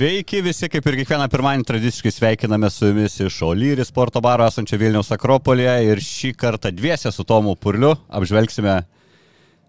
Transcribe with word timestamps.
Sveiki 0.00 0.38
visi, 0.40 0.64
kaip 0.72 0.86
ir 0.88 0.94
kiekvieną 1.02 1.26
pirmadienį 1.28 1.66
tradiciškai 1.68 2.10
sveikiname 2.14 2.70
su 2.72 2.88
jumis 2.88 3.18
iš 3.20 3.34
Olyri 3.44 3.84
sporto 3.84 4.22
baro 4.24 4.46
esančio 4.48 4.78
Vilniaus 4.80 5.12
Akropolėje 5.12 5.74
ir 5.90 6.00
šį 6.00 6.30
kartą 6.40 6.70
dviesę 6.72 7.12
su 7.12 7.26
Tomu 7.28 7.52
Purliu 7.52 7.90
apžvelgsime 8.08 8.78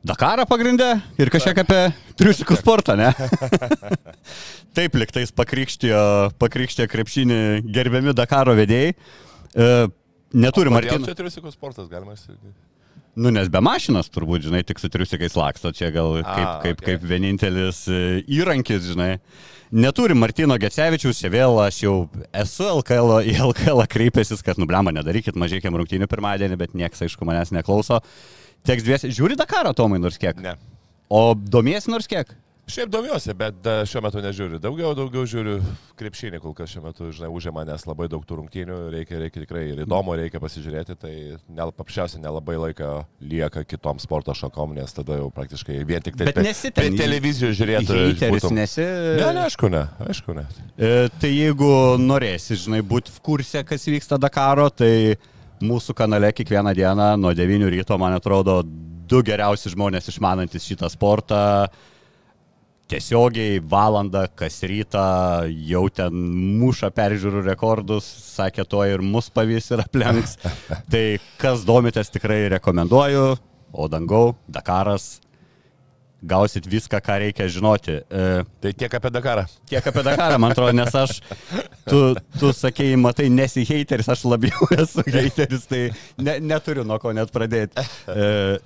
Dakarą 0.07 0.47
pagrindę 0.47 0.87
ir 1.19 1.33
kažkiek 1.35 1.59
apie 1.65 1.81
triusikų 2.15 2.61
sportą, 2.61 2.95
ne? 2.95 3.11
Taip, 4.77 4.95
liktais 5.03 5.35
pakrikštijo, 5.35 5.99
pakrikštijo 6.39 6.87
krepšinį 6.95 7.43
gerbiami 7.67 8.15
Dakaro 8.15 8.55
vedėjai. 8.55 8.95
E, 8.95 9.71
neturi 10.31 10.71
Martino. 10.71 11.11
Čia 11.11 11.19
triusikų 11.25 11.51
sportas, 11.51 11.91
galima 11.91 12.15
sakyti. 12.15 12.55
Nu, 13.19 13.35
nes 13.35 13.51
be 13.51 13.59
mašinos 13.59 14.07
turbūt, 14.07 14.47
žinai, 14.47 14.63
tik 14.63 14.79
su 14.79 14.87
triusikais 14.87 15.35
laksto, 15.35 15.75
čia 15.75 15.91
gal 15.91 16.21
kaip, 16.23 16.51
kaip, 16.63 16.77
okei. 16.79 16.93
kaip 16.93 17.09
vienintelis 17.17 17.89
e, 17.91 18.05
įrankis, 18.31 18.93
žinai. 18.93 19.17
Neturi 19.71 20.11
Martino 20.19 20.57
Gecevičius, 20.59 21.21
čia 21.23 21.29
vėl 21.31 21.55
aš 21.63 21.77
jau 21.85 21.93
esu 22.35 22.65
LKL, 22.67 23.21
į 23.23 23.37
LKL 23.39 23.85
kreipęsis, 23.87 24.43
kad 24.43 24.59
nublema, 24.59 24.91
nedarykit 24.91 25.37
mažiekiam 25.39 25.77
rungtynių 25.79 26.09
pirmadienį, 26.11 26.57
bet 26.59 26.73
niekas, 26.75 27.05
aišku, 27.05 27.23
manęs 27.27 27.53
neklauso. 27.55 28.01
Teks 28.67 28.83
dviesi, 28.83 29.13
žiūri 29.15 29.39
Dakarą, 29.39 29.71
Tomai, 29.77 30.01
nors 30.03 30.19
kiek. 30.19 30.41
Ne. 30.43 30.57
O 31.07 31.31
domiesi 31.35 31.87
nors 31.93 32.09
kiek? 32.11 32.35
Šiaip 32.71 32.87
domiuosi, 32.93 33.33
bet 33.35 33.57
da, 33.65 33.81
šiuo 33.89 33.99
metu 34.05 34.21
nežiūriu. 34.23 34.55
Daugiau, 34.63 34.93
daugiau 34.95 35.25
žiūriu 35.27 35.57
krepšinį, 35.99 36.39
kol 36.39 36.53
kas 36.55 36.71
šiuo 36.71 36.85
metu, 36.85 37.09
žinai, 37.11 37.27
užima, 37.35 37.65
nes 37.67 37.83
labai 37.83 38.07
daug 38.11 38.23
tų 38.27 38.37
rungtynių, 38.39 38.77
reikia, 38.93 39.17
reikia 39.19 39.41
tikrai 39.43 39.63
ir 39.73 39.81
įdomu, 39.83 40.13
reikia 40.15 40.39
pasižiūrėti, 40.39 40.95
tai 41.01 41.11
nel, 41.51 41.73
paprasčiausiai 41.75 42.21
nelabai 42.23 42.55
laiko 42.61 42.91
lieka 43.19 43.65
kitom 43.67 43.99
sporto 43.99 44.31
šakom, 44.37 44.71
nes 44.77 44.95
tada 44.95 45.19
jau 45.19 45.27
praktiškai 45.35 45.81
vien 45.89 46.05
tik 46.05 46.15
tai 46.21 46.29
Bet 46.29 46.39
pe- 46.39 46.47
nesi 46.47 46.71
pe 46.71 46.87
ten 46.87 46.95
televizijų 47.01 47.51
žiūrėti. 47.59 47.99
Heiteris 48.05 48.47
nesi. 48.55 48.87
Ne, 49.19 49.27
ne, 49.35 49.45
aišku, 49.49 49.67
ne, 49.75 49.83
aišku, 50.07 50.37
ne. 50.39 50.47
E, 50.79 50.93
tai 51.19 51.33
jeigu 51.35 51.73
norėsi, 51.99 52.55
žinai, 52.63 52.79
būti 52.87 53.11
v 53.17 53.23
kurse, 53.27 53.65
kas 53.67 53.89
vyksta 53.91 54.15
Dakaro, 54.21 54.69
tai 54.71 55.17
mūsų 55.59 55.99
kanale 55.99 56.31
kiekvieną 56.31 56.71
dieną 56.79 57.11
nuo 57.19 57.35
9 57.35 57.67
ryto, 57.75 57.99
man 57.99 58.15
atrodo, 58.15 58.61
du 58.63 59.19
geriausi 59.27 59.75
žmonės 59.75 60.07
išmanantis 60.07 60.63
šitą 60.71 60.87
sportą. 60.87 61.41
Tiesiogiai 62.91 63.61
valandą 63.71 64.25
kas 64.35 64.57
rytą 64.67 65.05
jau 65.69 65.85
ten 65.95 66.11
muša 66.59 66.89
peržiūrų 66.91 67.45
rekordus, 67.45 68.07
sakė 68.35 68.65
to 68.67 68.83
ir 68.83 69.03
mus 69.05 69.29
pavys 69.31 69.71
ir 69.71 69.85
aplenks. 69.85 70.35
tai 70.91 71.05
kas 71.39 71.63
domitės 71.67 72.11
tikrai 72.11 72.43
rekomenduoju, 72.57 73.25
o 73.71 73.87
dangau, 73.87 74.33
Dakaras, 74.51 75.21
gausit 76.21 76.67
viską, 76.67 76.99
ką 77.01 77.17
reikia 77.23 77.47
žinoti. 77.47 78.01
E, 78.03 78.43
Tai 78.61 78.73
tiek 78.73 78.93
apie 78.93 79.09
Dakarą. 79.09 79.45
Tiek 79.71 79.87
apie 79.87 80.03
Dakarą, 80.03 80.37
man 80.37 80.51
atrodo, 80.51 80.75
nes 80.75 80.95
aš, 80.95 81.21
tu, 81.87 82.01
tu 82.37 82.51
sakėjai, 82.53 82.99
matai, 82.99 83.29
nesi 83.33 83.65
hateris, 83.65 84.11
aš 84.11 84.25
labiau 84.29 84.67
esu 84.83 85.07
hateris, 85.07 85.65
tai 85.71 85.87
ne, 86.19 86.37
neturiu 86.43 86.85
nuo 86.85 86.99
ko 87.01 87.15
net 87.15 87.31
pradėti. 87.33 87.87
E, 88.11 88.59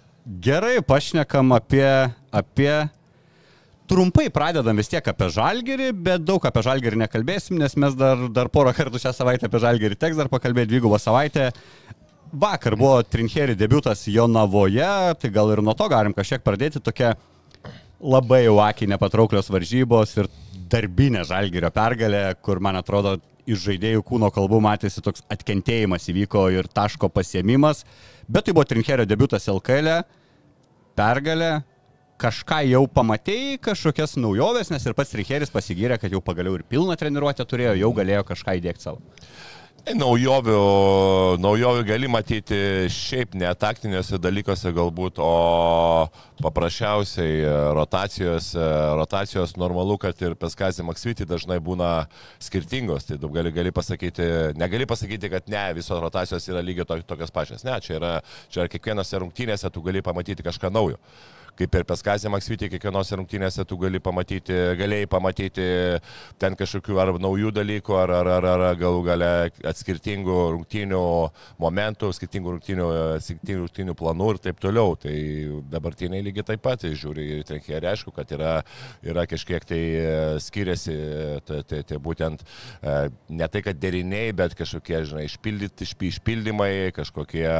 gerai, 0.50 0.80
pašnekam 0.82 1.56
apie, 1.56 1.88
apie, 2.34 2.74
trumpai 3.90 4.30
pradedam 4.34 4.78
vis 4.78 4.90
tiek 4.92 5.06
apie 5.12 5.30
žalgerį, 5.34 5.92
bet 6.08 6.26
daug 6.26 6.44
apie 6.48 6.64
žalgerį 6.66 7.00
nekalbėsim, 7.04 7.60
nes 7.62 7.78
mes 7.80 7.96
dar, 7.98 8.28
dar 8.34 8.50
porą 8.54 8.74
kartų 8.76 9.02
šią 9.02 9.14
savaitę 9.16 9.50
apie 9.50 9.62
žalgerį 9.62 10.00
teks 10.02 10.20
dar 10.20 10.32
pakalbėti 10.32 10.74
dvigubą 10.74 11.00
savaitę. 11.02 11.52
Vakar 12.36 12.76
buvo 12.76 12.98
Trincheri 13.06 13.56
debutas 13.56 14.02
Jonavoje, 14.12 14.90
tai 15.22 15.30
gal 15.32 15.54
ir 15.54 15.62
nuo 15.64 15.76
to 15.78 15.88
galim 15.92 16.16
kažkiek 16.16 16.44
pradėti. 16.44 16.82
Tokia 16.84 17.14
labai 18.02 18.44
jau 18.48 18.58
akiai 18.64 18.90
nepatrauklios 18.92 19.52
varžybos 19.54 20.18
ir 20.20 20.30
darbinė 20.72 21.24
žalgerio 21.30 21.72
pergalė, 21.72 22.26
kur 22.42 22.60
man 22.60 22.82
atrodo 22.82 23.16
iš 23.46 23.62
žaidėjų 23.68 24.02
kūno 24.06 24.32
kalbų 24.34 24.60
matėsi 24.66 25.04
toks 25.06 25.24
atkentėjimas 25.32 26.10
įvyko 26.10 26.48
ir 26.56 26.68
taško 26.68 27.12
pasiemimas, 27.14 27.84
bet 28.28 28.48
tai 28.48 28.56
buvo 28.58 28.66
Trinkerio 28.66 29.06
debutas 29.06 29.46
LKL, 29.52 30.02
pergalė, 30.98 31.60
kažką 32.22 32.62
jau 32.70 32.86
pamatėjai, 32.92 33.58
kažkokias 33.64 34.16
naujoves, 34.20 34.72
nes 34.72 34.86
ir 34.88 34.96
pats 34.98 35.12
Trinkeris 35.12 35.52
pasigyrė, 35.54 36.00
kad 36.00 36.14
jau 36.14 36.24
pagaliau 36.24 36.56
ir 36.60 36.64
pilną 36.68 36.96
treniruotę 37.00 37.46
turėjo, 37.48 37.76
jau 37.82 37.92
galėjo 37.98 38.24
kažką 38.32 38.60
įdėkti 38.62 38.88
savo. 38.88 39.04
Tai 39.86 39.94
Naujovių, 40.00 40.54
naujovių 41.38 41.84
gali 41.86 42.08
matyti 42.10 42.58
šiaip 42.90 43.36
ne 43.38 43.52
taktiniuose 43.54 44.18
dalykuose 44.18 44.72
galbūt, 44.74 45.20
o 45.22 46.08
paprasčiausiai 46.42 47.44
rotacijos, 47.78 48.48
rotacijos 48.98 49.54
normalu, 49.62 50.00
kad 50.02 50.18
ir 50.26 50.34
Peskazį 50.42 50.88
Maksvitį 50.90 51.30
dažnai 51.30 51.60
būna 51.62 51.92
skirtingos. 52.42 53.06
Tai 53.12 53.20
gali, 53.38 53.54
gali 53.54 53.76
pasakyti, 53.76 54.26
negali 54.58 54.90
pasakyti, 54.90 55.30
kad 55.36 55.54
ne, 55.54 55.68
visos 55.78 56.02
rotacijos 56.02 56.50
yra 56.50 56.66
lygiai 56.66 56.90
to- 56.90 57.04
tokios 57.06 57.30
pačios. 57.30 57.62
Ne, 57.68 57.78
čia 57.78 58.00
yra, 58.00 58.14
čia 58.50 58.66
yra 58.66 58.74
kiekvienose 58.74 59.22
rungtynėse 59.22 59.70
tu 59.70 59.86
gali 59.86 60.02
pamatyti 60.02 60.50
kažką 60.50 60.74
naujo 60.74 60.98
kaip 61.60 61.76
ir 61.78 61.86
Peskazė 61.88 62.30
Maksvitį, 62.34 62.70
kiekvienose 62.74 63.18
rungtynėse 63.20 63.66
tu 63.68 63.78
gali 63.80 64.02
pamatyti, 64.04 64.56
galėjai 64.80 65.08
pamatyti 65.12 65.68
ten 66.42 66.58
kažkokių 66.60 67.00
ar 67.02 67.14
naujų 67.22 67.52
dalykų, 67.56 67.96
ar, 68.02 68.14
ar, 68.20 68.30
ar, 68.38 68.48
ar 68.70 68.80
galų 68.80 69.04
gale 69.08 69.32
skirtingų 69.80 70.38
rungtynių 70.56 71.04
momentų, 71.62 72.12
skirtingų 72.18 72.56
rungtynių, 72.58 72.90
skirtingų 73.24 73.62
rungtynių 73.64 73.96
planų 74.00 74.30
ir 74.34 74.42
taip 74.50 74.62
toliau. 74.64 74.96
Tai 75.00 75.16
dabartiniai 75.72 76.26
lygiai 76.26 76.48
taip 76.52 76.64
pat 76.66 76.84
tai 76.84 76.94
žiūri 76.98 77.28
į 77.40 77.48
trenkėrį, 77.48 77.90
aišku, 77.94 78.14
kad 78.16 78.32
yra, 78.36 78.56
yra 79.06 79.26
kažkiek 79.30 79.64
tai 79.68 79.82
e, 79.96 80.14
skiriasi, 80.44 80.96
tai, 81.48 81.62
tai, 81.68 81.82
tai 81.88 82.00
būtent 82.02 82.44
e, 82.44 82.96
ne 83.30 83.50
tai, 83.52 83.64
kad 83.66 83.80
deriniai, 83.80 84.34
bet 84.36 84.58
kažkokie, 84.58 85.02
žinai, 85.10 85.26
išpildyti, 85.30 85.88
išpi- 85.88 86.12
išpildymai, 86.16 86.72
kažkokie 86.96 87.48
e, 87.48 87.56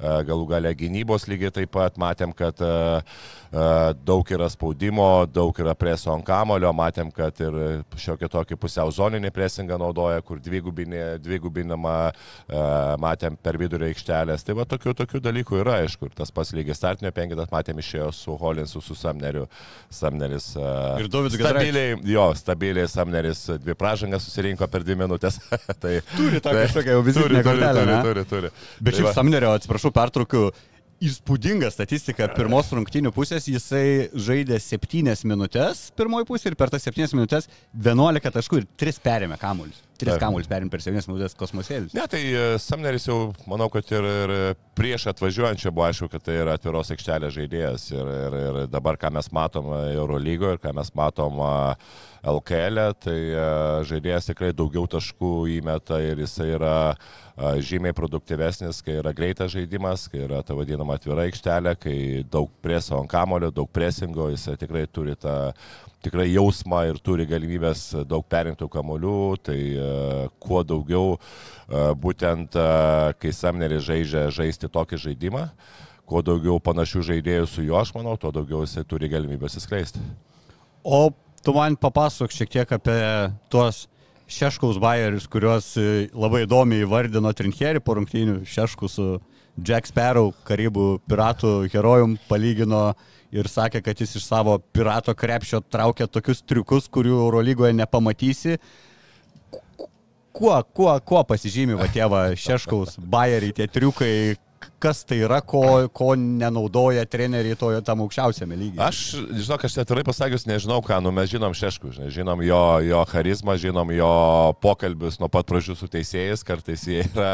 galų 0.00 0.50
gale 0.50 0.74
gynybos 0.78 1.28
lygiai 1.30 1.54
taip 1.54 1.74
pat. 1.76 1.98
Matėm, 2.00 2.34
kad 2.36 2.60
e, 2.64 2.95
daug 4.04 4.28
yra 4.34 4.48
spaudimo, 4.52 5.06
daug 5.32 5.56
yra 5.62 5.72
preso 5.78 6.10
ant 6.12 6.24
kamulio, 6.26 6.72
matėm, 6.76 7.08
kad 7.14 7.38
ir 7.40 7.54
šiokį 7.96 8.28
tokį 8.32 8.58
pusiau 8.60 8.90
zoninį 8.92 9.30
presingą 9.32 9.78
naudoja, 9.80 10.20
kur 10.26 10.40
dvigubinama, 10.42 11.94
e, 12.48 12.60
matėm 13.02 13.36
per 13.40 13.56
vidurį 13.60 13.90
aikštelės. 13.92 14.44
Tai 14.46 14.56
va 14.58 14.66
tokių, 14.68 14.94
tokių 15.00 15.22
dalykų 15.24 15.60
yra, 15.62 15.78
aišku, 15.86 16.10
ir 16.10 16.16
tas 16.18 16.32
pats 16.34 16.52
lygis 16.56 16.76
startinio 16.80 17.12
penkitas, 17.16 17.48
matėm 17.54 17.80
išėjo 17.82 18.10
su 18.14 18.36
Holinsu, 18.40 18.82
su 18.84 18.94
Samneriu. 18.98 19.46
Samneris. 19.90 20.50
e, 20.56 20.68
Ir 21.00 21.08
Giedraičiu. 21.08 21.40
Stabiliai, 21.46 21.96
jo, 22.12 22.26
stabiliai 22.36 22.88
Samneris 22.90 23.46
dvi 23.62 23.74
pražangas 23.78 24.26
susirinko 24.26 24.68
per 24.68 24.84
dvi 24.84 24.96
minutės. 25.00 25.38
tai, 25.82 26.00
Turi 26.16 26.40
tą 26.40 26.52
tai- 26.52 26.66
kažkokią 26.66 26.96
jau 26.98 27.02
vizitinę 27.06 27.42
turi, 27.42 27.42
turi, 27.46 27.74
turi, 27.80 28.00
turi, 28.02 28.24
turi. 28.34 28.50
Bet 28.80 28.92
Tai 28.92 28.98
šiaip 29.00 29.10
va. 29.10 29.14
Samnerio, 29.20 29.54
atsiprašau, 29.56 29.92
pertraukiu. 29.96 30.50
Įspūdinga 31.04 31.68
statistika. 31.68 32.24
Pirmos 32.32 32.70
rungtynių 32.72 33.12
pusės 33.12 33.44
jisai 33.50 34.08
žaidė 34.16 34.56
7 34.64 35.26
minutės 35.28 35.90
pirmoji 35.96 36.28
pusė 36.30 36.52
ir 36.52 36.56
per 36.56 36.72
tas 36.72 36.88
7 36.88 37.12
minutės 37.18 37.50
11 37.76 38.32
taškų 38.38 38.62
ir 38.62 38.70
3 38.80 39.02
perėmė 39.04 39.36
kamuolius. 39.40 39.85
3 39.96 40.12
Taip. 40.12 40.22
kamuolius 40.22 40.48
perėmė 40.50 40.72
per 40.72 40.82
7 40.84 41.08
minutės 41.08 41.36
kosmosėlis. 41.38 41.94
Ne, 41.96 42.04
tai 42.10 42.22
e, 42.28 42.44
Samneris 42.62 43.08
jau, 43.08 43.32
manau, 43.48 43.68
kad 43.72 43.88
ir, 43.94 44.06
ir 44.06 44.34
prieš 44.76 45.08
atvažiuojančią 45.12 45.72
buvo 45.74 45.86
aišku, 45.88 46.10
kad 46.12 46.24
tai 46.26 46.38
yra 46.42 46.56
atviros 46.58 46.92
aikštelės 46.94 47.36
žaidėjas. 47.36 47.88
Ir, 47.94 48.10
ir, 48.16 48.38
ir 48.42 48.58
dabar, 48.72 48.98
ką 49.00 49.12
mes 49.16 49.30
matom 49.34 49.72
Eurolygoje 49.78 50.58
ir 50.58 50.62
ką 50.62 50.74
mes 50.76 50.92
matom 50.98 51.40
LKL, 52.26 52.82
e, 52.82 52.96
tai 53.06 53.18
a, 53.32 53.46
žaidėjas 53.88 54.32
tikrai 54.32 54.52
daugiau 54.56 54.88
taškų 54.96 55.32
įmeta 55.58 56.00
ir 56.04 56.24
jisai 56.26 56.52
yra 56.58 56.76
žymiai 57.36 57.92
produktyvesnis, 57.92 58.78
kai 58.80 58.94
yra 59.02 59.12
greitas 59.12 59.52
žaidimas, 59.52 60.06
kai 60.08 60.22
yra 60.24 60.40
ta 60.46 60.56
vadinama 60.56 60.96
atvira 60.96 61.26
aikštelė, 61.28 61.74
kai 61.76 61.98
daug 62.32 62.48
preso 62.64 62.96
ant 62.96 63.10
kamulio, 63.12 63.50
daug 63.52 63.68
presingo, 63.68 64.30
jisai 64.32 64.56
tikrai 64.60 64.86
turi 64.88 65.16
tą 65.20 65.52
tikrai 66.04 66.28
jausmą 66.30 66.82
ir 66.90 67.00
turi 67.02 67.26
galimybės 67.28 67.88
daug 68.08 68.24
perinktų 68.30 68.68
kamolių, 68.72 69.18
tai 69.46 69.58
uh, 69.74 70.22
kuo 70.42 70.62
daugiau 70.66 71.16
uh, 71.16 71.92
būtent 71.98 72.56
uh, 72.58 73.12
kai 73.20 73.32
Samneris 73.34 73.86
žaidžia 73.88 74.28
žaisti 74.34 74.70
tokį 74.72 75.00
žaidimą, 75.08 75.48
kuo 76.06 76.22
daugiau 76.22 76.60
panašių 76.62 77.04
žaidėjų 77.10 77.50
su 77.50 77.66
juo, 77.66 77.80
aš 77.80 77.94
manau, 77.96 78.14
tuo 78.20 78.30
daugiau 78.34 78.62
jisai 78.64 78.86
turi 78.86 79.10
galimybės 79.10 79.58
įskleisti. 79.60 80.02
O 80.86 81.10
tu 81.42 81.54
man 81.56 81.78
papasakok 81.78 82.34
šiek 82.34 82.52
tiek 82.54 82.78
apie 82.78 83.00
tuos 83.50 83.86
Šeškaus 84.26 84.80
bairius, 84.82 85.28
kuriuos 85.30 85.68
e, 85.78 86.08
labai 86.10 86.40
įdomiai 86.42 86.82
įvardino 86.82 87.30
Trincherį 87.30 87.78
po 87.86 87.94
rungtynių 87.94 88.40
Šeškų 88.50 88.88
su 88.90 89.04
Jack 89.62 89.86
Sparrow, 89.86 90.32
Karibų 90.48 90.96
piratų 91.06 91.52
herojum, 91.70 92.16
palygino 92.26 92.88
ir 93.34 93.48
sakė, 93.50 93.82
kad 93.84 94.00
jis 94.00 94.16
iš 94.20 94.26
savo 94.28 94.58
pirato 94.74 95.14
krepšio 95.14 95.62
traukia 95.70 96.08
tokius 96.10 96.42
triukus, 96.46 96.90
kurių 96.92 97.16
Eurolygoje 97.26 97.76
nepamatysi. 97.76 98.58
Kuo, 100.36 100.56
kuo, 100.76 100.90
kuo 101.00 101.22
pasižymi 101.24 101.78
va 101.78 101.86
tie 101.88 102.04
va 102.12 102.26
Šeškaus 102.36 102.98
bairiai, 103.00 103.54
tie 103.56 103.64
triukai, 103.72 104.36
kas 104.82 105.00
tai 105.08 105.22
yra, 105.24 105.38
ko, 105.40 105.62
ko 105.96 106.10
nenaudoja 106.18 107.06
treneriai 107.08 107.56
tojo 107.58 107.80
tam 107.84 108.02
aukščiausiame 108.04 108.58
lygyje. 108.58 108.82
Aš, 108.84 109.00
žinok, 109.32 109.64
aš 109.68 109.78
atvirai 109.80 110.04
pasakius, 110.06 110.46
nežinau 110.48 110.82
ką, 110.84 111.00
nu 111.04 111.12
mes 111.16 111.30
žinom 111.32 111.56
Šeškų, 111.56 111.94
žinai, 111.96 112.12
žinom 112.12 112.44
jo, 112.44 112.62
jo 112.84 113.02
charizmą, 113.08 113.56
žinom 113.60 113.92
jo 113.96 114.12
pokalbius 114.64 115.20
nuo 115.22 115.30
pat 115.32 115.48
pradžių 115.48 115.78
su 115.80 115.88
teisėjais, 115.92 116.44
kartais 116.46 116.84
jie 116.84 117.04
yra 117.06 117.32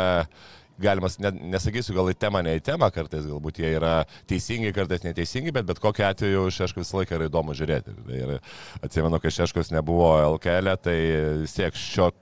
galima, 0.81 1.11
ne, 1.23 1.33
nesakysiu 1.55 1.97
gal 1.97 2.11
į 2.13 2.17
temą, 2.25 2.43
ne 2.45 2.57
į 2.59 2.65
temą, 2.65 2.89
kartais 2.95 3.27
galbūt 3.29 3.63
jie 3.63 3.75
yra 3.77 3.95
teisingi, 4.31 4.73
kartais 4.77 5.05
neteisingi, 5.07 5.53
bet 5.55 5.69
bet 5.69 5.83
kokiu 5.83 6.07
atveju 6.09 6.49
Šeškus 6.53 6.87
visą 6.87 7.01
laiką 7.01 7.19
yra 7.19 7.29
įdomu 7.31 7.57
žiūrėti. 7.59 7.97
Ir 8.17 8.35
atsimenu, 8.83 9.21
kai 9.23 9.35
Šeškus 9.35 9.73
nebuvo 9.75 10.15
LKL, 10.35 10.77
tai 10.83 10.99
vis 11.45 11.57
tiek 11.59 11.77
šio 11.79 12.13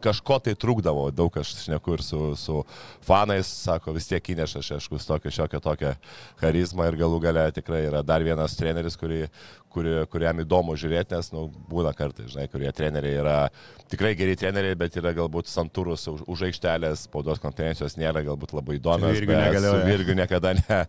kažko 0.00 0.38
tai 0.40 0.54
trukdavo, 0.56 1.08
daug 1.12 1.34
aš 1.38 1.52
šneku 1.64 1.96
ir 1.96 2.02
su, 2.02 2.20
su 2.36 2.62
fanais, 3.04 3.48
sako, 3.66 3.92
vis 3.96 4.08
tiek 4.08 4.30
įneša 4.34 4.62
šeškus 4.64 5.08
tokią 5.08 5.32
šiokią 5.38 5.60
tokią 5.64 5.92
charizmą 6.40 6.88
ir 6.88 6.98
galų 7.00 7.20
gale 7.24 7.44
tikrai 7.56 7.84
yra 7.88 8.02
dar 8.06 8.24
vienas 8.24 8.56
treneris, 8.56 8.96
kurį, 9.00 9.26
kuri, 9.74 9.94
kuriam 10.12 10.40
įdomu 10.44 10.76
žiūrėti, 10.80 11.16
nes 11.18 11.30
nu, 11.34 11.48
būna 11.70 11.94
kartai, 11.96 12.28
žinai, 12.30 12.46
kurie 12.52 12.70
treneriai 12.74 13.20
yra 13.20 13.36
tikrai 13.90 14.14
geri 14.18 14.38
treneriai, 14.38 14.78
bet 14.78 14.96
yra 15.00 15.14
galbūt 15.16 15.50
santūrus 15.50 16.06
už, 16.12 16.24
už 16.30 16.48
aikštelės, 16.48 17.06
spaudos 17.08 17.42
konferencijos 17.42 17.98
nėra 18.00 18.24
galbūt 18.26 18.56
labai 18.56 18.80
įdomios. 18.80 19.18
Virgiu 19.18 19.38
negalėjo. 19.38 19.78
Virgiu 19.90 20.18
niekada 20.18 20.56
ne 20.58 20.82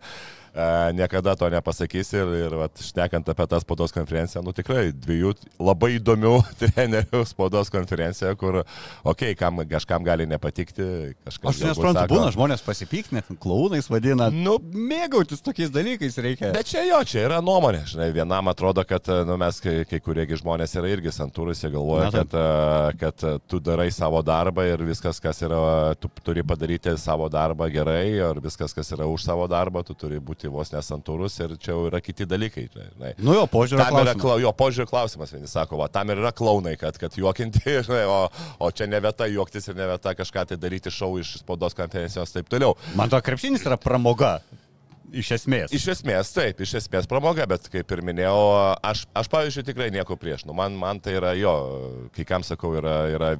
niekada 0.92 1.36
to 1.36 1.48
nepasakys 1.52 2.12
ir, 2.16 2.30
ir 2.46 2.54
vat, 2.56 2.80
šnekant 2.80 3.28
apie 3.28 3.46
tą 3.50 3.58
spaudos 3.60 3.92
konferenciją, 3.92 4.40
nu 4.44 4.54
tikrai 4.56 4.88
dviejų 4.94 5.34
labai 5.60 5.96
įdomių 5.98 6.32
trenerių 6.62 7.22
spaudos 7.28 7.70
konferencija, 7.72 8.32
kur, 8.40 8.62
okei, 8.62 9.34
okay, 9.34 9.36
kam, 9.36 9.60
kažkam 9.68 10.06
gali 10.06 10.26
nepatikti, 10.28 11.12
kažkam. 11.26 11.50
Aš 11.52 11.62
nesuprantu, 11.66 12.06
būna 12.14 12.32
žmonės 12.34 12.64
pasipykti, 12.64 13.18
net 13.18 13.28
klaunais 13.42 13.90
vadina. 13.92 14.30
Nu, 14.32 14.56
mėgautis 14.62 15.44
tokiais 15.44 15.72
dalykais 15.74 16.16
reikia. 16.24 16.54
Bet 16.56 16.72
čia 16.72 16.86
jo, 16.88 17.02
čia 17.08 17.26
yra 17.26 17.42
nuomonė, 17.44 17.84
žinai, 17.92 18.08
vienam 18.16 18.48
atrodo, 18.52 18.75
kad 18.84 19.08
nu, 19.26 19.36
mes, 19.40 19.60
kai, 19.64 19.76
kai 19.88 20.00
kuriegi 20.04 20.40
žmonės 20.42 20.76
yra 20.78 20.92
irgi 20.92 21.12
santūrus, 21.14 21.64
jie 21.64 21.72
galvoja, 21.74 22.10
Na, 22.12 22.22
kad, 22.22 22.36
kad 23.00 23.42
tu 23.50 23.60
darai 23.60 23.88
savo 23.94 24.22
darbą 24.26 24.66
ir 24.68 24.84
viskas, 24.86 25.20
kas 25.22 25.42
yra, 25.42 25.94
tu 26.00 26.10
turi 26.22 26.44
padaryti 26.46 26.94
savo 27.00 27.28
darbą 27.32 27.68
gerai, 27.72 28.04
ir 28.14 28.40
viskas, 28.44 28.74
kas 28.76 28.92
yra 28.94 29.08
už 29.10 29.26
savo 29.26 29.48
darbą, 29.50 29.82
tu 29.86 29.96
turi 29.98 30.20
būti 30.22 30.36
būti 30.36 30.52
vos 30.52 30.72
nesantūrus 30.72 31.38
ir 31.40 31.56
čia 31.58 31.72
jau 31.72 31.86
yra 31.88 32.00
kiti 32.00 32.26
dalykai. 32.26 32.68
Žinai. 32.72 33.14
Nu 33.18 33.34
jo, 33.34 33.46
požiūrio 33.46 33.82
tam 33.82 33.94
klausimas. 33.94 34.24
Yra, 34.24 34.36
jo 34.42 34.52
požiūrio 34.52 34.88
klausimas, 34.90 35.32
vieni 35.32 35.48
sako, 35.48 35.80
va, 35.80 35.88
tam 35.88 36.10
ir 36.10 36.20
yra 36.20 36.32
klaunai, 36.32 36.76
kad, 36.76 36.96
kad 36.98 37.16
juokinti, 37.16 37.64
žinai, 37.86 38.04
o, 38.06 38.28
o 38.58 38.70
čia 38.70 38.86
ne 38.86 39.00
vieta 39.00 39.26
juoktis 39.26 39.68
ir 39.68 39.76
ne 39.78 39.88
vieta 39.92 40.14
kažką 40.14 40.46
tai 40.50 40.60
daryti 40.60 40.92
šau 40.92 41.16
iš 41.20 41.38
spaudos 41.40 41.76
konferencijos 41.76 42.30
ir 42.30 42.40
taip 42.40 42.52
toliau. 42.52 42.76
Man 42.96 43.10
to 43.12 43.20
krepšinis 43.20 43.66
yra 43.66 43.80
pramoga. 43.80 44.38
Iš 45.14 45.30
esmės. 45.36 45.72
Iš 45.74 45.84
esmės, 45.92 46.30
taip, 46.34 46.60
iš 46.64 46.72
esmės 46.80 47.06
pramoga, 47.08 47.44
bet 47.48 47.68
kaip 47.70 47.92
ir 47.94 48.00
minėjau, 48.04 48.38
aš, 48.84 49.04
aš 49.16 49.28
pavyzdžiui, 49.30 49.64
tikrai 49.68 49.86
nieko 49.94 50.16
prieš. 50.18 50.42
Nu, 50.48 50.54
man, 50.56 50.74
man 50.78 50.98
tai 51.02 51.14
yra 51.18 51.32
jo, 51.38 51.52
kai 52.16 52.24
kam 52.26 52.42
sakau, 52.46 52.72
yra, 52.78 52.94
yra 53.14 53.30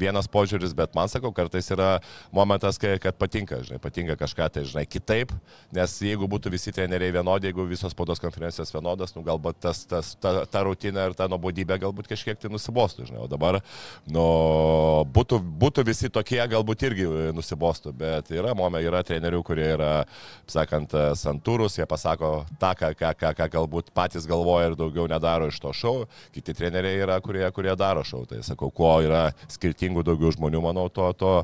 vienas 0.00 0.28
požiūris, 0.30 0.72
bet 0.76 0.96
man 0.96 1.10
sakau, 1.12 1.32
kartais 1.36 1.68
yra 1.74 1.90
momentas, 2.34 2.78
kai, 2.80 2.94
kad 3.02 3.18
patinka, 3.20 3.60
žinai, 3.66 3.80
patinka 3.82 4.16
kažką 4.20 4.48
tai, 4.54 4.64
žinai, 4.70 4.86
kitaip, 4.88 5.34
nes 5.76 5.96
jeigu 6.06 6.28
būtų 6.30 6.52
visi 6.54 6.72
treneriai 6.74 7.12
vienodi, 7.18 7.50
jeigu 7.50 7.68
visos 7.68 7.92
spaudos 7.92 8.22
konferencijos 8.22 8.72
vienodas, 8.72 9.12
nu, 9.16 9.24
galbūt 9.26 9.60
tas, 9.66 9.84
tas, 9.90 10.14
ta, 10.20 10.46
ta 10.48 10.64
rutina 10.66 11.08
ir 11.10 11.18
ta 11.18 11.28
nuobodybė 11.30 11.80
galbūt 11.84 12.08
kažkiek 12.14 12.40
tai 12.40 12.52
nusibostų, 12.52 13.10
žinai, 13.10 13.20
o 13.26 13.28
dabar, 13.30 13.60
nu, 14.08 14.26
būtų, 15.12 15.42
būtų 15.60 15.84
visi 15.90 16.12
tokie, 16.12 16.40
galbūt 16.54 16.88
irgi 16.88 17.10
nusibostų, 17.36 17.92
bet 18.00 18.32
yra, 18.32 18.56
momė, 18.56 18.82
yra 18.88 19.04
trenerių, 19.06 19.44
kurie 19.46 19.68
yra, 19.76 19.92
sakant, 20.50 20.96
santūrus, 21.18 21.78
jie 21.78 21.86
pasako 21.88 22.44
tą, 22.60 22.72
ką, 22.78 22.92
ką, 22.98 23.12
ką, 23.18 23.32
ką 23.38 23.48
galbūt 23.54 23.90
patys 23.96 24.28
galvoja 24.28 24.70
ir 24.70 24.78
daugiau 24.78 25.08
nedaro 25.10 25.50
iš 25.50 25.60
to 25.62 25.72
šou, 25.76 25.96
kiti 26.34 26.54
treneriai 26.56 27.02
yra, 27.04 27.18
kurie, 27.24 27.44
kurie 27.56 27.74
daro 27.78 28.04
šou. 28.06 28.24
Tai 28.30 28.42
sakau, 28.46 28.70
kuo 28.74 28.96
yra 29.04 29.28
skirtingų 29.50 30.04
daugiau 30.06 30.32
žmonių, 30.36 30.62
manau, 30.64 30.88
to, 30.92 31.10
to, 31.18 31.34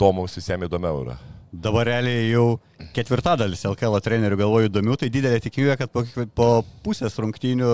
to 0.00 0.12
mums 0.16 0.38
visiems 0.38 0.68
įdomiau 0.68 1.04
yra. 1.04 1.18
Dabar 1.50 1.88
realiai 1.88 2.28
jau 2.30 2.60
ketvirtadalis 2.94 3.64
LKL 3.66 3.98
trenerių 4.04 4.36
galvoju 4.38 4.70
įdomių, 4.70 5.00
tai 5.00 5.08
didelė 5.10 5.40
tikimybė, 5.42 5.80
kad 5.80 5.90
po, 5.90 6.04
po 6.38 6.50
pusės 6.84 7.18
rungtynių 7.18 7.72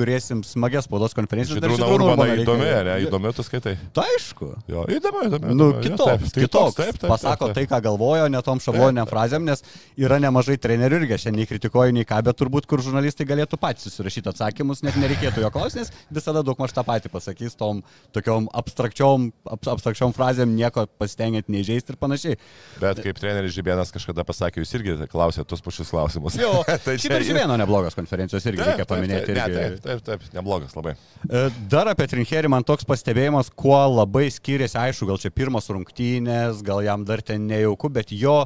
turėsim 0.00 0.40
smagias 0.46 0.88
spaudos 0.88 1.14
konferencijas. 1.16 1.60
Žydrūna 1.60 1.88
Urbana 1.94 2.28
įdomi, 2.40 2.66
ne? 2.88 2.96
Įdomi 3.04 3.32
tu 3.36 3.44
skaitai. 3.46 3.76
Tai 3.96 4.06
aišku. 4.16 4.50
Jo, 4.70 4.86
įdomi, 4.90 5.26
įdomi. 5.28 5.54
Nu, 5.56 5.70
kitoks, 5.84 6.32
kitoks. 6.34 6.78
Taip, 6.80 6.98
taip, 6.98 7.08
Pasako 7.12 7.50
taip, 7.50 7.56
taip. 7.56 7.68
tai, 7.68 7.70
ką 7.70 7.80
galvojo, 7.90 8.28
ne 8.32 8.40
tom 8.46 8.62
šabloniniam 8.62 9.08
frazėm, 9.10 9.44
nes 9.48 9.64
yra 10.00 10.20
nemažai 10.22 10.56
trenerių 10.60 11.02
irgi, 11.02 11.16
aš 11.18 11.28
nei 11.34 11.48
kritikuoju, 11.50 11.94
nei 11.96 12.06
ką, 12.08 12.20
bet 12.26 12.38
turbūt, 12.40 12.68
kur 12.70 12.82
žurnalistai 12.84 13.26
galėtų 13.28 13.58
patys 13.60 13.88
susirašyti 13.88 14.32
atsakymus, 14.32 14.84
net 14.86 14.96
nereikėtų 15.00 15.44
jo 15.44 15.52
klausti, 15.54 15.84
nes 15.84 15.92
visada 16.20 16.44
daug 16.46 16.58
maž 16.60 16.74
tą 16.76 16.84
patį 16.86 17.12
pasakys 17.12 17.58
tom 17.58 17.82
tokiom 18.16 18.48
abstrakčiom, 18.56 19.30
ab, 19.44 19.70
abstrakčiom 19.74 20.14
frazėm, 20.16 20.54
nieko 20.56 20.86
pasitengiant 21.00 21.50
neįžeisti 21.52 21.94
ir 21.94 22.00
panašiai. 22.00 22.40
Bet 22.80 23.02
kaip 23.04 23.20
treneris 23.20 23.54
Žibėnas 23.56 23.92
kažkada 23.94 24.24
pasakė, 24.26 24.62
jūs 24.64 24.74
irgi 24.78 24.96
klausėte 25.10 25.48
tuos 25.50 25.64
pačius 25.64 25.90
klausimus. 25.92 26.38
Jo, 26.40 26.62
tai 26.86 26.96
šiaip 27.00 27.18
ir 27.18 27.26
Žibėno 27.28 27.58
neblogas 27.60 27.98
konferencijos 27.98 28.46
irgi 28.48 28.64
reikia 28.64 28.86
paminėti. 28.88 29.34
Taip, 29.34 29.54
taip, 29.54 29.80
taip, 29.84 29.89
taip, 30.06 30.22
neblogas 30.34 30.76
labai. 30.76 30.94
E, 31.26 31.42
dar 31.72 31.90
apie 31.90 32.06
Trincherį 32.10 32.50
man 32.52 32.64
toks 32.66 32.86
pastebėjimas, 32.88 33.50
kuo 33.50 33.78
labai 33.90 34.28
skiriasi, 34.30 34.78
aišku, 34.78 35.08
gal 35.10 35.18
čia 35.18 35.32
pirmas 35.34 35.66
rungtynės, 35.72 36.62
gal 36.66 36.84
jam 36.86 37.04
dar 37.08 37.22
ten 37.26 37.48
nejauku, 37.50 37.90
bet 37.90 38.14
jo 38.14 38.44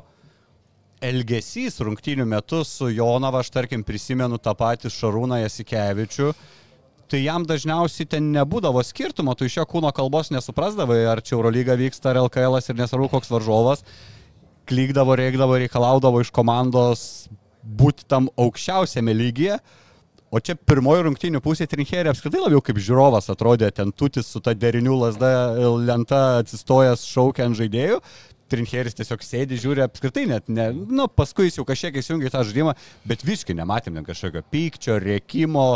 elgesys 1.04 1.76
rungtynių 1.84 2.24
metu 2.28 2.62
su 2.64 2.88
Jonava, 2.94 3.42
aš 3.44 3.52
tarkim 3.52 3.84
prisimenu 3.84 4.40
tą 4.40 4.54
patį 4.56 4.92
Šarūną 4.94 5.42
Jasikevičių, 5.42 6.32
tai 7.12 7.20
jam 7.26 7.44
dažniausiai 7.44 8.08
ten 8.08 8.32
nebūdavo 8.32 8.80
skirtumo, 8.86 9.36
tu 9.36 9.44
iš 9.44 9.58
jo 9.60 9.68
kūno 9.68 9.92
kalbos 9.94 10.32
nesuprasdavai, 10.32 11.02
ar 11.10 11.20
čia 11.20 11.36
Eurolyga 11.36 11.76
vyksta, 11.78 12.14
ar 12.14 12.24
LKL 12.24 12.56
ir 12.62 12.80
nesvarbu 12.80 13.10
koks 13.12 13.32
varžovas, 13.34 13.84
klykdavo, 14.70 15.16
reikdavo, 15.20 15.60
reikalaudavo 15.60 16.24
iš 16.24 16.32
komandos 16.32 17.04
būti 17.64 18.08
tam 18.08 18.30
aukščiausiame 18.40 19.12
lygyje. 19.16 19.58
O 20.34 20.40
čia 20.42 20.56
pirmoji 20.58 21.04
rungtynių 21.06 21.38
pusė 21.44 21.68
Trincherė 21.70 22.10
apskritai 22.10 22.40
labiau 22.42 22.58
kaip 22.64 22.80
žiūrovas 22.82 23.28
atrodė, 23.30 23.68
ten 23.70 23.92
tutis 23.94 24.26
su 24.26 24.40
ta 24.42 24.50
derinių 24.58 24.96
lasda 24.98 25.28
lenta 25.78 26.22
atsistojęs 26.40 27.04
šaukia 27.06 27.46
ant 27.46 27.58
žaidėjų. 27.60 28.00
Trincheris 28.50 28.98
tiesiog 28.98 29.22
sėdi, 29.24 29.56
žiūri 29.62 29.84
apskritai 29.84 30.24
net, 30.28 30.50
ne, 30.52 30.66
nu, 30.74 31.06
paskui 31.06 31.46
jis 31.46 31.60
jau 31.60 31.64
kažkiek 31.68 32.00
įsijungia 32.00 32.32
tą 32.34 32.42
žaidimą, 32.48 32.74
bet 33.08 33.22
visiškai 33.24 33.54
nematėm 33.60 34.02
kažkokio 34.04 34.42
pykčio, 34.50 34.98
rėkimo 35.06 35.68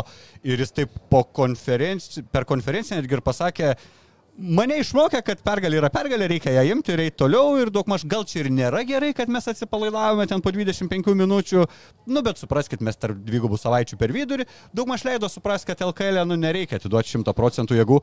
ir 0.43 0.61
jis 0.61 0.75
taip 0.75 0.99
po 1.11 1.23
konferenci 1.39 2.25
per 2.27 2.45
konferenciją 2.49 2.99
netgi 2.99 3.17
ir 3.17 3.23
pasakė, 3.25 3.71
uh, 3.73 4.08
mane 4.39 4.79
išmokė, 4.79 5.21
kad 5.25 5.41
pergalė 5.43 5.79
yra 5.81 5.89
pergalė, 5.93 6.27
reikia 6.31 6.53
ją 6.55 6.63
imti 6.71 6.93
ir 6.93 7.03
eiti 7.05 7.17
toliau 7.19 7.57
ir 7.59 7.71
daug 7.73 7.87
maž 7.91 8.05
gal 8.09 8.25
čia 8.27 8.41
ir 8.43 8.49
nėra 8.53 8.81
gerai, 8.87 9.11
kad 9.17 9.31
mes 9.31 9.47
atsipalaidavome 9.51 10.25
ten 10.29 10.41
po 10.43 10.53
25 10.55 11.13
minučių, 11.19 11.65
nu 12.13 12.23
bet 12.25 12.39
supraskite, 12.41 12.85
mes 12.85 12.97
tarp 12.99 13.19
dvigubų 13.25 13.59
savaičių 13.59 13.99
per 13.99 14.13
vidurį, 14.15 14.47
daug 14.75 14.89
maž 14.89 15.03
leido 15.07 15.29
suprasti, 15.31 15.69
kad 15.71 15.83
LKL 15.89 16.23
nu 16.29 16.39
nereikia 16.39 16.79
atiduoti 16.79 17.11
100 17.17 17.35
procentų 17.37 17.79
jėgų, 17.79 17.99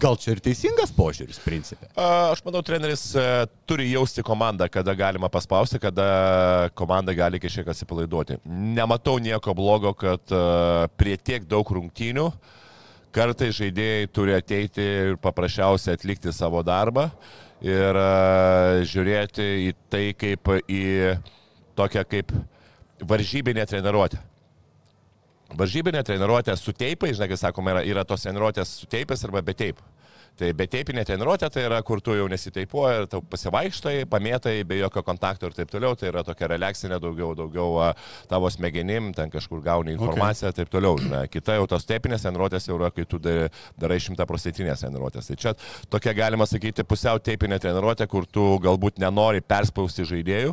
gal 0.00 0.18
čia 0.20 0.34
ir 0.34 0.42
teisingas 0.44 0.94
požiūris 0.96 1.40
principė. 1.44 1.90
Aš 2.00 2.42
manau, 2.46 2.64
treneris 2.64 3.10
e, 3.18 3.28
turi 3.68 3.90
jausti 3.90 4.24
komandą, 4.26 4.70
kada 4.72 4.96
galima 4.96 5.28
paspausti, 5.32 5.80
kada 5.82 6.70
komanda 6.78 7.14
gali 7.16 7.40
kažkiek 7.42 7.68
atsipalaiduoti. 7.74 8.40
Nematau 8.46 9.18
nieko 9.22 9.54
blogo, 9.56 9.92
kad 9.98 10.32
e, 10.32 10.44
prie 10.96 11.18
tiek 11.20 11.44
daug 11.50 11.68
rungtynių 11.76 12.30
uh, 12.30 12.54
kartai 13.16 13.48
žaidėjai 13.56 14.08
turi 14.12 14.34
ateiti 14.36 14.84
ir 14.84 15.16
paprasčiausiai 15.22 15.96
atlikti 15.96 16.34
savo 16.36 16.60
darbą 16.66 17.08
ir 17.64 17.96
e, 17.96 18.84
žiūrėti 18.90 19.46
į 19.66 19.74
tai 19.92 20.04
kaip 20.18 20.52
į 20.68 20.84
tokią 21.76 22.04
kaip 22.10 22.32
varžybinę 23.08 23.64
treniruotę. 23.68 24.20
Varžybinė 25.56 26.02
treniruotė 26.04 26.56
su 26.58 26.74
teipai, 26.76 27.12
žinai, 27.14 27.30
kaip 27.30 27.40
sakoma, 27.40 27.76
yra, 27.76 27.84
yra 27.86 28.04
tos 28.08 28.24
treniruotės 28.26 28.72
su 28.82 28.88
teipais 28.90 29.22
arba 29.24 29.44
be 29.46 29.54
teipų. 29.56 29.84
Tai 30.36 30.50
be 30.52 30.66
teipinė 30.68 31.04
treniruotė 31.08 31.48
tai 31.52 31.62
yra, 31.64 31.78
kur 31.86 32.02
tu 32.04 32.12
jau 32.12 32.26
nesiteipuoji 32.28 33.02
ir 33.02 33.06
tau 33.08 33.22
pasivaikštai, 33.24 33.94
pamėtai, 34.12 34.58
be 34.68 34.80
jokio 34.82 35.00
kontakto 35.06 35.48
ir 35.48 35.56
taip 35.56 35.70
toliau. 35.72 35.96
Tai 35.96 36.10
yra 36.10 36.24
tokia 36.26 36.50
relaksinė 36.52 36.98
daugiau, 37.00 37.30
daugiau 37.38 37.78
a, 37.80 37.86
tavo 38.28 38.50
smegenim, 38.52 39.14
ten 39.16 39.32
kažkur 39.32 39.62
gauni 39.64 39.94
informaciją 39.96 40.50
ir 40.50 40.52
okay. 40.52 40.58
taip 40.60 40.74
toliau. 40.74 41.00
Žinai. 41.00 41.22
Kita 41.32 41.56
jau 41.56 41.68
tos 41.72 41.88
teipinės 41.88 42.26
treniruotės 42.26 42.68
jau 42.68 42.76
yra, 42.76 42.92
kai 42.92 43.06
tu 43.08 43.20
darai, 43.22 44.00
šimtaprocentinės 44.08 44.84
treniruotės. 44.84 45.32
Tai 45.32 45.38
čia 45.40 45.54
tokia 45.92 46.16
galima 46.16 46.48
sakyti 46.48 46.84
pusiau 46.84 47.22
teipinė 47.22 47.60
treniruotė, 47.62 48.08
kur 48.10 48.28
tu 48.28 48.50
galbūt 48.64 49.00
nenori 49.00 49.40
perspausti 49.40 50.04
žaidėjų 50.04 50.52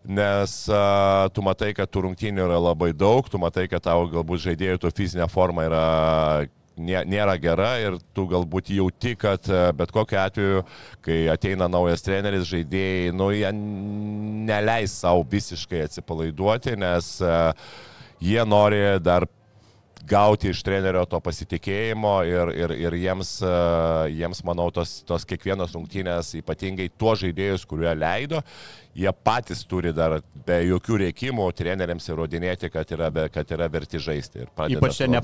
nes 0.00 0.52
uh, 0.72 1.26
tu 1.36 1.42
matai, 1.44 1.74
kad 1.76 1.90
tų 1.92 2.06
rungtynių 2.06 2.46
yra 2.46 2.56
labai 2.70 2.94
daug, 2.96 3.26
tu 3.28 3.36
matai, 3.40 3.66
kad 3.68 3.84
tavo 3.84 4.06
galbūt 4.08 4.46
žaidėjų 4.46 4.80
to 4.80 4.92
fizinė 4.96 5.26
forma 5.28 5.66
yra 5.68 5.82
nėra 6.80 7.36
gera 7.40 7.72
ir 7.82 7.98
tu 8.16 8.26
galbūt 8.30 8.72
jauti, 8.74 9.14
kad 9.20 9.48
e, 9.50 9.62
bet 9.76 9.92
kokiu 9.94 10.20
atveju, 10.22 10.62
kai 11.04 11.18
ateina 11.32 11.68
naujas 11.70 12.04
treneris, 12.06 12.48
žaidėjai, 12.50 13.12
nu, 13.16 13.30
jie 13.34 13.50
neleis 13.54 14.94
savo 15.02 15.26
visiškai 15.30 15.84
atsipalaiduoti, 15.86 16.76
nes 16.80 17.12
e, 17.22 17.36
jie 18.30 18.46
nori 18.48 18.82
dar 19.04 19.28
gauti 20.10 20.50
iš 20.50 20.62
trenerio 20.64 21.02
to 21.08 21.20
pasitikėjimo 21.22 22.14
ir, 22.28 22.52
ir, 22.56 22.74
ir 22.86 22.96
jiems, 23.02 23.36
e, 23.44 23.54
jiems, 24.16 24.42
manau, 24.46 24.70
tos, 24.74 25.00
tos 25.06 25.26
kiekvienos 25.28 25.74
rungtynės, 25.76 26.34
ypatingai 26.40 26.88
tuos 26.98 27.20
žaidėjus, 27.22 27.66
kurie 27.68 27.92
leido, 27.94 28.40
jie 28.94 29.12
patys 29.24 29.62
turi 29.68 29.92
dar 29.94 30.18
be 30.46 30.56
jokių 30.66 30.96
reikimų 31.04 31.46
treneriams 31.56 32.08
įrodinėti, 32.10 32.70
kad 32.72 32.90
yra, 32.94 33.10
be, 33.14 33.26
kad 33.32 33.50
yra 33.54 33.68
verti 33.70 34.00
žaisti. 34.02 34.46
Ypač 34.74 34.96
čia 34.98 35.06
nuo 35.06 35.20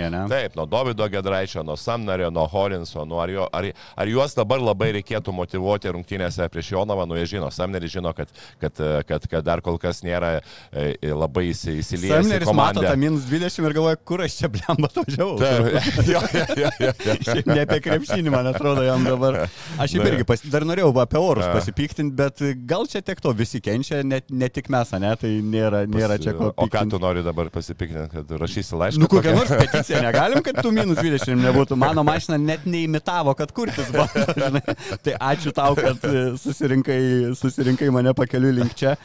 ne? 0.00 0.22
Taip, 0.30 0.56
nuo 0.56 0.64
Davido 0.70 1.08
Gedraičio, 1.12 1.64
nuo 1.66 1.76
Samnario, 1.76 2.30
nuo 2.32 2.46
Horinso, 2.48 3.04
nuo 3.04 3.20
ar, 3.20 3.32
jo, 3.34 3.48
ar, 3.52 3.68
ar 4.00 4.10
juos 4.10 4.34
dabar 4.38 4.62
labai 4.62 4.92
reikėtų 5.00 5.34
motivuoti 5.36 5.92
rungtynėse 5.92 6.48
prieš 6.52 6.72
Jonavą, 6.74 7.04
nu 7.10 7.18
jie 7.20 7.26
žino, 7.36 7.50
Samneris 7.52 7.92
žino, 7.92 8.14
kad, 8.16 8.32
kad, 8.62 8.80
kad, 9.08 9.28
kad 9.30 9.46
dar 9.46 9.62
kol 9.64 9.76
kas 9.82 10.00
nėra 10.06 10.38
e, 10.72 10.94
labai 11.12 11.50
įsi- 11.50 11.76
įsiliejęs 11.82 12.24
Samneris 12.24 12.54
mato 12.56 12.84
tą 12.84 12.94
minus 13.00 13.26
20 13.28 13.68
ir 13.68 13.76
galvoja, 13.76 14.00
kur 14.00 14.24
aš 14.24 14.38
čia 14.40 14.48
blemba 14.52 14.88
atvažiavau. 14.88 15.36
Ne 17.50 17.64
apie 17.64 17.80
krepšinį, 17.84 18.32
man 18.32 18.48
atrodo, 18.50 18.82
jam 18.86 19.04
dabar. 19.06 19.44
Aš 19.82 19.94
irgi 19.98 20.26
pas, 20.28 20.42
dar 20.52 20.64
norėjau 20.68 20.90
apie 21.02 21.20
orus 21.20 21.48
pasipiktinti, 21.50 22.14
bet 22.16 22.42
gal 22.68 22.86
čia 22.90 23.02
tiek 23.10 23.20
to 23.22 23.32
visi 23.36 23.60
kenčia, 23.64 24.00
ne, 24.06 24.20
ne 24.30 24.48
tik 24.52 24.70
mes, 24.72 24.92
ne, 25.02 25.10
tai 25.18 25.30
nėra, 25.42 25.82
nėra 25.90 26.18
čia 26.22 26.34
ko. 26.36 26.52
O 26.54 26.68
ką 26.70 26.84
tu 26.92 27.00
nori 27.02 27.24
dabar 27.26 27.50
pasipiktinti, 27.52 28.06
kad 28.14 28.30
rašysi 28.42 28.78
laišką? 28.78 29.02
Nu, 29.02 29.08
kokią 29.10 29.34
nors 29.34 29.50
peticiją 29.50 30.02
negalim, 30.04 30.42
kad 30.46 30.60
tų 30.62 30.72
minus 30.76 31.00
20 31.02 31.42
nebūtų. 31.42 31.78
Mano 31.80 32.04
mašina 32.06 32.38
net 32.40 32.68
neimitavo, 32.70 33.34
kad 33.38 33.52
kurtis 33.56 33.90
bando. 33.94 34.24
žinai. 34.38 34.62
Tai 35.04 35.18
ačiū 35.32 35.54
tau, 35.56 35.74
kad 35.78 36.06
e, 36.06 36.24
susirinkai, 36.40 37.00
susirinkai 37.38 37.90
mane 37.94 38.14
pakeliu 38.16 38.54
link 38.60 38.78
čia. 38.78 38.96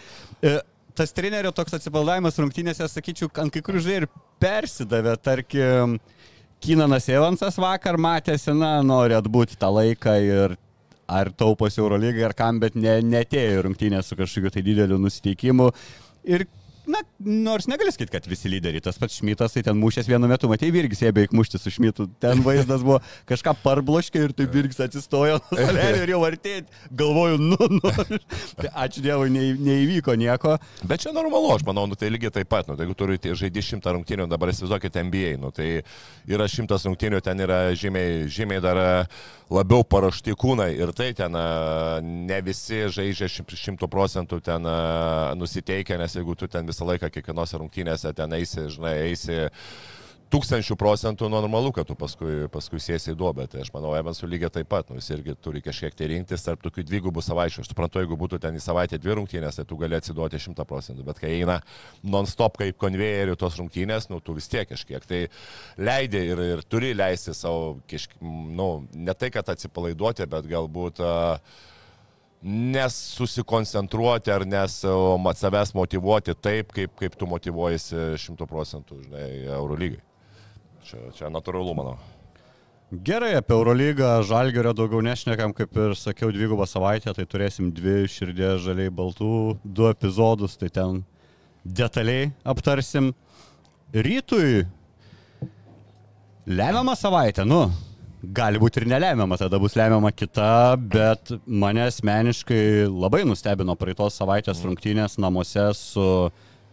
E, 0.41 0.59
Tas 0.95 1.11
trenerio 1.11 1.49
toks 1.51 1.73
atsipaldavimas 1.75 2.37
rungtynėse, 2.39 2.85
sakyčiau, 2.87 3.27
ant 3.43 3.51
kai 3.51 3.59
kurių 3.59 3.81
žaidėjų 3.83 4.05
ir 4.05 4.21
persidavė, 4.39 5.17
tarkim, 5.19 5.97
Kinanas 6.63 7.09
Evansas 7.11 7.57
vakar 7.59 7.97
matėsi, 7.99 8.53
na, 8.55 8.77
nori 8.79 9.17
atbūti 9.17 9.57
tą 9.59 9.73
laiką 9.75 10.13
ir 10.23 10.55
ar 11.07 11.31
tauposi 11.37 11.81
Eurolygą 11.81 12.25
ar 12.27 12.35
kam, 12.37 12.59
bet 12.63 12.77
ne, 12.79 12.97
netėjo 13.05 13.59
į 13.59 13.63
rungtynę 13.67 14.01
su 14.03 14.17
kažkokiu 14.19 14.53
tai 14.55 14.63
dideliu 14.65 14.97
nusiteikimu. 15.01 15.69
Ir, 16.31 16.47
na, 16.91 17.01
nors 17.19 17.67
negali 17.71 17.91
sakyti, 17.93 18.11
kad 18.13 18.27
visi 18.29 18.49
lyderiai, 18.51 18.83
tas 18.83 18.99
pats 19.01 19.17
Šmitas, 19.19 19.53
tai 19.55 19.63
ten 19.65 19.77
mušęs 19.79 20.09
vienu 20.09 20.27
metu, 20.29 20.49
matai, 20.51 20.71
Virgis 20.75 21.01
jie 21.03 21.11
beveik 21.15 21.33
mušti 21.35 21.59
su 21.61 21.71
Šmitu, 21.73 22.07
ten 22.21 22.41
vaizdas 22.45 22.83
buvo 22.85 22.99
kažką 23.29 23.55
parbloškė 23.63 24.23
ir 24.27 24.33
tai 24.37 24.47
Virgis 24.51 24.81
atsistojo 24.85 25.39
nuo 25.41 25.59
salelio 25.59 26.03
ir 26.05 26.13
jau 26.15 26.21
artėjai, 26.27 26.65
galvoju, 26.91 27.39
nu, 27.41 27.57
nu. 27.79 27.93
Tai 28.59 28.71
ačiū 28.85 29.03
Dievui, 29.05 29.29
ne, 29.33 29.45
neįvyko 29.65 30.15
nieko. 30.19 30.57
Bet 30.87 31.05
čia 31.05 31.13
normalu, 31.15 31.53
aš 31.55 31.65
manau, 31.67 31.85
nu, 31.89 31.97
tai 31.99 32.11
lygiai 32.13 32.33
taip 32.39 32.49
pat, 32.51 32.67
nu, 32.69 32.75
tai 32.77 32.85
jeigu 32.87 32.97
turi 32.99 33.17
žaidži 33.25 33.65
šimtą 33.71 33.95
rungtynių, 33.97 34.27
dabar 34.31 34.51
įsivaizduokite 34.53 35.03
NBA, 35.07 35.35
nu, 35.41 35.51
tai 35.55 35.69
yra 36.29 36.47
šimtas 36.51 36.85
rungtynių, 36.87 37.21
ten 37.25 37.41
yra 37.45 37.59
žymiai, 37.77 38.25
žymiai 38.31 38.61
dar 38.63 38.79
e, 38.81 38.87
labiau 39.53 39.83
paruošti 39.87 40.33
kūnai 40.41 40.71
ir 40.77 40.91
tai 40.97 41.11
ten 41.17 41.35
e, 41.37 41.45
ne 42.31 42.39
visi 42.45 42.83
žaidžia 42.93 43.29
šim- 43.31 43.55
šimtų 43.65 43.89
procentų 43.91 44.39
ten 44.45 44.65
e, 44.69 44.75
nusiteikę, 45.39 45.97
nes 46.01 46.15
jeigu 46.17 46.35
tu 46.39 46.49
ten 46.51 46.65
visą 46.75 46.91
laiką 46.91 47.11
kiekvienose 47.13 47.61
rungtynėse 47.61 48.11
ten 48.15 48.35
eisi, 48.35 48.67
žinai, 48.75 48.97
eisi 49.07 49.45
tūkstančių 50.33 50.75
procentų 50.75 51.27
nu, 51.29 51.37
normalu, 51.39 51.69
kad 51.71 51.85
tu 51.87 51.95
paskui, 51.95 52.47
paskui 52.51 52.79
sėsi 52.81 53.13
į 53.13 53.17
duobę. 53.19 53.45
Tai 53.47 53.61
aš 53.61 53.69
manau, 53.75 53.93
Evansų 53.95 54.27
lygiai 54.27 54.49
taip 54.51 54.67
pat, 54.71 54.89
nu, 54.89 54.97
jis 54.99 55.11
irgi 55.13 55.35
turi 55.39 55.61
kažkiek 55.63 55.93
tai 55.95 56.09
rinktis 56.11 56.43
tarp 56.43 56.63
tokių 56.65 56.83
dvigubų 56.89 57.21
savaičių. 57.23 57.61
Aš 57.61 57.69
suprantu, 57.69 58.01
jeigu 58.01 58.17
būtų 58.19 58.39
ten 58.43 58.57
į 58.57 58.63
savaitę 58.63 58.99
dvi 58.99 59.19
rungtynės, 59.19 59.59
tai 59.59 59.67
tu 59.69 59.77
gali 59.79 59.95
atsiduoti 59.95 60.41
šimtą 60.41 60.65
procentų, 60.67 61.05
bet 61.07 61.21
kai 61.21 61.35
eina 61.37 61.59
non-stop 62.03 62.57
kaip 62.63 62.79
konvejerių 62.81 63.37
tos 63.39 63.59
rungtynės, 63.61 64.09
nu, 64.11 64.19
tu 64.19 64.35
vis 64.35 64.49
tiek 64.51 64.67
kažkiek 64.71 65.05
tai 65.07 65.21
leidai 65.77 66.25
ir, 66.33 66.43
ir 66.55 66.65
turi 66.67 66.91
leisti 66.97 67.37
savo, 67.37 67.77
kažkiek, 67.91 68.17
nu, 68.25 68.69
ne 68.97 69.15
tai, 69.15 69.31
kad 69.35 69.53
atsipalaiduoti, 69.53 70.27
bet 70.33 70.49
galbūt 70.51 71.05
uh, 71.05 71.61
nesusikoncentruoti 72.45 74.31
ar 74.31 74.45
nes 74.45 74.77
savęs 75.41 75.73
motivuoti 75.73 76.35
taip, 76.37 76.73
kaip, 76.75 76.93
kaip 76.99 77.15
tu 77.17 77.25
motivuojasi 77.29 78.11
šimtų 78.21 78.47
procentų, 78.49 78.99
žinai, 79.07 79.29
Eurolygai. 79.57 80.03
Čia, 80.85 80.99
čia 81.17 81.31
natūralu, 81.33 81.73
manau. 81.73 81.95
Gerai, 82.93 83.31
apie 83.39 83.55
Eurolygą, 83.55 84.21
Žalgerio 84.29 84.75
daugiau 84.77 85.01
nešnekam, 85.01 85.55
kaip 85.57 85.73
ir 85.73 85.95
sakiau, 85.97 86.29
dvigubą 86.29 86.67
savaitę, 86.69 87.15
tai 87.17 87.25
turėsim 87.25 87.71
dvi 87.73 88.05
širdės 88.13 88.61
žaliai 88.61 88.93
baltų, 88.93 89.57
du 89.65 89.89
epizodus, 89.89 90.53
tai 90.61 90.69
ten 90.69 91.01
detaliai 91.65 92.29
aptarsim. 92.45 93.09
Rytui 93.89 94.67
lemiamą 96.45 96.93
savaitę, 96.99 97.41
nu, 97.49 97.71
gali 98.33 98.59
būti 98.61 98.81
ir 98.81 98.87
nelemiama, 98.89 99.37
tada 99.39 99.59
bus 99.61 99.75
lemiama 99.77 100.11
kita, 100.15 100.75
bet 100.79 101.33
mane 101.45 101.85
asmeniškai 101.85 102.87
labai 102.89 103.23
nustebino 103.27 103.75
praeitos 103.79 104.17
savaitės 104.19 104.63
rungtynės 104.65 105.19
namuose 105.21 105.69
su 105.77 106.07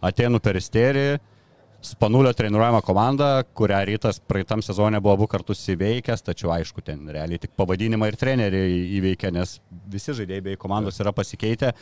Atenų 0.03 0.41
peristerija. 0.43 1.19
Spanulio 1.83 2.31
treniruojama 2.31 2.79
komanda, 2.83 3.27
kurią 3.59 3.81
rytas 3.89 4.19
praeitam 4.23 4.61
sezonė 4.63 5.01
buvo 5.03 5.17
abu 5.17 5.25
kartus 5.31 5.59
įveikęs, 5.73 6.23
tačiau 6.23 6.53
aišku, 6.55 6.79
ten 6.83 7.01
realiai 7.11 7.41
tik 7.43 7.51
pavadinimą 7.59 8.07
ir 8.07 8.15
trenerių 8.19 8.61
įveikė, 8.99 9.31
nes 9.35 9.57
visi 9.91 10.15
žaidėjai 10.15 10.45
bei 10.45 10.59
komandos 10.59 10.99
yra 11.03 11.11
pasikeitę. 11.15 11.73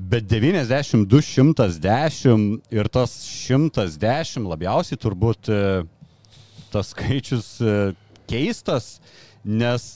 Bet 0.00 0.24
90-210 0.30 2.60
ir 2.72 2.88
tas 2.88 3.12
110 3.28 4.46
labiausiai 4.48 4.96
turbūt 5.00 5.48
e, 5.52 5.84
tas 6.72 6.94
skaičius 6.94 7.60
e, 7.60 7.92
keistas, 8.30 8.98
nes 9.44 9.90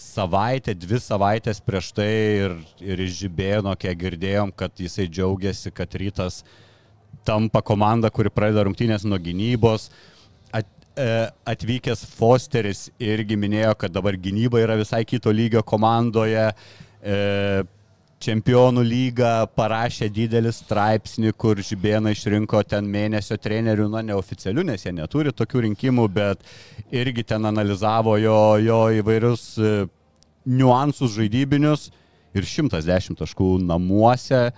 savaitę, 0.00 0.74
dvi 0.80 0.98
savaitės 1.02 1.60
prieš 1.64 1.92
tai 1.96 2.10
ir, 2.40 2.56
ir 2.80 3.02
iš 3.04 3.18
Žibėno, 3.20 3.74
kiek 3.78 3.98
girdėjom, 4.00 4.52
kad 4.56 4.72
jisai 4.80 5.06
džiaugiasi, 5.10 5.72
kad 5.76 5.94
rytas 6.00 6.40
tampa 7.26 7.60
komanda, 7.66 8.10
kuri 8.10 8.32
pradeda 8.32 8.64
rungtynės 8.66 9.04
nuo 9.04 9.18
gynybos. 9.20 9.90
At, 10.56 10.68
e, 10.96 11.08
atvykęs 11.52 12.06
Fosteris 12.16 12.88
irgi 13.02 13.36
minėjo, 13.40 13.74
kad 13.82 13.92
dabar 13.92 14.16
gynyba 14.16 14.62
yra 14.62 14.78
visai 14.80 15.04
kito 15.08 15.32
lygio 15.34 15.62
komandoje. 15.66 16.48
E, 17.00 17.18
Čempionų 18.20 18.82
lyga 18.84 19.46
parašė 19.56 20.10
didelį 20.12 20.50
straipsnį, 20.52 21.30
kur 21.40 21.56
Žibėna 21.64 22.10
išrinko 22.12 22.60
ten 22.68 22.84
mėnesio 22.84 23.38
trenerių, 23.40 23.86
na 23.88 24.02
neoficialių, 24.04 24.66
nes 24.68 24.84
jie 24.84 24.92
neturi 24.92 25.32
tokių 25.32 25.62
rinkimų, 25.64 26.04
bet 26.12 26.44
irgi 26.92 27.24
ten 27.32 27.48
analizavo 27.48 28.18
jo, 28.20 28.36
jo 28.60 28.82
įvairius 29.00 29.44
e, 29.56 29.72
niuansus 30.52 31.14
žaidybinius 31.16 31.88
ir 32.36 32.44
110 32.44 33.16
taškų 33.22 33.54
namuose. 33.64 34.50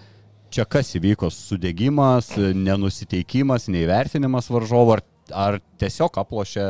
Čia 0.52 0.66
kas 0.66 0.90
įvyko? 0.99 1.31
Sudėgymas, 1.31 2.35
nenusiteikimas, 2.37 3.71
neįvertinimas 3.71 4.50
varžovo, 4.50 4.99
ar, 4.99 5.07
ar 5.31 5.62
tiesiog 5.78 6.19
aplošė 6.19 6.66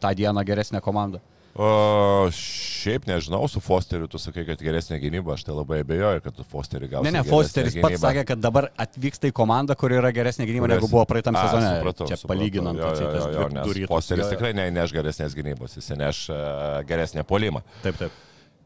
tą 0.00 0.16
dieną 0.16 0.48
geresnę 0.48 0.80
komandą? 0.80 1.20
O, 1.58 2.30
šiaip 2.30 3.08
nežinau, 3.10 3.42
su 3.50 3.58
Fosteriu 3.60 4.06
tu 4.08 4.20
sakai, 4.22 4.44
kad 4.46 4.60
geresnė 4.62 5.00
gynyba, 5.02 5.34
aš 5.34 5.42
tai 5.48 5.54
labai 5.56 5.80
abejoju, 5.82 6.22
kad 6.22 6.36
tu 6.36 6.44
Fosterį 6.46 6.88
gausi. 6.92 7.08
Ne, 7.08 7.12
ne, 7.18 7.22
Fosteris 7.26 7.74
pats 7.74 7.96
gynybą. 7.96 8.02
sakė, 8.04 8.22
kad 8.28 8.38
dabar 8.44 8.68
atvyksta 8.80 9.26
į 9.28 9.34
komandą, 9.34 9.74
kur 9.76 9.90
yra 9.96 10.12
geresnė 10.14 10.46
gynyba 10.46 10.68
Kurias- 10.68 10.78
negu 10.78 10.90
buvo 10.92 11.02
praeitam 11.10 11.34
A, 11.36 11.42
sezone. 11.42 11.72
supratau, 11.80 12.06
Čia 12.06 12.16
supratau. 12.20 12.30
palyginant, 12.30 12.78
jo, 12.78 12.86
atseit, 12.86 13.10
tas. 13.10 13.88
Fosteris 13.90 14.30
tikrai 14.30 14.52
neš 14.70 14.94
geresnės 14.94 15.34
gynybos, 15.34 15.74
jis 15.76 15.90
neš 15.98 16.22
uh, 16.30 16.38
geresnę 16.86 17.24
polimą. 17.26 17.64
Taip, 17.82 17.98
taip. 17.98 18.12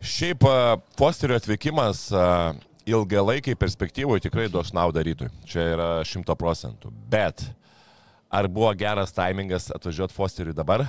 Šiaip 0.05 0.45
a, 0.45 0.77
Fosterio 1.01 1.41
atvykimas 1.41 2.11
a, 2.13 2.53
ilgalaikiai 2.85 3.57
perspektyvoje 3.57 4.21
tikrai 4.29 4.51
duos 4.53 4.75
naudą 4.77 5.01
rytui. 5.03 5.31
Čia 5.49 5.71
yra 5.73 5.89
šimto 6.05 6.37
procentų. 6.37 6.93
Bet 7.09 7.47
ar 8.31 8.47
buvo 8.47 8.69
geras 8.77 9.11
taimingas 9.17 9.71
atvažiuoti 9.73 10.13
Fosteriui 10.13 10.53
dabar? 10.55 10.85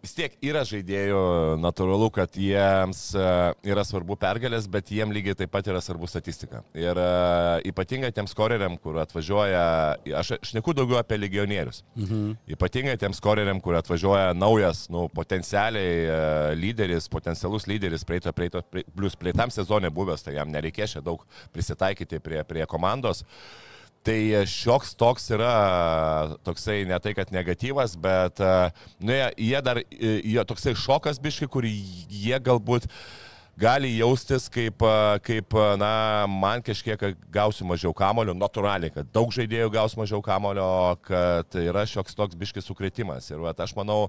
Vis 0.00 0.14
tiek 0.16 0.32
yra 0.40 0.62
žaidėjų, 0.64 1.18
natūralu, 1.60 2.06
kad 2.16 2.36
jiems 2.40 3.02
e, 3.12 3.24
yra 3.68 3.82
svarbu 3.84 4.16
pergalės, 4.20 4.64
bet 4.72 4.88
jiems 4.88 5.12
lygiai 5.12 5.36
taip 5.36 5.52
pat 5.52 5.68
yra 5.68 5.82
svarbu 5.84 6.08
statistika. 6.08 6.62
Ir 6.72 6.96
e, 6.96 7.08
ypatingai 7.68 8.08
tiems 8.16 8.32
koreriam, 8.36 8.78
kur 8.80 8.96
atvažiuoja, 9.02 9.62
aš 10.22 10.32
šneku 10.48 10.72
daugiau 10.78 11.02
apie 11.02 11.20
legionierius. 11.20 11.82
Mhm. 12.00 12.32
Ypatingai 12.56 12.96
tiems 13.02 13.20
koreriam, 13.20 13.60
kur 13.60 13.76
atvažiuoja 13.76 14.32
naujas, 14.40 14.86
nu, 14.88 15.04
potencialiai 15.12 15.96
e, 16.00 16.20
lyderis, 16.62 17.10
potencialus 17.12 17.68
lyderis, 17.68 18.06
praeito, 18.08 18.32
praeito, 18.32 18.64
prie- 18.72 18.88
plus 18.96 19.18
praeitam 19.20 19.52
sezonė 19.52 19.92
buvęs, 19.92 20.24
tai 20.24 20.38
jam 20.40 20.48
nereikės 20.48 20.96
čia 20.96 21.04
daug 21.04 21.28
prisitaikyti 21.52 22.24
prie, 22.24 22.40
prie 22.48 22.64
komandos. 22.72 23.26
Tai 24.06 24.16
šioks 24.48 24.94
toks 24.96 25.26
yra 25.34 26.36
toksai 26.46 26.86
ne 26.88 26.96
tai, 27.04 27.12
kad 27.16 27.28
negatyvas, 27.34 27.98
bet 28.00 28.40
e, 28.40 28.52
nu, 29.04 29.12
jie, 29.12 29.26
jie 29.50 29.60
dar, 29.60 29.80
jie 30.00 30.44
toksai 30.48 30.72
šokas 30.72 31.20
biški, 31.20 31.48
kur 31.52 31.66
jie 31.68 32.38
galbūt 32.40 32.86
gali 33.60 33.90
jaustis 33.98 34.48
kaip, 34.48 34.80
e, 34.80 35.18
kaip, 35.26 35.52
e, 35.52 35.66
na, 35.82 35.92
man 36.32 36.64
kažkiek 36.64 37.10
gausiu 37.28 37.68
mažiau 37.68 37.92
kamulio, 37.96 38.32
natūraliai, 38.40 38.94
kad 38.94 39.10
daug 39.12 39.36
žaidėjų 39.36 39.68
gaus 39.76 39.98
mažiau 40.00 40.24
kamulio, 40.24 40.70
kad 41.04 41.60
yra 41.60 41.84
šioks 41.84 42.16
toks 42.16 42.40
biški 42.40 42.64
sukretimas. 42.64 43.28
Ir 43.28 43.44
vat, 43.44 43.60
aš 43.60 43.76
manau, 43.76 44.06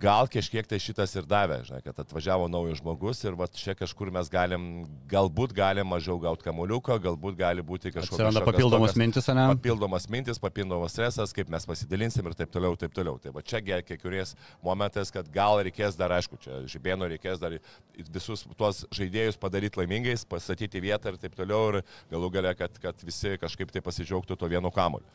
gal 0.00 0.28
kažkiek 0.28 0.66
tai 0.68 0.78
šitas 0.82 1.14
ir 1.16 1.26
davė, 1.28 1.60
žinai, 1.66 1.80
kad 1.84 1.98
atvažiavo 2.02 2.48
naujas 2.52 2.80
žmogus 2.82 3.22
ir 3.24 3.36
va 3.38 3.46
čia 3.48 3.74
kažkur 3.78 4.10
mes 4.12 4.28
galim, 4.32 4.84
galbūt 5.08 5.54
galim 5.56 5.88
mažiau 5.88 6.18
gauti 6.20 6.44
kamuliuką, 6.44 6.98
galbūt 7.06 7.38
gali 7.38 7.64
būti 7.64 7.92
kažkokios... 7.94 8.12
Atsiranda 8.18 8.42
šiokios 8.42 8.50
papildomos 8.52 8.92
tokios- 8.92 9.00
mintis, 9.02 9.28
ne? 9.32 9.46
Papildomas 9.54 10.08
mintis, 10.12 10.40
papildomas 10.42 10.96
stresas, 10.96 11.32
kaip 11.36 11.52
mes 11.52 11.68
pasidalinsim 11.68 12.28
ir 12.28 12.36
taip 12.36 12.52
toliau, 12.52 12.76
taip 12.80 12.96
toliau. 12.96 13.16
Tai 13.22 13.32
va 13.36 13.44
čia 13.46 13.62
kiekvienais 13.64 14.34
momentais, 14.64 15.12
kad 15.14 15.30
gal 15.32 15.62
reikės 15.64 15.96
dar, 15.98 16.12
aišku, 16.18 16.40
čia 16.44 16.60
žibėno 16.68 17.08
reikės 17.12 17.40
dar 17.42 17.56
visus 17.96 18.44
tuos 18.58 18.84
žaidėjus 18.96 19.40
padaryti 19.40 19.80
laimingais, 19.80 20.26
pastatyti 20.28 20.82
vietą 20.84 21.14
ir 21.14 21.20
taip 21.22 21.38
toliau 21.38 21.72
ir 21.72 21.80
galų 22.12 22.32
gale, 22.36 22.52
kad, 22.58 22.76
kad 22.82 23.06
visi 23.06 23.36
kažkaip 23.40 23.72
tai 23.72 23.84
pasidžiaugtų 23.84 24.36
to 24.36 24.50
vienu 24.52 24.72
kamuoliu. 24.74 25.08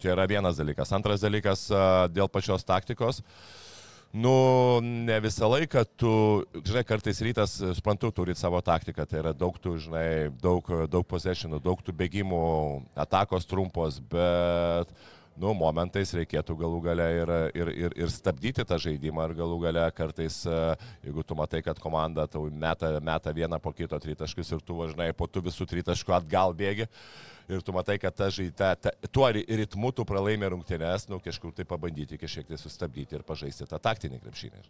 Čia 0.00 0.14
yra 0.14 0.24
vienas 0.30 0.56
dalykas. 0.56 0.94
Antras 0.96 1.20
dalykas 1.20 1.66
dėl 2.14 2.30
pačios 2.32 2.64
taktikos. 2.64 3.20
Nu, 4.12 4.80
ne 4.82 5.20
visą 5.22 5.46
laiką 5.46 5.84
tu, 5.94 6.12
žinai, 6.66 6.82
kartais 6.82 7.20
rytas, 7.22 7.52
e, 7.62 7.68
suprantu, 7.78 8.10
turi 8.10 8.34
savo 8.34 8.58
taktiką, 8.58 9.06
tai 9.06 9.20
yra 9.20 9.30
daug 9.30 9.54
tų, 9.54 9.76
žinai, 9.84 10.08
daug, 10.42 10.66
daug 10.90 11.06
possessionų, 11.06 11.60
daug 11.62 11.78
tų 11.86 11.94
bėgimų, 11.94 12.40
atakos 12.98 13.46
trumpos, 13.46 14.00
bet, 14.10 14.90
nu, 15.38 15.54
momentais 15.54 16.10
reikėtų 16.18 16.58
galų 16.58 16.82
gale 16.88 17.06
ir, 17.20 17.34
ir, 17.54 17.72
ir, 17.84 17.96
ir 18.02 18.10
stabdyti 18.10 18.66
tą 18.66 18.80
žaidimą, 18.82 19.28
ir 19.30 19.38
galų 19.44 19.62
gale 19.68 19.86
kartais, 19.94 20.42
e, 20.42 20.60
jeigu 21.06 21.22
tu 21.22 21.38
matai, 21.38 21.62
kad 21.62 21.78
komanda 21.78 22.26
tau 22.26 22.48
meta, 22.50 22.96
meta 22.98 23.30
vieną 23.30 23.62
po 23.62 23.70
kito 23.70 23.94
tritaškius 23.94 24.56
ir 24.56 24.66
tu 24.66 24.82
važinai 24.82 25.12
po 25.14 25.30
tų 25.30 25.46
visų 25.52 25.70
tritaškių 25.70 26.18
atgal 26.18 26.58
bėgi. 26.58 26.90
Ir 27.50 27.62
tu 27.66 27.72
matai, 27.74 27.96
kad 27.98 28.14
ta 28.14 28.28
žaidė, 28.30 28.52
ta, 28.78 28.92
tuo 29.10 29.26
ri- 29.34 29.44
ritmu 29.62 29.90
tu 29.96 30.04
pralaimi 30.06 30.46
rungtynės, 30.52 31.08
nu 31.10 31.18
kažkur 31.22 31.50
tai 31.56 31.64
pabandyti 31.66 32.18
kažkiek 32.20 32.46
tai 32.46 32.58
sustabdyti 32.60 33.16
ir 33.18 33.24
pažaisti 33.26 33.66
tą 33.66 33.80
taktinį 33.82 34.20
krepšinį. 34.22 34.60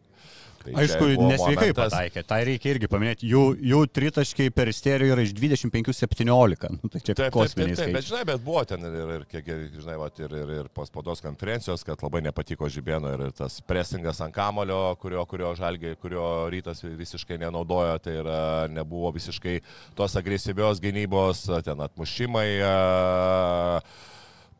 Tai 0.65 0.73
Aišku, 0.81 1.09
nesveikai 1.29 1.71
momentas- 1.73 1.93
pataikė. 1.93 2.23
Tai 2.27 2.39
reikia 2.49 2.73
irgi 2.75 2.89
paminėti. 2.89 3.29
Jų, 3.31 3.43
jų 3.73 3.81
tritaškiai 3.97 4.51
per 4.55 4.69
isterijų 4.73 5.13
yra 5.15 5.23
iš 5.27 5.33
25-17. 5.37 6.71
Nu, 6.71 6.89
tai 6.89 7.01
čia 7.01 7.15
Taip, 7.15 7.17
taip, 7.17 7.33
taip, 7.33 7.33
kosminiai 7.37 7.77
taip, 7.77 7.93
bet 7.97 8.05
žinai, 8.09 8.23
bet 8.29 8.43
buvo 8.45 8.65
ten 8.69 8.85
ir, 8.85 8.97
ir, 9.17 9.25
ir 9.41 9.63
žinai, 9.77 9.97
vat, 10.01 10.19
ir, 10.21 10.35
ir, 10.41 10.53
ir 10.61 10.69
po 10.75 10.85
spaudos 10.89 11.21
konferencijos, 11.25 11.85
kad 11.87 12.01
labai 12.05 12.23
nepatiko 12.25 12.69
Žibėno 12.71 13.13
ir 13.17 13.25
tas 13.37 13.61
presingas 13.67 14.21
ant 14.25 14.35
kamulio, 14.37 14.81
kurio, 15.01 15.25
kurio 15.29 15.53
žalgiai, 15.59 15.97
kurio 16.01 16.25
rytas 16.53 16.83
visiškai 16.85 17.39
nenaudojo, 17.43 17.99
tai 18.05 18.17
yra, 18.21 18.41
nebuvo 18.73 19.13
visiškai 19.17 19.59
tos 19.99 20.17
agresyvios 20.21 20.81
gynybos, 20.81 21.45
ten 21.67 21.81
atmušimai. 21.81 22.49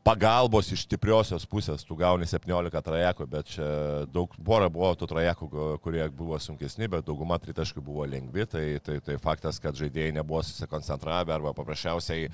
Pagalbos 0.01 0.71
iš 0.73 0.87
stipriosios 0.87 1.45
pusės, 1.47 1.85
tu 1.85 1.95
gauni 1.99 2.25
17 2.27 2.81
trajekų, 2.87 3.27
bet 3.31 3.51
čia 3.53 3.67
daug, 4.09 4.33
pora 4.47 4.71
buvo 4.73 4.95
tų 4.97 5.11
trajekų, 5.11 5.51
kurie 5.85 6.07
buvo 6.09 6.39
sunkesni, 6.41 6.89
bet 6.91 7.05
dauguma 7.07 7.37
tritaškių 7.43 7.85
buvo 7.85 8.09
lengvi, 8.09 8.47
tai, 8.49 8.65
tai, 8.83 8.97
tai 9.05 9.19
faktas, 9.21 9.61
kad 9.61 9.77
žaidėjai 9.77 10.17
nebuvo 10.17 10.41
susikoncentravę 10.47 11.37
arba 11.37 11.53
paprasčiausiai 11.55 12.31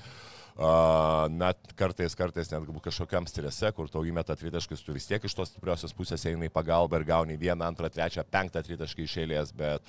Uh, 0.57 1.27
net 1.29 1.59
kartais, 1.77 2.15
kartais 2.17 2.47
net 2.49 2.63
galbūt 2.65 2.87
kažkokiam 2.87 3.27
strese, 3.29 3.69
kur 3.77 3.91
tau 3.93 4.01
įmeta 4.09 4.33
tritaškis, 4.33 4.81
tu 4.81 4.95
vis 4.95 5.05
tiek 5.05 5.21
iš 5.21 5.35
tos 5.37 5.51
stipriosios 5.51 5.93
pusės 5.93 6.23
eini 6.25 6.49
į 6.49 6.53
pagalbą 6.55 6.97
ir 6.97 7.05
gauni 7.05 7.35
vieną, 7.37 7.67
antrą, 7.67 7.91
trečią, 7.93 8.23
penktą 8.25 8.63
tritaškį 8.65 9.05
iš 9.05 9.13
eilės, 9.21 9.51
bet 9.53 9.85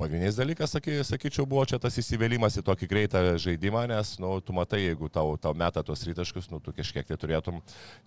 pagrindinis 0.00 0.38
dalykas, 0.38 0.72
saky, 0.74 0.98
sakyčiau, 1.04 1.44
buvo 1.48 1.66
čia 1.68 1.78
tas 1.82 1.96
įsivėlimas 2.00 2.56
į 2.60 2.64
tokį 2.64 2.88
greitą 2.88 3.20
žaidimą, 3.40 3.84
nes, 3.90 4.14
nu, 4.22 4.32
tu 4.44 4.54
matai, 4.56 4.82
jeigu 4.86 5.10
tau, 5.12 5.34
tau 5.40 5.52
meta 5.56 5.82
tos 5.86 6.00
tritaškius, 6.04 6.48
nu, 6.52 6.60
tu 6.64 6.72
kažkiek 6.76 7.06
tai 7.08 7.18
turėtum, 7.20 7.60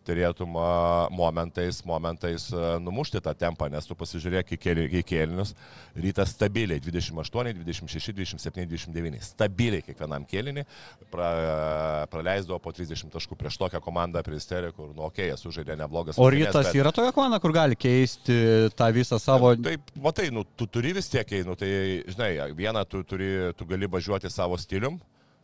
turėtum 0.08 0.58
momentais, 1.14 1.84
momentais 1.88 2.48
numušti 2.84 3.22
tą 3.24 3.36
tempą, 3.38 3.70
nes 3.74 3.88
tu 3.90 3.98
pasižiūrėk 4.00 4.56
į, 4.56 4.60
kėlį, 4.66 4.88
į 5.00 5.04
kėlinius, 5.12 5.54
rytas 5.94 6.34
stabiliai 6.34 6.82
28, 6.84 7.54
26, 7.62 8.16
27, 8.18 8.68
29, 8.74 9.22
stabiliai 9.28 9.86
kiekvienam 9.86 10.26
kėlinį, 10.30 10.66
pra, 11.14 11.30
praleisdavo 12.12 12.60
po 12.64 12.74
30 12.74 13.14
taškų 13.14 13.38
prieš 13.38 13.60
tokią 13.62 13.82
komandą 13.84 14.24
prie 14.26 14.42
Isterį, 14.42 14.74
kur, 14.76 14.90
nu, 14.96 15.06
okei, 15.10 15.30
okay, 15.30 15.40
sužaidė 15.40 15.78
neblogas. 15.80 16.18
O 16.18 16.30
rytas 16.34 16.72
bet- 16.72 16.80
yra 16.82 16.92
tokia 16.96 17.14
komanda, 17.16 17.40
kur 17.44 17.54
gali 17.56 17.78
keisti 17.80 18.36
tą 18.78 18.90
visą 18.96 19.20
savo... 19.22 19.54
Taip, 19.62 19.94
matai, 20.02 20.30
nu, 20.34 20.46
tu 20.58 20.68
turi 20.68 20.94
vis 20.98 21.10
tiek, 21.12 21.30
nu, 21.48 21.56
tai, 21.60 21.70
žinai, 22.10 22.36
vieną 22.58 22.84
tu, 22.90 23.04
turi, 23.08 23.30
tu 23.58 23.68
gali 23.70 23.90
važiuoti 23.90 24.32
savo 24.32 24.58
stilium. 24.62 25.00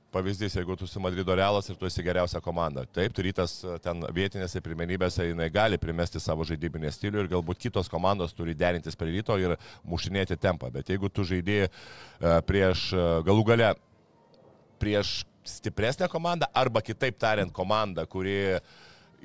Pavyzdys, 0.09 0.55
jeigu 0.57 0.73
tu 0.73 0.87
esi 0.89 0.97
Madrido 0.99 1.35
realas 1.37 1.67
ir 1.69 1.75
tu 1.77 1.85
esi 1.85 2.01
geriausia 2.01 2.39
komanda. 2.41 2.81
Taip, 2.97 3.13
tu 3.13 3.21
rytas 3.21 3.59
ten 3.83 4.01
vietinėse 4.15 4.57
pirmenybėse, 4.65 5.27
jinai 5.27 5.51
gali 5.53 5.77
primesti 5.77 6.17
savo 6.21 6.47
žaidybinį 6.49 6.89
stilių 6.95 7.21
ir 7.21 7.29
galbūt 7.35 7.61
kitos 7.67 7.91
komandos 7.93 8.33
turi 8.33 8.55
derintis 8.57 8.97
prie 8.97 9.19
ryto 9.19 9.37
ir 9.37 9.53
mušinėti 9.85 10.39
tempą. 10.41 10.71
Bet 10.73 10.89
jeigu 10.89 11.11
tu 11.13 11.27
žaidži 11.29 11.59
e, 11.61 11.69
prieš 12.49 12.87
e, 12.97 13.05
galų 13.27 13.45
gale 13.51 13.69
prieš 14.81 15.19
stipresnę 15.45 16.09
komandą 16.09 16.49
arba 16.57 16.81
kitaip 16.81 17.19
tariant 17.21 17.53
komandą, 17.53 18.07
kuri 18.09 18.57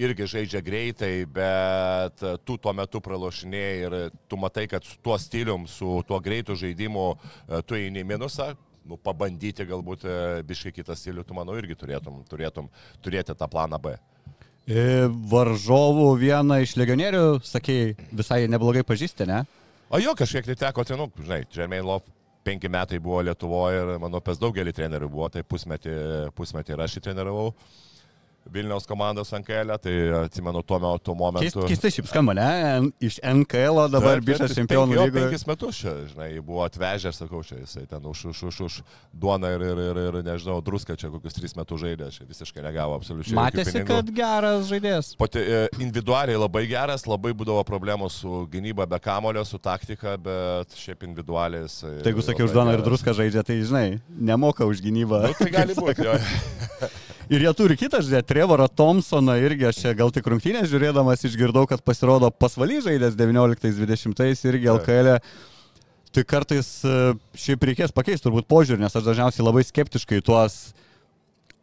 irgi 0.00 0.26
žaidžia 0.30 0.60
greitai, 0.64 1.24
bet 1.30 2.22
tu 2.46 2.56
tuo 2.58 2.72
metu 2.76 3.00
pralošinėjai 3.04 3.74
ir 3.86 3.96
tu 4.28 4.38
matai, 4.40 4.66
kad 4.70 4.84
su 4.86 4.98
tuo 5.02 5.18
stilium, 5.20 5.66
su 5.70 6.00
tuo 6.08 6.20
greitu 6.22 6.56
žaidimu 6.58 7.04
e, 7.14 7.60
tu 7.66 7.78
eini 7.78 8.04
minusą. 8.06 8.52
Nu, 8.84 8.98
pabandyti 9.00 9.64
galbūt 9.64 10.04
e, 10.04 10.16
biškai 10.44 10.74
kitą 10.76 10.96
stilių, 10.98 11.24
tu 11.24 11.36
manau 11.36 11.54
irgi 11.56 11.76
turėtum, 11.80 12.20
turėtum 12.28 12.68
turėti 13.04 13.36
tą 13.38 13.48
planą 13.48 13.80
B. 13.80 13.94
E, 14.64 15.06
Varžovų 15.30 16.10
vieną 16.20 16.60
iš 16.64 16.74
legionierių, 16.80 17.24
sakėjai, 17.44 17.94
visai 18.12 18.44
neblogai 18.48 18.84
pažįsti, 18.84 19.28
ne? 19.28 19.44
O 19.88 20.00
jo, 20.00 20.12
kažkiek 20.18 20.44
tai 20.48 20.58
teko, 20.66 20.84
tai, 20.84 20.98
nu, 21.00 21.08
žinai, 21.20 21.44
Jermaine 21.52 21.84
Love 21.86 22.12
penki 22.44 22.68
metai 22.68 23.00
buvo 23.00 23.22
Lietuvoje 23.24 23.80
ir, 23.80 23.94
manau, 24.02 24.20
pas 24.24 24.40
daugelį 24.40 24.72
trenerių 24.76 25.08
buvo, 25.08 25.30
tai 25.32 25.44
pusmetį, 25.48 25.96
pusmetį 26.36 26.76
ir 26.76 26.84
aš 26.84 26.98
jį 26.98 27.04
treniravau. 27.06 27.52
Vilniaus 28.52 28.84
komandos 28.86 29.30
NKL, 29.32 29.72
tai 29.80 29.92
atsimenu 30.18 30.60
tuo 30.62 30.78
metu 30.82 31.14
momentu. 31.16 31.62
Keist, 31.64 31.68
keistai 31.70 31.90
šiaip 31.94 32.08
skamba, 32.10 32.34
ne? 32.36 32.48
Iš 33.04 33.16
NKL 33.24 33.86
dabar 33.92 34.20
bišas 34.24 34.52
čempionų 34.58 34.98
lygoje. 34.98 35.30
Penkis 35.30 35.46
metus 35.48 35.78
čia, 35.80 35.94
žinai, 36.10 36.28
buvo 36.44 36.60
atvežęs, 36.66 37.22
sakau, 37.22 37.40
čia 37.46 37.62
jisai 37.62 37.86
ten 37.88 38.04
už, 38.10 38.26
už, 38.34 38.42
už, 38.50 38.58
už 38.66 38.76
duoną 39.16 39.48
ir, 39.56 39.64
ir, 39.70 39.80
ir, 39.86 40.00
ir 40.10 40.18
nežinau, 40.26 40.58
druską 40.64 40.96
čia 41.00 41.08
kokius 41.14 41.38
tris 41.38 41.56
metus 41.56 41.80
žaidė, 41.84 42.10
čia 42.12 42.28
visiškai 42.28 42.66
negavo 42.66 42.98
absoliučiai. 42.98 43.38
Matėsi, 43.38 43.84
kad 43.88 44.12
geras 44.12 44.68
žaidėjas. 44.68 45.14
Pati, 45.20 45.40
e, 45.40 45.64
individualiai 45.80 46.36
labai 46.36 46.66
geras, 46.68 47.06
labai 47.08 47.32
būdavo 47.32 47.64
problemų 47.64 48.10
su 48.12 48.44
gynyba 48.52 48.84
be 48.90 49.00
kamulio, 49.00 49.46
su 49.48 49.60
taktika, 49.62 50.18
bet 50.20 50.76
šiaip 50.76 51.08
individualiai. 51.08 51.64
Tai 51.80 52.12
jeigu 52.12 52.28
sakai, 52.28 52.44
labai 52.44 52.50
už 52.50 52.58
Doną 52.60 52.76
ir 52.76 52.84
druską 52.84 53.16
žaidžia, 53.16 53.42
tai 53.46 53.58
žinai, 53.64 53.88
nemoka 54.12 54.68
už 54.68 54.84
gynybą. 54.84 55.24
Nu, 55.30 55.34
tai 55.40 55.50
gali 55.54 55.76
būti. 55.80 56.12
Ir 57.32 57.40
jie 57.40 57.52
turi 57.56 57.76
kitą 57.80 58.02
žaidėją, 58.04 58.26
Trevorą 58.28 58.68
Thompsoną, 58.68 59.38
irgi 59.40 59.70
aš 59.70 59.80
čia 59.80 59.94
gal 59.96 60.12
tik 60.12 60.26
rungtynės 60.28 60.68
žiūrėdamas 60.68 61.24
išgirdau, 61.24 61.64
kad 61.70 61.80
pasirodo 61.80 62.28
pasvaly 62.28 62.82
žaidęs 62.84 63.16
19-20 63.16 64.48
irgi 64.50 64.72
LKL. 64.74 65.14
E. 65.16 65.20
Tai 66.14 66.24
kartais 66.30 66.68
šiaip 67.40 67.64
reikės 67.70 67.94
pakeisti 67.96 68.28
turbūt 68.28 68.46
požiūrį, 68.50 68.84
nes 68.84 68.94
aš 68.94 69.06
dažniausiai 69.08 69.46
labai 69.46 69.64
skeptiškai 69.66 70.20
tuos 70.22 70.74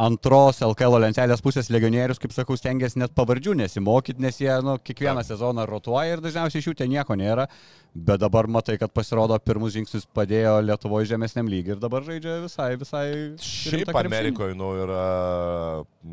antros 0.02 0.62
LKL 0.66 1.00
lentelės 1.04 1.44
pusės 1.44 1.70
legionierius, 1.74 2.20
kaip 2.22 2.34
sakau, 2.36 2.58
stengiasi 2.58 3.00
net 3.02 3.14
pavardžių 3.18 3.54
nesimokyti, 3.60 4.24
nes 4.24 4.40
jie 4.42 4.54
nu, 4.66 4.78
kiekvieną 4.82 5.24
sezoną 5.28 5.66
rotuoja 5.70 6.16
ir 6.16 6.24
dažniausiai 6.24 6.64
iš 6.64 6.72
jų 6.72 6.76
ten 6.80 6.92
nieko 6.94 7.18
nėra. 7.20 7.48
Bet 7.92 8.22
dabar 8.24 8.48
matai, 8.48 8.78
kad 8.80 8.94
pasirodo 8.96 9.36
pirmus 9.44 9.74
žingsnius 9.76 10.08
padėjo 10.16 10.56
Lietuvoje 10.64 11.10
žemesniam 11.10 11.50
lygiui 11.52 11.76
ir 11.76 11.82
dabar 11.82 12.06
žaidžia 12.08 12.38
visai, 12.46 12.70
visai. 12.80 13.06
Šiaip 13.44 13.92
Amerikoje 14.00 14.56
nu, 14.56 14.72
yra 14.86 15.06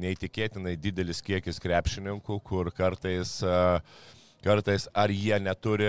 neįtikėtinai 0.03 0.74
didelis 0.83 1.22
kiekis 1.22 1.62
krepšininkų, 1.62 2.40
kur 2.51 2.72
kartais 2.74 3.38
uh, 3.46 3.79
kartais 4.44 4.87
ar 4.94 5.11
jie 5.11 5.38
neturi, 5.42 5.88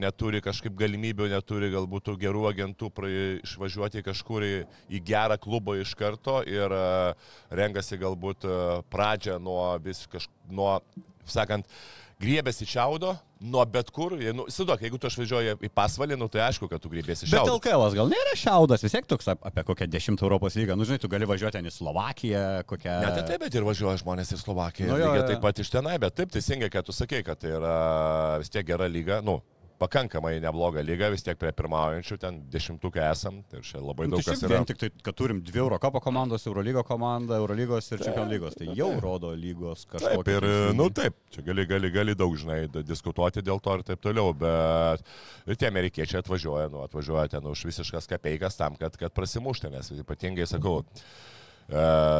neturi 0.00 0.40
kažkaip 0.44 0.76
galimybių, 0.78 1.28
neturi 1.34 1.70
galbūt 1.74 2.12
gerų 2.20 2.46
agentų 2.50 2.90
išvažiuoti 3.44 4.04
kažkur 4.06 4.46
į, 4.46 4.54
į 4.88 5.02
gerą 5.04 5.38
klubą 5.40 5.76
iš 5.80 5.94
karto 5.98 6.40
ir 6.48 6.72
uh, 6.72 7.12
renkasi 7.52 8.00
galbūt 8.00 8.48
uh, 8.48 8.80
pradžią 8.92 9.38
nuo 9.42 9.74
vis 9.84 10.06
kažkokio, 10.06 10.32
nuo, 10.54 10.78
sakant, 11.24 11.68
griebėsi 12.22 12.66
čiaudo 12.68 13.14
nuo 13.44 13.64
bet 13.68 13.90
kur. 13.94 14.14
Nu, 14.36 14.46
Siduok, 14.52 14.82
jeigu 14.84 14.98
tu 15.00 15.08
išvažiuoji 15.10 15.56
į 15.66 15.70
pasvalį, 15.74 16.16
nu, 16.20 16.28
tai 16.32 16.44
aišku, 16.46 16.68
kad 16.70 16.82
tu 16.82 16.90
griebėsi 16.92 17.28
šiaudo. 17.28 17.56
Bet 17.58 17.72
LKL 17.72 17.96
gal 17.98 18.12
nėra 18.12 18.34
šiaudas, 18.38 18.84
vis 18.84 18.94
tiek 18.94 19.08
toks 19.10 19.28
apie 19.34 19.64
kokią 19.68 19.88
dešimtą 19.92 20.26
Europos 20.26 20.56
lygą. 20.58 20.78
Nu, 20.78 20.86
žinai, 20.88 21.00
tu 21.02 21.10
gali 21.12 21.28
važiuoti 21.28 21.58
ten 21.58 21.68
į 21.68 21.74
Slovakiją, 21.74 22.44
kokią... 22.70 22.98
Ne, 23.04 23.10
tai 23.18 23.24
taip, 23.28 23.44
bet 23.44 23.58
ir 23.58 23.66
važiuoja 23.66 24.00
žmonės 24.04 24.32
į 24.36 24.40
Slovakiją. 24.40 24.92
Nu, 24.92 25.00
jo, 25.02 25.10
jo. 25.18 25.26
Taip 25.28 25.42
pat 25.44 25.60
iš 25.60 25.72
tenai, 25.74 25.98
bet 26.02 26.16
taip 26.16 26.32
teisingai, 26.34 26.70
kad 26.72 26.86
tu 26.88 26.96
sakei, 26.96 27.24
kad 27.26 27.40
tai 27.42 27.52
yra 27.58 27.74
vis 28.42 28.52
tiek 28.54 28.66
gera 28.68 28.88
lyga. 28.90 29.20
Nu, 29.24 29.40
pakankamai 29.78 30.36
neblogą 30.42 30.82
lygą, 30.84 31.10
vis 31.14 31.24
tiek 31.26 31.38
prie 31.40 31.50
pirmaujančių, 31.56 32.18
ten 32.22 32.38
dešimtukai 32.52 33.02
esam, 33.10 33.40
tai 33.50 33.62
čia 33.66 33.80
labai 33.82 34.06
nu, 34.08 34.16
daug 34.16 34.24
tai 34.24 34.34
kas 34.34 34.44
yra. 34.46 34.52
Vien 34.54 34.68
tik 34.68 34.80
tai, 34.80 34.90
kad 35.06 35.18
turim 35.18 35.42
dvi 35.44 35.62
Eurocopo 35.62 36.00
komandos, 36.04 36.46
Eurolygo 36.48 36.84
komanda, 36.86 37.38
Eurolygos 37.42 37.90
ir 37.92 38.04
Čempionų 38.04 38.36
lygos, 38.36 38.56
tai 38.60 38.70
jau 38.78 38.90
rodo 39.02 39.34
lygos 39.38 39.84
kažkokią. 39.90 40.22
Taip, 40.22 40.32
ir, 40.36 40.48
na 40.70 40.78
nu, 40.78 40.88
taip, 40.94 41.18
čia 41.34 41.44
gali, 41.46 41.66
gali, 41.70 41.92
gali 41.94 42.16
daug, 42.18 42.38
žinai, 42.38 42.62
diskutuoti 42.86 43.44
dėl 43.44 43.62
to 43.64 43.78
ir 43.80 43.86
taip 43.90 44.02
toliau, 44.04 44.32
bet 44.38 45.04
ir 45.48 45.60
tie 45.60 45.70
amerikiečiai 45.72 46.22
atvažiuoja, 46.22 46.70
nu, 46.72 46.84
atvažiuoja 46.86 47.36
ten 47.36 47.52
už 47.52 47.66
visiškas 47.70 48.10
kapeikas 48.10 48.60
tam, 48.60 48.78
kad, 48.80 48.96
kad 49.00 49.14
prasimušti, 49.16 49.72
nes 49.74 49.94
ypatingai 49.98 50.46
sakau, 50.48 50.82
E, 50.84 51.33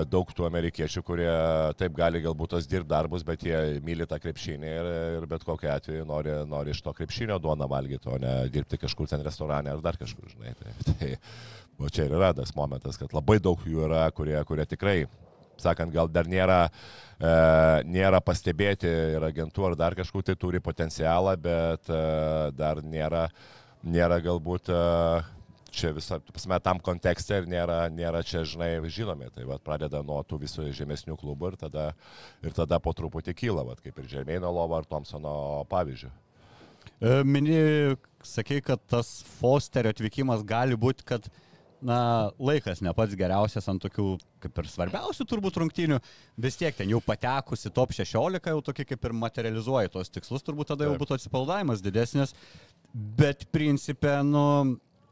daug 0.09 0.31
tų 0.33 0.47
amerikiečių, 0.49 1.03
kurie 1.05 1.33
taip 1.77 1.93
gali 1.97 2.23
galbūt 2.25 2.55
tos 2.55 2.69
dirbti 2.69 2.89
darbus, 2.89 3.27
bet 3.29 3.43
jie 3.45 3.59
myli 3.85 4.07
tą 4.09 4.17
krepšinį 4.23 4.71
ir, 4.71 4.89
ir 5.19 5.27
bet 5.29 5.45
kokiu 5.45 5.69
atveju 5.75 6.07
nori, 6.09 6.33
nori 6.49 6.73
iš 6.73 6.81
to 6.87 6.95
krepšinio 6.97 7.37
duoną 7.45 7.69
valgyti, 7.69 8.09
o 8.09 8.17
ne 8.23 8.33
dirbti 8.53 8.81
kažkur 8.81 9.11
ten 9.11 9.25
restorane 9.27 9.69
ar 9.73 9.85
dar 9.85 10.01
kažkur, 10.01 10.31
žinai. 10.33 10.55
Tai, 10.57 10.73
tai, 11.01 11.11
o 11.77 11.93
čia 11.93 12.09
ir 12.09 12.17
yra 12.17 12.33
tas 12.37 12.55
momentas, 12.57 12.97
kad 13.01 13.13
labai 13.13 13.37
daug 13.43 13.61
jų 13.69 13.85
yra, 13.85 14.07
kurie, 14.17 14.39
kurie 14.49 14.65
tikrai 14.71 15.03
sakant, 15.61 15.93
gal 15.95 16.09
dar 16.11 16.29
nėra, 16.31 16.61
e, 17.19 17.35
nėra 17.89 18.21
pastebėti 18.25 18.91
ir 19.17 19.27
agentų 19.29 19.69
ar 19.71 19.77
dar 19.79 19.97
kažkur 19.99 20.25
tai 20.27 20.37
turi 20.41 20.63
potencialą, 20.63 21.37
bet 21.41 21.91
e, 21.91 22.01
dar 22.57 22.83
nėra, 22.83 23.29
nėra 23.85 24.21
galbūt 24.25 24.71
e, 24.73 24.81
čia 25.77 25.93
visą, 25.97 26.19
pasme, 26.33 26.59
tam 26.65 26.81
kontekste 26.85 27.41
ir 27.41 27.49
nėra, 27.51 27.85
nėra 27.93 28.23
čia, 28.27 28.45
žinai, 28.49 28.77
žinomi. 28.93 29.31
Tai 29.35 29.47
va, 29.49 29.61
pradeda 29.63 30.03
nuo 30.07 30.21
tų 30.27 30.41
visų 30.45 30.69
žemesnių 30.77 31.17
klubų 31.21 31.53
ir 31.53 31.61
tada, 31.67 31.87
ir 32.45 32.57
tada 32.57 32.81
po 32.83 32.95
truputį 32.97 33.37
kyla, 33.39 33.67
va, 33.69 33.79
kaip 33.83 33.99
ir 34.01 34.11
Žemėno 34.17 34.53
Lovo 34.55 34.79
ar 34.79 34.89
Thompsono 34.89 35.35
pavyzdžių. 35.73 36.13
E, 37.05 37.17
mini, 37.27 37.59
sakai, 38.25 38.61
kad 38.65 38.83
tas 38.91 39.17
Fosterio 39.41 39.93
atvykimas 39.95 40.45
gali 40.47 40.79
būti, 40.79 41.07
kad 41.09 41.27
na, 41.85 42.31
laikas 42.41 42.81
ne 42.85 42.93
pats 42.97 43.17
geriausias 43.19 43.69
ant 43.69 43.83
tokių, 43.85 44.07
kaip 44.43 44.61
ir 44.63 44.71
svarbiausių 44.73 45.27
turbūt 45.29 45.59
rungtynių, 45.61 45.99
vis 46.41 46.57
tiek 46.61 46.77
ten 46.77 46.91
jau 46.93 47.01
patekusi 47.05 47.73
top 47.75 47.93
16, 47.97 48.49
jau 48.55 48.63
tokį 48.65 48.87
kaip 48.93 49.05
ir 49.05 49.17
materializuoja 49.21 49.93
tos 49.93 50.13
tikslus, 50.13 50.45
turbūt 50.47 50.73
tada 50.73 50.89
jau 50.89 50.97
būtų 51.01 51.19
atsipaldavimas 51.19 51.85
didesnis, 51.85 52.33
bet 52.93 53.45
principė, 53.53 54.17
nu, 54.27 54.45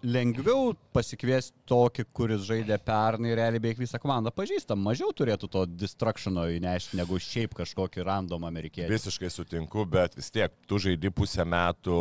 lengviau 0.03 0.73
pasikviesti 0.93 1.55
tokį, 1.69 2.05
kuris 2.15 2.43
žaidė 2.47 2.77
pernai, 2.83 3.33
realiai 3.39 3.63
beveik 3.63 3.81
visą 3.81 4.01
komandą 4.03 4.33
pažįstam, 4.35 4.81
mažiau 4.83 5.13
turėtų 5.17 5.49
to 5.53 5.65
destructiono 5.71 6.45
įnešti 6.53 6.99
negu 6.99 7.19
šiaip 7.23 7.55
kažkokį 7.57 8.05
random 8.07 8.47
amerikiečių. 8.49 8.91
Visiškai 8.93 9.31
sutinku, 9.33 9.85
bet 9.89 10.17
vis 10.19 10.31
tiek 10.35 10.53
tu 10.69 10.81
žaidi 10.83 11.13
pusę 11.15 11.47
metų 11.49 11.99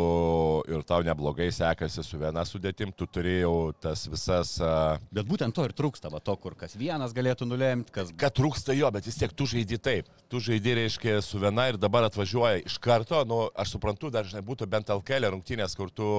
ir 0.71 0.85
tau 0.89 1.05
neblogai 1.05 1.51
sekasi 1.53 2.03
su 2.05 2.19
viena 2.21 2.43
sudėtim, 2.47 2.93
tu 2.95 3.07
turėjau 3.07 3.55
tas 3.81 4.07
visas... 4.11 4.57
Uh... 4.61 4.97
Bet 5.13 5.29
būtent 5.29 5.55
to 5.55 5.67
ir 5.67 5.75
trūksta, 5.77 6.11
va 6.13 6.23
to, 6.23 6.35
kur 6.41 6.57
kas 6.59 6.75
vienas 6.79 7.15
galėtų 7.17 7.47
nulemti, 7.49 7.93
kas... 7.95 8.11
Kad 8.17 8.35
trūksta 8.37 8.75
jo, 8.77 8.89
bet 8.93 9.07
vis 9.07 9.19
tiek 9.21 9.33
tu 9.35 9.47
žaidi 9.49 9.79
taip. 9.81 10.09
Tu 10.31 10.41
žaidi, 10.43 10.75
reiškia, 10.81 11.19
su 11.25 11.39
viena 11.41 11.69
ir 11.71 11.79
dabar 11.79 12.09
atvažiuoja 12.09 12.65
iš 12.65 12.79
karto, 12.81 13.23
nu, 13.29 13.43
aš 13.55 13.75
suprantu, 13.77 14.11
dar 14.13 14.27
žinai, 14.27 14.43
būtų 14.45 14.67
bent 14.71 14.91
LKL 14.91 15.31
rungtynės, 15.35 15.77
kur 15.77 15.93
tu 15.93 16.11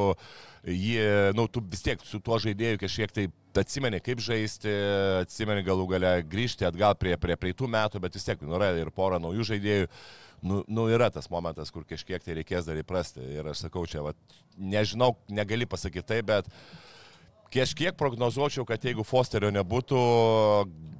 jį, 0.66 1.32
nu, 1.34 1.46
tu 1.50 1.62
vis 1.70 1.82
tiek 1.82 2.02
su 2.06 2.20
tuo 2.22 2.38
žaidėju 2.42 2.80
kažkiek 2.82 3.14
tai 3.14 3.26
atsimeni, 3.58 4.00
kaip 4.04 4.22
žaisti, 4.22 4.70
atsimeni 5.22 5.64
galų 5.66 5.88
gale 5.90 6.12
grįžti 6.28 6.66
atgal 6.68 6.94
prie, 6.98 7.16
prie 7.20 7.36
praeitų 7.36 7.68
metų, 7.70 8.02
bet 8.02 8.14
vis 8.16 8.26
tiek 8.28 8.44
nu, 8.46 8.54
yra 8.58 8.72
ir 8.78 8.92
pora 8.94 9.18
naujų 9.22 9.48
žaidėjų. 9.52 9.90
Nu, 10.42 10.62
nu, 10.66 10.88
yra 10.90 11.06
tas 11.14 11.28
momentas, 11.30 11.70
kur 11.70 11.84
kažkiek 11.86 12.22
tai 12.22 12.34
reikės 12.40 12.66
dar 12.66 12.78
įprasti. 12.80 13.22
Ir 13.22 13.52
aš 13.52 13.66
sakau, 13.68 13.84
čia, 13.86 14.02
va, 14.02 14.14
nežinau, 14.58 15.12
negali 15.30 15.68
pasakyti 15.70 16.08
tai, 16.08 16.18
bet 16.26 16.48
kažkiek 17.54 17.94
prognozuočiau, 17.98 18.66
kad 18.66 18.82
jeigu 18.82 19.06
Fosterio 19.06 19.52
nebūtų, 19.54 20.00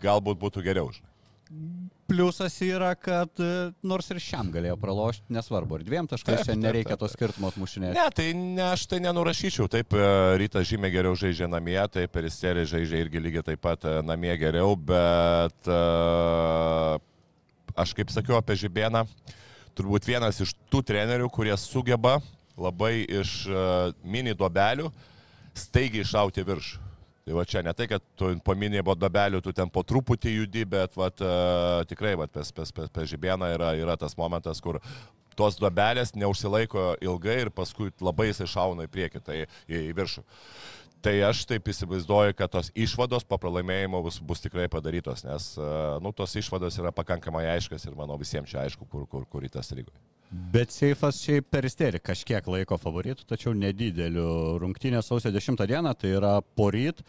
galbūt 0.05 0.39
būtų 0.43 0.63
geriau. 0.63 0.93
Žinai. 0.95 1.82
Pliusas 2.11 2.57
yra, 2.67 2.93
kad 2.99 3.41
e, 3.41 3.71
nors 3.87 4.11
ir 4.13 4.19
šiam 4.21 4.51
galėjo 4.53 4.75
pralošti, 4.81 5.25
nesvarbu, 5.33 5.79
ir 5.79 5.85
dviem 5.87 6.09
taškais 6.11 6.43
čia 6.49 6.57
nereikia 6.59 6.97
to 7.01 7.09
skirtumo 7.09 7.49
atmušinėti. 7.53 7.95
Ne, 7.97 8.07
tai 8.13 8.27
ne, 8.37 8.65
aš 8.73 8.85
tai 8.91 8.99
nenurašyčiau. 9.05 9.69
Taip, 9.73 9.95
e, 9.97 10.11
rytas 10.43 10.67
žymiai 10.69 10.93
geriau 10.93 11.17
žaidžia 11.19 11.49
namie, 11.51 11.79
taip, 11.95 12.13
peristerė 12.13 12.67
žaidžia 12.69 13.05
irgi 13.05 13.23
lygiai 13.23 13.47
taip 13.53 13.63
pat 13.65 13.87
e, 13.89 13.95
namie 14.05 14.35
geriau, 14.41 14.75
bet 14.77 15.73
aš 17.73 17.97
kaip 17.97 18.13
sakiau 18.13 18.37
apie 18.41 18.59
Žibėną, 18.61 19.07
turbūt 19.79 20.11
vienas 20.11 20.43
iš 20.45 20.57
tų 20.73 20.83
trenerių, 20.93 21.31
kurie 21.33 21.55
sugeba 21.57 22.19
labai 22.61 22.99
iš 23.23 23.47
mini 24.05 24.35
duobelių 24.37 24.91
staigiai 25.57 26.05
iššauti 26.05 26.45
viršų. 26.51 26.92
Tai 27.23 27.37
va 27.39 27.45
čia 27.47 27.63
ne 27.63 27.71
tai, 27.77 27.87
kad 27.87 28.03
tu 28.19 28.33
paminėjai 28.43 28.83
bodabelių, 28.87 29.41
tu 29.45 29.53
ten 29.55 29.71
po 29.71 29.85
truputį 29.87 30.33
judi, 30.41 30.65
bet 30.67 30.97
vat, 30.99 31.23
uh, 31.23 31.83
tikrai 31.87 32.17
vat, 32.19 32.33
pes, 32.35 32.51
pes, 32.55 32.73
pes, 32.75 32.91
pes 32.91 33.11
žibieną 33.13 33.53
yra, 33.55 33.73
yra 33.79 33.95
tas 33.99 34.17
momentas, 34.19 34.59
kur 34.63 34.81
tos 35.39 35.57
duobelės 35.61 36.17
neužsilaiko 36.19 36.97
ilgai 37.05 37.39
ir 37.45 37.51
paskui 37.55 37.93
labai 38.03 38.33
jisai 38.33 38.49
šauna 38.51 38.89
į 38.89 38.93
priekį, 38.93 39.23
tai 39.23 39.39
į, 39.45 39.47
į 39.93 39.93
viršų. 40.01 40.25
Tai 41.03 41.15
aš 41.27 41.45
taip 41.51 41.67
įsivaizduoju, 41.71 42.35
kad 42.39 42.51
tos 42.51 42.71
išvados 42.79 43.25
po 43.27 43.39
pralaimėjimo 43.43 44.03
bus, 44.05 44.21
bus 44.23 44.43
tikrai 44.43 44.69
padarytos, 44.71 45.25
nes 45.27 45.49
nu, 46.03 46.13
tos 46.15 46.37
išvados 46.39 46.79
yra 46.79 46.93
pakankamai 46.95 47.49
aiškas 47.57 47.89
ir 47.89 47.97
manau 47.99 48.19
visiems 48.21 48.51
čia 48.51 48.63
aišku, 48.63 48.87
kur, 48.91 49.07
kur, 49.11 49.27
kur 49.31 49.47
į 49.47 49.51
tas 49.57 49.73
lygoje. 49.75 49.99
Bet 50.33 50.73
Seifas 50.73 51.19
šiaip 51.21 51.51
per 51.53 51.67
isterį 51.69 52.01
kažkiek 52.01 52.47
laiko 52.49 52.79
favoritų, 52.81 53.27
tačiau 53.29 53.53
nedidelių. 53.53 54.27
Rungtynės 54.63 55.11
sausio 55.11 55.29
10 55.35 55.61
dieną, 55.69 55.93
tai 55.99 56.15
yra 56.17 56.39
poryt. 56.57 57.03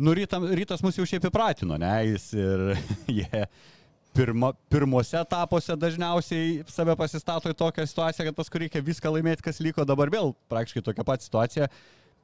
Nu, 0.00 0.14
rytam, 0.16 0.46
rytas 0.56 0.80
mus 0.84 0.96
jau 0.96 1.04
šiaip 1.08 1.28
įpratino, 1.28 1.76
ne? 1.80 1.92
Jis 2.14 2.30
ir 2.36 2.64
jie 3.18 3.26
yeah, 3.26 3.50
pirma, 4.16 4.54
pirmose 4.72 5.18
etapuose 5.20 5.76
dažniausiai 5.76 6.62
save 6.72 6.96
pasistato 6.96 7.52
į 7.52 7.56
tokią 7.60 7.84
situaciją, 7.90 8.30
kad 8.30 8.38
paskui 8.38 8.64
reikia 8.64 8.84
viską 8.84 9.12
laimėti, 9.12 9.44
kas 9.44 9.60
liko. 9.60 9.84
Dabar 9.88 10.12
vėl 10.12 10.32
praktiškai 10.50 10.84
tokia 10.86 11.04
pat 11.06 11.24
situacija. 11.24 11.68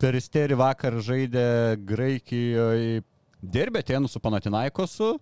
Per 0.01 0.17
isterį 0.17 0.57
vakar 0.59 0.97
žaidė 1.05 1.47
Graikijoje 1.87 3.03
dirbė 3.43 3.85
Tėnų 3.85 4.09
su 4.09 4.23
Panatinaikosu. 4.23 5.13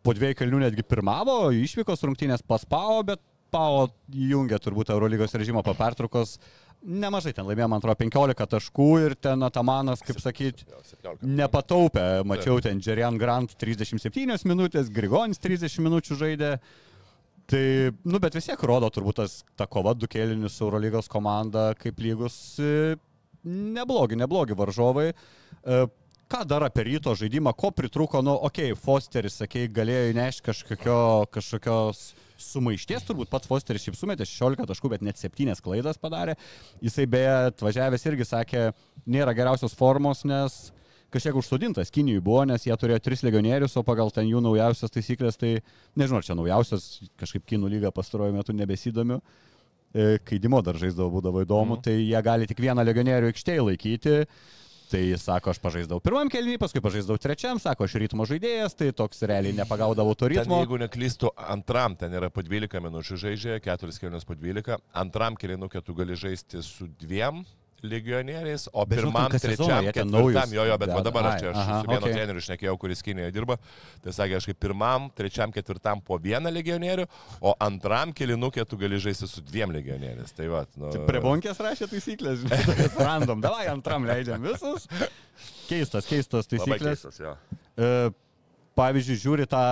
Po 0.00 0.16
dviejų 0.16 0.38
kalnių 0.38 0.62
netgi 0.62 0.84
pirmavo, 0.88 1.50
išvykos 1.52 2.06
rungtynės 2.08 2.40
paspavo, 2.48 3.02
bet 3.12 3.20
Pau 3.50 3.88
įjungė 4.10 4.58
turbūt 4.62 4.92
Eurolygos 4.94 5.34
režimo 5.38 5.62
po 5.66 5.74
pertraukos. 5.78 6.36
Nemažai 6.80 7.34
ten 7.36 7.44
laimėjo, 7.44 7.66
man 7.68 7.82
atrodo, 7.82 7.98
15 8.00 8.46
taškų 8.54 8.90
ir 9.04 9.14
ten 9.20 9.42
Atamanas, 9.44 10.00
kaip 10.04 10.20
sakyt, 10.22 10.62
nepataupė. 11.20 12.22
Mačiau 12.24 12.62
ten 12.64 12.80
Jerian 12.80 13.18
Grant 13.20 13.52
37 13.60 14.48
minutės, 14.48 14.88
Grigonis 14.88 15.42
30 15.42 15.82
minučių 15.84 16.16
žaidė. 16.22 16.54
Tai, 17.50 17.62
nu, 18.06 18.20
bet 18.22 18.36
vis 18.38 18.46
tiek 18.46 18.60
rodo 18.64 18.88
turbūt 18.94 19.18
tas, 19.18 19.40
ta 19.58 19.66
kova 19.66 19.92
du 19.98 20.06
kėlinius 20.08 20.60
Eurolygos 20.62 21.10
komanda 21.10 21.72
kaip 21.76 21.98
lygus. 21.98 22.36
E, 22.62 22.94
neblogi, 23.44 24.16
neblogi 24.20 24.56
varžovai. 24.56 25.08
E, 25.10 25.80
ką 26.30 26.44
dar 26.46 26.64
apie 26.64 26.86
ryto 26.86 27.16
žaidimą, 27.18 27.52
ko 27.58 27.72
pritruko, 27.74 28.22
nu, 28.22 28.36
okei, 28.46 28.70
okay, 28.70 28.78
Fosteris, 28.78 29.40
sakei, 29.42 29.66
galėjo 29.66 30.12
įnešti 30.12 30.46
kažkokio, 30.46 31.00
kažkokios 31.34 32.04
sumaišties, 32.44 33.06
turbūt 33.08 33.30
pats 33.32 33.48
Fosteris 33.50 33.84
šiaip 33.84 33.98
sumetė 33.98 34.26
16 34.28 34.68
taškų, 34.70 34.90
bet 34.94 35.04
net 35.06 35.20
7 35.20 35.62
klaidas 35.64 36.00
padarė. 36.00 36.36
Jisai 36.84 37.06
beje 37.10 37.32
atvažiavęs 37.52 38.06
irgi 38.10 38.28
sakė, 38.28 38.66
nėra 39.06 39.34
geriausios 39.36 39.76
formos, 39.76 40.24
nes 40.28 40.60
kažkiek 41.10 41.36
užsodintas 41.36 41.90
Kinijui 41.90 42.22
buvo, 42.22 42.44
nes 42.46 42.64
jie 42.66 42.74
turėjo 42.78 43.00
tris 43.02 43.24
legionierius, 43.26 43.76
o 43.78 43.84
pagal 43.86 44.12
ten 44.14 44.28
jų 44.30 44.42
naujausias 44.44 44.92
taisyklės, 44.94 45.38
tai 45.40 45.56
nežinau, 45.98 46.22
čia 46.24 46.36
naujausias, 46.38 46.86
kažkaip 47.20 47.46
Kinų 47.50 47.70
lyga 47.74 47.92
pastaruoju 47.94 48.36
metu 48.36 48.54
nebesidomiu. 48.56 49.20
E, 49.90 50.20
kai 50.22 50.38
Dimo 50.38 50.60
dar 50.62 50.78
žaisdavo, 50.78 51.10
būdavo 51.16 51.42
įdomu, 51.42 51.76
mm. 51.78 51.82
tai 51.86 51.96
jie 51.98 52.22
gali 52.22 52.46
tik 52.46 52.62
vieną 52.62 52.84
legionierių 52.86 53.32
aikštėje 53.32 53.66
laikyti. 53.66 54.16
Tai 54.90 55.00
jis 55.04 55.22
sako, 55.22 55.52
aš 55.52 55.60
pažaisdavau 55.62 56.02
pirmam 56.02 56.26
kelniui, 56.32 56.58
paskui 56.58 56.82
pažaisdavau 56.82 57.20
trečiam, 57.22 57.60
sako, 57.62 57.86
aš 57.86 57.94
ritmo 58.02 58.24
žaidėjas, 58.26 58.74
tai 58.74 58.88
toks 58.96 59.22
realiai 59.30 59.54
nepagaudavau 59.54 60.16
to 60.18 60.26
ritmo. 60.32 60.56
Ten, 60.56 60.64
jeigu 60.64 60.80
neklystu, 60.82 61.30
antram 61.38 61.94
ten 62.00 62.16
yra 62.18 62.26
po 62.34 62.42
12 62.42 62.82
minučių 62.82 63.18
žaidžia, 63.22 63.60
4 63.62 64.02
kelnius 64.02 64.26
po 64.26 64.34
12, 64.34 64.82
antram 65.04 65.38
keliinukė 65.38 65.84
tu 65.86 65.94
gali 65.94 66.18
žaisti 66.18 66.64
su 66.66 66.90
dviem 66.98 67.44
legionieriais, 67.82 68.66
o 68.72 68.84
pirmam, 68.88 69.32
trečiam, 69.32 69.86
ketvirtam, 69.90 70.54
jo, 70.54 70.64
jo, 70.68 70.76
bet 70.80 70.92
deda. 70.92 71.02
dabar 71.06 71.28
aš 71.30 71.40
čia 71.40 71.50
aš 71.52 71.60
su 71.66 71.90
vienu 71.90 72.00
okei. 72.00 72.14
treneriu 72.14 72.42
išnekėjau, 72.42 72.76
kuris 72.80 73.04
Kinijoje 73.06 73.34
dirba, 73.34 73.56
tai 74.04 74.14
sakė, 74.16 74.38
aš 74.38 74.48
kaip 74.50 74.60
pirmam, 74.62 75.08
trečiam, 75.16 75.52
ketvirtam 75.54 76.02
po 76.04 76.18
vieną 76.22 76.52
legionierių, 76.54 77.06
o 77.40 77.54
antram 77.66 78.14
kilinukė 78.16 78.66
tu 78.68 78.78
gali 78.80 79.00
žaisti 79.02 79.28
su 79.30 79.44
dviem 79.46 79.74
legionieriais. 79.74 80.34
Tai 80.36 80.48
va, 80.52 80.64
nu, 80.80 80.92
Prie 81.08 81.22
bonkės 81.24 81.60
rašė 81.64 81.90
taisyklės, 81.90 82.44
žinai, 82.44 82.88
random, 83.08 83.44
davai 83.44 83.68
antram 83.72 84.08
leidžiam 84.08 84.42
visus. 84.44 84.88
Keistas, 85.70 86.08
keistas 86.08 86.50
labai 86.50 86.78
taisyklės. 86.80 87.04
keistas, 87.04 87.20
jo. 87.22 87.36
E, 87.80 88.10
pavyzdžiui, 88.78 89.20
žiūri 89.24 89.46
tą, 89.50 89.62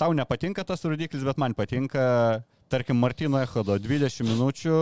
tau 0.00 0.14
nepatinka 0.16 0.64
tas 0.66 0.84
rodiklis, 0.86 1.24
bet 1.26 1.40
man 1.40 1.54
patinka, 1.58 2.04
tarkim, 2.72 2.98
Martino 3.00 3.40
Echodo 3.42 3.78
20 3.80 4.26
minučių, 4.28 4.80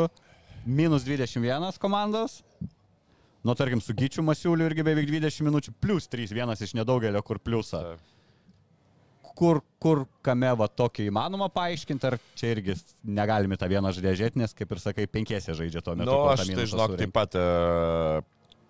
minus 0.67 1.07
21 1.07 1.79
komandos. 1.79 2.43
Nu, 3.47 3.55
tarkim, 3.55 3.81
su 3.81 3.95
Gyčiu 3.95 4.25
Masiuliu 4.27 4.67
irgi 4.67 4.83
beveik 4.83 5.07
20 5.07 5.47
minučių, 5.47 5.73
plus 5.79 6.09
3, 6.11 6.33
vienas 6.35 6.63
iš 6.65 6.73
nedaugelio, 6.75 7.23
kur 7.23 7.39
pliusą. 7.39 7.83
Taip. 7.93 8.13
Kur, 9.37 9.61
kur, 9.79 10.03
kame 10.25 10.49
va 10.57 10.67
tokį 10.67 11.11
įmanoma 11.11 11.47
paaiškinti, 11.53 12.09
ar 12.09 12.17
čia 12.41 12.55
irgi 12.57 12.75
negalime 13.05 13.59
tą 13.61 13.69
vieną 13.71 13.93
žaidėją 13.95 14.17
žiūrėti, 14.19 14.41
nes, 14.41 14.57
kaip 14.57 14.73
ir 14.73 14.81
sakai, 14.83 15.07
penkiese 15.13 15.55
žaidžia 15.55 15.85
tuo 15.85 15.95
metu. 15.95 16.11
Na, 16.11 16.17
nu, 16.17 16.33
aš 16.33 16.49
tai 16.49 16.65
žinok, 16.65 16.97
surenki. 16.97 17.03
taip 17.05 17.15
pat 17.15 17.37
e, 17.39 17.47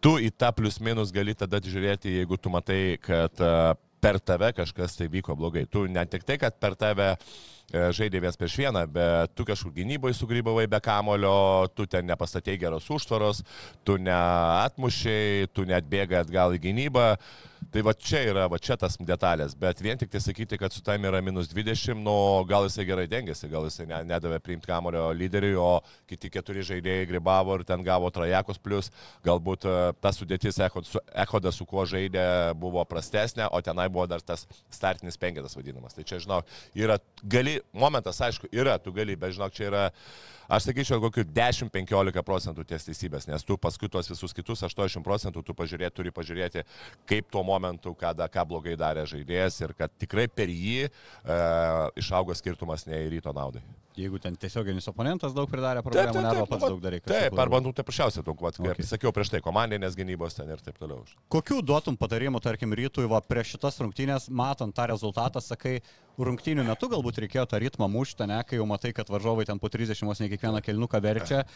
tu 0.02 0.16
į 0.20 0.32
tą 0.34 0.50
plius 0.58 0.80
minus 0.82 1.14
gali 1.14 1.36
tada 1.38 1.62
žiūrėti, 1.62 2.18
jeigu 2.18 2.36
tu 2.36 2.52
matai, 2.52 2.80
kad 3.00 3.40
e, 3.40 3.52
per 4.02 4.18
tave 4.20 4.50
kažkas 4.58 4.98
tai 4.98 5.08
vyko 5.08 5.38
blogai. 5.38 5.64
Tu 5.70 5.86
ne 5.86 6.04
tik 6.10 6.26
tai, 6.26 6.36
kad 6.42 6.58
per 6.60 6.74
tave 6.76 7.12
e, 7.14 7.55
žaidė 7.72 8.20
vienas 8.22 8.38
prieš 8.38 8.58
vieną, 8.60 8.84
bet 8.92 9.34
tu 9.34 9.44
kažkur 9.46 9.72
gynyboje 9.74 10.14
sugrybavai 10.14 10.68
be 10.70 10.80
kamulio, 10.80 11.66
tu 11.74 11.86
ten 11.90 12.06
nepastatėjai 12.06 12.62
geros 12.66 12.86
užtvaros, 12.90 13.42
tu 13.84 13.98
neatmušiai, 13.98 15.50
tu 15.52 15.66
net 15.66 15.88
bėgai 15.90 16.22
atgal 16.22 16.54
į 16.54 16.62
gynybą. 16.68 17.10
Tai 17.72 17.82
va 17.82 17.92
čia 17.92 18.20
yra, 18.30 18.44
va 18.48 18.58
čia 18.62 18.76
tas 18.78 18.94
detalės, 19.00 19.54
bet 19.58 19.80
vien 19.82 19.98
tik 19.98 20.10
tai 20.12 20.20
sakyti, 20.22 20.58
kad 20.60 20.72
su 20.72 20.82
tam 20.84 21.02
yra 21.08 21.18
minus 21.24 21.48
20, 21.50 21.98
nu 22.04 22.14
gal 22.48 22.66
jisai 22.68 22.86
gerai 22.88 23.06
dengiasi, 23.10 23.48
gal 23.50 23.66
jisai 23.66 23.88
ne, 23.90 23.98
nedavė 24.12 24.38
priimti 24.44 24.68
kamulio 24.70 25.08
lyderiui, 25.16 25.56
o 25.58 25.80
kiti 26.08 26.30
keturi 26.32 26.64
žaidėjai 26.66 27.08
gribavo 27.10 27.56
ir 27.58 27.66
ten 27.66 27.82
gavo 27.84 28.10
trajakos 28.14 28.60
plus, 28.62 28.92
galbūt 29.26 29.66
e, 29.66 29.74
ta 30.00 30.12
sudėtis 30.14 30.60
Echoda 30.62 31.52
su 31.52 31.66
kuo 31.68 31.84
žaidė 31.88 32.54
buvo 32.60 32.84
prastesnė, 32.88 33.48
o 33.50 33.60
tenai 33.64 33.88
buvo 33.92 34.06
dar 34.10 34.22
tas 34.24 34.46
startinis 34.72 35.18
penketas 35.20 35.56
vadinamas. 35.58 35.96
Tai 35.96 36.06
čia, 36.06 36.20
žinau, 36.22 36.42
yra, 36.76 37.00
gali, 37.24 37.55
momentas 37.76 38.20
aišku, 38.24 38.50
yra, 38.54 38.76
tu 38.82 38.92
gali, 38.96 39.16
bet 39.18 39.34
žinok, 39.36 39.54
čia 39.56 39.68
yra, 39.68 39.84
aš 40.48 40.68
sakyčiau, 40.68 41.00
kokiu 41.02 41.24
10-15 41.36 42.22
procentų 42.26 42.64
ties 42.68 42.88
teisybės, 42.88 43.28
nes 43.30 43.46
tu 43.46 43.58
paskui 43.60 43.90
tuos 43.92 44.10
visus 44.10 44.34
kitus 44.36 44.64
80 44.66 45.04
procentų 45.06 45.42
tu 45.46 45.56
pažiūrėti, 45.58 45.96
turi 46.00 46.14
pažiūrėti, 46.14 46.64
kaip 47.10 47.30
tuo 47.32 47.44
momentu, 47.46 47.94
ką, 47.98 48.14
da- 48.16 48.30
ką 48.32 48.46
blogai 48.48 48.76
darė 48.80 49.06
žaidėjas 49.10 49.60
ir 49.66 49.74
kad 49.78 49.92
tikrai 50.00 50.28
per 50.28 50.52
jį 50.52 50.86
e, 50.86 50.90
išaugo 52.02 52.34
skirtumas 52.38 52.86
ne 52.88 53.04
į 53.06 53.10
ryto 53.18 53.34
naudai. 53.36 53.64
Jeigu 53.96 54.18
ten 54.20 54.34
tiesioginis 54.36 54.84
oponentas 54.90 55.32
daug 55.32 55.48
pridarė 55.48 55.80
problemų, 55.84 56.20
ne 56.20 56.28
arba 56.28 56.44
pats 56.50 56.66
nu, 56.66 56.68
daug 56.74 56.82
kažkokių 56.84 57.08
Taip, 57.08 57.38
arba 57.40 57.60
nu, 57.64 57.70
tai 57.72 57.84
paprasčiausiai 57.84 58.24
daug, 58.26 58.42
vat, 58.44 58.58
kaip 58.58 58.74
Okay. 58.76 58.84
sakiau 58.84 59.12
prieš 59.16 59.30
tai, 59.32 59.40
komandinės 59.40 59.96
gynybos 59.96 60.36
ten 60.36 60.50
ir 60.52 60.60
taip 60.60 60.76
toliau. 60.76 61.06
Kokių 61.32 61.62
duotum 61.64 61.96
patarimų, 61.96 62.42
tarkim, 62.44 62.74
rytui, 62.76 63.06
va, 63.08 63.22
prieš 63.24 63.54
šitas 63.56 63.80
rungtynės, 63.80 64.28
matant 64.28 64.76
tą 64.76 64.84
rezultatą, 64.92 65.40
sakai, 65.40 65.78
rungtynių 66.20 66.66
metu 66.68 66.90
galbūt 66.92 67.22
reikėjo 67.24 67.46
tą 67.48 67.60
ritmą 67.64 67.88
mušti, 67.88 68.28
ne, 68.28 68.42
kai 68.44 68.60
jau 68.60 68.68
matai, 68.68 68.92
kad 68.92 69.08
varžovai 69.08 69.48
ten 69.48 69.58
po 69.58 69.72
30 69.72 70.04
vos 70.04 70.20
ne 70.20 70.28
kiekvieną 70.28 70.60
kelniuką 70.60 71.00
verčia. 71.00 71.46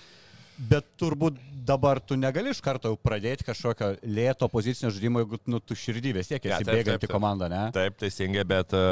Bet 0.70 0.86
turbūt 1.00 1.38
dabar 1.64 2.00
tu 2.00 2.16
negali 2.18 2.50
iš 2.52 2.60
karto 2.64 2.92
pradėti 3.00 3.44
kažkokio 3.46 3.92
lėto 4.02 4.48
pozicinio 4.50 4.90
žaidimo, 4.92 5.22
jeigu 5.22 5.38
nu, 5.50 5.60
tu 5.62 5.76
širdį 5.78 6.12
vis 6.16 6.30
tiek 6.30 6.48
esi 6.48 6.66
taip, 6.66 6.80
bėganti 6.80 7.10
komanda, 7.10 7.48
ne? 7.52 7.62
Taip, 7.74 7.96
teisingai, 8.00 8.44
bet, 8.48 8.74
e, 8.76 8.82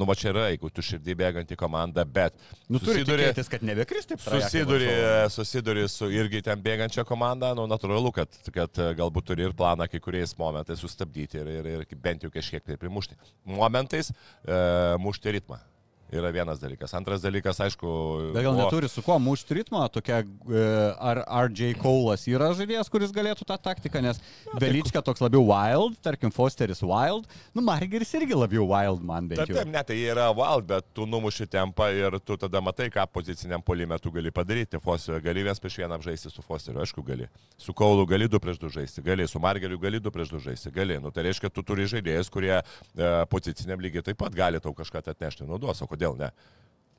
nu, 0.00 0.08
va 0.08 0.16
čia 0.18 0.32
yra, 0.32 0.48
jeigu 0.52 0.70
tu 0.74 0.84
širdį 0.84 1.16
bėganti 1.22 1.58
komanda, 1.58 2.04
bet 2.04 2.36
Nu, 2.68 2.80
turi 2.82 3.04
tikėtis, 3.06 3.48
kad 3.48 3.64
nebekris 3.64 4.08
taip. 4.08 4.20
Susiduri, 4.24 4.90
susiduri 5.32 5.86
su 5.88 6.10
irgi 6.12 6.42
ten 6.44 6.60
bėgančia 6.64 7.04
komanda, 7.08 7.54
nu 7.56 7.64
natūralu, 7.70 8.12
kad, 8.18 8.40
kad 8.54 8.82
e, 8.82 8.90
galbūt 8.98 9.30
turi 9.30 9.48
ir 9.48 9.56
planą 9.56 9.88
kai 9.88 10.02
kuriais 10.04 10.34
momentais 10.40 10.82
sustabdyti 10.84 11.40
ir, 11.40 11.54
ir, 11.60 11.72
ir 11.76 11.98
bent 12.04 12.26
jau 12.26 12.32
kažkiek 12.34 12.64
tai 12.66 12.76
primušti. 12.80 13.16
Momentais 13.48 14.12
e, 14.12 14.60
mušti 15.00 15.38
ritmą. 15.38 15.62
Yra 16.12 16.30
vienas 16.32 16.56
dalykas. 16.60 16.94
Antras 16.96 17.20
dalykas, 17.20 17.58
aišku. 17.60 18.32
Bet 18.32 18.42
gal 18.42 18.54
buvo- 18.54 18.64
neturi 18.64 18.88
su 18.88 19.02
kuo 19.04 19.18
mušti 19.20 19.54
ritmą, 19.58 19.82
tokia, 19.92 20.22
e, 20.24 20.94
ar 20.98 21.20
RJ 21.48 21.74
Kaulas 21.82 22.24
yra 22.26 22.48
žaidėjas, 22.56 22.88
kuris 22.88 23.12
galėtų 23.12 23.44
tą 23.44 23.58
taktiką, 23.60 24.00
nes 24.02 24.18
Velyčka 24.58 25.02
toks 25.04 25.20
labiau 25.20 25.44
wild, 25.44 25.98
tarkim 26.00 26.32
Fosteris 26.32 26.80
wild, 26.80 27.26
nu 27.54 27.60
Margeris 27.60 28.12
irgi 28.16 28.32
labiau 28.32 28.64
wild 28.66 29.02
man 29.04 29.28
bent 29.28 29.40
Taip, 29.42 29.48
jau. 29.52 29.56
taip, 29.60 29.68
ne, 29.68 29.82
tai 29.84 29.96
yra 29.96 30.30
wild, 30.32 30.66
bet 30.66 30.84
tu 30.94 31.04
numuši 31.04 31.46
tempą 31.46 31.90
ir 31.92 32.18
tu 32.20 32.36
tada 32.40 32.60
matai, 32.64 32.88
ką 32.88 33.04
poziciniam 33.12 33.62
polime 33.62 33.98
tu 34.00 34.10
gali 34.10 34.30
padaryti. 34.30 34.80
Fosterio 34.80 35.20
gali 35.20 35.42
vienas 35.44 35.60
prieš 35.60 35.76
vieną 35.84 36.00
žaisti 36.02 36.32
su 36.32 36.40
Fosteriu, 36.42 36.80
aišku, 36.80 37.04
gali. 37.04 37.28
Su 37.58 37.74
Kaulu 37.74 38.06
gali 38.06 38.28
du 38.28 38.40
prieš 38.40 38.58
du 38.58 38.68
žaisti, 38.70 39.02
gali, 39.04 39.28
su 39.28 39.38
Margeriu 39.38 39.78
gali 39.78 40.00
du 40.00 40.10
prieš 40.10 40.30
du 40.30 40.38
žaisti, 40.38 40.70
gali. 40.72 40.98
Nu, 41.00 41.10
tai 41.10 41.24
reiškia, 41.28 41.50
tu 41.52 41.62
turi 41.62 41.84
žaidėjus, 41.84 42.30
kurie 42.32 42.56
e, 42.56 43.26
poziciniam 43.28 43.78
lygiai 43.78 44.02
taip 44.02 44.16
pat 44.16 44.32
gali 44.32 44.58
tau 44.58 44.72
kažką 44.72 45.02
tai 45.04 45.12
atnešti 45.12 45.44
naudos, 45.46 45.82
o 45.82 45.86
kodėl 45.98 46.16
ne? 46.18 46.30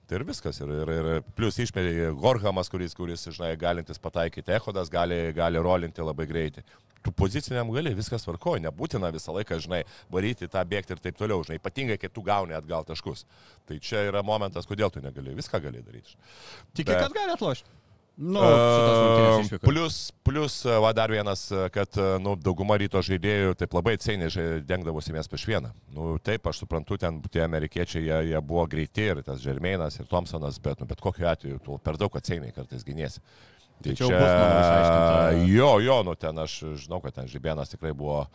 Tai 0.10 0.18
ir 0.18 0.26
viskas. 0.26 0.58
Ir, 0.64 0.70
ir, 0.74 0.92
ir 0.98 1.24
plus 1.38 1.60
išmeri 1.62 2.12
Gorhamas, 2.18 2.70
kuris, 2.70 2.96
kuris, 2.98 3.28
žinai, 3.30 3.54
galintis 3.62 4.02
pataikyti, 4.02 4.56
Ehodas 4.58 4.90
gali, 4.90 5.30
gali 5.38 5.62
rolinti 5.62 6.02
labai 6.02 6.26
greitai. 6.30 6.64
Tu 7.06 7.14
poziciniam 7.16 7.70
gali, 7.72 7.94
viskas 7.96 8.26
varkoja, 8.28 8.60
nebūtina 8.66 9.12
visą 9.16 9.32
laiką, 9.38 9.60
žinai, 9.64 9.84
varyti 10.12 10.50
tą 10.52 10.66
bėgti 10.68 10.98
ir 10.98 11.04
taip 11.04 11.20
toliau, 11.22 11.46
žinai, 11.46 11.60
ypatingai, 11.62 12.00
kai 12.02 12.10
tu 12.12 12.26
gauni 12.26 12.58
atgal 12.58 12.84
taškus. 12.90 13.24
Tai 13.70 13.78
čia 13.80 14.02
yra 14.10 14.26
momentas, 14.26 14.68
kodėl 14.68 14.92
tu 14.92 15.00
negali, 15.06 15.38
viską 15.38 15.62
gali 15.64 15.86
daryti. 15.86 16.18
Tiki, 16.74 16.90
Bet- 16.90 17.06
kad 17.06 17.16
gali 17.16 17.38
atlošti. 17.38 17.79
Nu, 18.20 18.42
išvyko. 19.46 19.64
Plus, 19.64 19.98
plus, 20.28 20.56
va 20.84 20.90
dar 20.94 21.12
vienas, 21.12 21.46
e, 21.56 21.70
kad 21.72 21.96
e, 21.96 22.08
nu, 22.20 22.34
dauguma 22.36 22.76
ryto 22.76 23.00
žaidėjų 23.06 23.54
taip 23.62 23.78
labai 23.78 23.94
atseiniai 23.96 24.28
žai- 24.34 24.60
dengdavosi 24.68 25.14
vienas 25.16 25.32
prieš 25.32 25.46
vieną. 25.48 25.72
Nu, 25.96 26.18
taip, 26.20 26.50
aš 26.52 26.60
suprantu, 26.66 26.98
ten 27.00 27.22
tie 27.32 27.46
amerikiečiai, 27.46 28.04
jie, 28.10 28.18
jie 28.34 28.42
buvo 28.44 28.66
greiti 28.68 29.08
ir 29.14 29.24
tas 29.24 29.40
Žermeinas 29.40 30.02
ir 30.02 30.10
Thompsonas, 30.12 30.60
bet, 30.60 30.84
nu, 30.84 30.90
bet 30.92 31.00
kokiu 31.00 31.30
atveju 31.32 31.62
tu 31.64 31.80
per 31.80 31.96
daug 32.02 32.12
atseiniai 32.20 32.52
kartais 32.56 32.84
gynėsi. 32.84 33.24
Tai 33.80 33.94
čia 33.96 34.10
bus, 34.12 34.28
išaiškinta. 34.60 35.48
Jo, 35.56 35.72
jo, 35.80 36.02
nu 36.04 36.16
ten 36.20 36.44
aš 36.44 36.58
žinau, 36.84 37.00
kad 37.00 37.16
ten 37.16 37.30
Žibėnas 37.32 37.72
tikrai 37.72 37.94
buvo 37.96 38.26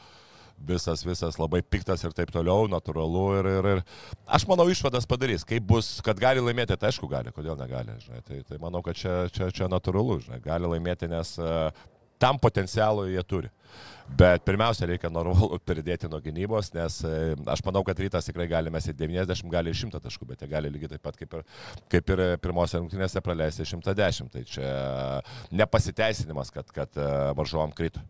visas, 0.58 1.04
visas 1.06 1.38
labai 1.40 1.62
piktas 1.62 2.04
ir 2.04 2.14
taip 2.16 2.32
toliau, 2.34 2.68
natūralu. 2.70 3.24
Ir, 3.40 3.50
ir, 3.58 3.70
ir 3.74 3.82
aš 4.26 4.46
manau, 4.50 4.68
išvadas 4.72 5.08
padarys. 5.08 5.46
Kaip 5.48 5.66
bus, 5.68 5.96
kad 6.04 6.20
gali 6.20 6.44
laimėti, 6.44 6.76
tai 6.76 6.92
aišku 6.92 7.08
gali, 7.10 7.32
kodėl 7.34 7.58
negali. 7.60 7.96
Žinai. 8.04 8.22
Tai, 8.28 8.42
tai 8.48 8.60
manau, 8.62 8.84
kad 8.86 8.98
čia, 8.98 9.24
čia, 9.34 9.50
čia 9.54 9.70
natūralu, 9.72 10.20
žinai. 10.26 10.40
gali 10.44 10.70
laimėti, 10.74 11.10
nes 11.12 11.36
uh, 11.42 11.68
tam 12.24 12.38
potencialų 12.40 13.08
jie 13.12 13.22
turi. 13.28 13.50
Bet 14.18 14.44
pirmiausia, 14.46 14.86
reikia 14.88 15.08
normalu 15.12 15.58
pridėti 15.64 16.08
nuo 16.12 16.20
gynybos, 16.22 16.70
nes 16.76 16.98
e, 17.08 17.14
aš 17.50 17.62
manau, 17.66 17.82
kad 17.86 17.98
rytas 18.00 18.28
tikrai 18.28 18.46
gali 18.50 18.72
mesti 18.72 18.94
90, 18.96 19.48
gali 19.52 19.72
ir 19.72 19.78
100 19.80 20.00
taškų, 20.04 20.28
bet 20.30 20.44
jie 20.44 20.50
gali 20.52 20.70
lygiai 20.72 20.92
taip 20.94 21.04
pat 21.06 21.18
kaip 21.18 21.38
ir, 21.38 21.44
kaip 21.92 22.14
ir 22.14 22.24
pirmose 22.44 22.80
rungtynėse 22.80 23.22
praleisti 23.24 23.66
110. 23.68 24.30
Tai 24.34 24.44
čia 24.48 24.70
nepasiteisinimas, 25.56 26.52
kad, 26.54 26.70
kad 26.76 27.00
e, 27.00 27.10
varžovam 27.38 27.74
krito. 27.74 28.04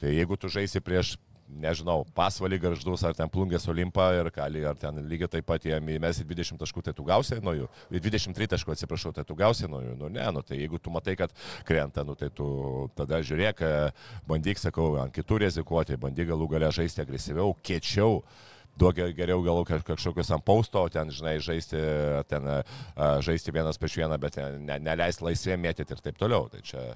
Tai 0.00 0.12
jeigu 0.12 0.36
tu 0.38 0.50
žaisi 0.52 0.82
prieš 0.84 1.16
nežinau, 1.60 2.02
pasvalį 2.16 2.58
garždus 2.62 3.04
ar 3.06 3.16
ten 3.16 3.30
plungės 3.32 3.66
olimpą 3.70 4.08
ir 4.18 4.30
kali, 4.34 4.64
ar 4.68 4.78
ten 4.80 5.00
lygiai 5.08 5.30
taip 5.36 5.48
pat 5.48 5.66
jiem 5.66 5.90
įmesi 5.96 6.26
20 6.28 6.60
taškų, 6.62 6.84
tai 6.86 6.94
tu 6.96 7.06
gausi 7.08 7.40
nuo 7.44 7.54
jų, 7.56 7.68
23 7.92 8.50
taškų 8.54 8.74
atsiprašau, 8.76 9.12
tai 9.16 9.26
tu 9.28 9.36
gausi 9.38 9.70
nuo 9.70 9.82
jų, 9.84 9.96
nu 10.00 10.12
ne, 10.12 10.24
nu 10.34 10.44
tai 10.46 10.60
jeigu 10.60 10.80
tu 10.82 10.92
matai, 10.94 11.16
kad 11.20 11.34
krenta, 11.68 12.06
nu 12.06 12.16
tai 12.18 12.30
tu 12.34 12.46
tada 12.98 13.20
žiūrėk, 13.24 13.62
e, 13.66 13.90
bandyk, 14.28 14.62
sakau, 14.62 14.94
ant 15.02 15.14
kitų 15.14 15.42
rizikuoti, 15.46 16.00
bandyk 16.00 16.32
galų 16.32 16.48
galę 16.56 16.72
žaisti 16.74 17.04
agresyviau, 17.04 17.54
kiečiau 17.62 18.22
duok 18.78 19.02
geriau 19.16 19.42
gal 19.44 19.64
kažkokius 19.66 20.32
ant 20.32 20.44
pausto, 20.44 20.82
ten, 20.92 21.10
žinai, 21.12 21.36
žaisti, 21.44 21.80
ten, 22.30 22.48
žaisti 23.24 23.52
vienas 23.54 23.80
prieš 23.80 23.98
vieną, 24.00 24.18
bet 24.20 24.38
ne, 24.40 24.78
neleis 24.80 25.20
laisvė 25.20 25.58
mėtyti 25.60 25.92
ir 25.92 26.00
taip 26.04 26.16
toliau. 26.20 26.48
Tai 26.52 26.62
čia, 26.64 26.86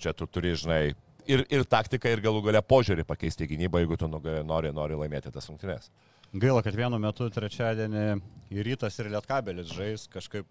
čia 0.00 0.14
tu 0.16 0.28
turi, 0.30 0.54
žinai, 0.56 0.94
ir, 1.28 1.44
ir 1.52 1.64
taktiką, 1.68 2.10
ir 2.12 2.22
galų 2.24 2.42
galę 2.48 2.62
požiūrį 2.64 3.04
pakeisti 3.08 3.48
gynybą, 3.50 3.82
jeigu 3.82 3.98
tu 4.00 4.08
nori, 4.10 4.72
nori 4.74 4.98
laimėti 4.98 5.32
tas 5.34 5.48
rungtynes. 5.50 5.90
Gaila, 6.32 6.62
kad 6.64 6.76
vienu 6.76 6.98
metu 7.00 7.28
trečiadienį 7.32 8.06
ir 8.52 8.66
rytas 8.68 8.98
ir 9.00 9.08
lietkabelis 9.14 9.70
žais 9.72 10.08
kažkaip 10.12 10.48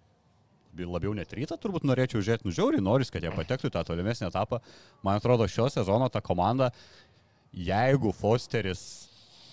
labiau 0.77 1.13
net 1.17 1.31
rytą 1.33 1.57
turbūt 1.57 1.85
norėčiau 1.87 2.21
žiūrėti, 2.21 2.45
nu 2.45 2.53
žiauriai 2.53 2.83
noris, 2.83 3.09
kad 3.13 3.23
jie 3.23 3.31
patektų 3.33 3.71
į 3.71 3.73
tą 3.73 3.83
tolimesnį 3.87 4.27
etapą. 4.29 4.59
Man 5.05 5.17
atrodo, 5.17 5.47
šio 5.49 5.69
sezono 5.73 6.09
ta 6.13 6.21
komanda, 6.21 6.69
jeigu 7.53 8.11
Fosteris 8.13 9.06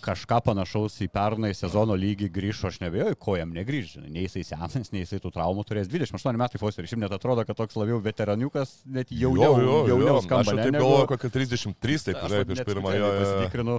kažką 0.05 0.41
panašaus 0.45 0.97
į 1.05 1.09
pernai 1.13 1.53
sezono 1.57 1.97
lygį 1.99 2.29
grįžo, 2.35 2.69
aš 2.71 2.81
nebejoju, 2.83 3.17
ko 3.21 3.37
jam 3.39 3.55
negrįž. 3.57 3.97
Nei 4.05 4.27
jisai 4.27 4.45
senas, 4.51 4.91
nei 4.93 5.05
jisai 5.05 5.21
tų 5.23 5.33
traumų 5.35 5.65
turės 5.69 5.89
28 5.93 6.41
metai 6.41 6.61
Fosterį. 6.61 6.91
Šiaip 6.91 7.03
net 7.05 7.15
atrodo, 7.17 7.45
kad 7.49 7.59
toks 7.59 7.79
labiau 7.81 8.01
veteraniukas, 8.05 8.77
net 8.85 9.13
jauniau, 9.15 9.57
jo, 9.59 9.65
jo, 9.65 9.79
jauniau 9.93 10.19
jo. 10.19 10.25
skamba. 10.27 10.55
Aš 10.55 10.61
taip 10.61 10.79
galvoju, 10.79 11.09
kokie 11.15 11.33
33, 11.39 12.05
taip, 12.09 12.21
žinai, 12.27 12.43
prieš 12.51 12.67
pirmąją. 12.69 13.15
Pasitikrinu. 13.23 13.79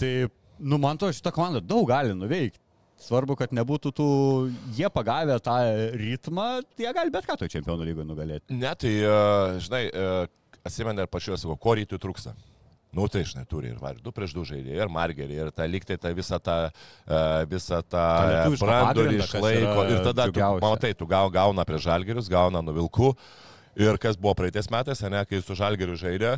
Tai, 0.00 0.12
nu, 0.72 0.80
man 0.82 1.00
to 1.00 1.12
šitą 1.14 1.34
komandą 1.36 1.62
daug 1.64 1.86
gali 1.90 2.16
nuveikti. 2.16 2.62
Svarbu, 3.00 3.32
kad 3.40 3.54
nebūtų 3.56 3.94
tų, 3.96 4.06
jie 4.76 4.88
pagavę 4.92 5.38
tą 5.40 5.56
ritmą, 5.96 6.50
jie 6.76 6.90
gali 6.92 7.12
bet 7.14 7.24
ką 7.24 7.38
to 7.40 7.48
čempionų 7.48 7.86
lygoje 7.88 8.04
nugalėti. 8.10 8.58
Ne, 8.60 8.74
tai, 8.76 8.92
žinai, 9.64 9.86
atsimenu 10.68 11.06
ir 11.06 11.08
pačios, 11.08 11.46
ko 11.48 11.76
rytui 11.78 12.00
trūksta. 12.02 12.34
Nu 12.96 13.06
tai, 13.06 13.22
žinai, 13.22 13.44
turi 13.46 13.68
ir 13.70 13.76
vardų 13.78 14.10
prieš 14.14 14.32
du 14.34 14.42
žaidėjai, 14.48 14.80
ir 14.82 14.88
margerį, 14.90 15.36
ir 15.44 15.50
ta 15.54 15.66
liktai 15.70 15.94
ta 16.00 16.10
visą 16.14 16.40
tą, 16.42 16.56
visą 17.50 17.78
tą 17.86 18.06
brandolį 18.58 19.20
išlaiko. 19.22 19.84
Ir 19.92 20.02
tada, 20.08 20.26
tu, 20.34 20.42
matai, 20.64 20.90
tu 20.98 21.06
gauna 21.06 21.66
prieš 21.68 21.86
žalgerius, 21.86 22.30
gauna 22.32 22.64
nuvilkų. 22.66 23.12
Ir 23.78 24.00
kas 24.02 24.18
buvo 24.18 24.34
praeitais 24.40 24.66
metais, 24.74 25.04
ne, 25.06 25.22
kai 25.30 25.38
su 25.46 25.54
žalgeriu 25.54 25.94
žaidė, 25.98 26.34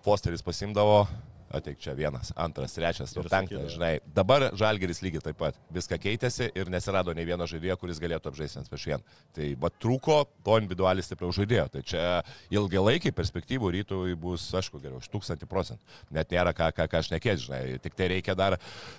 Fosteris 0.00 0.40
pasimdavo 0.40 1.02
ateik 1.50 1.80
čia 1.82 1.94
vienas, 1.98 2.30
antras, 2.38 2.74
trečias, 2.76 3.12
ir 3.16 3.28
penktas, 3.30 3.72
žinai. 3.74 3.92
Dabar 4.14 4.48
Žalgeris 4.56 5.02
lygiai 5.02 5.24
taip 5.24 5.38
pat. 5.40 5.58
Viską 5.74 5.98
keitėsi 6.00 6.50
ir 6.54 6.70
nesirado 6.72 7.14
nei 7.16 7.26
vieno 7.26 7.46
žaidėjo, 7.50 7.76
kuris 7.80 8.00
galėtų 8.02 8.30
apžaisti 8.30 8.60
vienas 8.60 8.70
prieš 8.70 8.86
vieną. 8.92 9.16
Tai 9.36 9.48
va 9.64 9.72
trūko 9.82 10.18
to 10.46 10.58
individualiai 10.62 11.06
stipriau 11.06 11.34
žaidėjo. 11.34 11.66
Tai 11.74 11.84
čia 11.92 12.04
ilgalaikiai 12.54 13.14
perspektyvų 13.16 13.74
rytui 13.78 14.16
bus, 14.20 14.46
aišku, 14.60 14.80
geriau, 14.82 15.02
už 15.02 15.10
tūkstantį 15.10 15.50
procentų. 15.50 16.00
Net 16.14 16.30
nėra 16.30 16.54
ką, 16.56 16.70
ką, 16.76 16.88
ką 16.90 17.02
aš 17.02 17.12
nekėt, 17.16 17.42
žinai. 17.46 17.62
Tik 17.82 17.98
tai 17.98 18.10
reikia 18.14 18.38
dar 18.38 18.58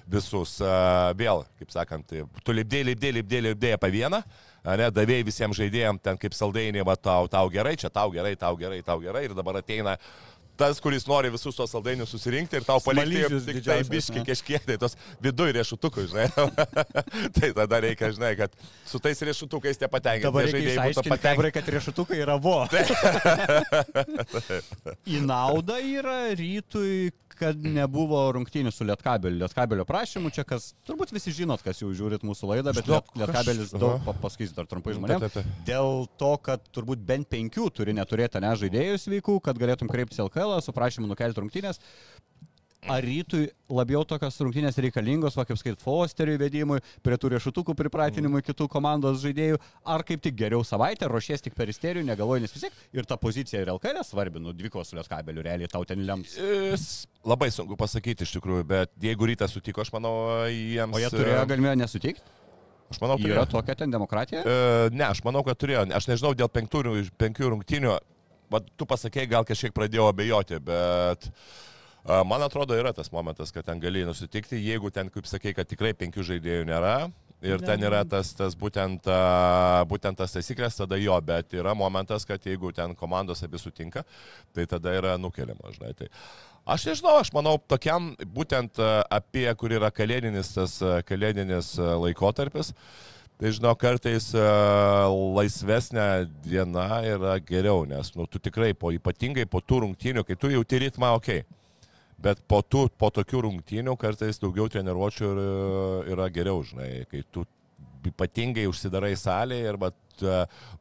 visus 0.10 0.60
uh, 0.64 1.12
vėl, 1.18 1.46
kaip 1.62 1.72
sakant, 1.74 2.16
tu 2.44 2.56
lipdėjai, 2.56 2.92
lipdėjai, 2.92 3.20
lipdėjai, 3.22 3.48
lipdėjai 3.52 3.80
apie 3.80 3.96
vieną. 3.96 4.24
Ne, 4.62 4.92
davėjai 4.94 5.26
visiems 5.26 5.58
žaidėjams 5.58 6.04
ten 6.06 6.20
kaip 6.22 6.36
saldainiai, 6.38 6.84
va 6.86 6.94
tau, 6.94 7.26
tau 7.32 7.50
gerai, 7.50 7.74
čia 7.82 7.90
tau 7.90 8.12
gerai, 8.14 8.36
tau 8.38 8.54
gerai, 8.60 8.84
tau 8.86 9.00
gerai 9.02 9.24
ir 9.26 9.34
dabar 9.34 9.58
ateina 9.58 9.96
tas, 10.62 10.82
kuris 10.84 11.08
nori 11.10 11.32
visus 11.34 11.58
tos 11.58 11.72
saldainius 11.74 12.12
susirinkti 12.14 12.60
ir 12.60 12.68
tau 12.68 12.82
palikti 12.84 13.40
tik 13.48 13.62
tai 13.66 13.80
biški 13.90 14.24
kažkiek, 14.28 14.66
tai 14.68 14.78
tos 14.82 14.98
viduje 15.24 15.56
riešutukų, 15.58 16.06
žinai. 16.12 16.28
tai 17.38 17.52
tada 17.58 17.82
reikia, 17.88 18.12
žinai, 18.16 18.34
kad 18.40 18.54
su 18.88 19.02
tais 19.02 19.22
riešutukais 19.26 19.82
nepatenkinti. 19.82 20.28
Dabar 20.30 20.50
reikia 20.50 20.76
išaiškinti, 20.76 21.14
patenkinti, 21.16 21.54
kad 21.58 21.74
riešutukai 21.78 22.22
yra 22.22 22.38
vo. 22.42 22.60
Į 25.16 25.24
naudą 25.26 25.80
yra 25.82 26.20
rytui, 26.38 27.12
kad 27.42 27.66
nebuvo 27.66 28.22
rungtynių 28.38 28.72
su 28.74 28.86
Lietkabeliu. 28.88 29.42
Lietkabelio 29.42 29.86
prašymu, 29.90 30.32
čia 30.36 30.46
kas, 30.48 30.72
turbūt 30.88 31.14
visi 31.16 31.34
žinot, 31.42 31.64
kas 31.66 31.82
jau 31.82 31.90
žiūrit 31.98 32.26
mūsų 32.28 32.52
laidą, 32.54 32.76
bet 32.78 32.90
Liet, 32.90 33.12
Lietkabelis 33.18 33.74
daug, 33.76 33.98
pa, 34.06 34.16
pasakysiu 34.22 34.58
dar 34.60 34.70
trumpai 34.70 34.96
žmonėms, 34.98 35.40
dėl 35.68 36.06
to, 36.22 36.32
kad 36.46 36.66
turbūt 36.76 37.02
bent 37.08 37.30
penkių 37.32 37.70
turi 37.74 37.96
neturėti 37.98 38.42
ne 38.44 38.54
žaidėjų 38.64 39.02
sveikų, 39.06 39.40
kad 39.46 39.60
galėtum 39.62 39.90
kreiptis 39.92 40.22
LKL 40.22 40.60
su 40.62 40.76
prašymu 40.76 41.10
nukelti 41.10 41.42
rungtynės. 41.44 41.82
Ar 42.90 43.04
rytui 43.06 43.44
labiau 43.70 44.02
tokios 44.10 44.40
rungtynės 44.42 44.80
reikalingos, 44.82 45.36
va 45.38 45.44
kaip 45.46 45.60
skait 45.60 45.82
Fosteriui 45.84 46.40
vedimui, 46.42 46.80
prie 47.06 47.18
tų 47.22 47.30
riešutukų 47.36 47.76
pripratinimui 47.78 48.42
kitų 48.42 48.66
komandos 48.74 49.20
žaidėjų, 49.22 49.60
ar 49.86 50.02
kaip 50.08 50.24
tik 50.26 50.34
geriau 50.40 50.66
savaitę, 50.66 51.06
ruošies 51.12 51.46
tik 51.46 51.54
peristerijų, 51.54 52.08
negalvoji, 52.10 52.42
nes 52.48 52.56
vis 52.56 52.66
tiek 52.66 52.82
ir 52.98 53.06
ta 53.06 53.20
pozicija 53.22 53.62
ir 53.62 53.70
LKL 53.76 54.02
svarbi, 54.08 54.42
nu 54.42 54.56
dvikos 54.58 54.90
su 54.90 54.98
Lietkabeliu 54.98 55.46
realiai 55.46 55.70
tau 55.70 55.86
ten 55.86 56.02
lems. 56.10 56.34
Labai 57.22 57.54
sunku 57.54 57.78
pasakyti 57.78 58.26
iš 58.26 58.34
tikrųjų, 58.40 58.66
bet 58.74 58.96
jeigu 59.06 59.30
rytas 59.30 59.54
sutiko, 59.54 59.86
aš 59.86 59.94
manau, 59.94 60.16
jiems... 60.50 60.98
O 60.98 61.06
jie 61.06 61.14
turėjo 61.14 61.48
galimybę 61.54 61.78
nesutikti? 61.86 62.38
Aš 62.90 62.98
manau, 62.98 63.22
turėjo. 63.22 63.38
Yra 63.38 63.48
tokia 63.48 63.78
ten 63.78 63.94
demokratija? 63.94 64.42
E, 64.42 64.94
ne, 64.98 65.06
aš 65.06 65.22
manau, 65.24 65.46
kad 65.46 65.60
turėjo. 65.62 65.86
Aš 65.96 66.10
nežinau, 66.10 66.34
dėl 66.36 66.50
penkių, 66.52 66.82
penkių 67.22 67.54
rungtynių, 67.54 68.00
bet 68.52 68.74
tu 68.74 68.90
pasakėjai, 68.90 69.30
gal 69.38 69.46
kažkiek 69.48 69.78
pradėjau 69.78 70.10
abejoti, 70.10 70.58
bet... 70.66 71.30
Uh, 71.30 71.70
Man 72.06 72.42
atrodo, 72.42 72.74
yra 72.74 72.94
tas 72.98 73.12
momentas, 73.14 73.52
kad 73.54 73.66
ten 73.66 73.80
gali 73.80 74.02
nusitikti, 74.06 74.58
jeigu 74.58 74.90
ten, 74.90 75.10
kaip 75.14 75.28
sakei, 75.30 75.54
kad 75.54 75.70
tikrai 75.70 75.94
penkių 75.98 76.26
žaidėjų 76.32 76.64
nėra. 76.70 76.96
Ir 77.42 77.58
ne. 77.58 77.66
ten 77.66 77.82
yra 77.82 78.04
tas, 78.06 78.36
tas 78.38 78.54
būtent, 78.58 79.08
būtent 79.90 80.18
tas 80.18 80.34
taisyklės, 80.34 80.78
tada 80.78 80.98
jo, 81.02 81.16
bet 81.26 81.56
yra 81.58 81.74
momentas, 81.78 82.26
kad 82.30 82.42
jeigu 82.46 82.70
ten 82.74 82.94
komandos 82.98 83.42
abi 83.42 83.58
sutinka, 83.58 84.04
tai 84.54 84.68
tada 84.70 84.94
yra 84.94 85.16
nukeliama, 85.18 85.74
žinai. 85.74 85.96
Tai 85.98 86.10
aš 86.70 86.86
nežinau, 86.92 87.16
aš 87.22 87.34
manau, 87.34 87.56
tokiam 87.58 88.12
būtent 88.30 88.78
apie, 89.10 89.48
kur 89.58 89.74
yra 89.74 89.90
kalėdinis 89.94 90.54
tas 90.58 90.78
kalėdinis 91.10 91.74
laikotarpis, 91.78 92.76
Tai 93.42 93.50
žinau, 93.50 93.72
kartais 93.74 94.28
laisvesnė 95.34 96.04
diena 96.46 97.00
yra 97.02 97.40
geriau, 97.42 97.88
nes 97.90 98.12
nu, 98.14 98.28
tu 98.30 98.38
tikrai, 98.38 98.76
po, 98.78 98.92
ypatingai 98.94 99.48
po 99.50 99.64
tų 99.66 99.80
rungtynių, 99.82 100.22
kai 100.28 100.38
tu 100.38 100.52
jauti 100.54 100.78
ritmą, 100.84 101.10
okei, 101.18 101.40
okay, 101.42 101.61
Bet 102.22 102.44
po, 102.50 102.62
tų, 102.62 102.86
po 103.02 103.10
tokių 103.14 103.46
rungtynių 103.48 103.96
kartais 103.98 104.38
daugiau 104.42 104.70
treniruočio 104.70 105.32
yra 106.12 106.28
geriau, 106.34 106.62
žinai, 106.66 107.08
kai 107.10 107.24
tu 107.34 107.46
ypatingai 108.06 108.68
užsidarai 108.70 109.16
salėje 109.18 109.72
ir 109.72 109.80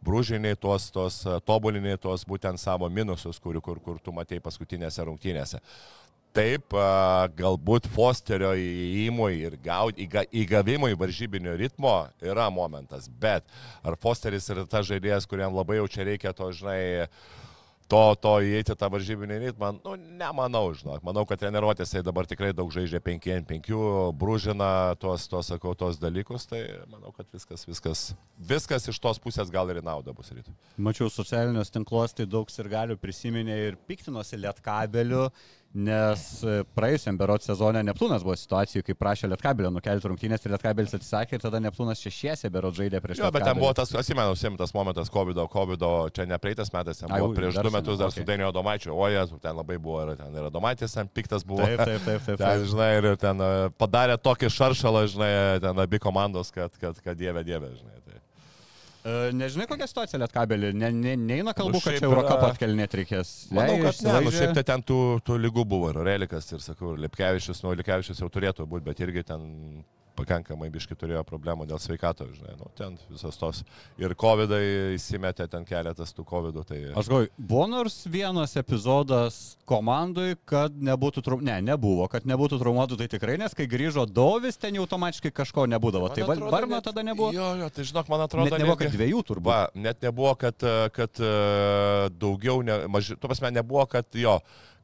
brūžiniai 0.05 0.59
tuos, 0.61 0.91
tos, 0.93 1.23
tobuliniai 1.49 1.99
tuos 2.01 2.27
būtent 2.29 2.61
savo 2.61 2.89
minusus, 2.93 3.41
kur, 3.41 3.61
kur, 3.65 3.81
kur 3.81 3.99
tu 4.05 4.13
matei 4.13 4.41
paskutinėse 4.43 5.05
rungtynėse. 5.09 5.61
Taip, 6.37 6.77
galbūt 7.35 7.89
Fosterio 7.91 8.53
įėjimui 8.55 9.33
ir 9.49 9.57
gaud, 9.65 9.97
įga, 9.99 10.23
įgavimui 10.31 10.93
varžybinio 10.99 11.57
ritmo 11.59 11.95
yra 12.23 12.47
momentas, 12.55 13.09
bet 13.11 13.49
ar 13.83 13.97
Fosteris 13.99 14.47
yra 14.53 14.63
tas 14.71 14.87
žaidėjas, 14.87 15.27
kuriam 15.27 15.57
labai 15.57 15.81
jau 15.81 15.89
čia 15.91 16.07
reikia 16.07 16.31
to, 16.37 16.53
žinai, 16.55 17.09
to, 17.91 18.03
to 18.23 18.33
įeiti 18.47 18.77
tą 18.79 18.89
varžybinį 18.93 19.39
ritmą, 19.45 19.73
nu, 19.83 19.97
nemanau, 20.21 20.71
žinok. 20.77 21.03
Manau, 21.07 21.25
kad 21.29 21.41
treniruotėse 21.43 22.05
dabar 22.07 22.29
tikrai 22.31 22.53
daug 22.57 22.71
žaidžia 22.75 23.03
5 23.03 23.31
ant 23.35 23.49
5, 23.51 23.73
brūžina 24.21 24.71
tuos, 25.03 25.27
tuos, 25.31 25.51
sakau, 25.51 25.75
tuos 25.79 25.99
dalykus, 26.01 26.47
tai 26.51 26.63
manau, 26.91 27.13
kad 27.17 27.27
viskas, 27.35 27.67
viskas, 27.69 28.05
viskas 28.53 28.87
iš 28.93 29.01
tos 29.03 29.21
pusės 29.23 29.51
gal 29.53 29.71
ir 29.73 29.83
į 29.83 29.87
naudą 29.87 30.15
bus 30.17 30.31
rytui. 30.35 30.55
Mačiau 30.79 31.11
socialinius 31.13 31.73
tinkluos, 31.75 32.15
tai 32.15 32.29
daug 32.31 32.51
ir 32.51 32.71
galiu 32.71 32.99
prisiminė 33.01 33.59
ir 33.69 33.81
piktinosi 33.91 34.39
lietkabeliu. 34.41 35.27
Mm 35.31 35.60
nes 35.71 36.23
e, 36.43 36.61
praėjusiam 36.75 37.19
berot 37.19 37.45
sezone 37.45 37.83
Neptūnas 37.87 38.25
buvo 38.27 38.35
situacijų, 38.39 38.83
kai 38.87 38.97
prašė 38.99 39.29
Lietkabelio 39.31 39.71
nukelti 39.71 40.09
rungtynės 40.11 40.43
ir 40.43 40.55
Lietkabelis 40.57 40.97
atsisakė 40.97 41.39
ir 41.39 41.45
tada 41.45 41.61
Neptūnas 41.63 42.03
šešiese 42.03 42.51
berot 42.51 42.75
žaidė 42.75 42.99
prieš. 43.05 43.21
Jo, 43.23 43.31
bet 43.35 43.47
ten 43.47 43.59
buvo 43.59 43.71
tas, 43.79 43.93
atsimenu, 43.95 44.35
tas 44.59 44.75
momentas 44.75 45.13
COVID, 45.15 45.39
COVID, 45.53 45.87
čia 46.17 46.27
ne 46.27 46.39
praeitas 46.43 46.73
metas, 46.75 46.99
ten 47.03 47.13
buvo 47.13 47.31
Ai, 47.31 47.39
prieš 47.39 47.61
du 47.63 47.75
metus 47.75 48.01
dar 48.03 48.11
okay. 48.11 48.25
su 48.25 48.27
Dainio 48.27 48.51
Domaičiu, 48.55 48.97
o 48.97 49.11
jie 49.13 49.23
ten 49.39 49.55
labai 49.55 49.79
buvo, 49.79 50.03
ir 50.03 50.19
ten 50.19 50.35
yra 50.43 50.51
Domaitis, 50.51 50.97
ten 50.99 51.07
piktas 51.07 51.47
buvo. 51.47 51.63
Taip, 51.63 51.85
taip, 51.85 52.03
taip. 52.03 52.27
taip, 52.27 52.27
taip. 52.27 52.43
ten, 52.43 52.67
žinai, 52.73 52.91
ir 52.99 53.11
ten 53.23 53.47
e, 53.47 53.53
padarė 53.79 54.19
tokį 54.19 54.51
šaršalą, 54.57 55.07
žinai, 55.15 55.33
ten 55.63 55.87
abi 55.87 56.03
komandos, 56.03 56.51
kad, 56.55 56.75
kad, 56.83 56.99
kad 56.99 57.19
dieve, 57.21 57.47
dieve, 57.47 57.71
žinai. 57.79 58.00
E, 59.01 59.13
nežinai, 59.33 59.65
kokia 59.71 59.87
situacija 59.89 60.21
Lietkabelį? 60.21 60.73
Ne, 60.77 60.91
ne, 60.93 61.15
neina 61.17 61.55
kalbų, 61.57 61.79
nu, 61.79 61.85
kad 61.85 61.97
čia 61.97 62.09
Eurocap 62.09 62.43
atkelnėt 62.51 62.97
reikės. 63.01 63.31
Manau, 63.57 63.79
kad 63.87 64.03
ne, 64.05 64.17
nu, 64.27 64.33
šiaip 64.35 64.53
tai 64.59 64.65
ten 64.69 64.85
tų, 64.85 64.99
tų 65.25 65.39
lygų 65.47 65.65
buvo 65.71 65.93
ir 65.95 66.03
Relikas, 66.05 66.51
ir 66.53 66.61
sakau, 66.65 66.93
ir 66.93 67.07
Lipkevičius, 67.07 67.63
nu, 67.65 67.73
Lipkevičius 67.81 68.21
jau 68.21 68.29
turėtų 68.33 68.69
būti, 68.69 68.85
bet 68.91 69.01
irgi 69.01 69.25
ten 69.33 69.47
pakankamai 70.21 70.71
biški 70.73 70.97
turėjo 70.99 71.25
problemų 71.29 71.67
dėl 71.71 71.81
sveikato, 71.83 72.29
žinai, 72.35 72.55
nu, 72.61 72.69
ten 72.79 72.97
visos 73.11 73.39
tos. 73.41 73.63
Ir 74.01 74.15
COVID 74.19 74.53
įsimetė 74.97 75.49
ten 75.51 75.67
keletas 75.69 76.15
tų 76.17 76.25
COVID. 76.29 76.61
Tai... 76.69 76.79
Aš 77.01 77.11
galvoju, 77.11 77.33
buvo 77.39 77.67
nors 77.71 78.01
vienas 78.11 78.55
epizodas 78.61 79.41
komandui, 79.69 80.35
kad 80.49 80.75
nebūtų 80.75 81.25
traumuotų, 81.25 81.49
ne, 81.49 81.59
nebuvo, 81.73 82.07
kad 82.11 82.27
nebūtų 82.29 82.61
traumuotų, 82.63 82.99
tai 83.01 83.09
tikrai, 83.13 83.37
nes 83.41 83.55
kai 83.57 83.69
grįžo 83.71 84.07
Dovis, 84.11 84.59
ten 84.61 84.77
jau 84.79 84.87
automatiškai 84.87 85.33
kažko 85.35 85.67
nebūdavo. 85.71 86.11
Tai 86.15 86.27
Man 86.27 86.37
atrodo, 86.37 86.55
Varno 86.55 86.77
net- 86.77 86.85
tada 86.85 87.05
nebuvo. 87.07 87.31
Jo, 87.35 87.53
jo, 87.61 87.69
tai 87.71 87.85
žinok, 87.85 88.09
man 88.11 88.27
atrodo, 88.27 88.51
Net 88.51 88.59
nebuvo, 88.59 88.77
netgi- 88.77 88.91
kad 88.91 88.99
dviejų 88.99 89.23
turbūt. 89.31 89.51
Va, 89.51 89.61
net 89.75 90.03
nebuvo, 90.03 90.35
kad, 90.39 90.57
kad 90.93 91.21
e, 91.21 92.11
daugiau, 92.11 92.63
ne, 92.67 92.87
maži, 92.89 93.17
tu 93.17 93.29
pasme, 93.31 93.51
nebuvo, 93.55 93.87
kad 93.87 94.07
jo, 94.13 94.41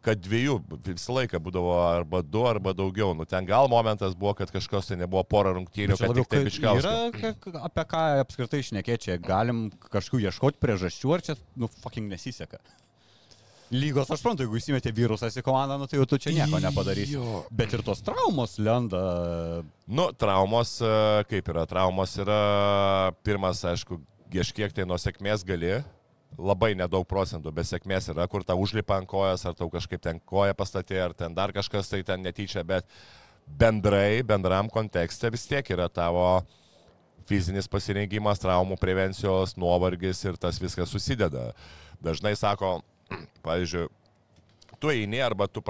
kad 0.06 0.22
dviejų 0.22 0.56
visą 0.86 1.16
laiką 1.16 1.40
būdavo 1.42 1.74
arba 1.82 2.22
du, 2.22 2.44
arba 2.46 2.72
daugiau. 2.76 3.10
Nu, 3.18 3.26
ten 3.28 3.46
gal 3.48 3.68
momentas 3.72 4.14
buvo, 4.18 4.36
kad 4.38 4.52
kažkas 4.54 4.90
tai 4.90 5.00
nebuvo 5.00 5.24
pora 5.26 5.54
rungtynių, 5.56 5.98
kad 5.98 6.14
tik 6.20 6.30
tai 6.30 6.42
biškiausiai. 6.46 7.10
Yra, 7.10 7.62
apie 7.66 7.86
ką 7.90 8.02
apskritai 8.22 8.62
šnekėčiai, 8.70 9.18
galim 9.22 9.66
kažkokių 9.90 10.28
ieškoti 10.30 10.62
priežasčių, 10.62 11.14
ar 11.16 11.24
čia, 11.26 11.38
nu, 11.58 11.70
fucking 11.82 12.12
nesiseka. 12.12 12.62
Lygos, 13.74 14.06
aš 14.14 14.20
suprantu, 14.20 14.44
jeigu 14.44 14.60
įsimetė 14.60 14.92
virusas 14.94 15.34
į 15.34 15.42
komandą, 15.42 15.74
nu, 15.80 15.88
tai 15.90 15.98
jau 15.98 16.06
tu 16.06 16.20
čia 16.22 16.30
nieko 16.36 16.60
nepadarysi. 16.62 17.16
Jo. 17.16 17.40
Bet 17.50 17.74
ir 17.74 17.82
tos 17.82 17.98
traumos 18.06 18.54
lenda. 18.62 19.00
Nu, 19.90 20.12
traumos, 20.14 20.76
kaip 21.26 21.50
yra, 21.50 21.66
traumos 21.66 22.14
yra 22.22 22.38
pirmas, 23.26 23.64
aišku, 23.66 23.98
kažkiek 24.30 24.70
tai 24.76 24.86
nuo 24.86 25.00
sėkmės 25.02 25.42
gali, 25.46 25.80
labai 26.36 26.74
nedaug 26.76 27.06
procentų, 27.08 27.52
bet 27.54 27.68
sėkmės 27.68 28.10
yra, 28.12 28.26
kur 28.28 28.44
tau 28.44 28.58
užlipa 28.60 28.98
ant 29.00 29.08
kojas, 29.08 29.46
ar 29.48 29.54
tau 29.56 29.70
kažkaip 29.72 30.02
ten 30.02 30.20
koja 30.20 30.54
pastatė, 30.56 30.98
ar 31.04 31.14
ten 31.16 31.34
dar 31.34 31.54
kažkas 31.56 31.88
tai 31.92 32.02
ten 32.04 32.22
netyčia, 32.26 32.64
bet 32.66 32.84
bendrai, 33.46 34.22
bendram 34.26 34.68
kontekste 34.72 35.30
vis 35.32 35.46
tiek 35.48 35.68
yra 35.72 35.88
tavo 35.88 36.42
fizinis 37.26 37.68
pasirengimas, 37.70 38.40
traumų 38.42 38.76
prevencijos, 38.78 39.56
nuovargis 39.58 40.20
ir 40.26 40.36
tas 40.38 40.60
viskas 40.62 40.92
susideda. 40.92 41.52
Dažnai 42.04 42.36
sako, 42.38 42.80
pavyzdžiui, 43.46 43.88
tu 44.82 44.92
eini 44.92 45.22
arba 45.24 45.48
tu, 45.48 45.62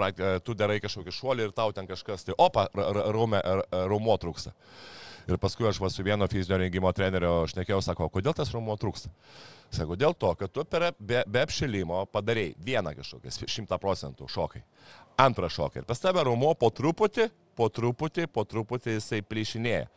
tu 0.44 0.56
darai 0.58 0.80
kažkokį 0.82 1.14
šuolį 1.14 1.48
ir 1.48 1.56
tau 1.56 1.72
ten 1.72 1.86
kažkas, 1.88 2.26
tai 2.26 2.36
opa, 2.38 2.66
ra- 2.74 2.90
ra- 2.96 3.08
raume- 3.14 3.42
ra- 3.44 3.86
raumo 3.86 4.16
trūksta. 4.20 4.52
Ir 5.26 5.40
paskui 5.42 5.66
aš 5.66 5.80
va 5.82 5.90
su 5.90 6.04
vieno 6.06 6.28
fizinio 6.30 6.60
rengimo 6.60 6.90
trenerio 6.94 7.40
šnekėjau, 7.50 7.80
sako, 7.82 8.06
kodėl 8.14 8.34
tas 8.36 8.52
raumo 8.54 8.76
trūksta? 8.78 9.10
Sako, 9.74 9.96
dėl 9.98 10.14
to, 10.14 10.30
kad 10.38 10.52
tu 10.54 10.62
per, 10.70 10.92
be, 10.98 11.24
be 11.26 11.42
apšilimo 11.42 12.04
padarėjai 12.14 12.54
vieną 12.62 12.92
kažkokį, 13.00 13.32
šimtą 13.50 13.80
procentų 13.82 14.28
šokai. 14.30 14.62
Antrą 15.18 15.50
šoką. 15.50 15.82
Ir 15.82 15.88
pas 15.88 16.02
tave 16.02 16.22
raumo 16.28 16.52
po 16.54 16.70
truputį, 16.70 17.26
po 17.58 17.66
truputį, 17.72 18.28
po 18.30 18.46
truputį 18.46 19.00
jisai 19.00 19.22
plyšinėja. 19.26 19.88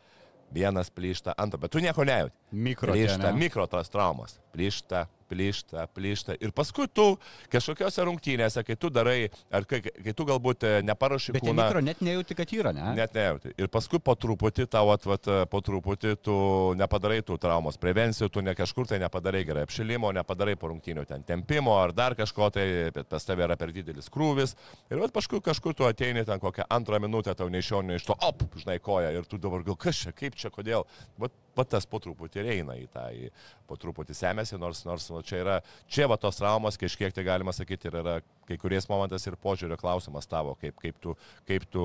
Vienas 0.50 0.90
plyšta, 0.90 1.36
antrą, 1.38 1.60
bet 1.62 1.76
tu 1.76 1.82
nieko 1.84 2.02
nejauti. 2.10 2.34
Mikro 2.58 2.96
Plyšta, 2.96 3.30
ne? 3.30 3.38
mikro 3.38 3.68
tas 3.70 3.92
traumas. 3.94 4.40
Plyšta, 4.50 5.06
plyšta, 5.30 5.86
plyšta. 5.94 6.34
Ir 6.42 6.52
paskui 6.56 6.88
tu 6.90 7.06
kažkokiose 7.54 8.06
rungtynėse, 8.08 8.64
kai 8.66 8.76
tu 8.80 8.90
darai, 8.94 9.30
ar 9.54 9.66
kai, 9.70 9.82
kai 9.86 10.14
tu 10.18 10.26
galbūt 10.26 10.66
e, 10.66 10.72
neparuoši 10.88 11.36
kūną. 11.38 11.54
mikro 11.60 11.84
net 11.86 12.02
nejauti, 12.06 12.38
kad 12.38 12.54
yra, 12.56 12.74
ne? 12.74 12.88
Net 12.98 13.14
nejauti. 13.14 13.54
Ir 13.62 13.70
paskui 13.72 14.02
po 14.02 14.16
truputį 14.18 14.66
tau 14.74 14.90
atvat, 14.94 15.30
po 15.52 15.62
truputį 15.66 16.16
tu 16.26 16.38
nepadarai 16.80 17.22
tų 17.26 17.38
traumos 17.42 17.78
prevencijų, 17.82 18.32
tu 18.34 18.44
ne 18.46 18.56
kažkur 18.58 18.90
tai 18.90 19.00
nepadarai 19.04 19.44
gerai 19.48 19.68
apšilimo, 19.68 20.12
nepadarai 20.18 20.58
po 20.60 20.72
rungtynių 20.74 21.06
ten 21.10 21.26
tempimo 21.28 21.78
ar 21.78 21.94
dar 21.94 22.18
kažko 22.18 22.50
tai, 22.56 22.66
bet 22.96 23.10
pas 23.12 23.26
tave 23.26 23.46
yra 23.46 23.58
per 23.60 23.74
didelis 23.76 24.10
krūvis. 24.10 24.56
Ir 24.90 25.04
vat 25.04 25.14
paskui 25.14 25.44
kažkur 25.46 25.78
tu 25.78 25.86
ateini 25.86 26.26
ten 26.26 26.42
kokią 26.42 26.66
antrą 26.74 27.02
minutę, 27.04 27.38
tau 27.38 27.52
neišionė 27.54 28.00
iš 28.02 28.10
to, 28.10 28.18
op, 28.26 28.48
žinai 28.58 28.80
koja 28.82 29.14
ir 29.14 29.30
tu 29.30 29.38
dabar 29.38 29.62
gal 29.68 29.78
čia, 29.94 30.14
kaip 30.16 30.36
čia, 30.40 30.50
kodėl. 30.54 30.86
Vat, 31.22 31.34
vat 31.58 31.70
tas 31.74 31.86
po 31.90 32.00
truputį 32.02 32.42
ir 32.42 32.52
eina 32.58 32.76
į 32.80 32.88
tą, 32.94 33.10
į, 33.14 33.30
po 33.68 33.78
truputį 33.80 34.16
semėsi, 34.40 34.60
nors, 34.60 34.84
nors 34.86 35.08
nu, 35.12 35.22
čia 35.26 35.42
yra, 35.44 35.58
čia 35.90 36.08
va 36.08 36.18
tos 36.18 36.38
traumos 36.40 36.78
kažkiek 36.80 37.14
tai 37.14 37.24
galima 37.28 37.52
sakyti 37.52 37.90
ir 37.90 38.00
yra 38.02 38.20
kai 38.48 38.58
kuriais 38.58 38.88
momentais 38.90 39.26
ir 39.28 39.36
požiūrio 39.36 39.78
klausimas 39.78 40.28
tavo, 40.28 40.56
kaip, 40.60 40.76
kaip, 40.80 40.98
tu, 41.02 41.16
kaip 41.48 41.66
tu 41.70 41.84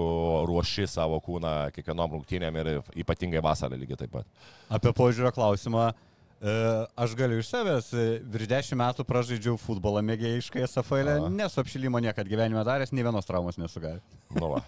ruoši 0.48 0.86
savo 0.88 1.18
kūną 1.20 1.70
kiekvienom 1.74 2.16
rungtynėm 2.18 2.58
ir 2.62 2.72
ypatingai 3.04 3.42
vasarą 3.44 3.76
lygiai 3.80 3.98
taip 4.04 4.14
pat. 4.14 4.26
Apie 4.70 4.92
požiūrio 4.96 5.32
klausimą. 5.34 5.92
e, 6.40 6.54
Aš 6.96 7.14
galiu 7.18 7.38
iš 7.40 7.50
savęs, 7.50 7.90
e, 7.92 8.18
virš 8.32 8.50
dešimt 8.50 8.80
metų 8.80 9.06
pražaidžiau 9.08 9.58
futbolą 9.60 10.02
mėgėjiškai 10.04 10.64
SFL, 10.68 11.14
Aha. 11.18 11.32
nesu 11.32 11.60
apšilimo 11.60 12.00
niekada 12.00 12.28
gyvenime 12.28 12.64
daręs, 12.64 12.92
nei 12.92 13.04
vienos 13.04 13.28
traumos 13.28 13.58
nesugavęs. 13.60 14.04
Nu 14.34 14.54
va. 14.54 14.62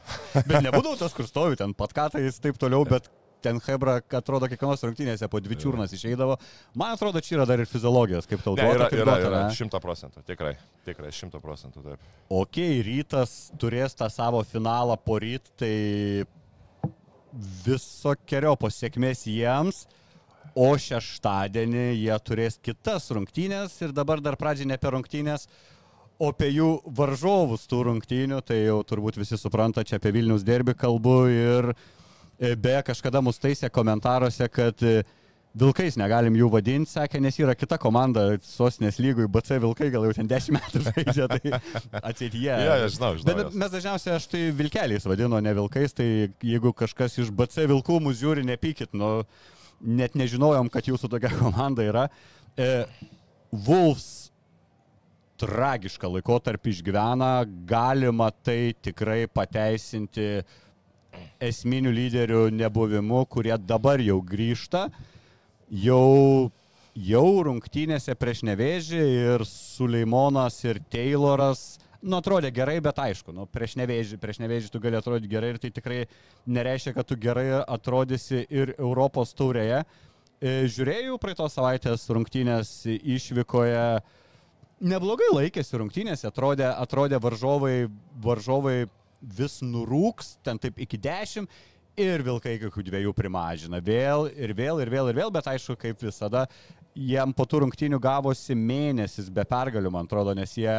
Bet 0.47 0.61
nebūdavau 0.65 0.99
tas, 1.01 1.15
kur 1.17 1.29
stovi, 1.29 1.57
ten 1.57 1.75
patkatais 1.77 2.41
taip 2.43 2.59
toliau, 2.61 2.85
bet 2.89 3.09
ten 3.47 3.61
Hebra, 3.63 3.99
atrodo, 4.19 4.51
kiekvienos 4.51 4.85
rungtynėse 4.87 5.31
po 5.31 5.41
dvi 5.43 5.59
čiurnas 5.63 5.95
išeidavo. 5.97 6.37
Man 6.79 6.97
atrodo, 6.97 7.23
čia 7.25 7.39
yra 7.39 7.49
dar 7.49 7.63
ir 7.63 7.71
fiziologijos, 7.71 8.29
kaip 8.31 8.43
tau 8.45 8.57
duota, 8.59 8.91
yra, 8.91 9.19
yra, 9.23 9.43
šimta 9.55 9.81
procentų, 9.83 10.25
tikrai, 10.27 10.57
tikrai 10.89 11.13
šimta 11.15 11.41
procentų 11.43 11.85
taip. 11.85 12.09
Ok, 12.35 12.59
rytas 12.87 13.37
turės 13.61 13.95
tą 13.99 14.11
savo 14.13 14.43
finalą 14.47 14.99
po 14.99 15.21
ryt, 15.23 15.53
tai 15.61 16.27
visokiojo 17.67 18.57
pasiekmės 18.61 19.27
jiems, 19.29 19.85
o 20.57 20.71
šeštadienį 20.81 21.87
jie 21.99 22.19
turės 22.25 22.57
kitas 22.65 23.11
rungtynės 23.13 23.75
ir 23.85 23.93
dabar 23.97 24.23
dar 24.25 24.39
pradžiai 24.41 24.71
ne 24.71 24.79
apie 24.79 24.93
rungtynės, 24.95 25.45
o 26.17 26.31
apie 26.33 26.49
jų 26.49 26.71
varžovus 26.97 27.67
tų 27.69 27.83
rungtynių, 27.91 28.41
tai 28.47 28.63
jau 28.63 28.79
turbūt 28.89 29.19
visi 29.21 29.37
supranta, 29.41 29.85
čia 29.85 30.01
apie 30.01 30.15
Vilnius 30.17 30.47
derbi 30.47 30.73
kalbu 30.79 31.17
ir 31.29 31.75
beje 32.39 32.83
kažkada 32.91 33.23
mus 33.25 33.41
taisė 33.41 33.71
komentaruose, 33.73 34.49
kad 34.53 34.83
e, 34.85 35.01
Vilkais 35.57 35.95
negalim 35.97 36.35
jų 36.37 36.51
vadinti, 36.53 36.91
sakė, 36.93 37.17
nes 37.25 37.39
yra 37.41 37.55
kita 37.57 37.79
komanda 37.81 38.27
sostinės 38.45 38.99
lygui, 39.01 39.25
BC 39.33 39.57
Vilkai 39.63 39.89
gal 39.95 40.05
jau 40.05 40.13
ten 40.19 40.29
10 40.29 40.53
metų 40.53 40.83
žaidžia, 40.91 41.29
tai 41.33 41.61
ateityje. 42.03 42.59
Jo, 42.61 42.75
jo, 42.83 42.91
žinau, 42.93 43.11
žinau 43.17 43.31
Bet 43.31 43.41
juos. 43.41 43.57
mes 43.63 43.73
dažniausiai 43.73 44.15
aš 44.19 44.27
tai 44.35 44.43
Vilkeliais 44.59 45.09
vadinu, 45.09 45.41
ne 45.41 45.55
Vilkais, 45.57 45.97
tai 45.97 46.09
jeigu 46.45 46.75
kažkas 46.77 47.17
iš 47.25 47.33
BC 47.33 47.65
Vilkų 47.73 48.03
mūsų 48.05 48.21
žiūri, 48.21 48.45
nepykit, 48.51 48.93
nu, 48.93 49.11
net 49.81 50.19
nežinojom, 50.21 50.69
kad 50.73 50.93
jūsų 50.93 51.09
tokia 51.17 51.33
komanda 51.41 51.89
yra. 51.89 52.05
E, 52.53 52.85
Wolves 53.49 54.27
tragišką 55.41 56.11
laikotarpį 56.19 56.73
išgyvena, 56.73 57.33
galima 57.69 58.29
tai 58.45 58.75
tikrai 58.85 59.25
pateisinti 59.29 60.45
esminių 61.43 61.93
lyderių 61.95 62.43
nebuvimu, 62.55 63.25
kurie 63.31 63.55
dabar 63.59 64.03
jau 64.03 64.19
grįžta, 64.25 64.87
jau, 65.71 66.51
jau 66.95 67.27
rungtynėse 67.49 68.15
prieš 68.19 68.45
nevėžį 68.49 69.03
ir 69.03 69.45
Suleimonas 69.49 70.59
ir 70.65 70.81
Tayloras, 70.93 71.77
nu, 72.03 72.19
atrodė 72.21 72.51
gerai, 72.55 72.79
bet 72.85 72.99
aišku, 73.03 73.35
nu, 73.35 73.47
prieš 73.51 73.77
nevėžį, 73.81 74.19
prieš 74.23 74.41
nevėžį 74.43 74.73
tu 74.73 74.81
gali 74.83 74.99
atrodyti 74.99 75.31
gerai 75.33 75.55
ir 75.55 75.61
tai 75.63 75.73
tikrai 75.75 76.03
nereiškia, 76.47 76.95
kad 76.97 77.09
tu 77.09 77.19
gerai 77.21 77.49
atrodysi 77.63 78.45
ir 78.51 78.75
Europos 78.79 79.35
taurėje. 79.37 79.83
E, 80.37 80.67
Žiūrėjau 80.71 81.17
praeitos 81.21 81.57
savaitės 81.57 82.05
rungtynės 82.13 82.73
išvykoje, 82.93 83.87
neblogai 84.85 85.31
laikėsi 85.33 85.81
rungtynėse, 85.81 86.29
atrodė, 86.29 86.69
atrodė 86.75 87.21
varžovai, 87.23 87.89
varžovai 88.23 88.79
vis 89.39 89.59
nurūks, 89.65 90.37
ten 90.47 90.61
taip 90.63 90.79
iki 90.83 90.99
dešimt 91.03 91.51
ir 91.97 92.23
vilkai 92.25 92.57
kokių 92.61 92.85
dviejų 92.87 93.13
primažina. 93.17 93.81
Vėl 93.83 94.29
ir 94.31 94.53
vėl 94.57 94.83
ir 94.85 94.93
vėl 94.93 95.11
ir 95.11 95.21
vėl, 95.21 95.33
bet 95.33 95.49
aišku, 95.51 95.79
kaip 95.81 96.03
visada, 96.05 96.45
jiem 96.97 97.33
po 97.37 97.47
tų 97.49 97.65
rungtynių 97.65 98.01
gavosi 98.03 98.57
mėnesis 98.57 99.31
be 99.33 99.45
pergalių, 99.49 99.93
man 99.93 100.09
atrodo, 100.09 100.35
nes 100.37 100.53
jie 100.57 100.77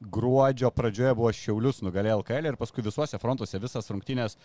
gruodžio 0.00 0.70
pradžioje 0.74 1.14
buvo 1.16 1.32
Šiaulius 1.34 1.82
nugalėję 1.84 2.20
LKL 2.20 2.50
ir 2.50 2.58
paskui 2.60 2.84
visuose 2.84 3.18
frontuose 3.18 3.60
visas 3.62 3.90
rungtynės 3.90 4.36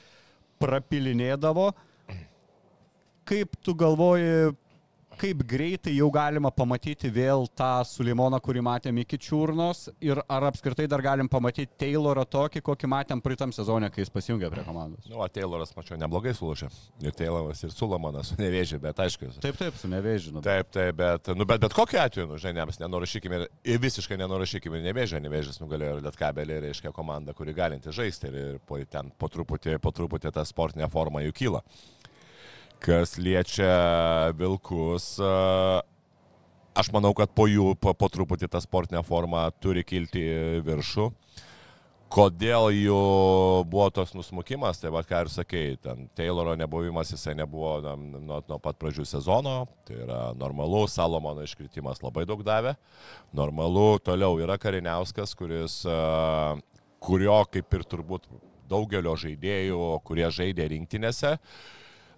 prapilinėdavo. 0.62 1.72
Kaip 3.28 3.54
tu 3.62 3.76
galvoji, 3.78 4.54
kaip 5.20 5.43
greitai 5.47 5.93
jau 5.95 6.07
galima 6.14 6.51
pamatyti 6.53 7.09
vėl 7.14 7.47
tą 7.57 7.70
Sulimoną, 7.88 8.39
kurį 8.43 8.64
matėm 8.66 9.01
iki 9.03 9.20
čiurnos 9.22 9.88
ir 10.03 10.22
ar 10.32 10.47
apskritai 10.49 10.88
dar 10.91 11.03
galim 11.03 11.30
pamatyti 11.32 11.72
Taylorą 11.82 12.26
tokį, 12.30 12.64
kokį 12.66 12.89
matėm 12.91 13.22
pritam 13.24 13.53
sezonė, 13.55 13.91
kai 13.91 14.03
jis 14.05 14.14
pasijungė 14.14 14.51
prie 14.53 14.66
komandos? 14.68 15.07
Nu, 15.09 15.20
o 15.22 15.28
Tayloras, 15.28 15.74
mačiau, 15.78 15.99
neblogai 16.01 16.34
sulušė. 16.38 16.70
Ir 17.05 17.16
Tayloras, 17.18 17.64
ir 17.66 17.76
Sulamanas, 17.76 18.34
nevėžė, 18.39 18.82
bet 18.84 19.01
aišku. 19.05 19.32
Taip, 19.43 19.59
taip, 19.59 19.78
su 19.80 19.91
nevėžinu. 19.91 20.43
Taip, 20.45 20.72
taip, 20.74 20.97
bet, 20.99 21.32
nu, 21.38 21.47
bet, 21.49 21.62
bet 21.64 21.76
kokiu 21.78 22.01
atveju, 22.03 22.30
nu, 22.32 22.39
žinai, 22.41 22.68
mes 22.70 22.82
nenurašykime 22.82 23.41
ir, 23.41 23.47
ir 23.76 23.82
visiškai 23.84 24.20
nenurašykime 24.22 24.84
nevėžę, 24.88 25.22
nevėžės 25.24 25.62
nugalėjo 25.64 25.97
ir 25.97 26.05
Lietkabelį, 26.07 26.59
reiškia 26.68 26.93
komanda, 26.95 27.36
kuri 27.38 27.55
galinti 27.57 27.93
žaisti 27.95 28.30
ir, 28.32 28.38
ir 28.41 28.62
po, 28.66 28.80
ten 28.89 29.12
po 29.20 29.30
truputį, 29.32 29.78
po 29.82 29.93
truputį 29.95 30.34
ta 30.36 30.45
sportinė 30.47 30.89
forma 30.91 31.24
jų 31.26 31.36
kyla. 31.38 31.66
Kas 32.82 33.14
liečia 33.22 34.34
Vilkus, 34.34 35.14
aš 36.74 36.88
manau, 36.90 37.12
kad 37.14 37.30
po 37.30 37.46
jų 37.46 37.76
po, 37.78 37.94
po 37.94 38.08
truputį 38.10 38.48
ta 38.50 38.58
sportinė 38.64 39.04
forma 39.06 39.44
turi 39.62 39.84
kilti 39.86 40.24
viršų. 40.66 41.12
kodėl 42.12 42.72
jų 42.76 43.02
buvo 43.72 43.88
toks 43.94 44.12
nusmukimas, 44.18 44.82
tai 44.82 44.92
vad 44.92 45.08
ką 45.08 45.22
ir 45.24 45.30
sakėjai, 45.32 45.76
ten 45.86 46.08
Tayloro 46.18 46.58
nebuvimas, 46.60 47.14
jisai 47.14 47.36
nebuvo 47.40 47.78
nuo, 47.86 48.42
nuo 48.42 48.58
pat 48.60 48.80
pradžių 48.82 49.06
sezono, 49.08 49.56
tai 49.88 50.02
yra 50.04 50.20
normalu, 50.38 50.84
Salomono 50.92 51.46
iškritimas 51.46 52.02
labai 52.04 52.26
daug 52.28 52.44
davė, 52.44 52.76
normalu, 53.32 54.00
toliau 54.04 54.40
yra 54.44 54.58
Kariniauskas, 54.60 55.36
kuris, 55.40 55.82
kurio 57.00 57.38
kaip 57.54 57.78
ir 57.78 57.86
turbūt 57.94 58.28
daugelio 58.72 59.16
žaidėjų, 59.20 59.80
kurie 60.08 60.28
žaidė 60.32 60.68
rinktinėse, 60.74 61.38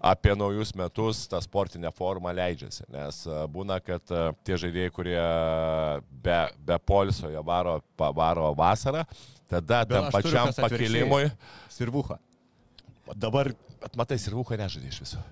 apie 0.03 0.35
naujus 0.35 0.73
metus 0.75 1.23
tą 1.31 1.39
sportinę 1.41 1.91
formą 1.95 2.33
leidžiasi. 2.35 2.83
Nes 2.91 3.21
a, 3.27 3.43
būna, 3.47 3.79
kad 3.83 4.11
a, 4.11 4.25
tie 4.43 4.57
žaidėjai, 4.59 4.91
kurie 4.95 5.21
be, 6.25 6.39
be 6.67 6.79
poliso 6.83 7.31
jie 7.31 7.43
varo, 7.45 7.77
varo 7.97 8.49
vasarą, 8.57 9.05
tada 9.49 9.83
tam 9.87 10.09
pačiam 10.11 10.51
pakilimui. 10.57 11.29
Sirvuha. 11.71 12.19
Dabar, 13.15 13.51
matai, 13.99 14.19
ir 14.19 14.35
Vuko 14.35 14.59
nežaidė 14.59 14.91
iš 14.91 14.99
viso. 15.05 15.23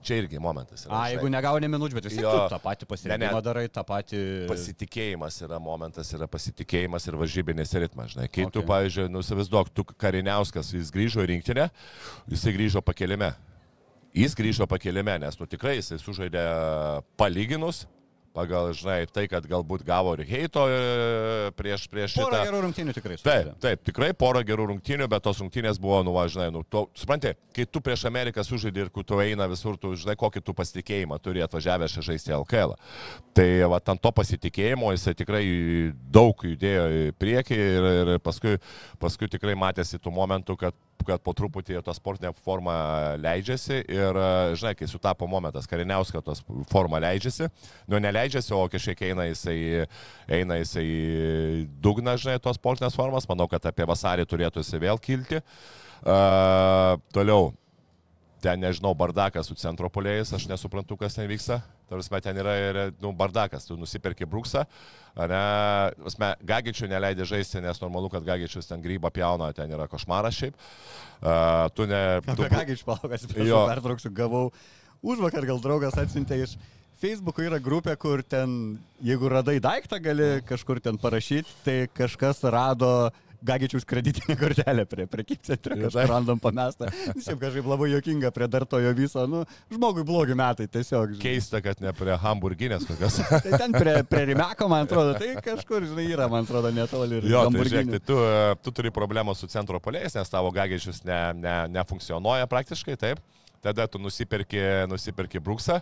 Čia 0.00 0.16
irgi 0.22 0.38
momentas. 0.40 0.86
yra, 0.86 0.94
a, 0.94 0.96
žinai. 0.96 1.08
jeigu 1.12 1.28
negauni 1.28 1.68
minučių, 1.68 1.96
bet 1.98 2.06
vis 2.08 2.16
tiek 2.16 2.46
tą 2.48 2.58
patį 2.62 2.86
pasirinkimą 2.88 3.42
darai, 3.44 3.66
tą 3.68 3.82
patį... 3.84 4.20
Pasitikėjimas 4.48 5.36
yra 5.44 5.58
momentas, 5.60 6.08
yra 6.16 6.28
pasitikėjimas 6.30 7.04
ir 7.04 7.18
varžybinis 7.20 7.74
ritmas. 7.84 8.14
Žinai. 8.14 8.30
Kai 8.32 8.46
okay. 8.46 8.54
tu, 8.54 8.64
pavyzdžiui, 8.70 9.10
nusivizduok, 9.12 9.68
tu 9.76 9.84
Kariniauskas, 9.92 10.72
jis 10.72 10.92
grįžo 10.94 11.20
į 11.26 11.34
rinktinę, 11.34 11.68
jisai 12.32 12.56
grįžo 12.56 12.80
pakelime. 12.86 13.34
Jis 14.16 14.34
grįžo 14.34 14.66
pakelime, 14.66 15.14
nes 15.22 15.36
nu 15.38 15.46
tikrai 15.46 15.76
jisai 15.76 16.00
sužaidė 16.02 16.42
palyginus, 17.20 17.84
pagal, 18.34 18.70
žinai, 18.76 19.04
tai, 19.10 19.24
kad 19.30 19.44
galbūt 19.48 19.82
gavo 19.86 20.12
ir 20.18 20.24
heito 20.28 20.62
e, 20.70 21.50
prieš, 21.58 21.86
prieš 21.90 22.16
Porą 22.18 22.28
šitą. 22.30 22.42
gerų 22.48 22.60
rungtynių 22.66 22.94
tikrai 22.96 23.16
Taip, 23.16 23.24
sužaidė. 23.24 23.54
taip, 23.62 23.82
tikrai 23.88 24.10
porą 24.16 24.42
gerų 24.46 24.68
rungtynių, 24.70 25.08
bet 25.10 25.24
tos 25.26 25.40
rungtynės 25.42 25.80
buvo, 25.82 26.02
nu, 26.06 26.14
va, 26.14 26.26
žinai, 26.30 26.50
nu, 26.54 26.62
tu, 26.62 26.84
supranti, 26.98 27.34
kai 27.56 27.66
tu 27.66 27.82
prieš 27.84 28.06
Ameriką 28.10 28.44
sužaidži 28.46 28.86
ir 28.86 28.92
kai 28.94 29.06
tu 29.06 29.20
eina 29.22 29.48
visur, 29.50 29.78
tu 29.80 29.92
žinai, 29.98 30.16
kokį 30.20 30.44
tu 30.46 30.54
pasitikėjimą 30.56 31.18
turi 31.24 31.42
atvažiavęs 31.46 31.96
čia 31.96 32.06
žaisti 32.10 32.36
LKL. 32.38 32.76
Tai, 33.36 33.48
va, 33.72 33.80
ant 33.90 34.02
to 34.02 34.14
pasitikėjimo 34.14 34.92
jisai 34.94 35.16
tikrai 35.18 35.42
daug 36.14 36.46
judėjo 36.46 36.86
į 37.00 37.02
priekį 37.18 37.58
ir, 37.58 37.90
ir 38.04 38.14
paskui, 38.22 38.58
paskui 39.02 39.30
tikrai 39.32 39.58
matėsi 39.58 39.98
tų 39.98 40.14
momentų, 40.14 40.58
kad 40.60 40.78
kad 41.06 41.22
po 41.24 41.32
truputį 41.36 41.80
ta 41.84 41.94
sportinė 41.96 42.32
forma 42.44 42.74
leidžiasi 43.20 43.80
ir, 43.88 44.18
žinai, 44.58 44.74
kai 44.78 44.88
sutapo 44.90 45.28
momentas, 45.30 45.68
kariniauska 45.70 46.22
tos 46.24 46.42
forma 46.70 47.00
leidžiasi, 47.02 47.48
nu 47.90 48.00
neleidžiasi, 48.02 48.19
o 48.56 48.68
kažkiek 48.72 49.02
eina 49.10 49.28
jisai, 49.30 49.86
eina 50.28 50.58
jisai 50.60 50.84
į 50.84 51.64
dugną, 51.82 52.16
žinai, 52.20 52.40
tos 52.42 52.58
sportinės 52.60 52.98
formas, 52.98 53.28
manau, 53.30 53.48
kad 53.50 53.64
apie 53.70 53.86
vasarį 53.88 54.26
turėtų 54.28 54.64
jisai 54.64 54.82
vėl 54.82 55.00
kilti. 55.02 55.40
Uh, 56.00 56.96
toliau, 57.12 57.50
ten 58.40 58.60
nežinau, 58.60 58.94
bardakas 58.96 59.50
su 59.50 59.56
centro 59.60 59.90
polėjais, 59.92 60.32
aš 60.36 60.46
nesuprantu, 60.48 60.96
kas 61.00 61.18
ten 61.18 61.28
vyksta. 61.28 61.60
Tarsi, 61.90 62.12
ten 62.22 62.38
yra 62.38 62.54
ir, 62.54 62.78
nu, 63.02 63.10
bardakas, 63.16 63.66
tu 63.66 63.74
nusipirki 63.76 64.26
bruksą, 64.30 64.62
ne, 65.18 65.40
asme, 66.06 66.28
Gagičių 66.46 66.86
neleidė 66.92 67.26
žaisti, 67.26 67.58
nes 67.64 67.82
normalu, 67.82 68.12
kad 68.12 68.24
Gagičius 68.24 68.70
ten 68.70 68.82
grybą 68.84 69.10
pjauna, 69.10 69.50
ten 69.56 69.74
yra 69.74 69.88
košmaras 69.90 70.38
šiaip. 70.38 70.60
Uh, 71.18 71.66
tu 71.74 71.88
ne... 71.90 72.02
Tu, 72.30 72.46
išpalaukas, 72.76 73.26
Jo. 73.26 73.26
atsiprašau, 73.26 73.64
pertrauksiu, 73.74 74.12
gavau. 74.14 74.46
Už 75.02 75.20
vakar 75.24 75.48
gal 75.48 75.58
draugas 75.64 75.98
atsiuntė 75.98 76.44
iš 76.44 76.54
Facebook'o 77.00 77.40
yra 77.46 77.56
grupė, 77.62 77.94
kur 77.96 78.20
ten, 78.20 78.76
jeigu 79.00 79.30
radai 79.32 79.56
daiktą, 79.62 79.96
gali 80.04 80.42
kažkur 80.44 80.82
ten 80.84 81.00
parašyti, 81.00 81.54
tai 81.64 81.76
kažkas 81.96 82.42
rado 82.52 83.08
Gagičiaus 83.40 83.86
kreditinę 83.88 84.34
kortelę 84.36 84.84
prie 84.84 85.06
prekybcentrio, 85.08 85.78
kažką 85.86 86.02
random 86.10 86.40
pamestą. 86.44 86.90
Šiaip 87.24 87.38
kažkaip 87.40 87.70
labai 87.72 87.88
jokinga 87.94 88.28
prie 88.36 88.48
dar 88.52 88.66
tojo 88.68 88.90
viso, 88.92 89.24
nu, 89.24 89.46
žmogui 89.72 90.04
blogi 90.04 90.36
metai, 90.36 90.66
tiesiog. 90.68 91.14
žinai. 91.14 91.22
keista, 91.22 91.62
kad 91.64 91.80
ne 91.80 91.94
prie 91.96 92.18
hamburginės 92.20 92.84
kokios. 92.84 93.16
Tai 93.46 93.62
ten 93.64 93.72
prie, 93.72 93.96
prie 94.04 94.26
Rimeko, 94.34 94.68
man 94.68 94.84
atrodo, 94.84 95.16
tai 95.16 95.32
kažkur, 95.40 95.88
žinai, 95.88 96.04
yra, 96.12 96.28
man 96.28 96.44
atrodo, 96.44 96.68
netoli. 96.68 97.22
ir 97.22 97.32
Jo, 97.32 97.46
tai 97.48 97.64
žiūrėk, 97.64 97.94
tai 97.96 98.02
tu, 98.12 98.20
tu 98.60 98.76
turi 98.76 98.92
problemą 98.92 99.32
su 99.32 99.48
centro 99.48 99.80
polėjais, 99.80 100.20
nes 100.20 100.36
tavo 100.36 100.52
gagičius 100.52 101.00
ne, 101.08 101.22
ne, 101.40 101.56
nefunkcionuoja 101.80 102.50
praktiškai, 102.52 103.00
taip. 103.00 103.24
Tada 103.64 103.88
tu 103.88 103.96
nusipirki, 104.00 104.60
nusipirki 104.88 105.40
bruksą 105.40 105.80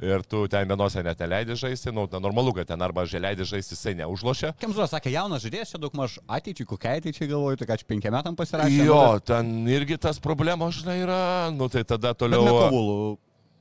ir 0.00 0.24
tu 0.28 0.44
ten 0.52 0.68
vienose 0.68 1.02
net 1.04 1.20
neleidži 1.22 1.56
žaisti, 1.66 1.92
nu, 1.94 2.06
na, 2.12 2.20
normalu, 2.22 2.52
kad 2.56 2.68
ten 2.68 2.82
arba 2.84 3.06
želeidži 3.08 3.48
žaisti, 3.54 3.76
jisai 3.76 3.94
neužlošia. 4.02 4.52
Kemzuras 4.60 4.92
sakė, 4.92 5.12
jaunas 5.14 5.44
žaidėjas, 5.44 5.72
čia 5.74 5.80
daug 5.82 5.94
maž 5.96 6.18
ateičiai, 6.28 6.68
kokia 6.68 6.96
ateičiai 7.00 7.30
galvoju, 7.32 7.60
tai 7.60 7.70
ką 7.70 7.78
čia 7.80 7.88
penkiam 7.88 8.16
metam 8.16 8.36
pasirašė. 8.36 8.82
Jo, 8.84 9.04
ten 9.24 9.54
irgi 9.72 9.96
tas 10.00 10.20
problemos, 10.22 10.82
žinai, 10.82 10.98
yra, 11.06 11.22
nu 11.54 11.70
tai 11.72 11.86
tada 11.88 12.16
toliau... 12.16 13.16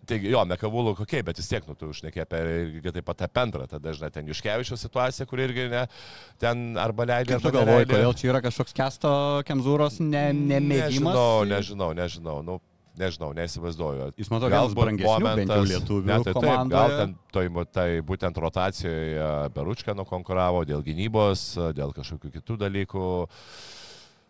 Taigi, 0.05 0.29
jo, 0.29 0.37
Mekavulų 0.45 0.91
kokie, 0.99 1.23
bet 1.25 1.39
vis 1.41 1.47
tiek, 1.49 1.63
nu, 1.65 1.73
tu 1.73 1.87
užnekė 1.89 2.21
apie 2.21 2.37
irgi 2.59 2.91
taip 2.93 3.07
pat 3.07 3.23
apie 3.25 3.41
antrą, 3.41 3.65
tada, 3.65 3.89
žinai, 3.95 4.11
ten 4.13 4.27
Juškevičio 4.29 4.77
situacija, 4.77 5.25
kur 5.25 5.41
irgi 5.41 5.65
ne, 5.71 5.81
ten 6.37 6.75
arba 6.77 7.07
leidžia, 7.09 7.39
galvoji, 7.41 7.65
neleidžia. 7.65 7.89
kodėl 7.95 8.13
čia 8.19 8.29
yra 8.29 8.43
kažkoks 8.45 8.77
kesto 8.77 9.15
Kemzūros 9.49 9.97
ne, 10.05 10.27
nemėgimas? 10.29 11.09
Nežinau, 11.09 11.49
nežinau, 11.49 11.89
nežinau, 11.97 12.37
nu, 12.45 12.59
nežinau, 12.99 13.31
neįsivaizduoju. 13.37 14.09
Jis, 14.19 14.29
man 14.31 14.39
atrodo, 14.39 14.55
vienas 14.55 14.75
brangesnių 14.77 15.31
bent 15.39 15.53
jau 15.53 15.67
lietuvių 15.71 16.09
ne, 16.09 16.19
tai 16.25 16.33
taip, 16.35 16.71
gal 16.71 16.95
ten 16.99 17.15
toj, 17.35 17.49
tai 17.75 17.87
būtent 18.05 18.41
rotacijoje 18.41 19.29
Beručka 19.55 19.95
nukonkuravo 19.97 20.65
dėl 20.67 20.83
gynybos, 20.85 21.47
dėl 21.77 21.95
kažkokių 21.95 22.33
kitų 22.37 22.59
dalykų. 22.65 23.09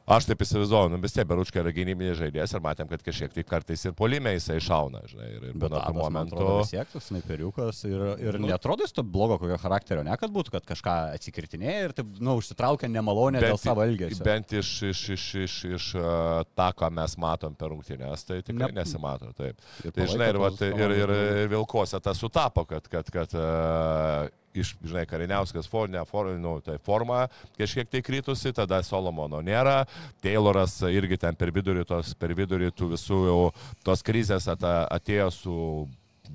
Aš 0.05 0.27
taip 0.29 0.41
įsivaizduoju, 0.45 0.91
nu 0.93 0.99
vis 1.01 1.15
tiek 1.15 1.25
Beručka 1.25 1.57
yra 1.63 1.71
gynybinis 1.73 2.19
žaidėjas 2.19 2.51
ir 2.53 2.61
matėm, 2.61 2.85
kad 2.91 3.01
kažkiek 3.01 3.31
tai 3.33 3.43
kartais 3.49 3.81
ir 3.87 3.93
polime 3.97 4.35
jisai 4.35 4.59
šauna, 4.61 4.99
žinai, 5.09 5.29
ir, 5.33 5.47
ir 5.49 5.55
būna 5.57 5.79
tų 5.81 5.95
momentų. 5.97 6.35
atrodo, 6.37 6.59
vis 6.59 6.73
tiek 6.75 6.91
tas 6.93 7.07
snaiperiukas 7.09 7.79
ir, 7.89 8.03
ir 8.21 8.37
Nu. 8.37 8.51
netrodo 8.51 8.85
jis 8.85 8.93
to 8.93 9.01
blogo 9.01 9.39
kokio 9.41 9.57
charakterio, 9.63 10.03
ne 10.05 10.13
kad 10.21 10.29
būtų, 10.29 10.53
kad 10.53 10.67
kažką 10.69 10.93
atsikirtinėja 11.17 11.87
ir 11.87 11.95
taip, 11.97 12.13
nu, 12.21 12.37
užsitraukia 12.37 12.85
nemalonę 12.93 13.41
dėl 13.41 13.57
savo 13.57 13.81
elgesio. 13.81 14.21
Bent 14.29 14.53
iš, 14.53 14.75
iš, 14.93 15.01
iš, 15.17 15.25
iš, 15.47 15.57
iš 15.79 15.89
uh, 15.97 16.45
tą, 16.53 16.69
ką 16.77 16.91
mes 17.01 17.17
matom 17.17 17.57
per 17.57 17.73
rungtynės, 17.73 18.27
tai 18.29 18.43
tikrai 18.45 18.69
Ne- 18.69 18.73
ne. 18.77 18.81
nesimato. 18.83 19.33
Taip. 19.33 19.57
Ir 19.83 19.91
Tai 19.91 20.05
žinai, 20.13 20.29
ir, 20.29 20.37
vat, 20.45 20.61
ir, 20.69 20.97
ir, 21.01 21.15
ir 21.41 21.49
Vilkose 21.49 21.97
tas 21.99 22.21
sutapo, 22.21 22.61
kad, 22.69 22.85
kad, 22.93 23.09
kad 23.09 23.33
uh, 23.33 24.29
iš, 24.61 24.73
žinai, 24.83 25.05
Kariniauskas 25.09 25.69
forma, 25.71 26.05
for, 26.09 26.31
nu, 26.39 26.57
tai 26.65 26.77
forma 26.83 27.25
kažkiek 27.59 27.89
tai 27.91 28.01
kritusi, 28.05 28.53
tada 28.55 28.81
Solomono 28.85 29.41
nėra, 29.45 29.83
Tayloras 30.23 30.79
irgi 30.89 31.19
ten 31.21 31.37
per 31.37 31.53
vidurį, 31.55 31.85
tos, 31.87 32.13
per 32.19 32.35
vidurį 32.37 32.71
tų 32.75 32.93
visų 32.95 33.21
jau 33.29 33.39
tos 33.85 34.03
krizės 34.05 34.49
ata, 34.51 34.83
atėjo 34.95 35.29
su 35.33 35.55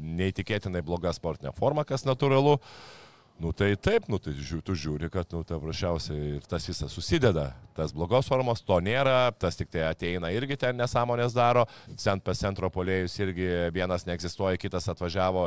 neįtikėtinai 0.01 0.83
bloga 0.87 1.13
sportinė 1.17 1.55
forma, 1.57 1.85
kas 1.85 2.07
natūralu. 2.09 2.59
Nu 3.41 3.55
tai 3.57 3.73
taip, 3.81 4.05
nu 4.13 4.19
tai 4.21 4.35
žiū, 4.37 4.61
tu 4.61 4.75
žiūri, 4.77 5.09
kad, 5.09 5.31
nu, 5.33 5.41
tai 5.49 5.57
prašiausiai 5.63 6.35
ir 6.37 6.45
tas 6.49 6.67
visas 6.69 6.93
susideda. 6.93 7.47
Tas 7.81 7.95
blogos 7.97 8.29
formos, 8.29 8.61
to 8.61 8.77
nėra, 8.85 9.31
tas 9.41 9.57
tik 9.57 9.71
tai 9.73 9.87
ateina 9.89 10.29
irgi 10.37 10.59
ten 10.61 10.77
nesąmonės 10.77 11.33
daro, 11.33 11.65
cent 12.01 12.25
pas 12.27 12.37
centro 12.37 12.69
polėjus 12.73 13.15
irgi 13.23 13.49
vienas 13.73 14.05
neegzistuoja, 14.09 14.61
kitas 14.61 14.89
atvažiavo, 14.93 15.47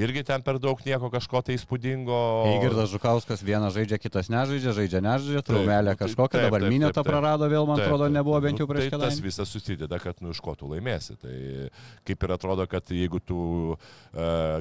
irgi 0.00 0.24
ten 0.24 0.40
per 0.44 0.56
daug 0.62 0.80
nieko 0.86 1.10
kažko 1.12 1.42
tai 1.44 1.58
įspūdingo. 1.58 2.20
Eigirdas 2.54 2.88
Žukauskas 2.94 3.44
vienas 3.44 3.76
žaidžia, 3.76 3.98
kitas 4.00 4.30
nežaidžia, 4.32 4.72
žaidžia, 4.78 5.02
nežaidžia, 5.04 5.42
traumelė 5.44 5.92
nu 5.92 5.98
tai 5.98 6.06
kažkokia, 6.06 6.38
taip, 6.38 6.46
dabar 6.48 6.64
taip, 6.64 6.72
minio 6.72 6.88
taip, 6.88 6.96
tą 6.96 7.02
taip. 7.02 7.10
prarado 7.12 7.48
vėl, 7.52 7.68
man 7.68 7.82
Taip, 7.82 7.90
atrodo, 7.90 8.08
nebuvo 8.16 8.40
bent 8.40 8.62
jau 8.62 8.64
Nu, 8.64 8.72
prieš 8.72 8.88
tai 8.94 9.00
tas 9.02 9.20
visas 9.20 9.50
susideda, 9.52 9.98
kad 10.00 10.24
nu 10.24 10.32
iš 10.32 10.40
ko 10.40 10.54
tu 10.56 10.70
laimėsi. 10.70 11.18
Tai 11.20 11.34
kaip 12.08 12.24
ir 12.24 12.34
atrodo, 12.38 12.64
kad 12.70 12.88
jeigu 12.96 13.20
tu 13.20 13.38
uh, 13.74 13.78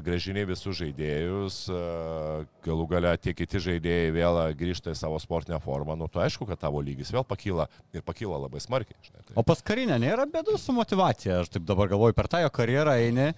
gražini 0.04 0.44
visus 0.50 0.76
žaidėjus, 0.82 1.60
uh, 1.72 2.44
galų 2.68 2.90
gale 2.92 3.16
tie 3.24 3.36
kiti 3.38 3.64
žaidėjai 3.64 4.12
vėl 4.20 4.42
grįžta 4.60 4.92
į 4.92 5.00
savo 5.00 5.22
sportinę 5.24 5.62
formą, 5.64 5.96
nu 6.00 6.10
tu 6.12 6.20
aišku, 6.20 6.50
kad 6.50 6.60
tavo 6.60 6.84
lygis 6.84 7.13
vėl 7.14 7.26
pakyla 7.28 7.68
ir 7.96 8.06
pakyla 8.06 8.40
labai 8.46 8.62
smarkiai. 8.64 8.98
Žinai, 9.06 9.22
tai. 9.28 9.36
O 9.40 9.46
pas 9.48 9.62
karinę 9.66 10.00
nėra 10.02 10.26
bėdų 10.30 10.58
su 10.62 10.76
motivacija, 10.76 11.44
aš 11.44 11.54
taip 11.56 11.68
dabar 11.70 11.92
galvoju, 11.92 12.18
per 12.18 12.30
tą 12.32 12.44
jo 12.44 12.50
karjerą 12.54 12.98
eini, 13.04 13.30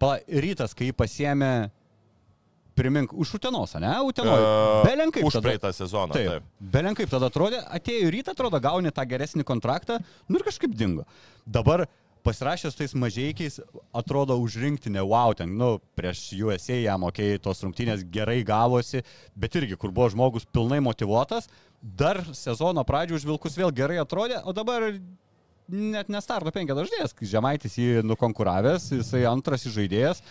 pa, 0.00 0.18
rytas, 0.28 0.76
kai 0.76 0.90
jį 0.90 0.96
pasiemė, 0.98 1.50
primink, 2.74 3.14
už 3.14 3.36
Utenos, 3.38 3.74
ne, 3.80 3.92
Utenoje. 4.06 4.46
Belenkai. 4.86 5.22
Už 5.26 5.38
praeitą 5.42 5.70
sezoną. 5.74 6.14
Taip. 6.14 6.30
Taip. 6.30 6.48
Belenkaip 6.74 7.10
tada 7.10 7.30
atrodė, 7.30 7.62
atėjo 7.78 8.10
rytą, 8.14 8.34
atrodo, 8.34 8.60
gauni 8.62 8.92
tą 8.94 9.04
geresnį 9.08 9.46
kontraktą, 9.46 10.00
nu 10.28 10.40
ir 10.40 10.46
kažkaip 10.46 10.74
dingo. 10.74 11.06
Dabar 11.46 11.86
pasirašęs 12.24 12.76
tais 12.78 12.94
mažiekiais, 12.96 13.58
atrodo 13.96 14.36
užrinktinė, 14.40 15.02
wow, 15.04 15.34
ten, 15.36 15.52
nu, 15.60 15.76
prieš 15.98 16.26
USA 16.40 16.78
jam, 16.80 17.04
okei, 17.08 17.34
okay, 17.34 17.42
tos 17.44 17.60
rungtynės 17.64 18.06
gerai 18.14 18.40
gavosi, 18.46 19.04
bet 19.36 19.58
irgi, 19.60 19.76
kur 19.80 19.92
buvo 19.94 20.08
žmogus 20.14 20.48
pilnai 20.48 20.80
motivuotas, 20.84 21.50
dar 21.80 22.22
sezono 22.32 22.84
pradžio 22.88 23.20
už 23.20 23.28
Vilkus 23.28 23.58
vėl 23.60 23.74
gerai 23.76 24.00
atrodė, 24.02 24.40
o 24.44 24.56
dabar 24.56 24.88
net 25.68 26.10
nestarto 26.12 26.52
penkia 26.54 26.76
dažnės, 26.76 27.16
Žemaitis 27.20 27.78
jį 27.80 28.04
nukonkuravęs, 28.08 28.90
jisai 28.98 29.24
antras 29.28 29.64
žaidėjas. 29.68 30.22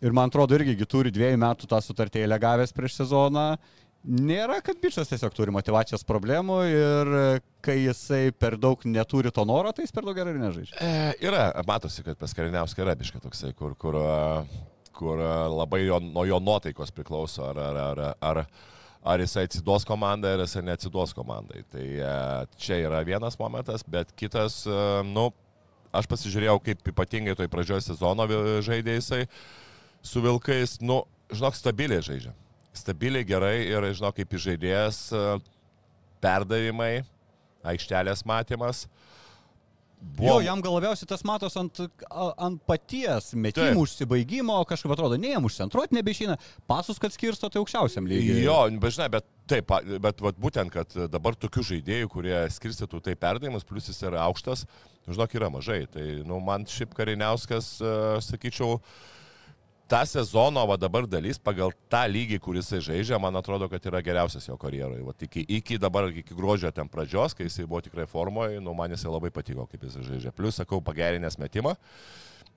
Ir 0.00 0.14
man 0.16 0.30
atrodo 0.30 0.56
irgi 0.56 0.78
gi 0.78 0.86
turi 0.88 1.10
dviejų 1.12 1.36
metų 1.42 1.66
tą 1.68 1.76
sutartėlę 1.84 2.38
gavęs 2.40 2.72
prieš 2.72 3.02
sezoną 3.02 3.50
Nėra, 4.00 4.62
kad 4.64 4.78
bičias 4.80 5.10
tiesiog 5.10 5.34
turi 5.36 5.52
motivacijos 5.52 6.06
problemų 6.08 6.54
ir 6.72 7.10
e, 7.12 7.24
kai 7.60 7.74
jisai 7.82 8.30
per 8.32 8.56
daug 8.56 8.80
neturi 8.88 9.28
to 9.28 9.44
noro, 9.44 9.74
tai 9.76 9.84
jis 9.84 9.92
per 9.92 10.06
daug 10.08 10.16
gerai 10.16 10.32
nežaidžia. 10.40 10.78
E, 10.80 11.10
yra, 11.28 11.50
matosi, 11.68 12.00
kad 12.06 12.16
pas 12.16 12.32
Kariniauską 12.32 12.80
yra 12.86 12.94
biška 12.96 13.20
toksai, 13.20 13.52
kur, 13.58 13.74
kur, 13.76 13.98
a, 14.00 14.40
kur 14.96 15.20
a, 15.20 15.34
labai 15.52 15.82
jo, 15.84 16.00
nuo 16.00 16.24
jo 16.24 16.40
nuotaikos 16.40 16.94
priklauso, 16.96 17.44
ar, 17.50 17.60
ar, 17.60 17.82
ar, 17.84 18.02
ar, 18.24 18.42
ar 19.12 19.26
jisai 19.26 19.44
atsiduos 19.50 19.84
komandai, 19.84 20.32
ar 20.38 20.46
jisai 20.46 20.64
neatsiduos 20.70 21.12
komandai. 21.20 21.66
Tai 21.68 21.84
e, 21.84 22.16
čia 22.56 22.80
yra 22.88 23.04
vienas 23.04 23.36
momentas, 23.36 23.84
bet 23.84 24.16
kitas, 24.16 24.62
e, 24.64 24.82
nu, 25.12 25.28
aš 25.92 26.08
pasižiūrėjau, 26.08 26.56
kaip 26.70 26.94
ypatingai 26.96 27.36
toj 27.36 27.52
pradžioje 27.52 27.90
sezono 27.92 28.24
vi- 28.32 28.62
žaidė 28.64 28.96
jisai 28.96 29.26
su 30.00 30.24
Vilkais, 30.24 30.78
nu, 30.80 31.02
žinok, 31.36 31.60
stabiliai 31.60 32.00
žaidžia. 32.00 32.32
Stabiliai 32.76 33.26
gerai 33.26 33.56
ir, 33.66 33.86
žinok, 33.96 34.20
kaip 34.20 34.36
žaidėjas, 34.38 35.08
e, 35.12 35.24
perdavimai, 36.22 37.00
aikštelės 37.66 38.24
matymas. 38.28 38.86
Jo, 40.20 40.38
jam 40.40 40.62
gal 40.64 40.72
labiausiai 40.78 41.08
tas 41.08 41.20
matos 41.28 41.56
ant, 41.60 41.76
ant 42.40 42.60
paties 42.68 43.34
metimų 43.36 43.74
Taip. 43.74 43.80
užsibaigimo, 43.82 44.56
kažkaip 44.68 44.94
atrodo, 44.94 45.18
ne 45.20 45.34
jam 45.34 45.44
užcentruoti 45.44 45.96
nebeišina, 45.98 46.38
pasus, 46.70 46.96
kad 47.00 47.12
skirsto 47.12 47.50
tai 47.52 47.60
aukščiausiam 47.60 48.08
lygiui. 48.08 48.38
Jo, 48.46 48.62
bet 48.80 48.96
žinai, 48.96 49.10
bet 49.12 49.28
taip, 49.50 49.74
bet 50.00 50.24
vat, 50.24 50.40
būtent, 50.40 50.72
kad 50.72 50.96
dabar 51.12 51.36
tokių 51.36 51.66
žaidėjų, 51.74 52.08
kurie 52.12 52.36
skirstytų 52.56 53.02
tai 53.04 53.16
perdavimus, 53.20 53.66
plus 53.68 53.90
jis 53.92 54.00
yra 54.08 54.24
aukštas, 54.24 54.64
žinok, 55.04 55.36
yra 55.36 55.52
mažai. 55.52 55.82
Tai, 55.92 56.06
nu, 56.28 56.40
man 56.48 56.64
šiaip 56.68 56.96
kariniauskas, 56.96 57.74
e, 57.84 57.94
sakyčiau, 58.24 58.80
tą 59.90 60.04
sezono 60.06 60.62
va 60.70 60.76
dabar 60.78 61.06
dalis 61.10 61.40
pagal 61.42 61.72
tą 61.90 62.04
lygį, 62.10 62.38
kuris 62.42 62.68
jisai 62.68 62.80
žaidžia, 62.86 63.18
man 63.22 63.36
atrodo, 63.40 63.66
kad 63.70 63.84
yra 63.90 64.02
geriausias 64.06 64.46
jo 64.46 64.56
karjeroje. 64.60 65.02
Va, 65.06 65.14
iki, 65.26 65.42
iki 65.58 65.78
dabar, 65.82 66.08
iki 66.14 66.36
gruodžio 66.36 66.70
ten 66.74 66.88
pradžios, 66.90 67.34
kai 67.34 67.48
jisai 67.48 67.66
buvo 67.66 67.82
tikrai 67.84 68.06
formoje, 68.10 68.60
nu, 68.62 68.74
man 68.76 68.94
jisai 68.94 69.10
labai 69.10 69.32
patiko, 69.34 69.66
kaip 69.70 69.86
jisai 69.88 70.06
žaidžia. 70.06 70.34
Plus, 70.36 70.60
sakau, 70.60 70.78
pagerinęs 70.84 71.40
metimą. 71.42 71.74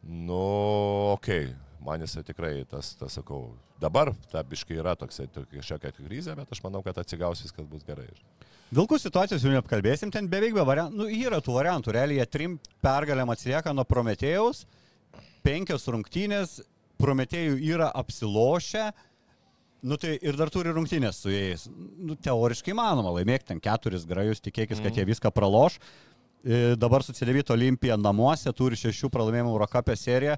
Nu, 0.03 0.41
okei, 1.15 1.47
okay. 1.49 1.79
man 1.85 2.03
jisai 2.05 2.25
tikrai 2.27 2.53
tas, 2.69 2.93
tas 2.99 3.17
sakau, 3.17 3.55
dabar 3.81 4.13
ta 4.31 4.43
biškai 4.45 4.77
yra 4.83 4.93
toksai 4.99 5.29
tokia 5.33 5.63
šiokia 5.65 5.93
krizė, 5.95 6.35
bet 6.37 6.53
aš 6.53 6.61
manau, 6.65 6.83
kad 6.85 6.99
atsigaus 7.01 7.41
viskas 7.45 7.65
bus 7.69 7.85
gerai. 7.87 8.09
Vilkų 8.73 8.97
situacijos 8.97 9.43
jau 9.45 9.53
neapkalbėsim, 9.53 10.11
ten 10.13 10.29
beveik 10.29 10.55
be 10.57 10.63
variantų, 10.65 10.97
nu, 11.01 11.09
yra 11.09 11.41
tų 11.43 11.57
variantų, 11.57 11.93
realiai 11.93 12.21
jie 12.21 12.29
trim 12.29 12.55
pergalėm 12.81 13.29
atsilieka 13.33 13.73
nuo 13.73 13.85
Prometėjaus, 13.85 14.63
penkios 15.45 15.85
rungtynės, 15.91 16.61
Prometėjų 17.01 17.57
yra 17.73 17.89
apsilošę, 17.99 18.91
nu 19.83 19.97
tai 19.99 20.15
ir 20.21 20.37
dar 20.39 20.51
turi 20.53 20.71
rungtynės 20.75 21.19
su 21.23 21.33
jais. 21.33 21.65
Nu, 21.73 22.15
teoriškai 22.15 22.75
manoma, 22.77 23.11
laimėk 23.17 23.47
ten 23.47 23.59
keturis 23.63 24.05
grajus, 24.07 24.43
tikėkis, 24.43 24.81
kad 24.83 24.95
jie 24.95 25.05
viską 25.09 25.31
praloš. 25.35 25.79
E, 26.43 26.75
Dabar 26.79 27.03
su 27.03 27.15
Celevito 27.15 27.55
Olimpija 27.55 27.97
namuose 27.99 28.51
turi 28.55 28.79
šešių 28.79 29.09
pralaimėjimų 29.11 29.51
Eurocapė 29.55 29.97
seriją. 29.99 30.37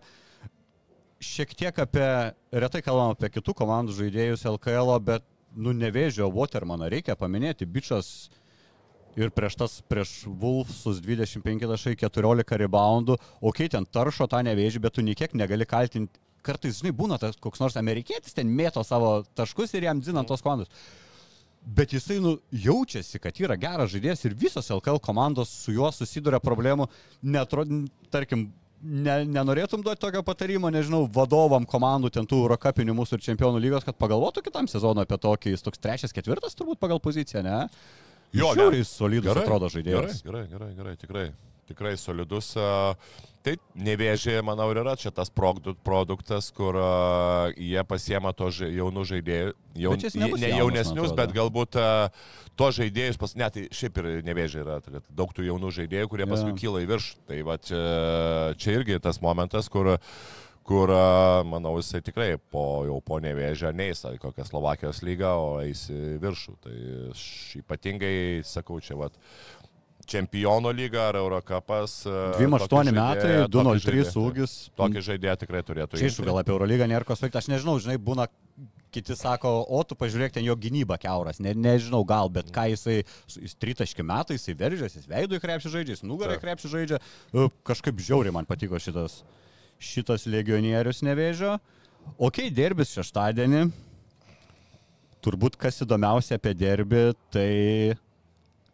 Šiek 1.25 1.53
tiek 1.57 1.77
apie, 1.81 2.07
retai 2.53 2.81
kalbam 2.85 3.13
apie 3.13 3.29
kitų 3.33 3.55
komandų 3.57 3.95
žaidėjus 3.99 4.47
LKL, 4.49 4.97
bet, 5.05 5.23
nu, 5.55 5.71
nevėžio 5.73 6.27
Watermaną 6.33 6.89
reikia 6.91 7.15
paminėti, 7.17 7.65
bičias 7.69 8.09
ir 9.15 9.31
prieš 9.31 9.55
tas, 9.59 9.77
prieš 9.87 10.25
Wolfsus 10.27 10.99
25 11.03 11.69
tašai 11.71 11.95
14 12.01 12.59
reboundų, 12.65 13.15
okei, 13.39 13.65
okay, 13.67 13.71
ten 13.71 13.87
taršo 13.87 14.27
tą 14.31 14.41
nevėžį, 14.45 14.83
bet 14.83 14.97
tu 14.97 15.05
niekiek 15.05 15.33
negali 15.37 15.67
kaltinti. 15.69 16.19
Kartais, 16.45 16.79
žinai, 16.81 16.93
būna 16.95 17.17
tas 17.21 17.39
koks 17.41 17.63
nors 17.63 17.77
amerikietis 17.81 18.35
ten 18.37 18.51
mėto 18.53 18.83
savo 18.85 19.17
taškus 19.37 19.73
ir 19.75 19.87
jam 19.89 20.03
dzinant 20.03 20.29
tos 20.29 20.45
komandos. 20.45 20.69
Bet 21.65 21.95
jisai 21.95 22.19
nu, 22.21 22.35
jaučiasi, 22.53 23.17
kad 23.21 23.39
yra 23.41 23.57
geras 23.57 23.89
žaidėjas 23.89 24.21
ir 24.27 24.35
visos 24.37 24.69
LKL 24.69 25.01
komandos 25.01 25.49
su 25.63 25.73
juo 25.73 25.89
susiduria 25.89 26.37
problemų. 26.43 26.85
Netrod, 27.25 27.71
tarkim, 28.13 28.51
ne, 28.85 29.15
nenorėtum 29.25 29.81
duoti 29.85 30.03
tokio 30.03 30.21
patarimo, 30.25 30.69
nežinau, 30.73 31.07
vadovam 31.15 31.65
komandų 31.65 32.11
ten 32.13 32.29
tų 32.29 32.43
Eurocapinių 32.43 32.93
mūsų 32.99 33.17
ir 33.17 33.25
čempionų 33.31 33.63
lygos, 33.63 33.87
kad 33.87 33.97
pagalvotų 33.97 34.45
kitam 34.45 34.69
sezonui 34.69 35.07
apie 35.07 35.17
tokį, 35.25 35.55
jis 35.55 35.65
toks 35.65 35.81
trečias, 35.81 36.13
ketvirtas 36.13 36.53
turbūt 36.59 36.81
pagal 36.81 37.01
poziciją, 37.01 37.41
ne? 37.45 37.63
Žiauriai 38.35 38.85
solidus 38.85 39.33
atrodo 39.33 39.71
žaidėjas. 39.71 40.21
Gerai, 40.25 40.45
gerai, 40.45 40.47
gerai, 40.51 40.71
gerai, 40.77 40.95
tikrai. 41.01 41.27
Tikrai 41.65 41.95
solidus. 41.97 42.51
Tai 43.45 43.53
nevėžė, 43.77 44.39
manau, 44.41 44.65
ir 44.73 44.79
yra 44.81 44.95
čia 44.97 45.11
tas 45.13 45.29
produ- 45.29 45.75
produktas, 45.85 46.47
kur 46.55 46.79
a, 46.81 46.87
jie 47.53 47.83
pasiema 47.85 48.31
to 48.33 48.47
ža- 48.49 48.71
jaunų 48.73 49.03
žaidėjų. 49.11 49.51
Jaun, 49.83 50.01
ne 50.41 50.49
jaunesnius, 50.49 51.11
atrodo. 51.11 51.17
bet 51.19 51.35
galbūt 51.35 51.77
a, 51.77 51.89
to 52.57 52.69
žaidėjus, 52.79 53.19
pas, 53.21 53.35
ne, 53.37 53.49
tai 53.53 53.67
šiaip 53.69 53.99
ir 54.01 54.07
nevėžė 54.25 54.63
yra, 54.63 54.79
tai 54.81 55.03
daug 55.13 55.29
tų 55.37 55.45
jaunų 55.45 55.69
žaidėjų, 55.77 56.09
kurie 56.15 56.25
paskui 56.31 56.55
Jo. 56.55 56.57
kyla 56.63 56.81
į 56.87 56.89
viršų. 56.95 57.21
Tai 57.29 57.37
va 57.51 57.59
čia, 57.61 57.83
čia 58.57 58.79
irgi 58.79 58.97
tas 59.05 59.21
momentas, 59.21 59.69
kur 59.69 59.93
kur, 60.65 60.89
a, 60.89 61.43
manau, 61.45 61.75
jisai 61.77 61.99
tikrai 62.01 62.39
po, 62.49 62.81
jau 62.89 62.95
po 63.05 63.19
nevėžio 63.21 63.69
neįs 63.77 63.99
į 64.09 64.17
kokią 64.23 64.47
Slovakijos 64.49 65.03
lygą, 65.05 65.35
o 65.37 65.51
eis 65.61 65.83
į 65.93 66.15
viršų. 66.23 66.55
Tai 66.63 66.73
ypatingai, 67.61 68.41
sakau, 68.41 68.79
čia 68.81 68.97
vat, 68.97 69.13
čempionų 70.05 70.71
lyga 70.77 71.09
ar 71.09 71.15
Eurocapas. 71.19 72.05
a, 72.07 72.33
28 72.37 72.69
tokį 72.69 72.93
metai, 72.95 73.29
žaidėją- 73.33 73.49
203 73.49 73.81
tokį 73.81 74.05
žaidėją- 74.05 74.23
ūgis. 74.25 74.53
Tokį 74.77 75.03
žaidėją 75.09 75.35
tikrai 75.43 75.61
turėtų 75.65 75.99
aišku, 76.01 76.25
gal 76.25 76.39
apie 76.39 76.53
Eurolygą 76.55 76.87
nėra 76.87 77.05
ko 77.05 77.13
sakyti, 77.15 77.37
aš 77.41 77.47
nežinau, 77.51 77.75
žinai, 77.81 77.97
būna, 77.97 78.27
kiti 78.95 79.15
sako, 79.15 79.65
o 79.67 79.83
tu 79.83 79.95
pažiūrėk 79.95 80.31
ten 80.31 80.43
jo 80.45 80.55
gynyba 80.55 80.97
keuras, 80.97 81.39
ne, 81.43 81.53
nežinau 81.53 82.05
gal, 82.07 82.29
bet 82.29 82.47
ką 82.51 82.69
jisai, 82.71 83.03
jis 83.27 83.55
tritaški 83.59 84.05
metai, 84.05 84.37
jisai 84.37 84.55
veržėsi, 84.55 85.01
jis 85.01 85.07
veidų 85.11 85.35
į 85.35 85.41
krepšį 85.43 85.71
žaidžia, 85.73 85.97
jis 85.97 86.03
Taip. 86.31 86.41
krepšį 86.45 86.69
žaidžia, 86.71 86.99
E, 87.33 87.49
kažkaip 87.65 87.97
žiauriai 87.99 88.31
man 88.31 88.45
patiko 88.45 88.79
šitas, 88.79 89.23
šitas 89.79 90.25
legionierius 90.27 91.01
nevėžio. 91.03 91.59
Ok, 92.17 92.49
derbis 92.53 92.93
šeštadienį, 92.95 93.71
turbūt 95.25 95.57
kas 95.57 95.81
įdomiausia 95.81 96.37
apie 96.39 96.53
derbį, 96.53 97.15
tai 97.33 97.97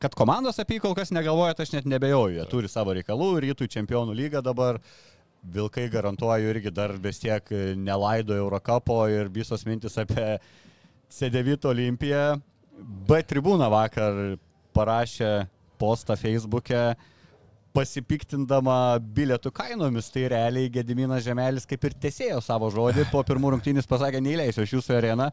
kad 0.02 0.16
komandos 0.18 0.60
apie 0.62 0.78
jį 0.78 0.84
kol 0.88 0.98
kas 0.98 1.14
negalvoja, 1.14 1.56
tai 1.56 1.68
aš 1.68 1.76
net 1.76 1.88
nebejoju. 1.90 2.40
Jie 2.40 2.46
turi 2.50 2.72
savo 2.72 2.96
reikalų, 2.98 3.32
rytų 3.46 3.70
čempionų 3.72 4.18
lygą 4.18 4.44
dabar. 4.46 4.82
Vilkai 5.42 5.88
garantuoju 5.90 6.52
irgi 6.52 6.70
dar 6.70 6.92
vis 7.02 7.18
tiek 7.18 7.48
nelaido 7.82 8.36
Eurocapo 8.38 9.00
ir 9.10 9.30
visos 9.34 9.66
mintis 9.66 9.98
apie 9.98 10.36
C9 11.10 11.66
Olimpiją. 11.72 12.26
B 12.78 13.22
tribūna 13.26 13.70
vakar 13.74 14.36
parašė 14.78 15.32
postą 15.82 16.18
Facebook'e 16.18 16.94
pasipiktindama 17.74 19.00
bilietų 19.16 19.52
kainomis, 19.56 20.10
tai 20.12 20.28
realiai 20.32 20.70
Gediminas 20.72 21.24
Žemelis 21.26 21.68
kaip 21.70 21.86
ir 21.88 21.96
tesėjo 22.06 22.42
savo 22.44 22.70
žodį, 22.74 23.08
po 23.12 23.24
pirmų 23.28 23.56
rungtynės 23.56 23.88
pasakė, 23.90 24.22
neįleisiu 24.24 24.66
aš 24.66 24.76
jūsų 24.76 24.98
areną. 24.98 25.30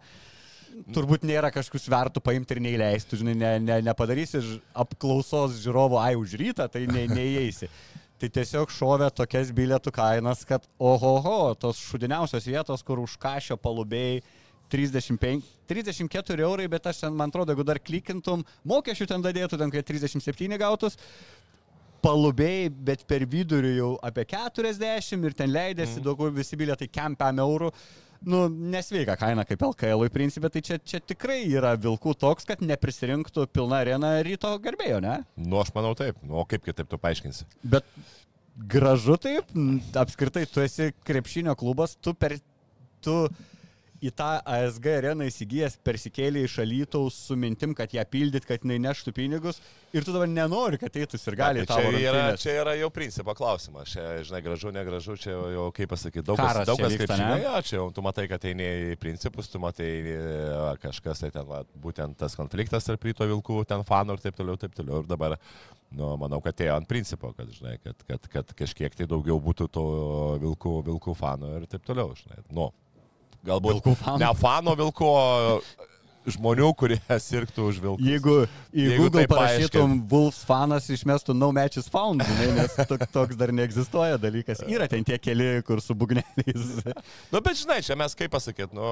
Turbūt 0.94 1.24
nėra 1.28 1.50
kažkokių 1.54 1.80
svertų 1.82 2.22
paimti 2.24 2.56
ir 2.56 2.62
neįleisti, 2.64 3.18
žinai, 3.20 3.34
ne, 3.38 3.52
ne, 3.64 3.78
nepadarysi 3.86 4.40
apklausos 4.78 5.58
žiūrovų, 5.62 5.98
ai 6.00 6.14
už 6.18 6.36
rytą, 6.40 6.68
tai 6.72 6.86
ne, 6.90 7.06
neįeisi. 7.10 7.70
Tai 8.18 8.30
tiesiog 8.34 8.72
šovė 8.74 9.12
tokias 9.14 9.52
bilietų 9.54 9.92
kainas, 9.94 10.42
kad 10.46 10.64
ohoho, 10.82 11.54
tos 11.60 11.78
šudiniausios 11.90 12.48
vietos, 12.50 12.82
kur 12.82 12.98
už 13.04 13.14
kažio 13.22 13.58
palubėjai 13.62 14.22
35, 14.68 15.44
34 15.70 16.44
eurai, 16.44 16.66
bet 16.68 16.88
aš 16.90 17.04
ten, 17.04 17.14
man 17.16 17.30
atrodo, 17.32 17.54
jeigu 17.54 17.66
dar 17.66 17.80
klikintum, 17.80 18.42
mokesčių 18.68 19.06
ten 19.12 19.24
dadėtų, 19.24 19.60
ten 19.60 19.72
kai 19.72 19.84
37 19.86 20.58
gautus, 20.60 20.98
palubėjai, 22.04 22.68
bet 22.90 23.06
per 23.08 23.24
vidurį 23.28 23.72
jau 23.78 23.92
apie 24.04 24.26
40 24.28 25.24
ir 25.26 25.38
ten 25.38 25.50
leidėsi 25.50 25.98
mm. 25.98 26.04
daug 26.06 26.22
visi 26.34 26.58
bilietai 26.58 26.90
kempiam 26.92 27.40
eurų. 27.42 27.72
Nu, 28.26 28.46
nesveika 28.48 29.14
kaina 29.18 29.44
kaip 29.46 29.62
LKL 29.62 30.06
į 30.08 30.12
principę, 30.14 30.50
tai 30.50 30.62
čia, 30.64 30.78
čia 30.82 30.98
tikrai 30.98 31.40
yra 31.46 31.74
vilkų 31.78 32.16
toks, 32.18 32.48
kad 32.48 32.62
neprisirinktų 32.64 33.46
pilna 33.54 33.82
arena 33.84 34.16
ryto 34.26 34.50
garbėjo, 34.62 34.98
ne? 35.04 35.20
Nu, 35.38 35.60
aš 35.62 35.70
manau 35.76 35.94
taip. 35.98 36.18
Nu, 36.26 36.40
o 36.42 36.46
kaip 36.48 36.64
kitaip 36.66 36.90
tu 36.90 36.98
paaiškinsi? 36.98 37.46
Bet 37.62 37.86
gražu 38.58 39.18
taip, 39.22 39.52
apskritai 40.02 40.48
tu 40.50 40.64
esi 40.64 40.90
krepšinio 41.06 41.54
klubas, 41.58 41.94
tu 42.02 42.14
per... 42.18 42.38
Tu 43.06 43.14
į 44.04 44.12
tą 44.14 44.28
ASG 44.46 44.86
areną 45.00 45.26
įsigijęs 45.26 45.78
persikėlė 45.86 46.44
iš 46.46 46.58
alytaus 46.62 47.16
su 47.28 47.36
mintim, 47.38 47.74
kad 47.76 47.92
ją 47.94 48.04
pildyt, 48.06 48.46
kad 48.46 48.62
jinai 48.62 48.78
neštų 48.84 49.14
pinigus 49.16 49.58
ir 49.96 50.04
tu 50.06 50.14
dabar 50.14 50.28
nenori, 50.30 50.78
kad 50.78 50.94
eitų 51.00 51.18
ir 51.18 51.36
gali 51.38 51.64
Tai 51.64 51.78
tavo 51.78 51.92
čia, 51.96 52.22
čia 52.38 52.54
yra 52.60 52.74
jau 52.78 52.90
principo 52.94 53.34
klausimas. 53.38 53.90
Čia, 53.90 54.04
žinai, 54.28 54.42
gražu, 54.44 54.72
negražu, 54.74 55.16
čia 55.20 55.34
jau, 55.34 55.66
kaip 55.74 55.90
pasakyti, 55.90 56.24
daug 56.28 56.38
kas, 56.38 56.60
daug 56.68 56.80
kas 56.82 56.96
kaip 57.00 57.14
žinai, 57.14 57.40
ja, 57.42 57.54
čia 57.64 57.78
jau 57.80 57.88
tu 57.94 58.04
matai, 58.04 58.28
kad 58.30 58.44
eini 58.48 58.68
į 58.92 58.98
principus, 59.02 59.50
tu 59.50 59.60
matai 59.62 59.90
e, 60.12 60.18
kažkas, 60.84 61.24
tai 61.24 61.32
ten, 61.34 61.46
va, 61.48 61.64
būtent 61.82 62.18
tas 62.20 62.36
konfliktas 62.38 62.86
tarp 62.86 63.08
ryto 63.08 63.26
vilkų, 63.28 63.62
ten 63.68 63.86
fanų 63.88 64.18
ir 64.18 64.26
taip 64.28 64.38
toliau, 64.38 64.60
taip 64.60 64.76
toliau. 64.78 65.02
Ir 65.02 65.10
dabar, 65.10 65.38
nu, 65.90 66.12
manau, 66.20 66.42
kad 66.44 66.60
ėjo 66.62 66.78
ant 66.78 66.90
principo, 66.90 67.32
kad, 67.38 67.50
žinai, 67.56 67.78
kad, 67.82 68.04
kad, 68.06 68.28
kad 68.34 68.58
kažkiek 68.62 68.94
tai 68.98 69.08
daugiau 69.10 69.40
būtų 69.42 69.70
to 69.74 69.86
vilkų, 70.44 70.76
vilkų 70.92 71.16
fanų 71.18 71.56
ir 71.58 71.66
taip 71.72 71.88
toliau, 71.88 72.12
žinai. 72.18 72.44
Nu, 72.54 72.70
galbūt 73.48 73.78
Vilkų 73.78 73.94
fanų? 74.02 74.22
ne 74.22 74.30
fano 74.38 74.74
vilko, 74.78 75.12
žmonių, 76.28 76.68
kurie 76.78 76.98
sirgtų 77.28 77.68
už 77.72 77.80
vilkus. 77.84 78.06
Jeigu 78.06 78.36
į 78.72 78.86
Jeigu 78.90 79.06
Google 79.06 79.26
parašytum 79.30 79.98
Wolves 80.10 80.40
fanas 80.48 80.88
išmestų 80.92 81.36
no 81.36 81.50
matches 81.56 81.88
found, 81.92 82.24
žinai, 82.28 82.50
nes 82.60 82.76
tok, 82.88 83.04
toks 83.14 83.38
dar 83.40 83.52
neegzistuoja 83.56 84.20
dalykas. 84.20 84.62
Yra 84.68 84.88
ten 84.90 85.06
tie 85.08 85.18
keli, 85.22 85.58
kur 85.66 85.82
su 85.84 85.96
bugneliais. 85.98 86.82
Nu, 87.32 87.40
bet 87.40 87.54
žinai, 87.60 87.80
čia 87.86 87.96
mes 87.98 88.16
kaip 88.18 88.32
pasakyti, 88.34 88.76
nu, 88.76 88.88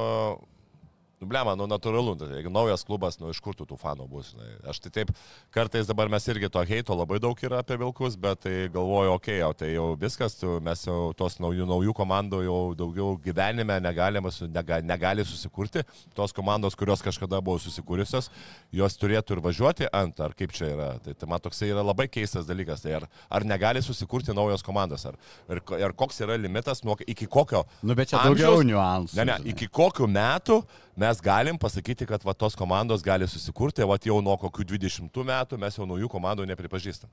Nu, 1.16 1.24
blema, 1.30 1.54
nu, 1.56 1.64
natūralu, 1.64 2.12
tai 2.20 2.26
jeigu 2.34 2.50
naujas 2.52 2.82
klubas, 2.84 3.14
nu, 3.16 3.30
iš 3.32 3.38
kur 3.40 3.54
tų 3.56 3.64
tų 3.70 3.78
fanų 3.80 4.04
bus, 4.10 4.34
žinai. 4.34 4.50
Aš 4.68 4.82
tai 4.84 4.90
taip, 4.98 5.12
kartais 5.54 5.88
dabar 5.88 6.10
mes 6.12 6.26
irgi 6.28 6.50
to 6.52 6.60
heito 6.68 6.92
labai 6.92 7.16
daug 7.24 7.40
yra 7.40 7.62
apie 7.62 7.78
Vilkus, 7.80 8.18
bet 8.20 8.42
tai 8.44 8.52
galvoju, 8.74 9.14
okei, 9.14 9.38
okay, 9.38 9.40
jau 9.40 9.48
tai 9.56 9.70
jau 9.72 9.86
viskas, 9.96 10.36
tu, 10.36 10.58
mes 10.60 10.82
jau 10.84 11.14
tos 11.16 11.38
naujų, 11.40 11.64
naujų 11.70 11.94
komandų 11.96 12.42
jau 12.44 12.58
daugiau 12.76 13.14
gyvenime 13.24 13.78
negalime, 13.80 14.28
su, 14.34 14.44
nega, 14.52 14.82
negali 14.84 15.24
susikurti. 15.24 15.86
Tos 16.12 16.36
komandos, 16.36 16.76
kurios 16.76 17.00
kažkada 17.06 17.40
buvo 17.40 17.56
susikūrusios, 17.64 18.28
jos 18.76 19.00
turėtų 19.00 19.38
ir 19.38 19.44
važiuoti 19.48 19.88
ant, 19.96 20.20
ar 20.20 20.36
kaip 20.36 20.52
čia 20.52 20.68
yra. 20.74 20.92
Tai, 21.00 21.16
tai 21.16 21.30
man 21.32 21.40
toksai 21.40 21.72
yra 21.72 21.80
labai 21.80 22.10
keistas 22.12 22.44
dalykas. 22.44 22.84
Tai 22.84 22.92
ar, 23.00 23.08
ar 23.32 23.48
negali 23.48 23.80
susikurti 23.80 24.36
naujos 24.36 24.60
komandos, 24.66 25.08
ar, 25.08 25.16
ir, 25.48 25.64
ir 25.80 25.96
koks 25.96 26.20
yra 26.28 26.36
limitas, 26.36 26.84
nuo, 26.84 27.00
iki 27.08 27.24
kokio... 27.24 27.64
Nu, 27.80 27.96
bet 27.96 28.12
čia 28.12 28.20
amžiaus- 28.20 28.60
daugiau 28.60 28.68
niuansų. 28.68 29.16
Ne, 29.16 29.30
ne, 29.32 29.40
iki 29.56 29.72
kokių 29.72 30.12
metų 30.12 30.60
mes 30.96 31.05
galim 31.22 31.58
pasakyti, 31.60 32.06
kad 32.08 32.24
va, 32.26 32.34
tos 32.34 32.56
komandos 32.58 33.04
gali 33.06 33.28
susikurti, 33.30 33.84
va 33.86 33.98
jau 34.02 34.18
nuo 34.24 34.36
kokių 34.40 34.66
20 34.76 35.22
metų 35.30 35.58
mes 35.60 35.78
jau 35.78 35.86
naujų 35.88 36.10
komandų 36.12 36.46
nepripažįstam. 36.50 37.10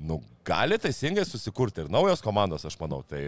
Nu, 0.00 0.16
gali 0.44 0.78
teisingai 0.80 1.26
susikurti 1.28 1.82
ir 1.84 1.88
naujos 1.92 2.22
komandos, 2.24 2.64
aš 2.64 2.76
manau. 2.80 3.02
Tai, 3.08 3.20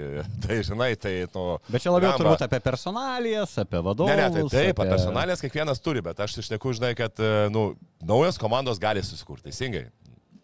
tai 0.44 0.62
žinai, 0.64 0.94
tai... 0.96 1.12
Nu, 1.34 1.58
Bet 1.68 1.84
čia 1.84 1.92
labiau 1.92 2.14
blemba. 2.14 2.22
turbūt 2.22 2.44
apie 2.46 2.60
personalijas, 2.64 3.56
apie 3.60 3.82
vadovus. 3.84 4.12
Ne, 4.12 4.22
ne, 4.22 4.30
tai 4.32 4.44
taip, 4.54 4.80
apie... 4.80 4.88
personalės 4.94 5.44
kiekvienas 5.44 5.82
turi, 5.84 6.00
bet 6.04 6.22
aš 6.24 6.38
iš 6.40 6.48
tikrųjų 6.54 6.80
žinai, 6.80 6.94
kad 6.96 7.20
e, 7.20 7.32
nu, 7.52 7.66
naujos 8.08 8.40
komandos 8.40 8.80
gali 8.80 9.04
susikurti, 9.04 9.50
teisingai. 9.50 9.90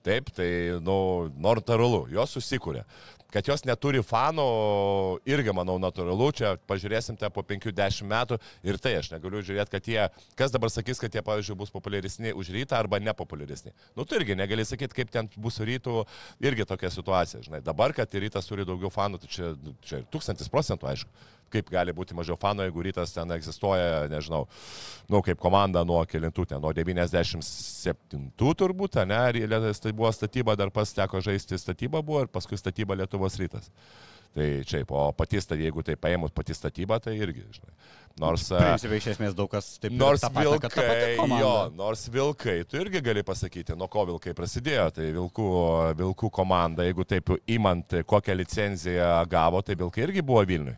Taip, 0.04 0.28
tai, 0.36 0.50
nu, 0.84 0.98
natūralu, 1.42 2.04
jos 2.12 2.36
susikūrė. 2.36 2.84
Kad 3.28 3.44
jos 3.44 3.60
neturi 3.68 4.00
fanų, 4.00 4.44
irgi 5.28 5.52
manau 5.52 5.74
natūralu, 5.82 6.30
čia 6.32 6.54
pažiūrėsim 6.70 7.18
te 7.20 7.28
po 7.28 7.42
5-10 7.44 8.06
metų 8.08 8.38
ir 8.64 8.78
tai 8.80 8.94
aš 9.02 9.10
negaliu 9.12 9.42
žiūrėti, 9.44 9.72
kad 9.74 9.90
jie, 9.92 10.06
kas 10.38 10.54
dabar 10.54 10.72
sakys, 10.72 10.96
kad 11.02 11.12
jie, 11.12 11.20
pavyzdžiui, 11.26 11.58
bus 11.60 11.72
populiaresni 11.74 12.32
už 12.32 12.48
rytą 12.56 12.78
arba 12.80 12.96
nepopuliaresni. 13.04 13.74
Nu, 13.92 14.08
tu 14.08 14.16
irgi 14.16 14.38
negali 14.38 14.64
sakyti, 14.64 14.96
kaip 14.96 15.12
ten 15.12 15.28
bus 15.36 15.60
rytų, 15.60 16.06
irgi 16.40 16.64
tokia 16.72 16.88
situacija, 16.94 17.42
žinai. 17.44 17.60
Dabar, 17.66 17.92
kad 17.92 18.16
rytas 18.16 18.48
turi 18.48 18.64
daugiau 18.64 18.88
fanų, 18.94 19.20
tai 19.20 19.32
čia, 19.36 19.52
čia 19.84 20.00
tūkstantis 20.08 20.48
procentų, 20.48 20.88
aišku 20.94 21.28
kaip 21.52 21.70
gali 21.72 21.94
būti 21.96 22.16
mažiau 22.18 22.38
fanų, 22.40 22.66
jeigu 22.68 22.84
rytas 22.86 23.14
ten 23.14 23.32
egzistuoja, 23.36 24.06
nežinau, 24.12 24.44
nu, 25.08 25.22
kaip 25.26 25.40
komanda 25.42 25.84
nuo 25.88 26.00
kilintų, 26.08 26.48
ten, 26.52 26.62
nuo 26.64 26.74
97 26.76 28.28
turbūt, 28.38 29.00
ne, 29.08 29.22
ir 29.40 29.56
tai 29.82 29.94
buvo 29.94 30.12
statyba, 30.14 30.56
dar 30.58 30.72
pas 30.74 30.92
teko 30.94 31.22
žaisti 31.24 31.58
statyba 31.60 32.02
buvo 32.02 32.26
ir 32.26 32.32
paskui 32.32 32.60
statyba 32.60 32.98
Lietuvos 32.98 33.38
rytas. 33.40 33.72
Tai 34.34 34.62
čia, 34.68 34.82
o 34.88 35.08
pati 35.16 35.40
statyba, 35.40 35.64
jeigu 35.66 35.82
tai 35.82 35.96
paėmus 35.96 36.34
pati 36.36 36.54
statyba, 36.54 36.98
tai 37.02 37.16
irgi, 37.16 37.46
žinai. 37.56 37.72
Nors... 38.18 38.48
Principai 38.50 38.98
iš 39.00 39.06
esmės 39.14 39.34
daug 39.38 39.48
kas 39.50 39.70
taip 39.80 39.94
Nors 39.94 40.22
pati 40.24 40.44
vilkai, 40.44 41.28
jo, 41.38 41.52
nors 41.78 42.04
vilkai, 42.12 42.56
tu 42.68 42.80
irgi 42.80 43.02
gali 43.04 43.22
pasakyti, 43.26 43.76
nuo 43.78 43.88
ko 43.90 44.04
vilkai 44.10 44.34
prasidėjo. 44.36 44.88
Tai 44.98 45.06
vilkų, 45.16 45.48
vilkų 45.98 46.30
komanda, 46.34 46.86
jeigu 46.86 47.06
taip 47.08 47.32
imant, 47.46 47.98
kokią 48.08 48.36
licenciją 48.38 49.08
gavo, 49.30 49.62
tai 49.64 49.78
vilkai 49.78 50.06
irgi 50.08 50.24
buvo 50.26 50.44
Vilniui. 50.48 50.76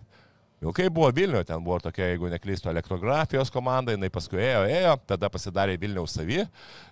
Vilkai 0.61 0.91
buvo 0.93 1.09
Vilniuje, 1.17 1.45
ten 1.49 1.63
buvo 1.65 1.79
tokia, 1.81 2.11
jeigu 2.11 2.29
neklystu, 2.29 2.69
elektrografijos 2.69 3.49
komanda, 3.53 3.95
jinai 3.95 4.11
paskui 4.13 4.43
ėjo, 4.45 4.67
ėjo, 4.69 4.91
tada 5.09 5.31
pasidarė 5.33 5.79
Vilniaus 5.81 6.13
savy, 6.13 6.43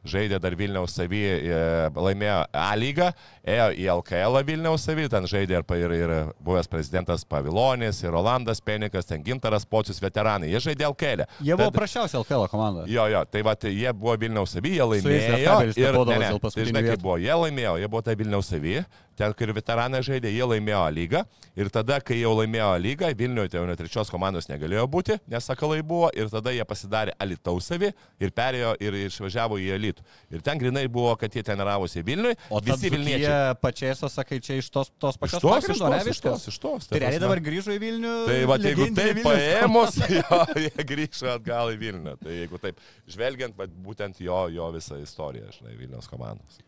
žaidė 0.08 0.38
dar 0.40 0.54
Vilniaus 0.56 0.94
savy, 0.96 1.20
e, 1.36 1.58
laimėjo 1.92 2.38
A 2.56 2.70
lygą, 2.80 3.10
ėjo 3.44 3.66
į 3.76 3.90
LKL 3.98 4.40
Vilniaus 4.48 4.86
savy, 4.88 5.04
ten 5.12 5.28
žaidė 5.28 5.58
ir, 5.60 5.66
ir, 5.84 5.94
ir 5.98 6.12
buvęs 6.40 6.70
prezidentas 6.72 7.26
Pavilonis, 7.28 8.00
ir 8.00 8.14
Rolandas 8.16 8.64
Penikas, 8.64 9.04
ten 9.10 9.20
Gintaras 9.26 9.68
Pocius, 9.68 10.00
veteranai, 10.00 10.48
jie 10.48 10.64
žaidė 10.70 10.88
LKL. 10.88 11.26
Jie 11.44 11.58
buvo 11.60 11.68
prašiausia 11.76 12.22
LKL 12.22 12.48
komanda. 12.48 12.86
Jo, 12.88 13.04
jo, 13.12 13.20
tai 13.28 13.44
va, 13.44 13.52
tai 13.52 13.74
jie 13.74 13.92
buvo 13.92 14.16
Vilniaus 14.16 14.56
savy, 14.56 14.78
jie 14.78 14.88
laimėjo. 14.94 15.42
Ir, 15.76 16.00
ne, 16.08 16.22
ne, 16.24 16.32
tai 16.48 16.66
žinai, 16.70 16.86
kaip 16.88 17.04
buvo, 17.04 17.18
jie 17.20 17.36
laimėjo, 17.44 17.76
jie 17.84 17.92
buvo 17.92 18.04
tai 18.08 18.16
Vilniaus 18.16 18.48
savy, 18.48 18.78
ten, 19.18 19.36
kur 19.36 19.52
veteranai 19.52 20.00
žaidė, 20.06 20.32
jie 20.32 20.48
laimėjo 20.54 20.82
lygą. 20.94 21.24
Ir 21.58 21.68
tada, 21.74 22.00
kai 22.00 22.20
jau 22.22 22.32
laimėjo 22.38 22.72
lygą, 22.80 23.12
Vilniuje 23.18 23.57
jau 23.58 23.66
net 23.68 23.78
trečios 23.82 24.08
komandos 24.12 24.46
negalėjo 24.48 24.86
būti, 24.90 25.18
nes 25.28 25.44
sakalai 25.50 25.82
buvo. 25.82 26.08
Ir 26.16 26.30
tada 26.32 26.52
jie 26.54 26.64
pasidarė 26.68 27.12
Alitaus 27.20 27.68
savy 27.68 27.90
ir 28.22 28.30
perėjo 28.34 28.72
ir 28.80 28.96
išvažiavo 29.04 29.58
į 29.60 29.68
Elitų. 29.76 30.06
Ir 30.32 30.42
ten 30.46 30.58
grinai 30.62 30.86
buvo, 30.88 31.12
kad 31.20 31.34
jie 31.34 31.42
treniravosi 31.46 32.02
Vilniui. 32.06 32.36
O 32.50 32.60
visi 32.62 32.88
Vilniečiai. 32.88 33.18
Vilniečiai 33.20 33.58
pačiais, 33.62 34.04
sakai, 34.14 34.40
čia 34.40 34.58
iš 34.62 34.70
tos, 34.74 34.90
tos 34.98 35.18
Iš 35.18 35.22
pačios 35.26 35.42
tos, 35.42 35.68
iš 35.68 35.68
pagrindo, 35.68 35.90
ne, 35.90 35.98
tos, 35.98 36.06
iš 36.06 36.14
viskas? 36.14 36.30
tos, 36.32 36.48
iš 36.54 36.58
tos. 36.62 36.88
Tai 36.88 37.02
realiai 37.02 37.20
dabar 37.26 37.42
grįžo 37.44 37.74
į 37.76 37.82
Vilnių. 37.82 38.14
Tai 38.30 38.38
va, 38.50 38.56
jeigu 38.62 38.88
taip 38.96 39.20
paėmus, 39.26 39.98
jo, 40.18 40.40
jie 40.64 40.86
grįžo 40.94 41.30
atgal 41.34 41.74
į 41.74 41.78
Vilnių. 41.82 42.16
Tai 42.22 42.38
jeigu 42.38 42.62
taip 42.62 42.80
žvelgiant, 43.10 43.56
bet 43.58 43.74
būtent 43.84 44.22
jo, 44.24 44.40
jo 44.54 44.70
visą 44.74 44.98
istoriją, 45.02 45.50
žinai, 45.58 45.76
Vilniaus 45.80 46.08
komandos. 46.10 46.60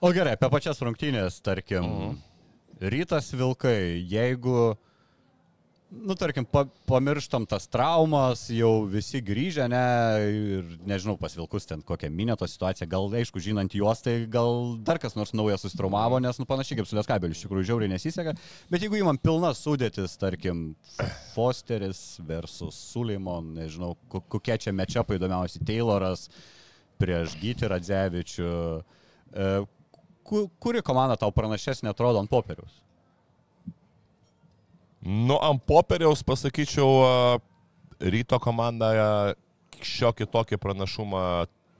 O 0.00 0.08
gerai, 0.16 0.36
apie 0.38 0.48
pačias 0.48 0.78
rungtynės, 0.80 1.40
tarkim, 1.44 1.84
Mhm. 1.84 2.18
rytas 2.80 3.26
vilkai, 3.36 4.00
jeigu, 4.08 4.76
nu, 5.90 6.14
tarkim, 6.14 6.44
pa, 6.46 6.64
pamirštam 6.86 7.44
tas 7.50 7.66
traumas, 7.66 8.44
jau 8.54 8.84
visi 8.86 9.18
grįžę, 9.26 9.64
ne, 9.72 9.80
ir 10.30 10.68
nežinau, 10.86 11.16
pas 11.18 11.34
vilkus 11.34 11.66
ten 11.66 11.82
kokią 11.82 12.10
minėto 12.14 12.46
situaciją, 12.46 12.86
gal, 12.92 13.08
aišku, 13.20 13.42
žinant 13.42 13.74
juos, 13.74 14.02
tai 14.04 14.14
gal 14.30 14.76
dar 14.86 15.00
kas 15.02 15.16
nors 15.18 15.32
naujas 15.34 15.64
susitraumavo, 15.66 16.20
nes, 16.22 16.38
nu, 16.38 16.46
panašiai 16.46 16.78
kaip 16.78 16.86
su 16.90 16.94
Lieskabeliu, 16.98 17.34
iš 17.34 17.42
tikrųjų, 17.44 17.66
žiauriai 17.72 17.90
nesiseka, 17.94 18.36
bet 18.70 18.86
jeigu 18.86 19.00
įmam 19.00 19.18
pilnas 19.18 19.62
sudėtis, 19.66 20.14
tarkim, 20.20 20.76
Fosteris 21.34 22.20
versus 22.26 22.78
Suleimon, 22.92 23.54
nežinau, 23.58 23.96
ko- 24.10 24.22
kokie 24.36 24.58
čia 24.62 24.72
mečiapai 24.76 25.18
įdomiausi, 25.18 25.62
Tayloras 25.66 26.28
prieš 27.00 27.34
Gytį 27.40 27.70
Radzevičių, 27.72 28.52
e, 29.32 29.50
ku- 30.22 30.46
kuri 30.60 30.82
komanda 30.86 31.16
tau 31.18 31.32
pranašesnė 31.34 31.90
atrodo 31.90 32.20
ant 32.22 32.30
popieriaus? 32.30 32.78
Nu, 35.02 35.38
ant 35.40 35.62
popieriaus 35.64 36.20
pasakyčiau, 36.26 37.38
ryto 38.00 38.38
komanda 38.42 38.90
šiokį 39.80 40.26
tokį 40.28 40.58
pranašumą 40.60 41.24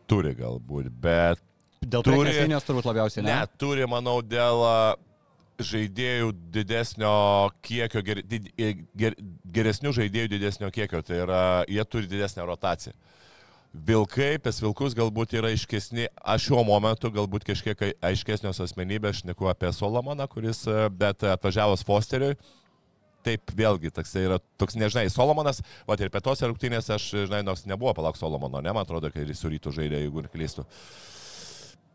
turi 0.09 0.33
galbūt, 0.39 0.89
bet 0.91 1.41
Dėl 1.81 2.03
Turi- 2.05 2.33
linijos 2.43 2.65
turbūt 2.69 2.85
labiausiai, 2.85 3.23
ne? 3.25 3.33
ne, 3.33 3.47
turi, 3.61 3.87
manau, 3.89 4.19
dėl 4.21 4.61
žaidėjų 5.65 6.33
didesnio 6.53 7.13
kiekio, 7.65 8.03
ger, 8.05 8.21
did, 8.25 8.51
ger, 8.97 9.17
geresnių 9.53 9.93
žaidėjų 9.97 10.29
didesnio 10.35 10.69
kiekio, 10.73 11.01
tai 11.05 11.23
yra, 11.25 11.41
jie 11.69 11.85
turi 11.89 12.09
didesnę 12.09 12.45
rotaciją. 12.49 12.93
Vilkai, 13.73 14.35
pes 14.43 14.59
vilkus 14.61 14.97
galbūt 14.99 15.37
yra 15.39 15.53
aiškesni, 15.55 16.09
aš 16.27 16.49
šiuo 16.49 16.65
momentu 16.67 17.11
galbūt 17.15 17.45
kažkiek 17.47 17.85
ai- 17.87 17.93
aiškesnios 18.11 18.59
asmenybės, 18.65 19.21
aš 19.21 19.29
neku 19.29 19.47
apie 19.53 19.71
Solomoną, 19.73 20.27
kuris, 20.33 20.65
e, 20.67 20.89
bet 20.91 21.23
atvažiavęs 21.23 21.85
Fosteriui, 21.87 22.35
taip 23.27 23.53
vėlgi, 23.57 23.93
toks 23.95 24.15
yra, 24.21 24.41
toks 24.61 24.79
nežinai, 24.81 25.07
Solomonas, 25.13 25.63
va 25.89 25.99
ir 26.01 26.13
pietose 26.13 26.49
rungtynėse 26.49 26.95
aš, 26.97 27.11
žinai, 27.27 27.43
nors 27.47 27.67
nebuvo 27.69 27.95
palauk 27.97 28.19
Solomono, 28.21 28.63
ne, 28.65 28.73
man 28.73 28.87
atrodo, 28.87 29.13
kai 29.13 29.27
jis 29.29 29.43
su 29.43 29.53
rytų 29.53 29.75
žaidė, 29.77 30.03
jeigu 30.05 30.25
neklystu. 30.27 30.67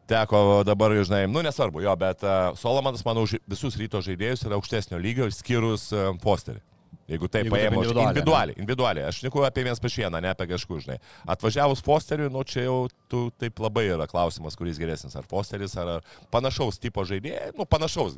Teko 0.05 0.61
dabar, 0.67 0.93
žinai, 1.01 1.23
nu 1.32 1.41
nesvarbu, 1.45 1.82
jo, 1.82 1.95
bet 1.97 2.21
uh, 2.26 2.53
Solomonas, 2.61 3.01
manau, 3.07 3.26
visus 3.49 3.78
ryto 3.82 4.03
žaidėjus 4.05 4.45
yra 4.45 4.59
aukštesnio 4.59 5.01
lygio, 5.01 5.30
išskyrus 5.32 5.89
uh, 5.95 6.11
Fosterį. 6.21 6.61
Jeigu 7.05 7.28
tai 7.30 7.43
paėmus 7.45 7.86
individualiai, 7.86 8.09
individualiai, 8.09 8.55
individualiai, 8.63 9.07
aš 9.11 9.19
neku 9.26 9.43
apie 9.45 9.61
vienas 9.65 9.82
prieš 9.82 9.99
vieną, 9.99 10.21
ne 10.26 10.32
apie 10.32 10.47
kažkur, 10.49 10.80
žinai. 10.82 10.95
Atvažiavus 11.30 11.84
Fosteriui, 11.86 12.32
nu 12.34 12.41
čia 12.49 12.63
jau 12.65 12.78
tu, 13.11 13.28
taip 13.41 13.61
labai 13.61 13.86
yra 13.91 14.07
klausimas, 14.09 14.57
kuris 14.57 14.80
geresnis, 14.82 15.13
ar 15.17 15.28
Fosteris, 15.30 15.76
ar, 15.78 15.99
ar 15.99 16.32
panašaus 16.34 16.82
tipo 16.82 17.05
žaidėjai, 17.05 17.51
nu 17.59 17.67
panašaus, 17.69 18.17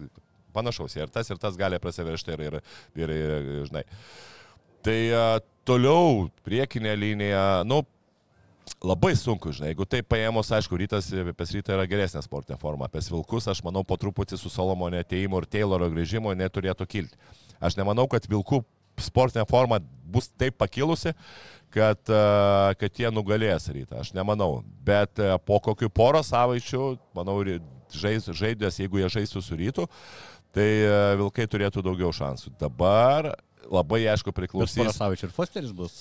panašaus, 0.55 0.95
ir 0.97 1.11
tas 1.13 1.29
ir 1.29 1.41
tas 1.41 1.59
gali 1.59 1.79
prasiveršti 1.81 2.33
ir, 2.35 2.43
ir, 2.47 2.57
ir, 3.03 3.13
ir 3.13 3.69
žinai. 3.69 3.85
Tai 4.85 4.97
uh, 5.11 5.37
toliau 5.67 6.27
priekinė 6.47 6.95
linija, 6.95 7.45
nu, 7.67 7.83
Labai 8.83 9.15
sunku, 9.17 9.49
žinai, 9.55 9.71
jeigu 9.71 9.87
taip 9.89 10.05
paėmus, 10.11 10.51
aišku, 10.53 10.77
rytas, 10.77 11.07
pes 11.39 11.53
rytą 11.55 11.73
yra 11.73 11.85
geresnė 11.89 12.21
sportinė 12.21 12.59
forma, 12.61 12.89
pes 12.91 13.07
vilkus, 13.09 13.47
aš 13.49 13.63
manau, 13.65 13.81
po 13.87 13.95
truputį 13.97 14.37
su 14.37 14.51
Solomonė 14.53 14.99
ateimu 15.01 15.39
ir 15.41 15.47
Tayloro 15.49 15.87
grįžimo 15.89 16.33
neturėtų 16.37 16.85
kilti. 16.91 17.17
Aš 17.63 17.77
nemanau, 17.79 18.05
kad 18.11 18.27
vilkų 18.29 18.61
sportinė 19.01 19.47
forma 19.49 19.79
bus 20.05 20.29
taip 20.29 20.59
pakilusi, 20.61 21.15
kad, 21.73 22.03
a, 22.11 22.75
kad 22.77 23.01
jie 23.01 23.09
nugalės 23.13 23.65
rytą, 23.73 24.03
aš 24.03 24.13
nemanau. 24.17 24.61
Bet 24.85 25.17
a, 25.23 25.39
po 25.41 25.57
kokių 25.63 25.89
poro 25.89 26.21
savaičių, 26.25 26.91
manau, 27.17 27.39
žais, 27.93 28.29
žaidės, 28.29 28.77
jeigu 28.83 29.01
jie 29.01 29.09
žaistų 29.17 29.41
su 29.41 29.57
rytu, 29.57 29.87
tai 30.57 30.67
a, 30.87 30.97
vilkai 31.21 31.45
turėtų 31.49 31.83
daugiau 31.85 32.11
šansų. 32.15 32.55
Dabar 32.61 33.31
labai 33.67 34.03
aišku 34.13 34.33
priklausys. 34.35 34.79
Parasavičius 34.81 35.29
ir 35.29 35.35
Fosteris 35.35 35.73
bus. 35.75 35.95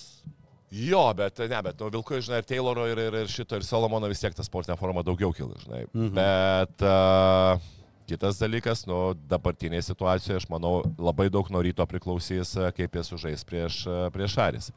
Jo, 0.74 1.07
bet 1.16 1.38
ne, 1.46 1.59
bet 1.62 1.78
nu, 1.78 1.88
Vilko, 1.94 2.18
žinai, 2.18 2.40
ir 2.42 2.46
Tayloro, 2.48 2.88
ir, 2.90 2.98
ir, 2.98 3.16
ir 3.22 3.30
šito, 3.30 3.59
ir 3.59 3.64
Solomono 3.64 4.09
vis 4.11 4.20
tiek 4.20 4.34
ta 4.34 4.44
sportinė 4.44 4.74
forma 4.80 5.04
daugiau 5.07 5.30
kilo, 5.34 5.54
žinai. 5.62 5.84
Mhm. 5.92 6.09
Bet 6.16 6.82
uh, 6.84 7.68
kitas 8.11 8.40
dalykas, 8.42 8.82
nu, 8.90 9.14
dabartinėje 9.30 9.92
situacijoje, 9.92 10.40
aš 10.42 10.48
manau, 10.50 10.80
labai 10.98 11.28
daug 11.32 11.46
nuo 11.54 11.62
ryto 11.62 11.86
priklausys, 11.86 12.57
uh, 12.59 12.72
kaip 12.74 12.98
jie 12.98 13.07
sužais 13.07 13.46
prieš, 13.46 13.84
prieš 14.14 14.36
Aris. 14.42 14.72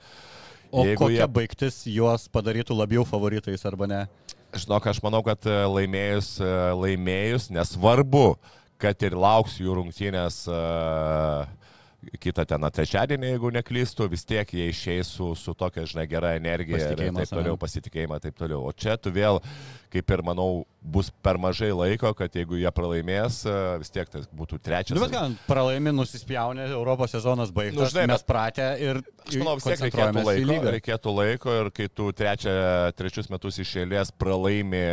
O 0.69 0.86
Jeigu 0.86 1.07
kokia 1.07 1.23
jie... 1.23 1.32
baigtis 1.34 1.82
juos 1.89 2.27
padarytų 2.30 2.77
labiau 2.77 3.05
favoritais 3.07 3.65
arba 3.65 3.89
ne? 3.89 4.03
Žinok, 4.53 4.88
aš 4.89 5.01
manau, 5.05 5.21
kad 5.25 5.45
e, 5.45 5.55
laimėjus, 5.69 6.36
e, 6.41 6.53
laimėjus, 6.77 7.49
nesvarbu, 7.53 8.38
kad 8.80 9.03
ir 9.03 9.15
lauks 9.19 9.57
jų 9.59 9.75
rungtynės 9.82 10.45
uh, 10.47 11.43
kitą 12.19 12.45
ten 12.47 12.63
trečiadienį, 12.73 13.33
jeigu 13.33 13.51
neklystų, 13.53 14.07
vis 14.11 14.23
tiek 14.27 14.47
jie 14.55 14.69
išeis 14.71 15.09
su, 15.17 15.33
su 15.35 15.53
tokia, 15.57 15.83
žinai, 15.89 16.05
gera 16.09 16.31
energija 16.37 16.93
ir 16.93 17.01
taip 17.01 17.31
toliau, 17.33 17.57
pasitikėjimą 17.59 18.19
taip 18.23 18.37
toliau. 18.39 18.61
O 18.69 18.71
čia 18.71 18.95
tu 18.95 19.11
vėl, 19.13 19.41
kaip 19.91 20.13
ir 20.15 20.23
manau, 20.23 20.63
bus 20.79 21.09
per 21.23 21.39
mažai 21.41 21.73
laiko, 21.75 22.13
kad 22.15 22.35
jeigu 22.35 22.59
jie 22.61 22.71
pralaimės, 22.75 23.41
vis 23.81 23.91
tiek 23.91 24.07
tai 24.11 24.21
būtų 24.35 24.61
trečias. 24.63 24.95
Nu, 24.95 25.03
bet 25.03 25.11
ką, 25.11 25.25
pralaimi, 25.49 25.91
nusispjaunė, 25.97 26.69
Europos 26.71 27.11
sezonas 27.15 27.51
baigtas, 27.55 27.81
nu, 27.81 27.89
žinai, 27.91 28.07
mes 28.13 28.23
pratę 28.27 28.69
ir... 28.79 29.01
Aš 29.25 29.35
manau, 29.41 29.57
vis 29.59 29.67
tiek 29.67 29.83
reikėtų 29.89 30.23
laiko, 30.29 30.71
reikėtų 30.77 31.15
laiko 31.17 31.57
ir 31.65 31.73
kai 31.75 31.89
tu 31.91 32.07
trečia, 32.15 32.55
trečius 32.97 33.27
metus 33.33 33.59
iš 33.59 33.75
eilės 33.83 34.13
pralaimi 34.15 34.85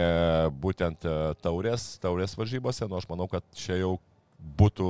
būtent 0.59 1.07
taurės, 1.44 1.94
taurės 2.02 2.34
varžybose, 2.36 2.90
nu 2.90 2.98
aš 2.98 3.09
manau, 3.12 3.30
kad 3.30 3.46
čia 3.57 3.78
jau 3.84 3.94
būtų, 4.37 4.89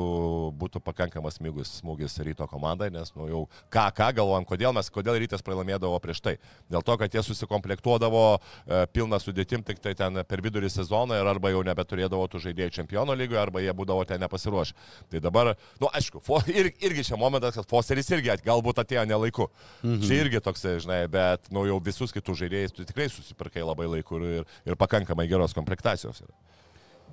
būtų 0.59 0.81
pakankamas 0.85 1.39
smūgis, 1.39 1.71
smūgis 1.81 2.17
ryto 2.27 2.47
komandai, 2.51 2.89
nes 2.95 3.13
nu, 3.17 3.27
jau 3.31 3.43
ką, 3.73 3.87
ką 3.97 4.09
galvojam, 4.19 4.47
kodėl 4.49 4.75
mes, 4.75 4.89
kodėl 4.93 5.19
rytas 5.23 5.45
pralaimėdavo 5.47 5.99
prieš 6.03 6.21
tai. 6.25 6.35
Dėl 6.73 6.85
to, 6.87 6.97
kad 6.99 7.15
jie 7.15 7.23
susikomplektuodavo 7.25 8.25
e, 8.37 8.81
pilną 8.95 9.21
sudėtim 9.23 9.63
tik 9.67 9.81
tai 9.83 9.95
ten 9.99 10.23
per 10.29 10.43
vidurį 10.45 10.71
sezoną 10.73 11.21
ir 11.21 11.31
arba 11.31 11.53
jau 11.55 11.63
nebeturėdavo 11.67 12.27
tų 12.33 12.43
žaidėjų 12.49 12.75
čempionų 12.79 13.17
lygoje, 13.23 13.41
arba 13.43 13.63
jie 13.63 13.75
būdavo 13.77 14.07
ten 14.09 14.23
nepasiruošę. 14.25 14.77
Tai 15.13 15.23
dabar, 15.25 15.55
nu 15.83 15.91
aišku, 15.93 16.23
ir, 16.59 16.73
irgi 16.83 17.07
čia 17.11 17.21
momentas, 17.21 17.59
kad 17.59 17.71
Fosteris 17.71 18.11
irgi 18.15 18.35
at, 18.35 18.45
galbūt 18.47 18.83
atėjo 18.83 19.07
nelaiku. 19.09 19.51
Mhm. 19.83 20.03
Čia 20.07 20.21
irgi 20.25 20.43
toks, 20.43 20.67
žinai, 20.87 21.05
bet 21.11 21.51
nu, 21.55 21.67
jau 21.71 21.79
visus 21.83 22.15
kitus 22.15 22.43
žaidėjus 22.43 22.75
tu 22.77 22.87
tikrai 22.89 23.09
susipirkai 23.13 23.65
labai 23.67 23.89
laiku 23.97 24.21
ir, 24.23 24.47
ir 24.67 24.79
pakankamai 24.79 25.29
geros 25.31 25.55
komplektacijos. 25.57 26.23
Yra. 26.27 26.35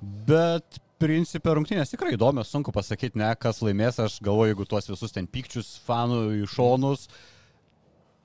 Bet 0.02 0.80
principė 1.04 1.54
rungtynės 1.58 1.92
tikrai 1.92 2.14
įdomios, 2.16 2.50
sunku 2.52 2.72
pasakyti, 2.74 3.20
ne, 3.20 3.30
kas 3.40 3.60
laimės, 3.64 4.00
aš 4.00 4.18
galvoju, 4.24 4.54
jeigu 4.54 4.66
tuos 4.70 4.90
visus 4.90 5.14
ten 5.14 5.28
pykčius 5.30 5.76
fanų 5.84 6.20
į 6.40 6.50
šonus, 6.54 7.06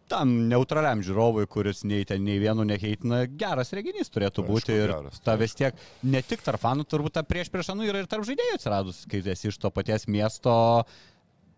tam 0.10 0.32
neutraliam 0.50 1.04
žiūrovui, 1.06 1.46
kuris 1.52 1.84
nei 1.86 2.06
ten 2.10 2.24
nei 2.26 2.40
vienu 2.42 2.66
nekeitina, 2.66 3.24
geras 3.40 3.74
reginys 3.78 4.10
turėtų 4.10 4.42
Aišku, 4.42 4.50
būti 4.50 4.74
ir 4.74 4.94
geras, 4.96 5.22
ta 5.26 5.36
vis 5.38 5.54
tiek 5.58 5.78
ne 6.02 6.24
tik 6.26 6.42
tarp 6.46 6.64
fanų, 6.64 6.88
turbūt 6.90 7.20
ta 7.20 7.26
prieš 7.28 7.52
prieš 7.54 7.74
anų 7.76 7.90
yra 7.92 8.04
ir 8.04 8.10
tarp 8.10 8.26
žaidėjų 8.28 8.58
atsiradus, 8.58 9.04
kai 9.12 9.22
esi 9.36 9.52
iš 9.52 9.60
to 9.62 9.70
paties 9.76 10.08
miesto, 10.10 10.54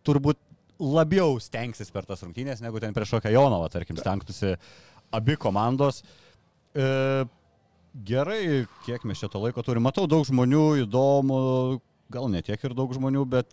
turbūt 0.08 0.42
labiau 0.82 1.38
stengsis 1.40 1.94
per 1.94 2.08
tas 2.10 2.24
rungtynės, 2.26 2.64
negu 2.66 2.82
ten 2.82 2.96
prieš 2.96 3.16
kokią 3.16 3.36
Jonovą, 3.36 3.70
tarkim, 3.72 4.00
stengtųsi 4.02 4.56
abi 5.16 5.38
komandos. 5.40 6.02
E, 6.74 6.88
Gerai, 7.92 8.66
kiek 8.86 9.04
mes 9.04 9.20
čia 9.20 9.28
to 9.28 9.40
laiko 9.44 9.64
turime. 9.68 9.84
Matau 9.90 10.06
daug 10.08 10.24
žmonių, 10.24 10.86
įdomu, 10.86 11.40
gal 12.12 12.30
ne 12.32 12.40
tiek 12.46 12.62
ir 12.64 12.76
daug 12.76 12.94
žmonių, 12.96 13.26
bet 13.28 13.50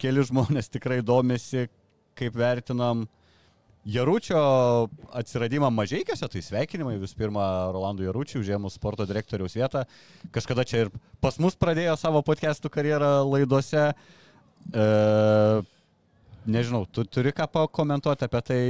keli 0.00 0.24
žmonės 0.24 0.72
tikrai 0.72 1.02
domisi, 1.04 1.66
kaip 2.16 2.38
vertinam 2.40 3.04
Jaručio 3.84 4.38
atsiradimą 5.18 5.68
mažiekiuose, 5.74 6.28
tai 6.30 6.40
sveikinimai 6.46 6.94
visų 7.02 7.18
pirma 7.18 7.44
Rolandų 7.74 8.06
Jaručių, 8.06 8.40
užėmus 8.44 8.78
sporto 8.78 9.04
direktoriaus 9.10 9.58
vietą. 9.58 9.82
Kažkada 10.32 10.64
čia 10.64 10.84
ir 10.86 10.92
pas 11.20 11.36
mus 11.42 11.58
pradėjo 11.58 11.96
savo 11.98 12.22
podcastų 12.24 12.70
karjerą 12.72 13.10
laidose. 13.26 13.88
E, 14.70 14.86
nežinau, 16.46 16.86
tu 16.86 17.04
turi 17.04 17.34
ką 17.34 17.48
pakomentuoti 17.58 18.28
apie 18.28 18.42
tai, 18.46 18.62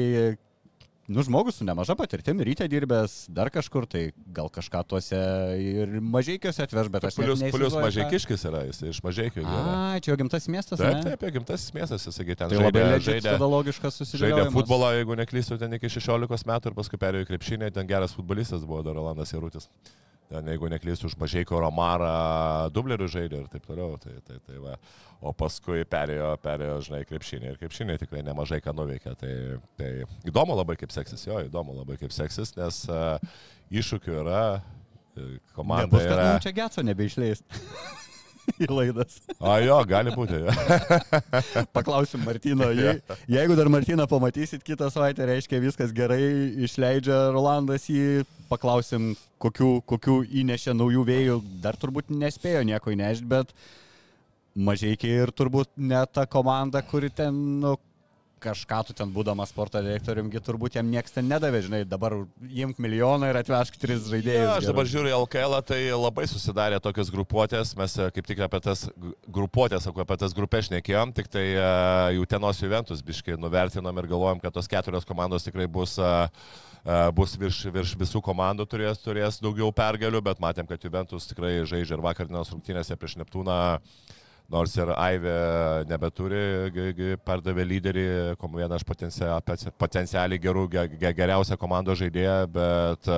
nu, 1.12 1.22
žmogus 1.26 1.58
su 1.60 1.66
nemaža 1.66 1.94
patirtimi, 1.98 2.44
ryte 2.46 2.66
dirbęs 2.70 3.14
dar 3.32 3.50
kažkur, 3.52 3.86
tai 3.90 4.04
gal 4.34 4.50
kažką 4.52 4.82
tuose 4.88 5.20
ir 5.60 5.96
mažiekiuose 6.00 6.64
atveš, 6.66 6.90
bet 6.92 7.08
aš 7.08 7.18
plius, 7.20 7.44
plius 7.54 7.76
mažiekiškis 7.76 8.46
yra, 8.50 8.64
jis 8.70 8.82
iš 8.92 9.02
mažiekių. 9.04 9.44
A, 9.46 9.98
čia 10.02 10.14
jo 10.14 10.20
gimtas 10.22 10.48
miestas. 10.52 10.80
Taip, 10.80 11.00
ne? 11.00 11.16
taip, 11.16 11.26
gimtasis 11.36 11.74
miestas, 11.76 12.06
jis 12.08 12.20
ten 12.22 12.36
tai 12.42 12.52
žaidė, 12.56 12.86
žaidė, 13.08 13.36
logiškas 13.42 14.00
žaidė 14.12 14.48
futbolą, 14.54 14.94
jeigu 14.98 15.18
neklystu, 15.22 15.60
ten 15.60 15.78
iki 15.78 15.92
16 15.92 16.48
metų 16.52 16.72
ir 16.72 16.78
paskui 16.78 17.00
perėjo 17.02 17.26
į 17.26 17.30
krepšinį, 17.32 17.72
ten 17.76 17.90
geras 17.90 18.16
futbolistas 18.16 18.64
buvo 18.68 18.82
dar 18.86 18.96
Rolandas 18.98 19.34
Jarutis 19.34 19.68
jeigu 20.40 20.70
neklysiu, 20.72 21.08
už 21.10 21.16
Mažeiko 21.20 21.60
Romarą 21.60 22.70
dublerių 22.72 23.08
žaidė 23.12 23.42
ir 23.42 23.48
taip 23.52 23.66
toliau. 23.68 23.96
Tai, 24.02 24.14
tai, 24.26 24.38
tai 24.46 24.60
va. 24.62 24.76
O 25.22 25.30
paskui 25.36 25.84
perėjo, 25.86 26.32
perėjo, 26.42 26.78
žinai, 26.88 27.02
krepšinį 27.06 27.52
ir 27.52 27.58
krepšinį 27.60 27.98
tikrai 28.00 28.24
nemažai 28.26 28.58
ką 28.64 28.74
nuveikė. 28.74 29.14
Tai, 29.20 29.34
tai 29.78 29.90
įdomu 30.26 30.56
labai 30.58 30.78
kaip 30.80 30.94
seksis, 30.94 31.26
jo, 31.28 31.38
įdomu 31.46 31.76
labai 31.76 31.98
kaip 32.00 32.14
seksis, 32.14 32.56
nes 32.58 32.80
uh, 32.90 33.18
iššūkių 33.70 34.16
yra, 34.24 34.42
e, 35.14 35.36
komanda. 35.54 35.86
Nebus, 35.86 36.08
kad 36.08 36.16
yra... 36.16 36.40
čia 36.42 36.54
Getso 36.56 36.82
nebeišleis. 36.86 37.44
į 38.62 38.68
laidas. 38.70 39.18
A 39.40 39.58
jo, 39.64 39.76
gali 39.88 40.12
būti. 40.14 40.40
Paklausim 41.76 42.24
Martino. 42.26 42.70
Je, 42.74 42.96
jeigu 43.30 43.56
dar 43.58 43.70
Martiną 43.72 44.06
pamatysit 44.10 44.64
kitą 44.66 44.90
savaitę, 44.92 45.26
reiškia 45.28 45.62
viskas 45.62 45.94
gerai, 45.96 46.22
išleidžia 46.66 47.28
Rolandas 47.34 47.88
jį, 47.90 48.24
paklausim, 48.50 49.12
kokių, 49.42 49.70
kokių 49.88 50.18
įnešė 50.42 50.76
naujų 50.78 51.06
vėjų. 51.08 51.38
Dar 51.64 51.78
turbūt 51.80 52.12
nespėjo 52.14 52.64
nieko 52.68 52.94
įnešti, 52.94 53.28
bet 53.30 53.54
mažai 54.54 54.96
ir 55.08 55.32
turbūt 55.32 55.72
ne 55.76 56.02
ta 56.12 56.26
komanda, 56.26 56.82
kuri 56.84 57.10
ten, 57.10 57.38
nu, 57.62 57.76
kažką 58.42 58.80
tu 58.88 58.96
ten 58.96 59.10
būdamas 59.14 59.52
sporto 59.52 59.80
direktoriumgi 59.82 60.40
turbūt 60.44 60.78
jam 60.78 60.88
niekas 60.90 61.14
ten 61.14 61.28
nedavė, 61.30 61.62
žinai, 61.66 61.82
dabar 61.88 62.16
imk 62.42 62.80
milijoną 62.82 63.30
ir 63.30 63.38
atvežk 63.40 63.78
tris 63.80 64.08
žaidėjus. 64.10 64.48
Ja, 64.48 64.56
aš 64.58 64.68
dabar 64.70 64.88
žiūriu 64.90 65.14
LKL, 65.22 65.58
tai 65.68 65.80
labai 65.90 66.26
susidarė 66.30 66.80
tokios 66.82 67.12
grupuotės, 67.14 67.74
mes 67.78 67.96
e, 67.98 68.08
kaip 68.16 68.28
tik 68.28 68.42
apie 68.46 68.62
tas 68.64 68.84
grupuotės, 69.32 69.88
apie 69.92 70.18
tas 70.20 70.36
grupės 70.36 70.68
šnekėjom, 70.70 71.14
tik 71.16 71.30
tai 71.32 71.46
uh, 71.54 72.10
jų 72.16 72.28
tenos 72.30 72.62
Juventus 72.62 73.04
biškai 73.06 73.38
nuvertinom 73.40 74.02
ir 74.02 74.10
galvojom, 74.10 74.42
kad 74.42 74.54
tos 74.54 74.70
keturios 74.70 75.08
komandos 75.08 75.46
tikrai 75.46 75.68
bus 75.70 75.98
uh, 76.02 76.26
bus 77.14 77.36
virš, 77.38 77.60
virš 77.70 77.92
visų 78.00 78.20
komandų 78.26 78.66
turės, 78.66 78.98
turės 78.98 79.38
daugiau 79.42 79.70
pergalių, 79.74 80.22
bet 80.26 80.42
matėm, 80.42 80.66
kad 80.66 80.82
Juventus 80.82 81.28
tikrai 81.30 81.60
žaidžia 81.62 81.94
ir 81.94 82.02
vakar 82.02 82.26
dienos 82.26 82.50
rungtynėse 82.50 82.98
prieš 82.98 83.20
Neptūną 83.22 83.60
uh, 83.76 84.18
nors 84.52 84.74
ir 84.76 84.90
Aivė 84.92 85.34
nebeturi, 85.88 86.42
pardavė 87.24 87.64
lyderį, 87.66 88.04
kom 88.40 88.58
vieną 88.58 88.78
iš 88.78 88.84
potencialiai 89.80 90.40
gerų, 90.42 90.66
geriausią 91.00 91.56
komandos 91.60 92.00
žaidėją, 92.02 92.36
bet 92.52 93.08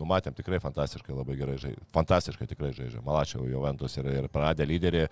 numatėm 0.00 0.36
tikrai 0.36 0.60
fantastiškai 0.62 1.16
labai 1.16 1.38
gerai 1.40 1.56
žaidžia. 1.62 1.86
Fantastiškai 1.96 2.48
tikrai 2.50 2.72
žaidžia. 2.76 3.02
Malačiau 3.06 3.48
Juventus 3.48 3.96
ir, 4.00 4.10
ir 4.12 4.28
praradė 4.32 4.68
lyderį, 4.68 5.06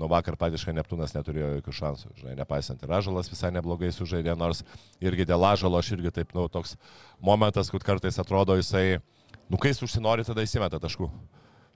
nuo 0.00 0.10
vakar 0.12 0.38
patiškai 0.40 0.76
Neptūnas 0.78 1.14
neturėjo 1.16 1.52
jokių 1.58 1.76
šansų. 1.82 2.12
Žinai, 2.22 2.36
nepaisant 2.40 2.82
ir 2.84 2.98
Ažalas 2.98 3.30
visai 3.32 3.52
neblogai 3.54 3.92
sužaidė, 3.94 4.36
nors 4.38 4.64
irgi 5.04 5.28
dėl 5.28 5.44
Ažalo 5.50 5.80
aš 5.82 5.92
irgi 5.98 6.14
taip, 6.20 6.32
nu, 6.36 6.48
toks 6.52 6.78
momentas, 7.20 7.72
kad 7.74 7.84
kartais 7.84 8.20
atrodo 8.20 8.56
jisai, 8.56 9.02
nu, 9.48 9.60
kai 9.60 9.74
jis 9.74 9.84
užsinori, 9.88 10.26
tada 10.28 10.46
įsimeta 10.46 10.80
taškų. 10.80 11.10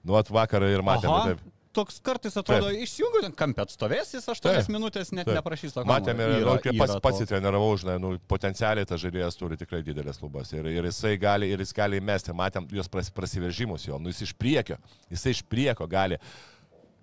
Nu, 0.02 0.16
at 0.18 0.32
vakar 0.32 0.64
ir 0.66 0.82
matėme 0.82 1.18
Aha. 1.18 1.32
taip 1.32 1.51
toks 1.74 1.98
kartais 2.04 2.36
atrodo, 2.38 2.70
išjungiu 2.84 3.24
ten 3.24 3.34
kampę 3.36 3.64
atstovės, 3.64 4.12
jis 4.16 4.28
8 4.28 4.44
Taip. 4.44 4.70
minutės 4.72 5.12
net 5.16 5.26
Taip. 5.28 5.38
neprašys. 5.38 5.76
Matėme, 5.88 6.28
yra, 6.42 6.56
nu, 6.58 6.76
pats 6.80 7.00
pasitreniravau, 7.04 7.72
žinai, 7.80 7.98
nu, 8.02 8.14
potencialiai 8.30 8.88
tas 8.88 9.00
žaidėjas 9.02 9.38
turi 9.40 9.58
tikrai 9.60 9.82
didelės 9.86 10.22
lubas 10.22 10.52
ir, 10.54 10.68
ir 10.70 10.88
jisai 10.90 11.16
gali, 11.20 11.50
ir 11.52 11.64
jis 11.64 11.74
gali 11.76 12.00
įmesti, 12.02 12.36
matėm 12.36 12.68
jos 12.72 12.90
prasiveržimus 12.92 13.88
jo, 13.88 14.00
nu, 14.02 14.12
jis 14.12 14.28
iš 14.28 14.34
priekio, 14.38 14.78
jisai 15.12 15.36
iš 15.36 15.44
priekio 15.48 15.88
gali 15.90 16.20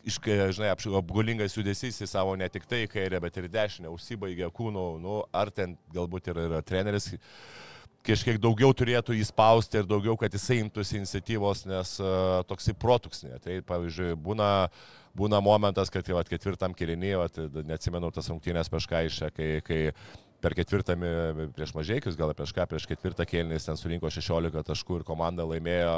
iš, 0.07 0.19
žinai, 0.55 0.73
apgulingas 0.99 1.57
judesys 1.57 1.99
į 2.03 2.09
savo 2.09 2.35
ne 2.39 2.47
tik 2.51 2.67
tai 2.69 2.85
kairę, 2.91 3.19
bet 3.23 3.37
ir 3.39 3.49
dešinę, 3.51 3.91
užsibaigė 3.93 4.49
kūnų, 4.55 4.85
nu, 5.03 5.21
ar 5.35 5.51
ten 5.53 5.75
galbūt 5.93 6.31
ir 6.31 6.43
yra 6.47 6.61
treneris 6.65 7.11
kažkiek 8.07 8.39
daugiau 8.41 8.73
turėtų 8.75 9.17
įspausti 9.19 9.81
ir 9.81 9.89
daugiau, 9.89 10.15
kad 10.19 10.33
jisai 10.33 10.59
imtųsi 10.63 10.99
iniciatyvos, 10.99 11.65
nes 11.69 11.95
uh, 12.03 12.39
toksai 12.49 12.75
protuksnė. 12.79 13.39
Tai 13.43 13.59
pavyzdžiui, 13.69 14.13
būna, 14.23 14.49
būna 15.17 15.41
momentas, 15.43 15.91
kad 15.93 16.07
jau 16.07 16.21
ketvirtam 16.29 16.75
kilinį, 16.77 17.13
neatsimenu 17.67 18.11
tas 18.15 18.31
rungtynės 18.31 18.71
prieš 18.71 18.89
Kaišę, 18.91 19.31
kai, 19.35 19.49
kai 19.65 19.81
per 20.41 20.55
ketvirtą 20.57 20.95
prieš 21.55 21.73
mažiekius, 21.75 22.17
gal 22.19 22.31
prieš 22.37 22.53
ką, 22.55 22.65
prieš 22.69 22.87
ketvirtą 22.89 23.25
kėlinį 23.27 23.59
ten 23.63 23.79
surinko 23.79 24.11
16 24.13 24.63
taškų 24.69 24.99
ir 24.99 25.05
komanda 25.07 25.45
laimėjo, 25.47 25.95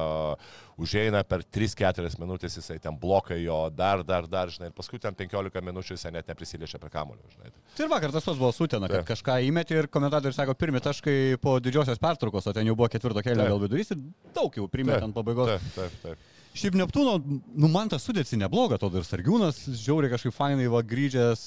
užeina 0.81 1.23
per 1.27 1.45
3-4 1.45 2.11
minutės 2.21 2.57
jisai 2.59 2.79
ten 2.81 2.97
blokai 2.99 3.41
jo 3.43 3.59
dar, 3.75 4.03
dar, 4.07 4.27
dar, 4.29 4.51
žinai, 4.53 4.71
ir 4.71 4.75
paskui 4.77 4.99
ten 5.01 5.17
15 5.17 5.63
minučių 5.69 5.97
jisai 5.97 6.13
net 6.17 6.29
neprisiliečia 6.31 6.81
prie 6.81 6.91
kamulio, 6.93 7.23
žinai. 7.35 7.53
Tai 7.77 7.85
ir 7.85 7.93
vakar 7.93 8.13
tas 8.15 8.27
pats 8.27 8.41
buvo 8.41 8.51
sutena, 8.55 8.89
kad 8.89 9.03
Taip. 9.03 9.13
kažką 9.13 9.39
įmetė 9.47 9.79
ir 9.83 9.89
komentatorius 9.93 10.39
sako, 10.41 10.57
pirmi 10.59 10.83
taškai 10.83 11.17
po 11.41 11.57
didžiosios 11.63 12.01
pertraukos, 12.01 12.49
o 12.49 12.55
ten 12.57 12.69
jau 12.69 12.77
buvo 12.77 12.91
ketvirto 12.91 13.23
Taip. 13.23 13.37
gal 13.37 13.61
vidurys 13.61 13.93
ir 13.93 14.03
daug 14.35 14.57
jau 14.57 14.69
primetė 14.71 15.05
ant 15.07 15.17
pabaigos. 15.17 15.55
Taip, 15.55 15.73
taip, 15.77 15.99
taip. 16.05 16.29
Šiaip 16.51 16.75
Neptūno, 16.75 17.15
nu 17.23 17.69
man 17.71 17.87
tas 17.91 18.03
sudėti 18.03 18.35
nebloga, 18.35 18.75
to 18.79 18.89
ir 18.99 19.05
Sargiūnas, 19.07 19.61
žiauriai 19.71 20.11
kažkaip 20.11 20.35
fainai 20.35 20.67
va 20.71 20.81
grįžęs, 20.83 21.45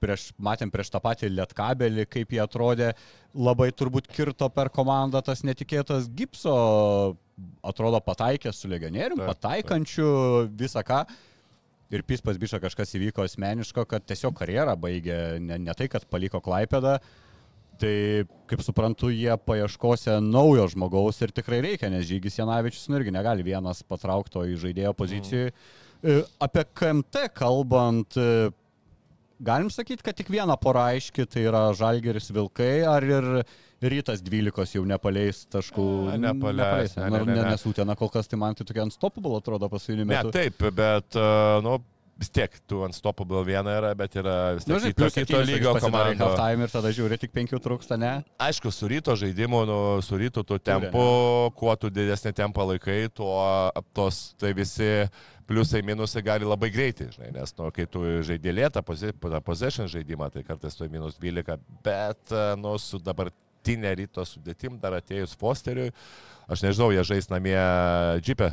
prieš, 0.00 0.28
matėm 0.42 0.72
prieš 0.72 0.92
tą 0.94 1.00
patį 1.04 1.30
Lietkabelį, 1.34 2.06
kaip 2.10 2.34
jie 2.34 2.42
atrodė, 2.42 2.92
labai 3.34 3.70
turbūt 3.76 4.08
kirto 4.10 4.48
per 4.52 4.70
komandą 4.74 5.22
tas 5.24 5.44
netikėtas 5.46 6.08
Gipso, 6.14 6.54
atrodo 7.66 8.00
pataikęs 8.04 8.62
su 8.62 8.70
legionierium, 8.70 9.22
Taip, 9.22 9.32
pataikančiu 9.34 10.10
visą 10.58 10.84
ką. 10.86 11.04
Ir 11.88 12.04
Pispas 12.04 12.36
Biša 12.36 12.60
kažkas 12.60 12.92
įvyko 12.98 13.24
asmeniško, 13.24 13.86
kad 13.88 14.04
tiesiog 14.04 14.34
karjerą 14.36 14.74
baigė, 14.76 15.38
ne, 15.40 15.56
ne 15.62 15.74
tai, 15.76 15.88
kad 15.88 16.04
paliko 16.10 16.42
Klaipėdą. 16.44 16.98
Tai, 17.78 17.94
kaip 18.50 18.62
suprantu, 18.66 19.08
jie 19.14 19.30
paieškose 19.46 20.16
naujo 20.24 20.66
žmogaus 20.72 21.22
ir 21.22 21.30
tikrai 21.30 21.60
reikia, 21.62 21.88
nes 21.92 22.08
Žygis 22.08 22.40
Janavičius 22.40 22.88
nu 22.90 22.98
irgi 22.98 23.14
negali 23.14 23.46
vienas 23.46 23.84
patraukto 23.86 24.42
į 24.50 24.56
žaidėjo 24.64 24.92
pozicijai. 24.98 25.52
Mm. 25.52 26.26
Apie 26.42 26.64
KMT 26.78 27.28
kalbant, 27.38 28.18
e, 28.18 28.50
galim 29.40 29.70
sakyti, 29.72 30.04
kad 30.04 30.18
tik 30.18 30.30
viena 30.32 30.56
pora 30.60 30.88
aiški, 30.94 31.26
tai 31.30 31.46
yra 31.48 31.68
Žalgeris 31.76 32.30
Vilkai, 32.34 32.72
ar 32.88 33.06
ir 33.06 33.28
rytas 33.82 34.22
12 34.24 34.78
jau 34.78 34.86
nepaleis 34.88 35.44
taškų. 35.52 35.88
Ne, 36.14 36.18
nepaleis, 36.28 36.96
ne, 36.98 37.04
ne, 37.04 37.12
ne, 37.12 37.20
ne, 37.22 37.34
ne, 37.34 37.42
ne. 37.42 37.52
nesūtena, 37.54 37.98
kol 37.98 38.10
kas 38.14 38.30
tai 38.30 38.40
man 38.40 38.58
tai 38.58 38.66
tokia 38.68 38.86
unstoppable 38.88 39.38
atrodo 39.38 39.70
pasaulio 39.70 40.08
Ne, 40.08 40.24
taip, 40.34 40.66
bet, 40.74 41.18
uh, 41.18 41.60
nu, 41.64 41.78
vis 42.18 42.30
tiek, 42.34 42.54
tu 42.66 42.82
ant 42.82 42.94
stopable 42.94 43.40
viena 43.46 43.76
yra, 43.78 43.92
bet 43.98 44.16
yra 44.18 44.36
vis 44.56 44.66
Nu, 44.66 44.78
tiek 44.80 44.88
žinai, 44.88 44.94
kito, 44.96 45.22
kito 45.22 45.42
lygio 45.46 45.74
komanda. 45.78 46.30
Ir 46.58 46.72
tada 46.72 46.90
žiūri, 46.94 47.18
tik 47.22 47.32
penkių 47.34 47.60
trūksta, 47.62 47.98
ne? 48.00 48.12
Aišku, 48.42 48.72
su 48.74 48.90
ryto 48.90 49.14
žaidimu, 49.18 49.62
nu, 49.68 49.78
su 50.04 50.18
ryto 50.18 50.42
tu 50.46 50.58
tempu, 50.58 51.04
kuo 51.58 51.76
tu 51.78 51.92
didesnį 51.94 52.34
tempą 52.42 52.66
laikai, 52.72 53.04
tuo 53.14 53.38
tos, 53.94 54.32
tai 54.40 54.50
visi 54.58 55.06
pliusai, 55.48 55.80
minusai 55.82 56.22
gali 56.22 56.44
labai 56.44 56.68
greitai, 56.70 57.08
žinai, 57.14 57.30
nes, 57.38 57.54
nu, 57.58 57.70
kai 57.74 57.86
tu 57.88 58.02
žaidė 58.28 58.52
lėtą 58.52 58.82
posi- 58.84 59.14
tą 59.16 59.40
possession 59.42 59.88
žaidimą, 59.88 60.30
tai 60.34 60.42
kartais 60.44 60.76
tu 60.76 60.88
minus 60.92 61.16
12, 61.18 61.56
bet, 61.82 62.20
e, 62.32 62.42
nu, 62.60 62.74
su 62.78 63.00
dabartinė 63.00 63.94
ryto 64.02 64.24
sudėtim, 64.28 64.76
dar 64.80 64.98
atėjus 65.00 65.32
Fosteriui, 65.40 65.90
aš 66.48 66.62
nežinau, 66.68 66.90
jie 66.92 67.04
žais 67.14 67.30
namie 67.32 67.56
džipę, 68.20 68.52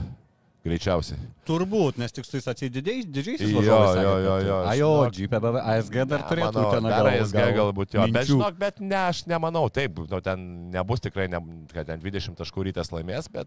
greičiausiai. 0.66 1.20
Turbūt, 1.46 2.00
nes 2.02 2.10
tik 2.16 2.26
su 2.26 2.32
tais 2.40 2.48
atsididėjais, 2.50 3.06
didžiaisiais 3.14 3.52
Jo, 3.54 3.60
varžovais. 3.60 4.00
jo, 4.02 4.14
jo, 4.24 4.38
jo, 4.48 4.56
A, 4.66 4.72
jo, 4.80 4.88
žinok. 5.04 5.14
GPBV, 5.20 5.60
ASG 5.76 5.98
dar 6.10 6.24
Ne, 6.24 6.30
turėtų 6.32 6.56
manau, 6.58 6.72
ten 6.74 6.88
dar 6.90 7.10
ASG 7.12 7.38
galbūt 7.60 7.94
jo, 7.94 8.02
bet 8.08 8.16
minčių. 8.16 8.32
žinok, 8.32 8.58
bet 8.64 8.80
ne, 8.82 8.96
aš 9.12 9.20
nemanau, 9.30 9.68
taip, 9.70 10.00
nu, 10.10 10.22
ten 10.26 10.48
nebus 10.74 11.04
tikrai, 11.06 11.28
ne, 11.30 11.38
kad 11.76 11.86
ten 11.92 12.02
20 12.02 12.34
taškų 12.40 12.66
rytas 12.72 12.90
laimės, 12.96 13.30
bet 13.30 13.46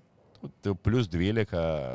tai 0.63 0.75
plus 0.83 1.09
12, 1.11 1.55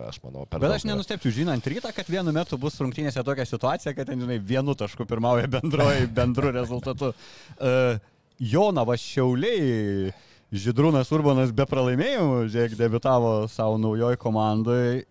aš 0.09 0.19
manau, 0.23 0.45
per 0.49 0.61
Bet 0.63 0.75
aš 0.75 0.85
nenustepčiau, 0.89 1.33
žinant 1.33 1.67
rytą, 1.69 1.93
kad 1.95 2.09
vienu 2.11 2.33
metu 2.35 2.59
bus 2.59 2.79
rungtynėse 2.81 3.23
tokia 3.25 3.45
situacija, 3.47 3.95
kad 3.97 4.09
ten, 4.09 4.19
žinai, 4.23 4.39
vienu 4.39 4.75
tašku 4.77 5.07
pirmauja 5.09 5.49
bendroji, 5.51 6.09
bendru 6.19 6.51
rezultatu. 6.55 7.13
Uh, 7.57 7.97
Jonavas 8.43 9.03
Šiauliai, 9.03 10.11
Židrūnas 10.53 11.09
Urbanas 11.15 11.53
be 11.55 11.65
pralaimėjimų, 11.65 12.43
žiūrėk, 12.53 12.75
debitavo 12.77 13.33
savo 13.49 13.79
naujoj 13.81 14.19
komandai. 14.21 15.03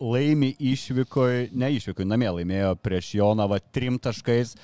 Laimi 0.00 0.52
išvykoj, 0.56 1.50
ne 1.52 1.72
išvykoj, 1.76 2.06
namie 2.08 2.30
laimėjo 2.38 2.76
prieš 2.80 3.14
Jonavą 3.18 3.58
trim 3.74 3.98
taškais. 4.00 4.54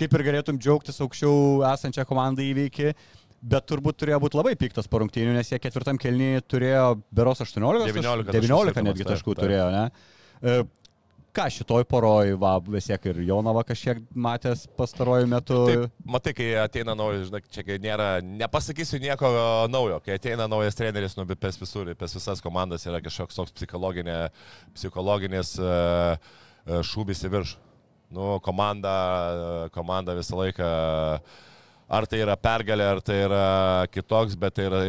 Kaip 0.00 0.16
ir 0.16 0.24
galėtum 0.26 0.56
džiaugtis 0.58 0.98
aukščiau 1.04 1.60
esančią 1.68 2.06
komandą 2.08 2.42
įveikį. 2.42 2.94
Bet 3.42 3.66
turbūt 3.66 3.98
turėjo 3.98 4.20
būti 4.22 4.38
labai 4.38 4.52
piktas 4.58 4.86
po 4.90 5.00
rungtynių, 5.02 5.32
nes 5.34 5.48
jie 5.50 5.58
ketvirtam 5.58 5.98
kelnyje 5.98 6.44
turėjo 6.46 6.84
beros 7.10 7.42
18, 7.42 7.88
19 7.90 8.28
taškų 8.28 8.36
19 8.38 8.70
skirtumas, 8.70 8.86
netgi 8.86 9.08
taškų 9.08 9.34
taip. 9.34 9.42
turėjo, 9.42 9.66
ne? 9.74 9.82
E, 10.42 10.62
Ką 11.32 11.46
šitoj 11.48 11.86
poroj, 11.88 12.34
va, 12.36 12.58
vis 12.74 12.90
tiek 12.90 13.06
ir 13.08 13.22
Jonava 13.24 13.62
kažkiek 13.64 14.02
matęs 14.12 14.66
pastaruoju 14.76 15.30
metu. 15.32 15.60
Taip, 15.64 15.94
matai, 16.04 16.34
kai 16.36 16.48
ateina 16.60 16.92
naujas, 16.92 17.22
žinai, 17.30 17.40
čia 17.54 17.64
kai 17.64 17.78
nėra, 17.80 18.08
nepasakysiu 18.20 19.00
nieko 19.00 19.30
naujo, 19.72 19.96
kai 20.04 20.18
ateina 20.18 20.44
naujas 20.44 20.76
treneris, 20.76 21.16
nu, 21.16 21.24
pes 21.32 21.56
visur, 21.56 21.88
pes 21.96 22.18
visas 22.18 22.44
komandas 22.44 22.84
yra 22.84 23.00
kažkoks 23.00 23.40
toks 23.40 23.56
psichologinė, 23.56 24.18
psichologinis 24.76 25.54
uh, 25.56 26.20
šūbis 26.90 27.24
į 27.24 27.32
viršų. 27.32 27.64
Nu, 28.12 28.36
komanda, 28.44 28.92
komanda 29.72 30.12
visą 30.18 30.36
laiką, 30.36 30.68
ar 31.92 32.06
tai 32.08 32.22
yra 32.24 32.36
pergalė, 32.40 32.86
ar 32.94 33.00
tai 33.04 33.18
yra 33.26 33.44
kitoks, 33.92 34.36
bet 34.40 34.56
tai 34.56 34.66
yra, 34.70 34.80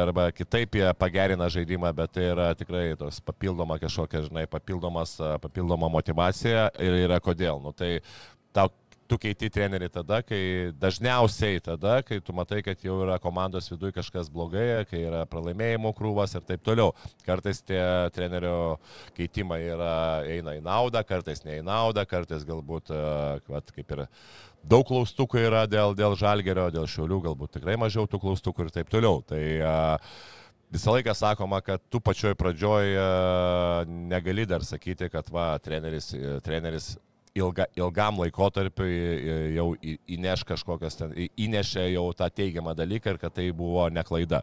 arba 0.00 0.30
kitaip 0.34 0.78
jie 0.80 0.86
pagerina 0.98 1.48
žaidimą, 1.52 1.92
bet 1.96 2.14
tai 2.16 2.30
yra 2.30 2.48
tikrai 2.56 2.86
tos 2.98 3.20
papildoma 3.24 3.76
kažkokia, 3.82 4.24
žinai, 4.30 4.46
papildomas, 4.50 5.16
papildoma 5.42 5.90
motivacija 5.92 6.70
ir 6.80 7.00
yra 7.04 7.20
kodėl. 7.20 7.60
Nu, 7.62 7.74
tai 7.76 7.98
tau 8.56 8.72
tu 9.08 9.18
keiti 9.20 9.50
trenerį 9.52 9.88
tada, 9.94 10.20
kai 10.26 10.72
dažniausiai 10.76 11.60
tada, 11.64 11.98
kai 12.06 12.18
tu 12.24 12.34
matai, 12.36 12.60
kad 12.66 12.82
jau 12.84 12.98
yra 13.04 13.18
komandos 13.22 13.70
viduje 13.72 13.96
kažkas 13.96 14.30
blogai, 14.32 14.84
kai 14.90 15.04
yra 15.06 15.24
pralaimėjimų 15.30 15.92
krūvas 15.96 16.36
ir 16.36 16.46
taip 16.48 16.64
toliau. 16.66 16.92
Kartais 17.26 17.62
tie 17.66 17.80
trenerio 18.16 18.76
keitimai 19.16 19.60
yra, 19.64 19.96
eina 20.28 20.56
į 20.58 20.62
naudą, 20.66 21.04
kartais 21.06 21.44
ne 21.46 21.60
į 21.60 21.66
naudą, 21.66 22.06
kartais 22.08 22.46
galbūt, 22.48 22.94
e, 22.94 23.02
vat, 23.52 23.74
kaip 23.76 23.96
ir 23.96 24.06
daug 24.66 24.86
klaustukų 24.88 25.44
yra 25.46 25.66
dėl, 25.70 25.94
dėl 25.98 26.18
žalgerio, 26.18 26.70
dėl 26.74 26.88
šiaulių, 26.90 27.22
galbūt 27.30 27.58
tikrai 27.58 27.78
mažiau 27.80 28.08
tų 28.10 28.22
klaustukų 28.24 28.66
ir 28.66 28.74
taip 28.80 28.90
toliau. 28.92 29.22
Tai 29.26 29.42
a, 29.62 29.76
Visą 30.66 30.90
laiką 30.96 31.12
sakoma, 31.14 31.60
kad 31.62 31.82
tu 31.90 32.00
pačioj 32.02 32.34
pradžioj 32.34 32.96
e, 32.98 33.02
negali 34.10 34.46
dar 34.50 34.64
sakyti, 34.66 35.06
kad 35.12 35.28
va, 35.30 35.52
treneris, 35.62 36.08
e, 36.16 36.40
treneris 36.42 36.96
ilga, 37.36 37.66
ilgam 37.78 38.20
laikotarpiu 38.22 38.86
jau 39.56 39.68
į- 39.80 39.98
įneš 40.16 40.44
kažkokias 40.48 40.98
ten, 40.98 41.14
įnešė 41.36 41.86
jau 41.92 42.06
tą 42.16 42.28
teigiamą 42.32 42.74
dalyką 42.78 43.14
ir 43.14 43.20
kad 43.22 43.36
tai 43.36 43.50
buvo 43.56 43.88
ne 43.92 44.04
klaida. 44.06 44.42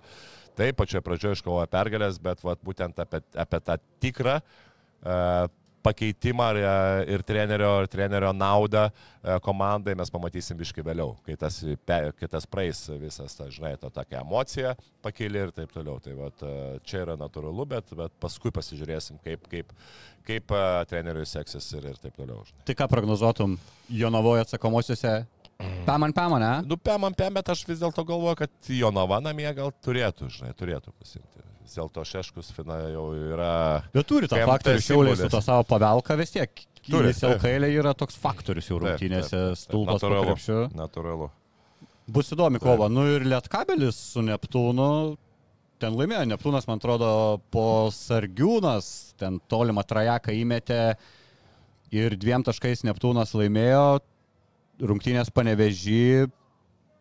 Taip, 0.54 0.78
pačioje 0.78 1.02
pradžioje 1.02 1.39
iškovojo 1.39 1.66
pergalės, 1.74 2.20
bet 2.22 2.44
vat, 2.46 2.62
būtent 2.62 3.00
apie, 3.02 3.24
apie 3.41 3.60
tą 3.66 3.80
tikrą 4.04 4.36
e, 4.38 5.16
pakeitimą 5.84 6.48
ir, 6.54 6.60
e, 6.64 7.04
ir, 7.16 7.24
trenerio, 7.28 7.72
ir 7.84 7.90
trenerio 7.92 8.32
naudą 8.36 8.86
e, 8.88 9.36
komandai 9.44 9.96
mes 10.00 10.12
pamatysim 10.14 10.58
biškai 10.60 10.86
vėliau, 10.86 11.14
kai 11.28 11.36
tas, 11.40 11.60
kai 11.88 12.30
tas 12.32 12.48
praeis 12.50 12.86
visas, 13.02 13.36
ta, 13.38 13.50
žinai, 13.52 13.76
ta 13.82 13.92
tokia 13.94 14.22
emocija 14.24 14.74
pakėlė 15.04 15.48
ir 15.48 15.54
taip 15.56 15.76
toliau. 15.76 16.00
Tai 16.04 16.16
vat, 16.20 16.44
e, 16.48 16.56
čia 16.88 17.04
yra 17.04 17.18
natūralu, 17.20 17.68
bet, 17.76 17.94
bet 18.00 18.16
paskui 18.24 18.54
pasižiūrėsim, 18.56 19.20
kaip, 19.24 19.48
kaip, 19.52 19.72
kaip 20.28 20.58
treneriui 20.90 21.28
seksis 21.30 21.70
ir, 21.78 21.92
ir 21.94 22.02
taip 22.02 22.18
toliau. 22.20 22.42
Žinai. 22.48 22.68
Tai 22.70 22.80
ką 22.82 22.90
prognozuotum 22.96 23.58
Jonavoje 23.92 24.48
atsakomosiuose? 24.48 25.16
Paman, 25.86 26.12
paman, 26.16 26.42
ne? 26.42 26.54
Nu, 26.68 26.76
pem 26.82 27.04
ant 27.08 27.16
pem, 27.16 27.32
bet 27.36 27.50
aš 27.54 27.62
vis 27.68 27.80
dėlto 27.80 28.04
galvoju, 28.08 28.40
kad 28.42 28.72
Jonava 28.74 29.20
namie 29.24 29.48
gal 29.56 29.72
turėtų, 29.86 30.32
žinai, 30.34 30.52
turėtų 30.60 30.92
pasimti. 30.98 31.53
Vis 31.64 31.78
dėlto 31.78 32.03
Šeškus 32.03 32.51
fina 32.55 32.82
jau 32.91 33.05
yra... 33.16 33.53
Bet 33.93 34.07
turi 34.09 34.28
tą 34.28 34.41
faktorių 34.47 34.84
šiauliai 34.84 35.20
su 35.20 35.30
to 35.32 35.39
savo 35.43 35.64
pavelką 35.68 36.18
vis 36.20 36.36
tiek. 36.36 36.64
Turi. 36.84 37.14
LKL 37.16 37.70
yra 37.72 37.93
toks 37.95 38.18
faktorius 38.20 38.68
jau 38.68 38.82
rungtynėse, 38.84 39.39
stulpas 39.55 40.03
Natūralu. 40.03 40.36
Natūralu. 40.76 41.30
Bus 42.11 42.34
įdomi 42.36 42.59
kova. 42.59 42.89
Nu 42.91 43.05
ir 43.07 43.24
Lietkabelis 43.24 43.95
su 44.11 44.24
Neptūnu. 44.28 44.89
Ten 45.80 45.95
laimėjo. 45.95 46.26
Neptūnas, 46.34 46.68
man 46.68 46.82
atrodo, 46.82 47.09
po 47.51 47.88
Sargiūnas 47.95 49.16
ten 49.20 49.39
tolimą 49.51 49.86
trajeką 49.88 50.36
įmetė 50.36 50.82
ir 51.95 52.18
dviem 52.20 52.43
taškais 52.43 52.84
Neptūnas 52.88 53.32
laimėjo. 53.39 54.01
Rungtynės 54.84 55.32
panevežį. 55.32 56.28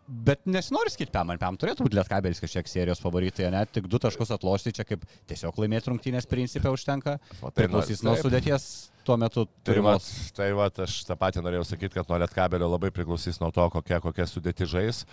Bet 0.07 0.43
nesinori 0.51 0.91
skirti 0.91 1.15
PEM, 1.15 1.37
PEM 1.39 1.57
turėtų 1.63 1.85
būti 1.87 1.97
Lietkabelis 1.97 2.43
kažkiek 2.43 2.67
serijos 2.69 3.01
favoritai, 3.01 3.47
net 3.55 3.71
tik 3.73 3.87
du 3.89 4.01
taškus 4.03 4.33
atlošti, 4.35 4.75
čia 4.75 4.85
kaip 4.87 5.05
tiesiog 5.31 5.61
laimėti 5.63 5.93
rungtynės 5.93 6.27
principė 6.29 6.73
užtenka. 6.75 7.21
Tai 7.39 7.53
Priklausys 7.55 8.03
nuo 8.03 8.17
sudėties 8.19 8.67
tuo 9.07 9.17
metu 9.17 9.45
Tai 9.47 9.71
turimos. 9.71 10.09
tai 10.35 10.51
va, 10.59 10.67
aš 10.85 10.99
tą 11.07 11.17
patį 11.19 11.45
norėjau 11.47 11.69
sakyti, 11.71 11.95
kad 11.95 12.11
nuo 12.11 12.19
Lietkabelio 12.23 12.69
labai 12.71 12.91
priklausys 12.95 13.39
nuo 13.43 13.53
to, 13.55 13.65
kokia, 13.73 14.03
kokia 14.03 14.27
sudėti 14.27 14.67
žais. 14.69 15.05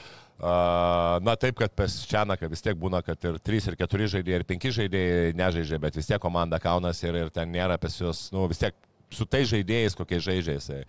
Na 0.41 1.37
taip, 1.37 1.57
kad 1.61 1.73
pas 1.77 2.01
Čianaką 2.09 2.49
vis 2.49 2.65
tiek 2.65 2.77
būna, 2.81 3.03
kad 3.05 3.29
ir 3.29 3.39
3, 3.45 3.71
ir 3.71 3.79
4 3.85 4.11
žaidėjai, 4.17 4.41
ir 4.41 4.49
5 4.51 4.69
žaidėjai 4.81 5.33
nežaidžia, 5.37 5.81
bet 5.85 6.01
vis 6.01 6.09
tiek 6.09 6.21
komanda 6.21 6.59
kaunasi 6.61 7.09
ir, 7.09 7.23
ir 7.25 7.33
ten 7.33 7.53
nėra 7.53 7.77
pas 7.81 7.93
juos, 8.01 8.31
nu 8.33 8.49
vis 8.49 8.61
tiek 8.61 8.73
su 9.13 9.25
tai 9.25 9.43
žaidėjais, 9.49 9.97
kokiais 9.97 10.23
žaidžiais. 10.25 10.69
Tai 10.69 10.83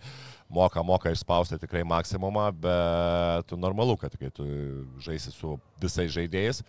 moka, 0.51 0.83
moka 0.83 1.11
išspausti 1.11 1.59
tikrai 1.61 1.83
maksimumą, 1.87 2.47
bet 2.63 3.53
normalu, 3.57 3.95
kad 3.99 4.15
kai 4.19 4.29
tu 4.35 4.45
žaisi 5.03 5.33
su 5.33 5.55
visais 5.81 6.11
žaidėjais, 6.13 6.61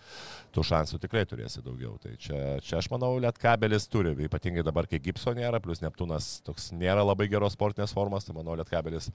tų 0.55 0.65
šansų 0.71 1.01
tikrai 1.03 1.25
turėsi 1.29 1.65
daugiau. 1.65 1.97
Tai 2.03 2.15
čia, 2.23 2.41
čia 2.65 2.79
aš 2.81 2.89
manau, 2.93 3.15
Lietkabelis 3.23 3.89
turi, 3.93 4.15
ypatingai 4.29 4.65
dabar, 4.67 4.89
kai 4.91 5.03
Gipso 5.03 5.35
nėra, 5.37 5.61
plus 5.65 5.83
Neptūnas 5.85 6.35
toks 6.47 6.71
nėra 6.77 7.05
labai 7.05 7.29
geros 7.33 7.59
sportinės 7.59 7.95
formos, 7.97 8.29
tai 8.29 8.37
manau, 8.39 8.57
Lietkabelis, 8.61 9.11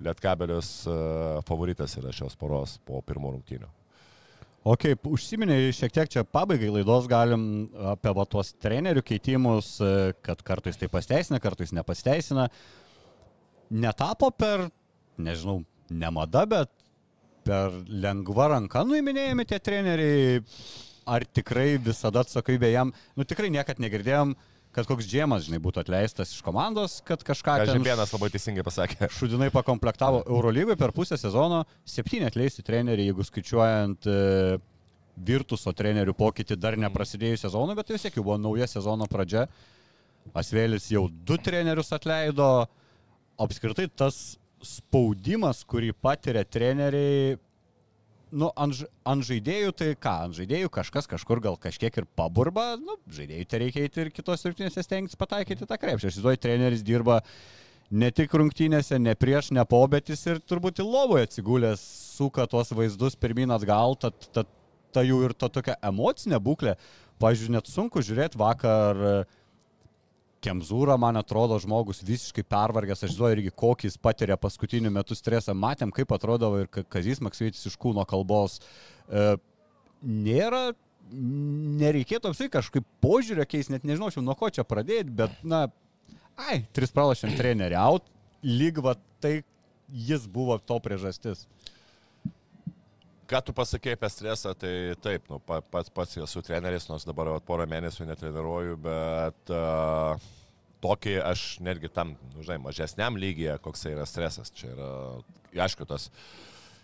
Lietkabelis 0.00 0.74
uh, 0.90 1.38
favoritas 1.48 1.96
yra 2.00 2.14
šios 2.14 2.36
poros 2.40 2.78
po 2.84 3.04
pirmų 3.06 3.36
rungtynių. 3.38 3.70
O 4.60 4.74
kaip 4.76 5.06
užsiminėjai, 5.08 5.72
šiek 5.72 5.94
tiek 5.96 6.10
čia 6.12 6.22
pabaigai 6.28 6.68
laidos 6.68 7.06
galim 7.08 7.44
apie 7.94 8.12
va, 8.12 8.26
tuos 8.28 8.52
trenerių 8.60 9.02
keitimus, 9.08 9.78
kad 10.20 10.42
kartais 10.44 10.76
tai 10.76 10.90
pasteisina, 10.92 11.40
kartais 11.40 11.72
nepasteisina. 11.72 12.50
Netapo 13.72 14.28
per, 14.36 14.66
nežinau, 15.16 15.62
ne 15.88 16.10
mada, 16.12 16.44
bet 16.50 16.68
per 17.46 17.72
lengva 17.88 18.50
ranka 18.52 18.84
nuiminėjami 18.84 19.48
tie 19.48 19.62
treneriai. 19.64 20.38
Ar 21.10 21.24
tikrai 21.24 21.78
visada 21.80 22.20
atsakomybė 22.20 22.68
jam, 22.74 22.92
nu 23.16 23.24
tikrai 23.26 23.48
niekad 23.50 23.80
negirdėjom, 23.82 24.34
kad 24.76 24.86
koks 24.86 25.06
džiemas, 25.10 25.44
žinai, 25.48 25.58
būtų 25.62 25.82
atleistas 25.82 26.32
iš 26.34 26.42
komandos, 26.46 27.00
kad 27.06 27.22
kažką... 27.26 27.56
Žemėnas 27.72 28.12
labai 28.14 28.30
teisingai 28.34 28.64
pasakė. 28.66 29.08
Šudinai 29.18 29.50
pakomplektavo 29.54 30.22
Eurolygoje 30.28 30.78
per 30.78 30.94
pusę 30.96 31.18
sezono, 31.18 31.64
septyni 31.88 32.28
atleisti 32.28 32.64
treneriai, 32.66 33.10
jeigu 33.10 33.26
skaičiuojant 33.26 34.06
e, 34.06 34.20
Virtuso 35.20 35.74
trenerių 35.76 36.14
pokytį 36.16 36.56
dar 36.56 36.78
neprasidėjus 36.80 37.48
sezono, 37.48 37.74
bet 37.76 37.90
vis 37.92 38.06
tiek 38.06 38.14
jau 38.16 38.24
buvo 38.24 38.38
nauja 38.40 38.70
sezono 38.70 39.10
pradžia. 39.10 39.48
Asvėlis 40.36 40.86
jau 40.92 41.08
du 41.10 41.36
trenerius 41.40 41.90
atleido. 41.96 42.46
Apskritai 43.40 43.88
tas 43.88 44.38
spaudimas, 44.62 45.64
kurį 45.64 45.94
patiria 45.96 46.44
treneriai, 46.44 47.38
nu, 48.32 48.50
ant, 48.58 48.82
ant 49.08 49.24
žaidėjų, 49.26 49.72
tai 49.76 49.88
ką, 49.98 50.14
ant 50.26 50.36
žaidėjų 50.36 50.70
kažkas 50.74 51.08
kažkur 51.10 51.42
gal 51.44 51.58
kažkiek 51.60 51.96
ir 52.02 52.06
paburba, 52.18 52.74
nu, 52.80 52.96
žaidėjų 53.14 53.48
tai 53.50 53.60
reikia 53.64 53.86
eiti 53.86 54.04
ir 54.04 54.12
kitos 54.14 54.44
rungtynėse 54.46 54.84
stengtis 54.86 55.18
pataikyti 55.18 55.68
tą 55.68 55.78
krepšį. 55.80 56.06
Aš 56.06 56.18
įsivaizduoju, 56.18 56.42
treneris 56.44 56.84
dirba 56.86 57.20
ne 57.90 58.10
tik 58.14 58.34
rungtynėse, 58.38 59.00
ne 59.02 59.16
prieš, 59.18 59.50
ne 59.56 59.64
po, 59.68 59.82
bet 59.90 60.12
jis 60.12 60.22
ir 60.30 60.40
turbūt 60.46 60.82
į 60.82 60.86
lovoje 60.86 61.28
atsigulęs 61.28 61.82
suka 62.16 62.46
tuos 62.50 62.72
vaizdus 62.76 63.18
pirmin 63.18 63.52
atgal, 63.54 63.98
tad, 63.98 64.16
tad 64.34 64.50
ta 64.94 65.04
jų 65.06 65.24
ir 65.28 65.36
ta 65.38 65.50
tokia 65.52 65.78
emocinė 65.86 66.40
būklė. 66.42 66.76
Pavyzdžiui, 67.20 67.52
net 67.52 67.68
sunku 67.68 68.00
žiūrėti 68.04 68.38
vakar 68.40 69.26
Kemzūrą, 70.40 70.96
man 71.00 71.20
atrodo, 71.20 71.58
žmogus 71.60 72.00
visiškai 72.06 72.46
pervargęs, 72.48 73.04
aš 73.04 73.12
žinau 73.12 73.28
irgi, 73.34 73.50
kokį 73.62 73.90
jis 73.90 73.98
patiria 74.00 74.38
paskutiniu 74.40 74.92
metu 74.92 75.16
stresą. 75.16 75.52
Matėm, 75.52 75.92
kaip 75.92 76.14
atrodo 76.16 76.54
ir 76.62 76.70
Kazis 76.70 77.20
Maksveitis 77.20 77.68
iš 77.68 77.76
kūno 77.80 78.06
kalbos. 78.08 78.56
E, 79.04 79.34
nėra, 80.00 80.70
nereikėtų 81.82 82.32
apsai 82.32 82.48
kažkaip 82.52 82.86
požiūrio 83.04 83.44
keisti, 83.48 83.74
net 83.74 83.84
nežinau, 83.84 84.08
nuo 84.24 84.36
ko 84.38 84.48
čia 84.48 84.64
pradėti, 84.64 85.12
bet, 85.20 85.36
na, 85.44 85.66
ai, 86.40 86.62
tris 86.76 86.94
pralašėm 86.96 87.36
trenerių, 87.36 87.76
out, 87.82 88.08
lyg 88.46 88.80
va 88.84 88.96
tai 89.20 89.42
jis 89.90 90.24
buvo 90.30 90.56
to 90.62 90.78
priežastis. 90.80 91.44
Ką 93.30 93.38
tu 93.46 93.54
pasakėjai 93.54 93.94
apie 93.94 94.08
stresą, 94.10 94.52
tai 94.58 94.72
taip, 94.98 95.28
nu, 95.30 95.38
pats, 95.46 95.90
pats 95.94 96.18
esu 96.18 96.42
treneris, 96.42 96.88
nors 96.90 97.04
dabar 97.06 97.28
jau 97.30 97.36
porą 97.46 97.66
mėnesių 97.70 98.08
netreniruoju, 98.08 98.78
bet 98.82 99.52
uh, 99.54 100.24
tokį 100.82 101.14
aš 101.22 101.44
netgi 101.62 101.92
tam, 101.94 102.16
nu, 102.32 102.42
žinai, 102.42 102.58
mažesniam 102.64 103.18
lygyje, 103.20 103.54
koks 103.62 103.86
yra 103.92 104.06
stresas. 104.08 104.50
Čia 104.56 104.72
yra, 104.72 104.90
aišku, 105.66 105.86
tas 105.86 106.08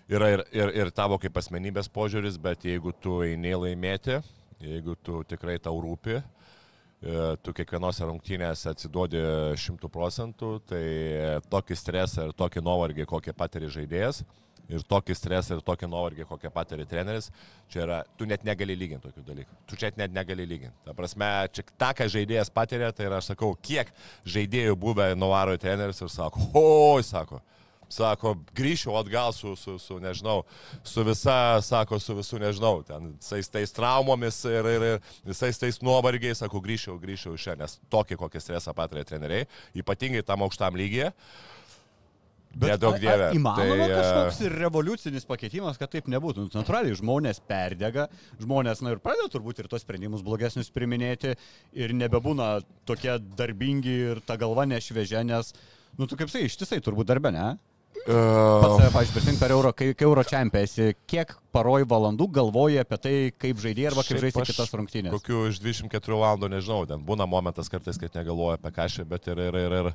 yra 0.06 0.30
ir, 0.36 0.44
ir, 0.54 0.72
ir 0.84 0.94
tavo 0.94 1.18
kaip 1.22 1.36
asmenybės 1.40 1.90
požiūris, 1.90 2.38
bet 2.42 2.68
jeigu 2.68 2.94
tu 3.02 3.18
eini 3.26 3.56
laimėti, 3.56 4.20
jeigu 4.62 4.94
tu 5.02 5.24
tikrai 5.26 5.58
tau 5.62 5.80
rūpi, 5.82 6.20
e, 6.20 7.20
tu 7.42 7.54
kiekvienose 7.56 8.06
rungtynėse 8.06 8.70
atsiduodi 8.70 9.22
šimtų 9.66 9.90
procentų, 9.92 10.56
tai 10.70 10.84
tokį 11.50 11.82
stresą 11.82 12.28
ir 12.28 12.36
tokį 12.38 12.62
nuovargį, 12.70 13.10
kokį 13.10 13.34
patiri 13.34 13.72
žaidėjas, 13.72 14.22
ir 14.72 14.84
tokį 14.90 15.16
stresą, 15.16 15.56
ir 15.56 15.64
tokį 15.66 15.88
nuovargį, 15.90 16.26
kokią 16.28 16.50
patiri 16.54 16.86
treneris, 16.88 17.30
čia 17.72 17.82
yra, 17.84 17.98
tu 18.18 18.28
net 18.28 18.44
negali 18.46 18.76
lyginti 18.78 19.08
tokių 19.08 19.26
dalykų. 19.26 19.58
Tu 19.70 19.78
čia 19.80 19.92
net 19.98 20.14
negali 20.14 20.46
lyginti. 20.48 20.76
Ta 20.86 20.94
prasme, 20.96 21.28
čia 21.54 21.66
tą, 21.76 21.92
ką 21.98 22.08
žaidėjas 22.12 22.52
patiria, 22.54 22.92
tai 22.94 23.08
yra, 23.10 23.20
aš 23.20 23.32
sakau, 23.32 23.52
kiek 23.62 23.92
žaidėjų 24.26 24.78
buvę 24.80 25.12
nuvaro 25.18 25.56
treneris 25.60 26.02
ir 26.02 26.10
sako, 26.12 26.48
oi, 26.58 27.04
sako, 27.06 27.40
sako, 27.92 28.34
grįšiu 28.56 28.94
atgal 28.98 29.32
su, 29.32 29.54
su, 29.56 29.76
su, 29.78 29.98
nežinau, 30.02 30.42
su 30.84 31.04
visa, 31.06 31.60
sako, 31.62 32.00
su 32.02 32.16
visų, 32.18 32.40
nežinau, 32.42 32.80
ten 32.86 33.12
visais 33.14 33.50
tais 33.52 33.74
traumomis 33.74 34.42
ir, 34.50 34.70
ir, 34.74 34.86
ir 34.90 35.26
visais 35.26 35.60
tais 35.62 35.78
nuovargiais, 35.84 36.42
sako, 36.42 36.62
grįšiu, 36.64 36.98
grįšiu 37.02 37.36
iš 37.36 37.46
čia, 37.48 37.58
nes 37.58 37.78
tokį, 37.92 38.18
kokį 38.24 38.42
stresą 38.42 38.74
patiria 38.76 39.06
treneriai, 39.06 39.46
ypatingai 39.78 40.26
tam 40.26 40.42
aukštam 40.46 40.78
lygiai. 40.78 41.12
Bet 42.56 42.72
Nedaug 42.72 42.96
dievė. 43.00 43.28
Įmanoma 43.36 43.84
tai, 43.84 43.88
kažkoks 43.92 44.40
ir 44.46 44.54
revoliucinis 44.62 45.28
pakeitimas, 45.28 45.76
kad 45.80 45.92
taip 45.92 46.08
nebūtų. 46.08 46.46
Nu, 46.46 46.52
natūraliai 46.54 46.96
žmonės 46.96 47.42
perdega, 47.44 48.06
žmonės, 48.40 48.80
na 48.84 48.94
ir 48.94 49.02
pradeda 49.04 49.28
turbūt 49.34 49.60
ir 49.60 49.68
tos 49.68 49.84
sprendimus 49.84 50.24
blogesnius 50.24 50.72
priminėti 50.72 51.34
ir 51.76 51.96
nebebūna 51.96 52.54
tokie 52.88 53.18
darbingi 53.36 53.96
ir 54.12 54.24
ta 54.24 54.38
galva 54.40 54.64
nešviežia, 54.70 55.20
nes, 55.28 55.52
nu 56.00 56.08
tu 56.08 56.16
kaip 56.16 56.32
sakai, 56.32 56.48
ištisai 56.48 56.80
turbūt 56.84 57.12
darbė, 57.12 57.34
ne? 57.36 57.48
Uh, 58.06 58.62
Pats, 58.62 58.92
pavyzdžiui, 58.94 59.14
prisimink 59.16 59.40
per 59.40 59.50
euro, 59.50 59.72
kai, 59.74 59.88
kai 59.98 60.04
euro 60.06 60.22
čempionesi, 60.22 60.92
kiek 61.10 61.32
paroj 61.50 61.82
valandų 61.90 62.28
galvoji 62.36 62.78
apie 62.78 62.98
tai, 63.02 63.14
kaip 63.34 63.58
žaidėjai 63.58 63.88
arba 63.90 64.04
kaip 64.06 64.20
žaisti 64.22 64.44
kitas 64.46 64.70
rungtynės? 64.78 65.14
Kokių 65.16 65.40
iš 65.50 65.58
24 65.64 66.20
valandų, 66.20 66.52
nežinau, 66.52 66.84
ten 66.86 67.02
būna 67.08 67.26
momentas 67.26 67.72
kartais, 67.72 67.98
kad 67.98 68.14
negalvoju 68.14 68.60
apie 68.60 68.72
kažką, 68.76 69.08
bet 69.10 69.26
ir, 69.32 69.42
ir, 69.48 69.58
ir, 69.58 69.76
ir 69.80 69.90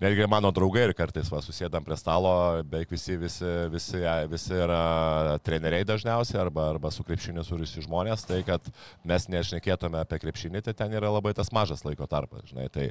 netgi 0.00 0.26
mano 0.30 0.50
draugai 0.54 0.86
ir 0.88 0.92
kartais 0.96 1.28
va, 1.32 1.40
susėdam 1.44 1.84
prie 1.86 1.96
stalo, 1.98 2.32
beveik 2.68 2.92
visi, 2.92 3.16
visi, 3.20 3.48
visi, 3.72 4.02
visi 4.32 4.58
yra 4.58 5.38
treneriai 5.46 5.86
dažniausiai 5.88 6.40
arba, 6.42 6.68
arba 6.74 6.92
su 6.94 7.04
krepšiniu 7.06 7.44
suriusi 7.46 7.84
žmonės, 7.86 8.26
tai 8.28 8.42
kad 8.46 8.70
mes 9.08 9.28
nešnekėtume 9.32 10.00
apie 10.02 10.20
krepšinį, 10.22 10.62
tai 10.66 10.76
ten 10.76 10.94
yra 10.96 11.10
labai 11.14 11.34
tas 11.36 11.52
mažas 11.54 11.84
laiko 11.86 12.08
tarpas, 12.10 12.44
žinai. 12.50 12.68
Tai 12.72 12.86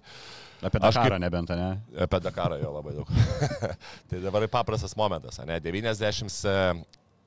apie 0.65 0.81
Dakarą 0.81 1.15
kaip, 1.15 1.23
nebent, 1.25 1.55
ne? 1.55 1.71
Apie 2.07 2.21
Dakarą 2.25 2.59
jo 2.61 2.75
labai 2.75 2.97
daug. 2.99 3.15
tai 4.09 4.21
dabar 4.23 4.47
paprastas 4.51 4.97
momentas, 4.97 5.41
ne? 5.45 5.59
90 5.63 6.85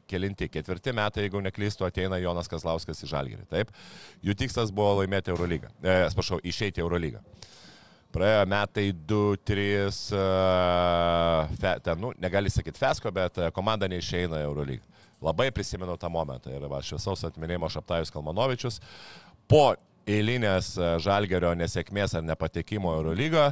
kelinti, 0.09 0.49
ketvirti 0.49 0.95
metai, 0.97 1.27
jeigu 1.27 1.43
neklystu, 1.45 1.85
ateina 1.87 2.19
Jonas 2.23 2.49
Kazlauskas 2.51 3.05
į 3.05 3.11
Žalgirį. 3.11 3.45
Taip, 3.51 3.73
jų 4.25 4.35
tikslas 4.41 4.73
buvo 4.75 5.03
laimėti 5.03 5.35
Eurolygą. 5.35 5.71
E, 5.83 5.97
atsiprašau, 6.07 6.41
išeiti 6.49 6.81
Eurolygą. 6.85 7.21
Praėjo 8.09 8.45
metai 8.49 8.87
2-3, 9.05 9.65
uh, 10.17 11.51
ten, 11.85 11.99
nu, 12.01 12.15
negali 12.17 12.49
sakyti 12.49 12.81
fesko, 12.81 13.13
bet 13.13 13.37
uh, 13.37 13.51
komanda 13.53 13.85
neišeina 13.91 14.41
Eurolygą. 14.47 14.81
Labai 15.21 15.51
prisimenu 15.53 15.99
tą 16.01 16.09
momentą 16.09 16.55
ir 16.55 16.65
va, 16.71 16.81
šviesaus 16.81 17.27
atminimo 17.29 17.69
Šaptajus 17.69 18.15
Kalmanovičius 18.15 18.81
po 19.51 19.75
eilinės 20.09 20.71
uh, 20.81 20.95
žalgerio 21.05 21.53
nesėkmės 21.61 22.17
ar 22.17 22.25
nepatekimo 22.25 22.97
Eurolygą, 22.97 23.51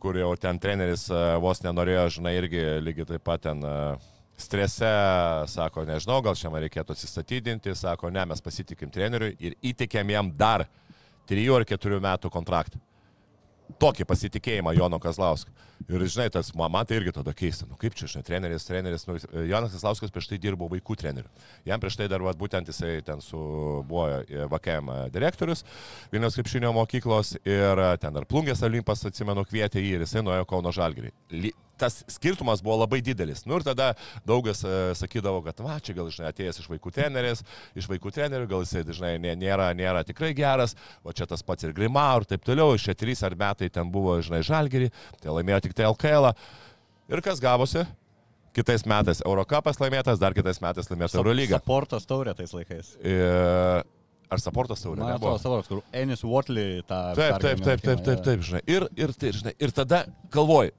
kur 0.00 0.16
jau 0.16 0.32
ten 0.40 0.56
treneris 0.62 1.08
vos 1.42 1.60
nenorėjo, 1.66 2.08
žinai, 2.16 2.36
irgi 2.38 2.64
lygiai 2.86 3.10
taip 3.12 3.28
pat 3.28 3.44
ten 3.44 3.64
strese, 4.38 4.92
sako, 5.50 5.82
nežinau, 5.84 6.22
gal 6.22 6.38
šiame 6.38 6.62
reikėtų 6.64 6.94
atsistatydinti, 6.94 7.74
sako, 7.76 8.08
ne, 8.14 8.22
mes 8.30 8.40
pasitikim 8.40 8.94
treneriui 8.94 9.34
ir 9.42 9.58
įtikėm 9.74 10.14
jam 10.14 10.30
dar 10.38 10.68
3 11.28 11.48
ar 11.58 11.66
4 11.66 11.98
metų 12.06 12.30
kontraktą 12.32 12.78
tokį 13.80 14.06
pasitikėjimą 14.08 14.74
Jono 14.78 15.00
Kazlausko. 15.02 15.52
Ir 15.86 16.02
žinai, 16.10 16.26
tas, 16.34 16.50
man 16.58 16.86
tai 16.88 16.98
irgi 16.98 17.14
tada 17.14 17.32
keista, 17.36 17.66
nu 17.68 17.78
kaip 17.80 17.94
čia, 17.96 18.08
žinai, 18.10 18.24
treneris, 18.26 18.66
treneris, 18.66 19.06
nu, 19.08 19.14
Jonas 19.48 19.72
Kazlauskas 19.72 20.12
prieš 20.12 20.26
tai 20.32 20.40
dirbo 20.42 20.66
vaikų 20.72 20.96
treneriu. 20.98 21.30
Jam 21.68 21.80
prieš 21.80 22.00
tai 22.00 22.08
dar, 22.10 22.24
va, 22.24 22.34
būtent 22.36 22.68
jisai 22.68 22.98
ten 23.06 23.22
su, 23.24 23.38
buvo 23.88 24.08
VKM 24.52 25.08
direktorius 25.14 25.64
Vilnius 26.12 26.36
krepšinio 26.36 26.74
mokyklos 26.76 27.36
ir 27.44 27.84
ten 28.02 28.18
dar 28.18 28.26
Plungės 28.28 28.64
Olimpas, 28.66 29.06
atsimenu, 29.08 29.46
kvietė 29.48 29.80
jį 29.84 29.96
ir 29.96 30.04
jisai 30.04 30.26
nuėjo 30.26 30.50
Kauno 30.50 30.74
Žalgirį 30.74 31.14
tas 31.78 32.02
skirtumas 32.10 32.62
buvo 32.62 32.76
labai 32.82 33.00
didelis. 33.04 33.44
Nu 33.46 33.58
ir 33.58 33.64
tada 33.66 33.92
daugas 34.26 34.64
sakydavo, 34.98 35.40
kad 35.46 35.60
va, 35.62 35.78
čia 35.82 35.94
gal, 35.96 36.10
žinai, 36.12 36.32
atėjęs 36.32 36.60
iš 36.62 36.68
vaikų 36.72 36.92
trenerės, 36.94 37.44
iš 37.78 37.88
vaikų 37.90 38.12
trenerių, 38.16 38.48
gal 38.50 38.64
jisai, 38.66 38.82
žinai, 38.98 39.14
nėra, 39.38 39.70
nėra 39.78 40.02
tikrai 40.06 40.32
geras, 40.36 40.74
o 41.06 41.14
čia 41.14 41.28
tas 41.30 41.44
pats 41.46 41.66
ir 41.66 41.74
Grimau 41.76 42.20
ir 42.20 42.28
taip 42.28 42.44
toliau, 42.46 42.74
šie 42.80 42.96
trys 42.98 43.22
ar 43.26 43.36
metai 43.38 43.70
ten 43.72 43.92
buvo, 43.94 44.16
žinai, 44.24 44.42
žalgerį, 44.46 44.90
tai 45.22 45.34
laimėjo 45.34 45.62
tik 45.67 45.67
tai 45.76 45.88
LKL. 45.88 46.30
-ą. 46.30 46.34
Ir 47.08 47.22
kas 47.24 47.40
gavosi? 47.40 47.86
Kitais 48.52 48.84
metais 48.84 49.22
Eurocapas 49.24 49.78
laimėtas, 49.78 50.18
dar 50.18 50.34
kitais 50.34 50.60
metais 50.60 50.90
laimėtas 50.90 51.14
Eurolygą. 51.14 51.60
Sportas 51.62 52.06
taurė 52.06 52.34
tais 52.34 52.52
laikais. 52.52 52.96
Ir 53.04 53.84
Ar 54.28 54.42
Saportas 54.42 54.82
taurė? 54.84 55.00
Man 55.00 55.14
atrodo, 55.14 55.38
savo, 55.40 55.60
kur 55.64 55.80
Enis 55.96 56.20
Watley 56.26 56.82
tą... 56.88 56.98
Taip, 57.16 57.38
taip, 57.40 57.62
taip, 57.64 57.80
taip, 57.84 58.02
taip, 58.04 58.20
taip, 58.26 58.42
žinai. 58.44 58.60
Ir, 58.68 58.84
ir, 59.00 59.14
tai, 59.16 59.32
žinai. 59.32 59.54
ir 59.56 59.72
tada 59.72 60.02
galvoju, 60.34 60.74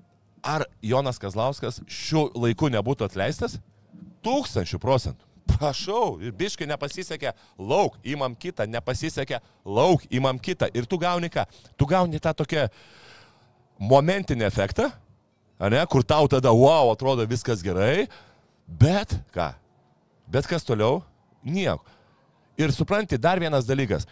ar 0.46 0.68
Jonas 0.86 1.18
Kazlauskas 1.22 1.82
šiuo 1.90 2.28
laiku 2.38 2.70
nebūtų 2.70 3.08
atleistas? 3.10 3.58
Tūkstančių 4.26 4.80
procentų. 4.84 5.26
Prašau, 5.50 6.20
ir 6.22 6.36
biškai 6.38 6.68
nepasisekė, 6.70 7.34
lauk, 7.58 7.98
imam 8.06 8.36
kitą, 8.38 8.68
nepasisekė, 8.70 9.40
lauk, 9.66 10.06
imam 10.14 10.38
kitą. 10.38 10.70
Ir 10.78 10.86
tu 10.86 11.00
gauni 11.02 11.32
ką? 11.34 11.48
Tu 11.74 11.90
gauni 11.90 12.22
tą 12.22 12.36
tokią 12.38 12.68
momentinį 13.80 14.46
efektą, 14.48 14.90
ane, 15.60 15.80
kur 15.92 16.04
tau 16.04 16.28
tada, 16.32 16.52
wow, 16.56 16.92
atrodo 16.94 17.26
viskas 17.28 17.64
gerai, 17.64 18.08
bet 18.68 19.16
ką? 19.36 19.52
Bet 20.30 20.48
kas 20.50 20.68
toliau? 20.68 21.02
Nieko. 21.44 21.86
Ir 22.60 22.74
supranti, 22.76 23.18
dar 23.18 23.40
vienas 23.40 23.66
dalykas. 23.66 24.06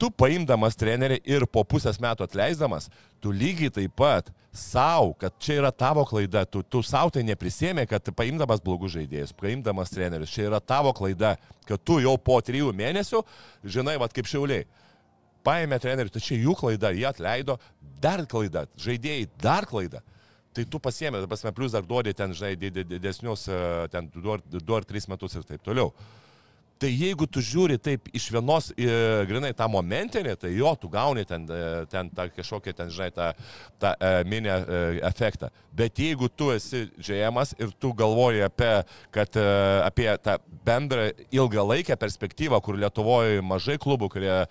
Tu 0.00 0.08
paimdamas 0.16 0.78
trenerį 0.80 1.18
ir 1.28 1.44
po 1.50 1.60
pusės 1.68 1.98
metų 2.00 2.24
atleisdamas, 2.24 2.86
tu 3.20 3.34
lygiai 3.34 3.72
taip 3.74 3.92
pat 3.98 4.30
savo, 4.52 5.12
kad 5.20 5.34
čia 5.42 5.58
yra 5.60 5.70
tavo 5.70 6.06
klaida, 6.08 6.46
tu, 6.48 6.62
tu 6.62 6.80
savo 6.86 7.12
tai 7.12 7.22
neprisėmė, 7.28 7.84
kad 7.90 8.08
paimdamas 8.16 8.62
blogus 8.64 8.94
žaidėjus, 8.94 9.34
paimdamas 9.36 9.92
trenerius, 9.92 10.32
čia 10.32 10.46
yra 10.48 10.62
tavo 10.62 10.94
klaida, 10.96 11.34
kad 11.68 11.82
tu 11.84 11.98
jau 12.00 12.16
po 12.16 12.38
trijų 12.40 12.72
mėnesių, 12.78 13.20
žinai, 13.76 13.98
vad 14.00 14.14
kaip 14.16 14.30
šiauliai, 14.30 14.64
paėmė 15.44 15.78
trenerių, 15.82 16.12
tai 16.14 16.20
čia 16.24 16.38
jų 16.40 16.54
klaida, 16.58 16.92
jie 16.96 17.06
atleido, 17.08 17.58
dar 18.00 18.24
klaida, 18.26 18.66
žaidėjai 18.80 19.28
dar 19.42 19.66
klaida. 19.70 20.02
Tai 20.52 20.64
tu 20.66 20.80
pasiemė, 20.82 21.22
pasme, 21.30 21.52
plus 21.54 21.70
dar 21.72 21.84
duodi 21.86 22.14
ten, 22.16 22.32
žinai, 22.34 22.56
did- 22.58 22.74
did- 22.74 22.88
didesnius, 22.90 23.46
e, 23.48 23.88
ten 23.92 24.08
du 24.14 24.32
ar, 24.32 24.40
du 24.50 24.74
ar 24.74 24.82
tris 24.84 25.06
metus 25.06 25.36
ir 25.38 25.42
taip 25.46 25.62
toliau. 25.62 25.92
Tai 26.80 26.88
jeigu 26.88 27.26
tu 27.28 27.42
žiūri 27.44 27.76
taip 27.78 28.08
iš 28.16 28.30
vienos, 28.32 28.70
e, 28.72 28.86
grinai, 29.28 29.52
tą 29.52 29.68
momentinį, 29.68 30.32
tai 30.40 30.50
jo, 30.56 30.74
tu 30.80 30.88
gauni 30.88 31.26
ten, 31.28 31.44
e, 31.46 31.84
ten 31.92 32.08
tą 32.08 32.24
kažkokią, 32.32 32.74
ten, 32.74 32.88
žinai, 32.88 33.10
tą, 33.12 33.26
tą 33.78 33.92
e, 34.00 34.24
mini 34.24 34.48
e, 34.48 35.00
efektą. 35.04 35.50
Bet 35.76 35.94
jeigu 36.00 36.28
tu 36.34 36.50
esi 36.50 36.90
žiemas 36.98 37.52
ir 37.60 37.68
tu 37.78 37.92
galvoji 37.92 38.42
apie, 38.42 38.82
kad, 39.12 39.36
e, 39.36 39.82
apie 39.84 40.08
tą 40.24 40.38
bendrą 40.64 41.10
ilgalaikę 41.30 41.94
perspektyvą, 42.00 42.62
kur 42.64 42.74
Lietuvoje 42.80 43.42
mažai 43.44 43.76
klubų, 43.76 44.08
kurie 44.10 44.46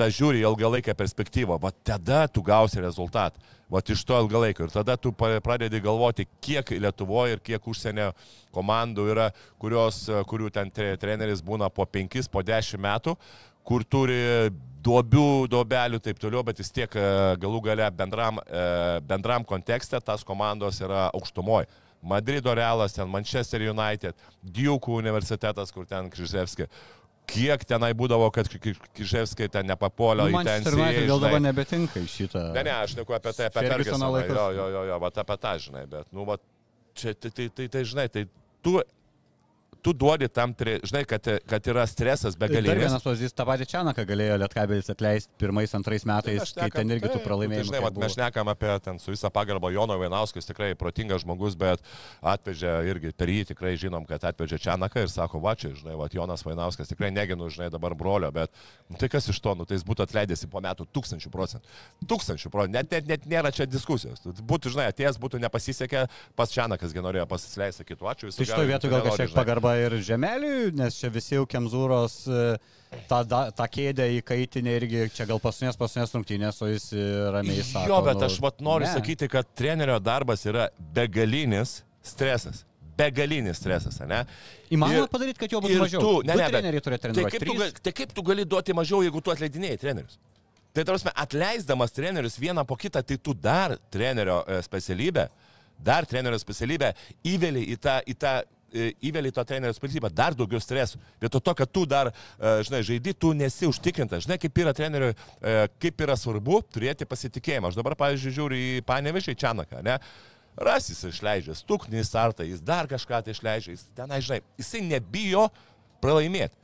tą 0.00 0.08
žiūri 0.16 0.40
ilgalaikę 0.42 0.94
perspektyvą, 0.96 1.58
va 1.60 1.70
tada 1.84 2.24
tu 2.28 2.42
gausi 2.46 2.80
rezultatą. 2.80 3.40
Va 3.70 3.78
iš 3.86 4.00
to 4.02 4.16
ilgalaikio. 4.18 4.66
Ir 4.66 4.72
tada 4.74 4.96
tu 4.98 5.12
pradedi 5.14 5.78
galvoti, 5.80 6.24
kiek 6.42 6.72
Lietuvoje 6.74 7.36
ir 7.36 7.42
kiek 7.44 7.68
užsienio 7.70 8.08
komandų 8.50 9.04
yra, 9.12 9.28
kurios, 9.62 10.02
kurių 10.26 10.50
ten 10.50 10.72
tre- 10.74 10.96
treneris 10.98 11.38
būna 11.46 11.68
po 11.70 11.86
5, 11.86 12.26
po 12.32 12.42
10 12.42 12.80
metų, 12.82 13.14
kur 13.62 13.84
turi 13.86 14.50
duobių, 14.82 15.46
duobelių 15.52 16.00
ir 16.00 16.02
taip 16.08 16.18
toliau, 16.18 16.42
bet 16.42 16.58
vis 16.58 16.72
tiek 16.74 16.90
e, 16.96 17.04
galų 17.38 17.60
gale 17.68 17.86
bendram, 17.94 18.40
e, 18.42 18.64
bendram 19.06 19.44
kontekste 19.46 20.00
tas 20.02 20.24
komandos 20.26 20.80
yra 20.82 21.10
aukštumoje. 21.14 21.68
Madrido 22.02 22.54
Realas, 22.56 22.94
ten 22.96 23.06
Manchester 23.12 23.60
United, 23.70 24.16
Duke 24.42 24.90
universitetas, 24.90 25.70
kur 25.70 25.84
ten 25.86 26.08
Kryževski. 26.10 26.64
Kiek 27.30 27.64
tenai 27.68 27.90
būdavo, 27.96 28.28
kad 28.34 28.48
Kryževski 28.50 29.48
ten 29.52 29.68
nepapuolė 29.70 30.28
Nu, 30.30 30.40
į 30.40 30.44
ten 30.48 30.66
United 30.74 31.06
gal 31.10 31.22
dabar 31.22 31.42
nebetinka 31.44 32.02
į 32.02 32.08
šitą. 32.10 32.46
Ne, 32.56 32.64
ne, 32.66 32.74
aš 32.84 32.96
neku 32.98 33.14
apie 33.16 33.34
tai, 33.36 33.50
apie 33.50 33.66
Fergusono 33.66 34.10
Fergusoną. 34.16 34.46
Jo, 34.56 34.66
jo, 34.66 34.68
jo, 34.74 34.86
jo, 34.90 34.98
va 35.04 35.12
apie 35.22 35.36
tą, 35.44 35.54
žinai, 35.66 35.84
bet, 35.90 36.08
nu, 36.16 36.26
va, 36.28 36.38
čia, 36.98 37.14
tai, 37.14 37.30
tai, 37.36 37.48
tai, 37.54 37.68
tai, 37.72 37.84
žinai, 37.92 38.08
tai 38.12 38.26
tu, 38.64 38.76
tu 39.82 39.92
duodi 39.96 40.28
tam, 40.28 40.52
žinai, 40.56 41.02
kad, 41.08 41.26
kad 41.48 41.68
yra 41.70 41.86
stresas 41.88 42.36
Dar 42.36 42.48
begalinis. 42.48 42.84
vienas 42.84 43.04
pavyzdys, 43.04 43.34
tą 43.36 43.46
patį 43.48 43.66
Čianaką 43.70 44.04
galėjo 44.08 44.36
Lietkabelis 44.42 44.90
atleisti 44.92 45.32
pirmais, 45.40 45.72
antrais 45.76 46.04
metais, 46.08 46.40
Mes 46.42 46.52
kai 46.56 46.68
ten 46.74 46.92
irgi 46.92 47.08
tų 47.08 47.18
taip, 47.18 47.26
pralaimėjimų. 47.26 47.64
Tai, 47.64 47.70
žinai, 47.70 47.82
vat, 47.84 47.94
mes 47.94 48.00
buvo. 48.00 48.14
šnekam 48.14 48.52
apie 48.52 48.74
ten 48.84 49.00
su 49.02 49.14
visą 49.14 49.30
pagarbą 49.34 49.72
Jono 49.74 49.96
Vainauskas, 50.00 50.48
tikrai 50.48 50.72
protingas 50.78 51.24
žmogus, 51.24 51.56
bet 51.60 51.84
atvežė 52.20 52.74
irgi 52.90 53.14
per 53.16 53.32
jį 53.32 53.46
tikrai 53.52 53.74
žinom, 53.80 54.06
kad 54.08 54.24
atvežė 54.30 54.60
Čianaką 54.66 55.04
ir 55.06 55.12
sako, 55.12 55.40
va 55.44 55.56
čia, 55.58 55.72
žinai, 55.76 55.96
va, 56.00 56.10
Jonas 56.12 56.44
Vainauskas 56.46 56.92
tikrai 56.92 57.12
neginu, 57.14 57.48
žinai, 57.52 57.70
dabar 57.72 57.96
brolio, 57.98 58.30
bet 58.34 58.52
nu, 58.88 58.98
tai 59.00 59.10
kas 59.12 59.28
iš 59.32 59.40
to, 59.40 59.56
nu, 59.56 59.68
tai 59.68 59.78
jis 59.78 59.86
būtų 59.88 60.06
atleidęs 60.06 60.46
po 60.50 60.60
metų 60.64 60.88
tūkstančių 60.92 61.32
procentų. 61.32 61.78
Tūkstančių 62.10 62.52
procentų, 62.52 62.76
net, 62.76 62.92
net, 62.92 63.08
net 63.08 63.28
nėra 63.30 63.52
čia 63.54 63.68
diskusijos. 63.70 64.24
Būtų, 64.24 64.74
žinai, 64.74 64.90
atėjęs 64.92 65.20
būtų 65.22 65.40
nepasisekę, 65.46 66.06
pas 66.36 66.52
Čianakas 66.52 66.94
norėjo 67.00 67.26
pasileisti 67.30 67.86
kitų, 67.88 68.08
ačiū 68.10 68.28
visų. 68.28 68.40
Tai 68.42 68.48
šitoje 68.50 68.68
vietoje 68.68 68.92
gal 68.92 69.06
kažkiek 69.06 69.34
pagarba 69.36 69.69
ir 69.78 69.96
Žemeliui, 70.06 70.70
nes 70.76 70.96
čia 70.98 71.10
visi 71.12 71.36
jau 71.36 71.44
Kemzūros 71.50 72.16
e, 72.30 72.46
tą, 73.10 73.20
tą 73.56 73.66
kėdę 73.76 74.06
įkaitinė 74.20 74.74
irgi, 74.80 75.04
čia 75.14 75.26
gal 75.28 75.40
pasunės 75.42 75.78
pasunės 75.80 76.14
rungtynės, 76.16 76.58
o 76.64 76.70
jis 76.70 76.88
ramiai 77.34 77.62
sako. 77.66 77.86
Jo, 77.92 78.00
bet 78.06 78.18
nu, 78.18 78.26
aš 78.28 78.40
vat 78.42 78.64
noriu 78.64 78.88
ne. 78.88 78.94
sakyti, 78.96 79.28
kad 79.30 79.48
trenerio 79.58 79.98
darbas 80.02 80.46
yra 80.48 80.68
begalinis 80.96 81.80
stresas. 82.02 82.64
Begalinis 83.00 83.56
stresas, 83.56 83.96
ne? 84.04 84.24
Įmanoma 84.74 85.08
padaryti, 85.08 85.40
kad 85.40 85.54
jo 85.54 85.60
būtų 85.64 85.78
mažiau. 85.80 86.00
Tu, 86.04 86.26
ne, 86.28 86.34
ne, 86.36 86.48
treneriai 86.52 86.82
turi 86.84 86.98
tai 86.98 87.04
treniruoti. 87.06 87.32
kaip, 87.32 87.46
tu, 87.46 87.54
trys. 87.54 87.62
gali- 87.62 87.84
tai 87.86 87.92
kaip 87.96 88.12
tu 88.16 88.24
gali 88.26 88.44
duoti 88.44 88.76
mažiau, 88.76 89.00
jeigu 89.06 89.22
tu 89.24 89.32
atleidinėjai 89.32 89.78
trenerius? 89.80 90.18
Tai 90.76 90.84
tarsi, 90.86 91.10
atleisdamas 91.18 91.94
trenerius 91.96 92.36
vieną 92.38 92.62
po 92.66 92.76
kitą, 92.78 93.02
tai 93.02 93.16
tu 93.18 93.34
dar 93.34 93.74
trenerio 93.90 94.42
e, 94.46 94.60
specialybę, 94.62 95.24
dar 95.82 96.06
trenerio 96.06 96.38
specialybę 96.38 96.92
įveli 97.26 97.64
į 97.72 97.78
tą, 97.82 97.96
į 98.06 98.14
tą 98.20 98.34
e, 98.72 98.90
įveli 99.10 99.30
į 99.30 99.34
to 99.36 99.44
trenerio 99.46 99.74
specialybę 99.76 100.10
dar 100.14 100.36
daugiau 100.38 100.60
stresų. 100.62 101.00
Vietoj 101.22 101.42
to, 101.46 101.54
kad 101.58 101.72
tu 101.72 101.84
dar, 101.88 102.10
e, 102.10 102.54
žinai, 102.66 102.82
žaidži, 102.86 103.14
tu 103.18 103.32
nesi 103.36 103.68
užtikrintas. 103.68 104.24
Žinai, 104.26 104.38
kaip 104.42 104.62
yra 104.62 104.74
treneriui, 104.76 105.14
e, 105.14 105.56
kaip 105.82 106.04
yra 106.06 106.16
svarbu 106.18 106.62
turėti 106.72 107.08
pasitikėjimą. 107.08 107.70
Aš 107.70 107.80
dabar, 107.80 107.96
pavyzdžiui, 108.00 108.36
žiūriu 108.38 108.60
į 108.60 108.84
Panevišį 108.88 109.36
Čianaką, 109.40 109.82
ne? 109.86 109.98
Rasis 110.60 111.04
išleidžia, 111.06 111.54
stuknį 111.56 112.02
startą, 112.04 112.44
jis 112.44 112.60
dar 112.60 112.88
kažką 112.90 113.22
tai 113.24 113.34
išleidžia, 113.36 113.76
jis 113.76 113.84
tenai, 113.96 114.18
žinai, 114.24 114.40
jisai 114.58 114.82
nebijo 114.84 115.46
pralaimėti. 116.02 116.58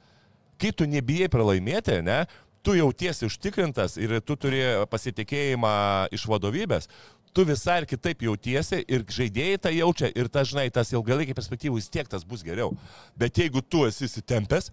Kai 0.61 0.73
tu 0.73 0.89
nebijai 0.89 1.29
pralaimėti, 1.33 2.01
ne, 2.05 2.25
tu 2.67 2.75
jautiesi 2.75 3.29
užtikrintas 3.29 3.95
ir 4.01 4.19
tu 4.27 4.35
turi 4.41 4.59
pasitikėjimą 4.91 5.75
iš 6.17 6.25
vadovybės, 6.27 6.89
tu 7.37 7.45
visai 7.45 7.83
ir 7.83 7.87
kitaip 7.91 8.23
jautiesi 8.25 8.81
ir 8.89 9.05
žaidėjai 9.13 9.59
tą 9.61 9.73
jaučia 9.77 10.09
ir 10.17 10.31
ta, 10.33 10.45
žinai, 10.49 10.71
tas 10.73 10.93
ilgalaikį 10.95 11.37
perspektyvų 11.37 11.77
vis 11.77 11.91
tiek 11.93 12.09
tas 12.09 12.25
bus 12.25 12.45
geriau. 12.47 12.73
Bet 13.19 13.37
jeigu 13.37 13.61
tu 13.61 13.85
esi 13.85 14.07
įsitempęs, 14.09 14.71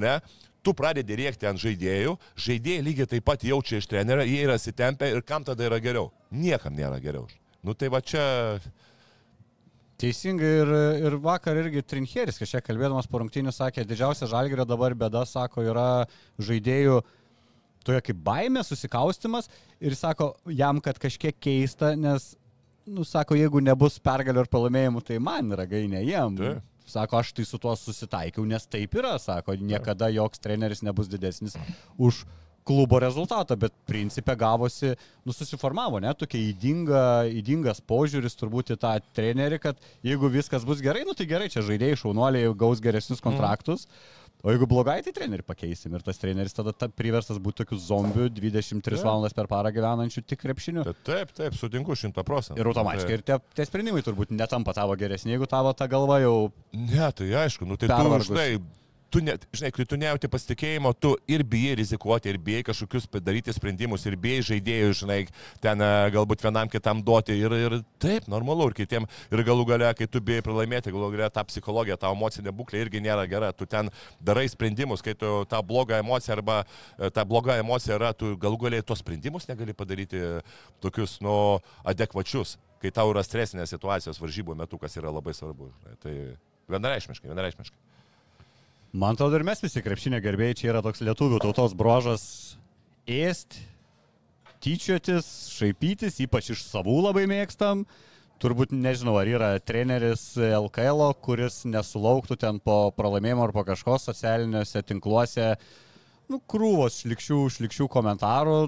ne, 0.00 0.14
tu 0.64 0.72
pradedi 0.76 1.18
rėkti 1.20 1.48
ant 1.50 1.60
žaidėjų, 1.60 2.16
žaidėjai 2.40 2.86
lygiai 2.86 3.10
taip 3.12 3.26
pat 3.28 3.44
jaučia 3.44 3.82
iš 3.82 3.90
trenerio, 3.90 4.24
jie 4.24 4.40
yra 4.46 4.56
įsitempę 4.56 5.12
ir 5.12 5.20
kam 5.28 5.44
tada 5.44 5.68
yra 5.68 5.80
geriau? 5.82 6.08
Niekam 6.32 6.76
nėra 6.78 7.02
geriau. 7.04 7.28
Nu 7.60 7.76
tai 7.76 7.92
va 7.92 8.00
čia... 8.00 8.24
Teisingai 10.00 10.50
ir, 10.62 10.70
ir 11.04 11.14
vakar 11.20 11.58
irgi 11.60 11.82
Trincheris 11.84 12.40
kažkiek 12.40 12.64
kalbėdamas 12.64 13.04
po 13.04 13.18
rungtynių 13.20 13.52
sakė, 13.52 13.82
didžiausia 13.84 14.30
žalgerio 14.30 14.64
dabar 14.64 14.94
bėda, 14.96 15.26
sako, 15.28 15.60
yra 15.68 16.06
žaidėjų 16.40 17.02
toje 17.90 18.00
kaip 18.06 18.24
baimė, 18.24 18.64
susikaustimas 18.66 19.50
ir 19.82 19.96
sako 19.98 20.32
jam, 20.46 20.80
kad 20.84 20.98
kažkiek 21.02 21.36
keista, 21.42 21.92
nes, 21.98 22.32
nu, 22.88 23.04
sako, 23.06 23.38
jeigu 23.38 23.62
nebus 23.64 23.98
pergalių 24.02 24.44
ar 24.44 24.50
pralaimėjimų, 24.50 25.04
tai 25.06 25.20
man 25.22 25.52
yra 25.56 25.68
gainė 25.70 26.04
jiem. 26.06 26.40
Taip. 26.40 26.66
Sako, 26.90 27.20
aš 27.20 27.28
tai 27.36 27.44
su 27.46 27.58
tuo 27.62 27.70
susitaikiau, 27.78 28.42
nes 28.50 28.64
taip 28.66 28.96
yra, 28.98 29.12
sako, 29.22 29.54
niekada 29.54 30.08
joks 30.10 30.42
treneris 30.42 30.80
nebus 30.82 31.06
didesnis 31.06 31.54
už 31.94 32.24
klubo 32.66 32.98
rezultatą, 33.00 33.56
bet 33.58 33.74
principė 33.88 34.36
gavosi, 34.38 34.92
nu 35.26 35.34
susiformavo, 35.34 36.00
ne, 36.02 36.12
tokia 36.18 36.40
įdinga, 36.50 37.02
įdingas 37.40 37.80
požiūris 37.88 38.36
turbūt 38.38 38.74
į 38.74 38.78
tą 38.82 38.96
trenerį, 39.16 39.60
kad 39.62 39.80
jeigu 40.06 40.30
viskas 40.32 40.66
bus 40.68 40.82
gerai, 40.84 41.04
nu 41.08 41.16
tai 41.16 41.28
gerai, 41.30 41.50
čia 41.52 41.64
žaidėjai 41.66 42.00
šaunuoliai 42.02 42.52
gaus 42.58 42.82
geresnius 42.84 43.22
kontraktus. 43.24 43.86
O 44.40 44.52
jeigu 44.54 44.64
blogai, 44.68 45.00
tai 45.04 45.12
trenerių 45.12 45.44
pakeisim 45.44 45.92
ir 45.96 46.04
tas 46.04 46.20
treneris 46.20 46.54
tada 46.56 46.72
ta 46.72 46.88
priverstas 46.88 47.36
būti 47.42 47.60
tokiu 47.60 47.76
zombiu 47.80 48.28
23 48.32 49.02
valandas 49.04 49.36
per 49.36 49.48
parą 49.50 49.72
gyvenančiu 49.74 50.24
tik 50.24 50.40
krepšiniu. 50.40 50.84
Taip, 51.04 51.34
taip, 51.36 51.56
sutinku 51.58 51.96
šimta 51.98 52.24
procentų. 52.24 52.56
Ir 52.60 52.70
automatiškai 52.72 53.18
ir 53.18 53.24
tie, 53.26 53.36
tie 53.58 53.68
sprendimai 53.68 54.00
turbūt 54.06 54.32
netampa 54.32 54.72
tavo 54.76 54.96
geresni, 55.00 55.34
jeigu 55.34 55.48
tavo 55.50 55.74
ta 55.76 55.90
galva 55.92 56.22
jau... 56.24 56.36
Ne, 56.72 57.10
tai 57.16 57.28
aišku, 57.44 57.68
nu 57.68 57.76
tai 57.76 57.92
Pervargus. 57.92 58.30
tu, 58.30 58.38
žinai, 58.38 58.79
tu, 59.10 59.20
ne, 59.24 59.34
žinai, 59.54 59.70
kai 59.74 59.84
tu 59.88 59.98
nejauti 60.00 60.28
pasitikėjimo, 60.30 60.92
tu 61.02 61.12
ir 61.30 61.42
bijai 61.46 61.74
rizikuoti, 61.80 62.30
ir 62.30 62.38
bijai 62.42 62.62
kažkokius 62.68 63.08
padaryti 63.10 63.52
sprendimus, 63.54 64.06
ir 64.06 64.16
bijai 64.20 64.44
žaidėjų, 64.46 64.92
žinai, 65.02 65.18
ten 65.62 65.82
e, 65.84 65.90
galbūt 66.14 66.44
vienam 66.46 66.70
kitam 66.70 67.02
duoti. 67.04 67.34
Ir, 67.40 67.54
ir 67.66 67.76
taip, 68.02 68.28
normalu, 68.30 68.68
ir 68.70 68.78
kitiem, 68.78 69.08
ir 69.32 69.44
galų 69.46 69.66
gale, 69.72 69.90
kai 69.98 70.08
tu 70.10 70.22
bijai 70.24 70.44
pralaimėti, 70.46 70.94
galų 70.94 71.10
gale 71.16 71.30
ta 71.34 71.44
psichologija, 71.48 71.98
ta 72.00 72.12
emocinė 72.14 72.54
būklė 72.56 72.84
irgi 72.86 73.02
nėra 73.04 73.26
gera. 73.30 73.52
Tu 73.56 73.68
ten 73.70 73.90
darai 74.24 74.46
sprendimus, 74.50 75.04
kai 75.04 75.16
tu 75.18 75.42
tą 75.50 75.62
blogą 75.66 76.00
emociją 76.00 76.38
arba 76.38 76.62
e, 76.62 77.10
ta 77.10 77.26
bloga 77.26 77.58
emocija 77.60 77.98
yra, 77.98 78.14
tu 78.14 78.36
galų 78.40 78.64
gale 78.66 78.82
tos 78.86 79.02
sprendimus 79.02 79.50
negali 79.50 79.74
padaryti 79.76 80.22
tokius, 80.80 81.18
nu, 81.24 81.34
adekvačius, 81.88 82.56
kai 82.80 82.94
tau 82.94 83.10
yra 83.12 83.24
stresinės 83.26 83.74
situacijos 83.74 84.20
varžybų 84.22 84.56
metu, 84.62 84.78
kas 84.80 84.96
yra 85.00 85.12
labai 85.12 85.34
svarbu. 85.36 85.72
Žinai. 85.80 85.98
Tai 86.04 86.14
vienareišmiškai, 86.70 87.30
vienareišmiškai. 87.32 87.80
Man 88.92 89.14
atrodo, 89.14 89.38
ir 89.38 89.44
mes 89.46 89.60
visi 89.62 89.82
krepšinio 89.86 90.18
gerbėjai, 90.18 90.54
čia 90.58 90.70
yra 90.72 90.80
toks 90.82 90.98
lietuvių 91.06 91.38
tautos 91.44 91.76
brožas 91.78 92.22
ėsti, 93.06 93.60
tyčiotis, 94.58 95.28
šaipytis, 95.54 96.16
ypač 96.24 96.48
iš 96.56 96.64
savų 96.66 96.96
labai 97.04 97.22
mėgstam. 97.30 97.84
Turbūt 98.42 98.72
nežinau, 98.74 99.14
ar 99.20 99.28
yra 99.30 99.50
treneris 99.62 100.32
LKL, 100.34 101.04
kuris 101.22 101.60
nesulauktų 101.70 102.38
ten 102.40 102.58
po 102.58 102.88
pralaimėjimo 102.96 103.44
ar 103.46 103.54
po 103.54 103.62
kažko 103.68 103.94
socialiniuose 104.00 104.82
tinkluose, 104.88 105.52
nu, 106.32 106.40
krūvos 106.50 106.98
šlikščių, 107.04 107.40
šlikščių 107.60 107.88
komentarų. 107.94 108.58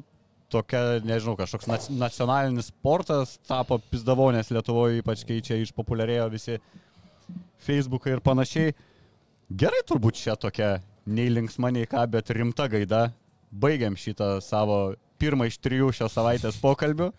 Tokia, 0.53 1.01
nežinau, 1.09 1.35
kažkoks 1.41 1.67
nac- 1.67 1.91
nacionalinis 1.97 2.71
sportas 2.71 3.39
tapo 3.49 3.81
pizdavonės 3.91 4.53
Lietuvoje, 4.55 5.01
ypač 5.03 5.27
kai 5.27 5.41
čia 5.43 5.59
išpopuliarėjo 5.65 6.31
visi 6.31 6.61
Facebookai 7.67 8.19
ir 8.19 8.23
panašiai. 8.23 8.77
Gerai 9.53 9.83
turbūt 9.85 10.17
čia 10.17 10.33
tokia 10.39 10.79
nei 11.05 11.29
linksma, 11.29 11.69
nei 11.75 11.85
ką, 11.89 12.07
bet 12.09 12.31
rimta 12.33 12.69
gaida. 12.73 13.11
Baigiam 13.53 13.99
šitą 13.99 14.39
savo 14.41 14.95
pirmą 15.21 15.49
iš 15.51 15.59
trijų 15.61 15.91
šios 15.99 16.15
savaitės 16.17 16.57
pokalbių. 16.63 17.11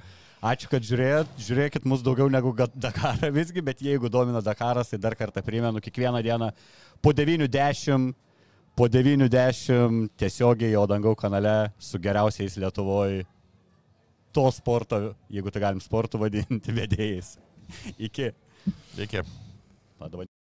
Ačiū, 0.44 0.70
kad 0.72 0.84
žiūrėjot. 0.88 1.36
Žiūrėkit 1.46 1.86
mus 1.88 2.02
daugiau 2.04 2.32
negu 2.34 2.56
Dakarą 2.58 3.30
visgi, 3.36 3.62
bet 3.62 3.84
jeigu 3.86 4.10
domina 4.10 4.42
Dakaras, 4.42 4.90
tai 4.90 4.98
dar 5.04 5.16
kartą 5.20 5.44
primenu, 5.46 5.84
kiekvieną 5.84 6.24
dieną 6.26 6.50
po 7.06 7.14
90, 7.14 8.16
po 8.76 8.90
90 8.90 10.10
tiesiogiai 10.18 10.74
jo 10.74 10.88
dangau 10.90 11.14
kanale 11.16 11.72
su 11.78 12.02
geriausiais 12.02 12.58
Lietuvoje 12.58 13.28
to 14.34 14.50
sporto, 14.52 15.14
jeigu 15.30 15.54
tai 15.54 15.68
galim 15.68 15.84
sportų 15.84 16.26
vadinti, 16.26 16.74
vedėjais. 16.82 17.36
Iki. 18.00 18.32
Iki. 19.06 19.28
Padavai. 20.02 20.33